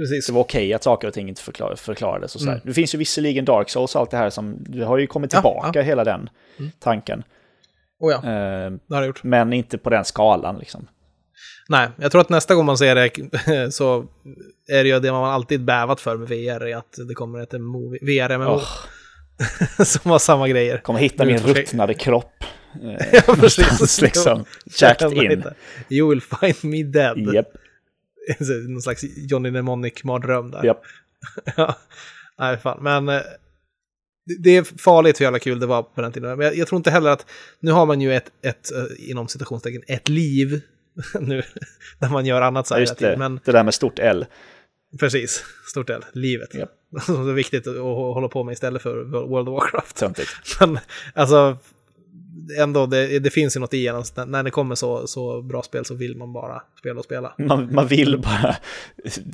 Precis. 0.02 0.28
Det 0.28 0.34
var 0.34 0.42
okej 0.42 0.66
okay 0.66 0.74
att 0.74 0.84
saker 0.84 1.08
och 1.08 1.14
ting 1.14 1.30
inte 1.30 1.42
förklar, 1.42 1.76
förklarades. 1.76 2.36
Och 2.36 2.42
så 2.42 2.48
mm. 2.48 2.62
Det 2.64 2.74
finns 2.74 2.94
ju 2.94 2.98
visserligen 2.98 3.46
Dark 3.46 3.70
Souls 3.70 3.96
och 3.96 4.02
allt 4.02 4.12
det 4.12 4.18
här 4.18 4.30
som, 4.30 4.58
det 4.60 4.86
har 4.86 4.98
ju 4.98 5.08
kommit 5.08 5.32
tillbaka 5.32 5.68
ja, 5.68 5.72
ja. 5.76 5.82
hela 5.82 6.04
den 6.04 6.30
mm. 6.60 6.72
tanken. 6.80 7.24
Oh 8.00 8.12
ja, 8.12 8.18
eh, 8.18 8.72
det 8.88 8.96
har 8.96 9.02
det 9.02 9.08
gjort. 9.08 9.24
Men 9.24 9.54
inte 9.54 9.78
på 9.78 9.90
den 9.90 10.06
skalan 10.06 10.58
liksom. 10.58 10.88
Nej, 11.70 11.90
jag 11.98 12.12
tror 12.12 12.22
att 12.22 12.30
nästa 12.30 12.56
gång 12.56 12.66
man 12.66 12.78
ser 12.78 12.96
det 12.96 13.72
så 13.74 14.06
är 14.68 14.84
det 14.84 14.90
ju 14.90 15.00
det 15.00 15.12
man 15.12 15.24
alltid 15.24 15.66
bävat 15.66 16.02
för 16.02 16.18
med 16.18 16.28
VR, 16.28 16.68
är 16.68 16.76
att 16.76 16.98
det 17.08 17.14
kommer 17.14 17.40
ett 17.40 17.54
VR-MMO. 18.02 18.56
Oh. 18.56 18.64
som 19.86 20.12
har 20.12 20.20
samma 20.20 20.48
grejer. 20.48 20.78
Kommer 20.78 21.00
hitta 21.00 21.26
min 21.26 21.38
ruttnade 21.38 21.94
kropp. 21.94 22.44
ja, 23.28 23.36
precis. 23.36 24.02
liksom. 24.02 24.46
Checked 24.76 25.14
in. 25.14 25.44
You 25.90 26.10
will 26.10 26.22
find 26.22 26.74
me 26.74 26.84
dead. 26.84 27.36
Yep. 27.36 27.48
Någon 28.68 28.82
slags 28.82 29.04
Johnny 29.18 29.52
Mnemonic-mardröm 29.52 30.52
där. 30.52 30.66
Yep. 30.66 30.78
ja, 31.58 31.78
nej 32.40 32.58
fan. 32.58 32.84
Men 32.84 33.10
eh, 33.10 33.22
det 34.40 34.58
är 34.58 34.64
farligt 34.64 35.20
hur 35.20 35.26
jävla 35.26 35.40
kul 35.40 35.60
det 35.60 35.66
var 35.66 35.84
på 35.84 36.02
den 36.02 36.12
tiden. 36.12 36.38
Men 36.38 36.46
jag, 36.46 36.56
jag 36.56 36.68
tror 36.68 36.78
inte 36.78 36.92
heller 36.92 37.10
att, 37.10 37.26
nu 37.60 37.72
har 37.72 37.86
man 37.86 38.02
ju 38.02 38.14
ett, 38.16 38.32
ett 38.42 38.72
eh, 38.72 39.10
inom 39.10 39.28
citationstecken, 39.28 39.82
ett 39.88 40.10
liv 40.10 40.62
nu 41.20 41.44
när 42.00 42.10
man 42.10 42.26
gör 42.26 42.42
annat 42.42 42.68
så 42.68 42.74
här 42.74 42.82
ja, 42.82 42.82
just 42.82 42.98
det, 42.98 43.18
men, 43.18 43.40
det 43.46 43.52
där 43.52 43.64
med 43.64 43.74
stort 43.74 44.00
L. 44.00 44.26
Precis, 45.00 45.44
stort 45.66 45.90
L, 45.90 46.06
livet. 46.14 46.56
Yep. 46.56 46.70
Som 47.06 47.30
är 47.30 47.34
viktigt 47.34 47.68
att 47.68 47.76
hålla 47.76 48.28
på 48.28 48.44
med 48.44 48.54
istället 48.54 48.82
för 48.82 49.04
World 49.04 49.50
of 49.50 49.62
Warcraft. 49.62 49.96
Töntigt. 49.96 50.30
Men 50.60 50.80
alltså, 51.14 51.58
ändå, 52.60 52.86
det, 52.86 53.20
det 53.20 53.30
finns 53.30 53.56
ju 53.56 53.60
något 53.60 53.74
i 53.74 53.88
en. 53.88 54.04
När 54.28 54.44
det 54.44 54.52
kommer 54.52 54.76
så, 54.76 55.08
så 55.08 55.42
bra 55.42 55.62
spel 55.62 55.86
så 55.86 55.96
vill 55.96 56.18
man 56.18 56.34
bara 56.34 56.62
spela 56.80 57.00
och 57.00 57.06
spela. 57.06 57.34
Man, 57.38 57.74
man 57.74 57.88
vill 57.88 58.22
bara 58.22 58.56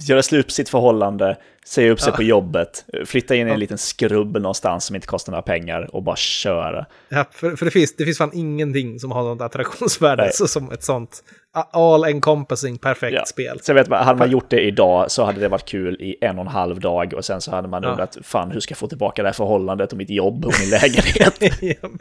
göra 0.08 0.24
slut 0.24 0.46
på 0.46 0.52
sitt 0.52 0.70
förhållande, 0.70 1.38
säga 1.66 1.92
upp 1.92 2.00
sig 2.00 2.12
ja. 2.12 2.16
på 2.16 2.24
jobbet, 2.24 2.86
flytta 3.06 3.36
in 3.36 3.40
i 3.40 3.44
en 3.44 3.48
ja. 3.48 3.56
liten 3.56 3.78
skrubb 3.78 4.34
någonstans 4.34 4.86
som 4.86 4.96
inte 4.96 5.08
kostar 5.08 5.32
några 5.32 5.42
pengar 5.42 5.96
och 5.96 6.04
bara 6.04 6.16
köra. 6.16 6.86
Ja, 7.10 7.26
för, 7.32 7.56
för 7.56 7.66
det, 7.66 7.72
finns, 7.72 7.96
det 7.96 8.06
finns 8.06 8.18
fan 8.18 8.32
ingenting 8.34 9.00
som 9.00 9.12
har 9.12 9.24
något 9.24 9.42
attraktionsvärde 9.42 10.30
så 10.34 10.48
som 10.48 10.72
ett 10.72 10.84
sånt 10.84 11.24
all 11.72 12.06
encompassing 12.06 12.78
perfekt 12.78 13.16
ja. 13.16 13.26
spel. 13.26 13.60
Så 13.62 13.72
jag 13.72 13.76
vet, 13.76 13.88
hade 13.88 14.20
man 14.20 14.32
gjort 14.32 14.50
det 14.50 14.62
idag 14.62 15.12
så 15.12 15.24
hade 15.24 15.40
det 15.40 15.48
varit 15.48 15.66
kul 15.66 16.02
i 16.02 16.16
en 16.22 16.40
och 16.40 16.46
en 16.46 16.52
halv 16.52 16.80
dag 16.80 17.14
och 17.14 17.26
sen 17.26 17.42
så 17.42 17.52
hade 17.52 17.68
man 17.68 17.86
undrat, 17.86 18.18
fan 18.24 18.52
hur 18.52 18.60
ska 18.60 18.72
jag 18.72 18.78
få 18.78 18.88
tillbaka 18.88 19.22
det 19.24 19.28
här 19.28 19.34
förhållandet 19.34 19.92
och 19.92 19.98
mitt 19.98 20.10
jobb 20.10 20.46
och 20.46 20.54
min 20.60 20.70
lägenhet? 20.70 21.40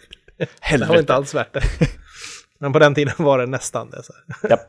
Helvete. 0.61 0.89
Det 0.89 0.95
var 0.95 1.01
inte 1.01 1.15
alls 1.15 1.35
värt 1.35 1.53
det. 1.53 1.63
Men 2.59 2.73
på 2.73 2.79
den 2.79 2.95
tiden 2.95 3.15
var 3.19 3.39
det 3.39 3.47
nästan 3.47 3.91
det. 3.91 4.03
Så. 4.03 4.13
Japp. 4.51 4.61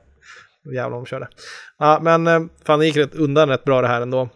Jävlar 0.76 0.98
omkörde. 0.98 1.28
Ja, 1.78 2.00
men 2.02 2.28
eh, 2.28 2.42
fan, 2.66 2.80
det 2.80 2.86
gick 2.86 2.98
rätt 2.98 3.16
undan 3.16 3.50
rätt 3.50 3.64
bra 3.64 3.82
det 3.82 3.88
här 3.88 4.02
ändå. 4.02 4.30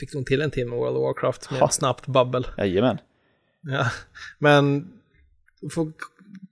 Fick 0.00 0.14
nog 0.14 0.26
till 0.26 0.42
en 0.42 0.50
timme 0.50 0.76
World 0.76 0.96
of 0.96 1.02
Warcraft 1.02 1.50
med 1.50 1.60
ha. 1.60 1.66
ett 1.66 1.72
snabbt 1.72 2.06
babbel. 2.06 2.46
Jajamän. 2.56 2.98
Ja, 3.62 3.90
men 4.38 4.88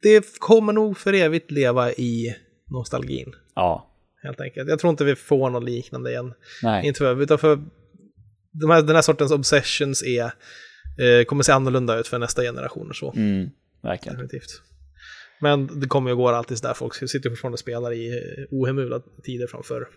det 0.03 0.39
kommer 0.39 0.73
nog 0.73 0.99
för 0.99 1.13
evigt 1.13 1.51
leva 1.51 1.93
i 1.93 2.37
nostalgin. 2.71 3.33
Ja. 3.55 3.91
Helt 4.23 4.41
enkelt. 4.41 4.69
Jag 4.69 4.79
tror 4.79 4.91
inte 4.91 5.05
vi 5.05 5.17
får 5.17 5.51
något 5.51 5.65
liknande 5.65 6.11
igen. 6.11 6.35
Nej. 6.63 6.87
Inte 6.87 6.99
för, 6.99 7.23
utan 7.23 7.39
för 7.39 7.59
de 8.53 8.71
här, 8.71 8.83
den 8.83 8.95
här 8.95 9.03
sortens 9.03 9.33
obsessions 9.33 10.03
är, 10.03 10.25
eh, 10.25 11.25
kommer 11.27 11.43
se 11.43 11.53
annorlunda 11.53 11.99
ut 11.99 12.09
för 12.09 12.19
nästa 12.19 12.43
generation. 12.43 12.95
Så. 12.95 13.13
Mm, 13.17 13.51
verkligen. 13.83 14.17
Definitivt. 14.17 14.63
Men 15.41 15.81
det 15.81 15.87
kommer 15.87 16.11
ju 16.11 16.17
gå 16.17 16.29
alltid 16.29 16.59
sådär, 16.59 16.75
folk 16.75 16.95
sitter 16.95 17.31
fortfarande 17.31 17.55
och 17.55 17.59
spelar 17.59 17.93
i 17.93 18.21
ohemula 18.51 19.01
tider 19.25 19.47
framför, 19.47 19.89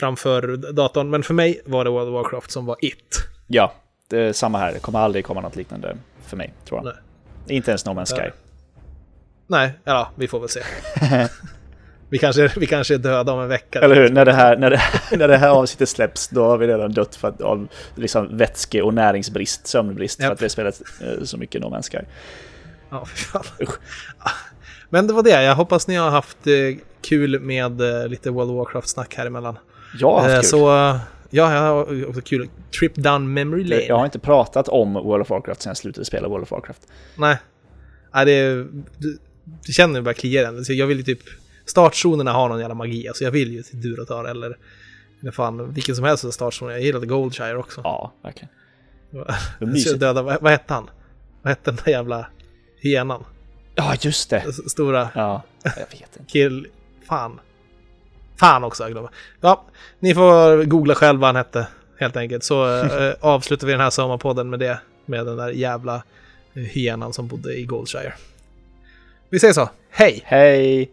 framför 0.00 0.56
datorn. 0.56 1.10
Men 1.10 1.22
för 1.22 1.34
mig 1.34 1.60
var 1.64 1.84
det 1.84 1.90
World 1.90 2.08
of 2.08 2.12
Warcraft 2.12 2.50
som 2.50 2.66
var 2.66 2.76
it. 2.80 3.16
Ja, 3.46 3.74
det 4.08 4.18
är 4.18 4.32
samma 4.32 4.58
här. 4.58 4.72
Det 4.72 4.78
kommer 4.78 4.98
aldrig 4.98 5.24
komma 5.24 5.40
något 5.40 5.56
liknande 5.56 5.96
för 6.26 6.36
mig, 6.36 6.54
tror 6.64 6.78
jag. 6.78 6.84
Nej. 6.84 7.56
Inte 7.56 7.70
ens 7.70 7.86
No 7.86 7.90
Man's 7.90 8.16
Sky. 8.16 8.30
Nej, 9.46 9.72
ja, 9.84 10.12
vi 10.14 10.28
får 10.28 10.40
väl 10.40 10.48
se. 10.48 10.60
vi, 12.08 12.18
kanske, 12.18 12.52
vi 12.56 12.66
kanske 12.66 12.94
är 12.94 12.98
döda 12.98 13.32
om 13.32 13.40
en 13.40 13.48
vecka. 13.48 13.80
Eller 13.80 13.94
hur? 13.96 14.10
När 14.10 14.24
det 14.24 14.32
här, 14.32 14.56
när 14.56 14.70
det, 14.70 14.80
när 15.16 15.28
det 15.28 15.36
här 15.36 15.48
avsnittet 15.48 15.88
släpps, 15.88 16.28
då 16.28 16.44
har 16.44 16.58
vi 16.58 16.66
redan 16.66 16.92
dött 16.92 17.16
för 17.16 17.28
att, 17.28 17.40
av 17.40 17.68
liksom 17.94 18.36
vätske 18.36 18.82
och 18.82 18.94
näringsbrist, 18.94 19.66
sömnbrist, 19.66 20.16
för 20.16 20.24
Japp. 20.24 20.32
att 20.32 20.40
vi 20.40 20.44
har 20.44 20.48
spelat 20.48 20.82
eh, 21.02 21.24
så 21.24 21.36
mycket 21.36 21.62
No 21.62 21.66
Man's 21.66 21.90
Sky. 21.90 22.04
Ja, 22.90 23.04
fy 23.06 23.16
fan. 23.16 23.42
Men 24.90 25.06
det 25.06 25.12
var 25.12 25.22
det, 25.22 25.42
jag 25.42 25.54
hoppas 25.54 25.88
ni 25.88 25.94
har 25.94 26.10
haft 26.10 26.46
eh, 26.46 26.52
kul 27.00 27.40
med 27.40 27.80
eh, 27.80 28.08
lite 28.08 28.30
World 28.30 28.50
of 28.50 28.56
Warcraft-snack 28.56 29.14
här 29.14 29.26
emellan. 29.26 29.58
Jag 29.98 30.10
har 30.10 30.20
haft 30.20 30.30
Eh, 30.34 30.40
kul. 30.40 30.44
Så, 30.44 30.66
ja, 31.30 31.52
jag 31.54 31.60
har 31.60 32.08
också 32.08 32.20
kul. 32.20 32.48
Trip 32.78 32.94
down 32.94 33.32
memory 33.32 33.64
lane. 33.64 33.82
Jag 33.82 33.96
har 33.96 34.04
inte 34.04 34.18
pratat 34.18 34.68
om 34.68 34.94
World 34.94 35.22
of 35.22 35.30
Warcraft 35.30 35.62
sen 35.62 35.70
jag 35.70 35.76
slutade 35.76 36.04
spela 36.04 36.28
World 36.28 36.42
of 36.42 36.50
Warcraft. 36.50 36.82
Nej. 37.16 37.36
Nej, 38.14 38.24
det, 38.24 38.66
du 39.66 39.72
känner 39.72 39.98
ju 39.98 40.02
bara 40.02 40.14
kliar 40.14 40.52
den. 40.52 40.64
Så 40.64 40.72
jag 40.72 40.86
vill 40.86 40.96
ju 40.98 41.02
typ... 41.04 41.20
Startzonerna 41.66 42.32
har 42.32 42.48
någon 42.48 42.60
jävla 42.60 42.74
magi. 42.74 43.08
Alltså 43.08 43.24
jag 43.24 43.30
vill 43.30 43.52
ju 43.52 43.62
till 43.62 43.80
Duratar 43.82 44.24
eller... 44.24 44.56
Eller 45.22 45.32
fan, 45.32 45.72
vilken 45.72 45.96
som 45.96 46.04
helst 46.04 46.32
startzon. 46.32 46.70
Jag 46.70 46.80
gillade 46.80 47.06
Goldshire 47.06 47.56
också. 47.56 47.80
Ja, 47.84 48.12
verkligen. 48.22 48.48
Det. 49.74 50.00
Döda, 50.00 50.22
vad, 50.22 50.42
vad 50.42 50.52
hette 50.52 50.74
han? 50.74 50.90
Vad 51.42 51.50
hette 51.50 51.70
den 51.70 51.78
där 51.84 51.92
jävla 51.92 52.26
hyenan? 52.80 53.24
Ja, 53.74 53.94
just 54.00 54.30
det. 54.30 54.36
S- 54.48 54.70
Stora 54.70 55.08
Ja, 55.14 55.42
jag 55.62 55.72
vet 55.72 55.92
inte. 55.92 56.32
kill... 56.32 56.66
Fan. 57.08 57.40
Fan 58.36 58.64
också, 58.64 58.82
jag 58.82 58.92
glömmer. 58.92 59.10
Ja, 59.40 59.64
ni 59.98 60.14
får 60.14 60.64
googla 60.64 60.94
själv 60.94 61.20
vad 61.20 61.28
han 61.28 61.36
hette. 61.36 61.66
Helt 61.98 62.16
enkelt. 62.16 62.44
Så 62.44 62.82
eh, 62.82 63.14
avslutar 63.20 63.66
vi 63.66 63.72
den 63.72 63.80
här 63.80 63.90
sommarpodden 63.90 64.50
med 64.50 64.58
det. 64.58 64.80
Med 65.06 65.26
den 65.26 65.36
där 65.36 65.48
jävla 65.48 65.94
eh, 66.54 66.62
hyenan 66.62 67.12
som 67.12 67.26
bodde 67.28 67.54
i 67.58 67.64
Goldshire. 67.64 68.12
Vi 69.30 69.38
säger 69.40 69.54
så. 69.54 69.68
Hej! 69.90 70.20
Hej! 70.24 70.90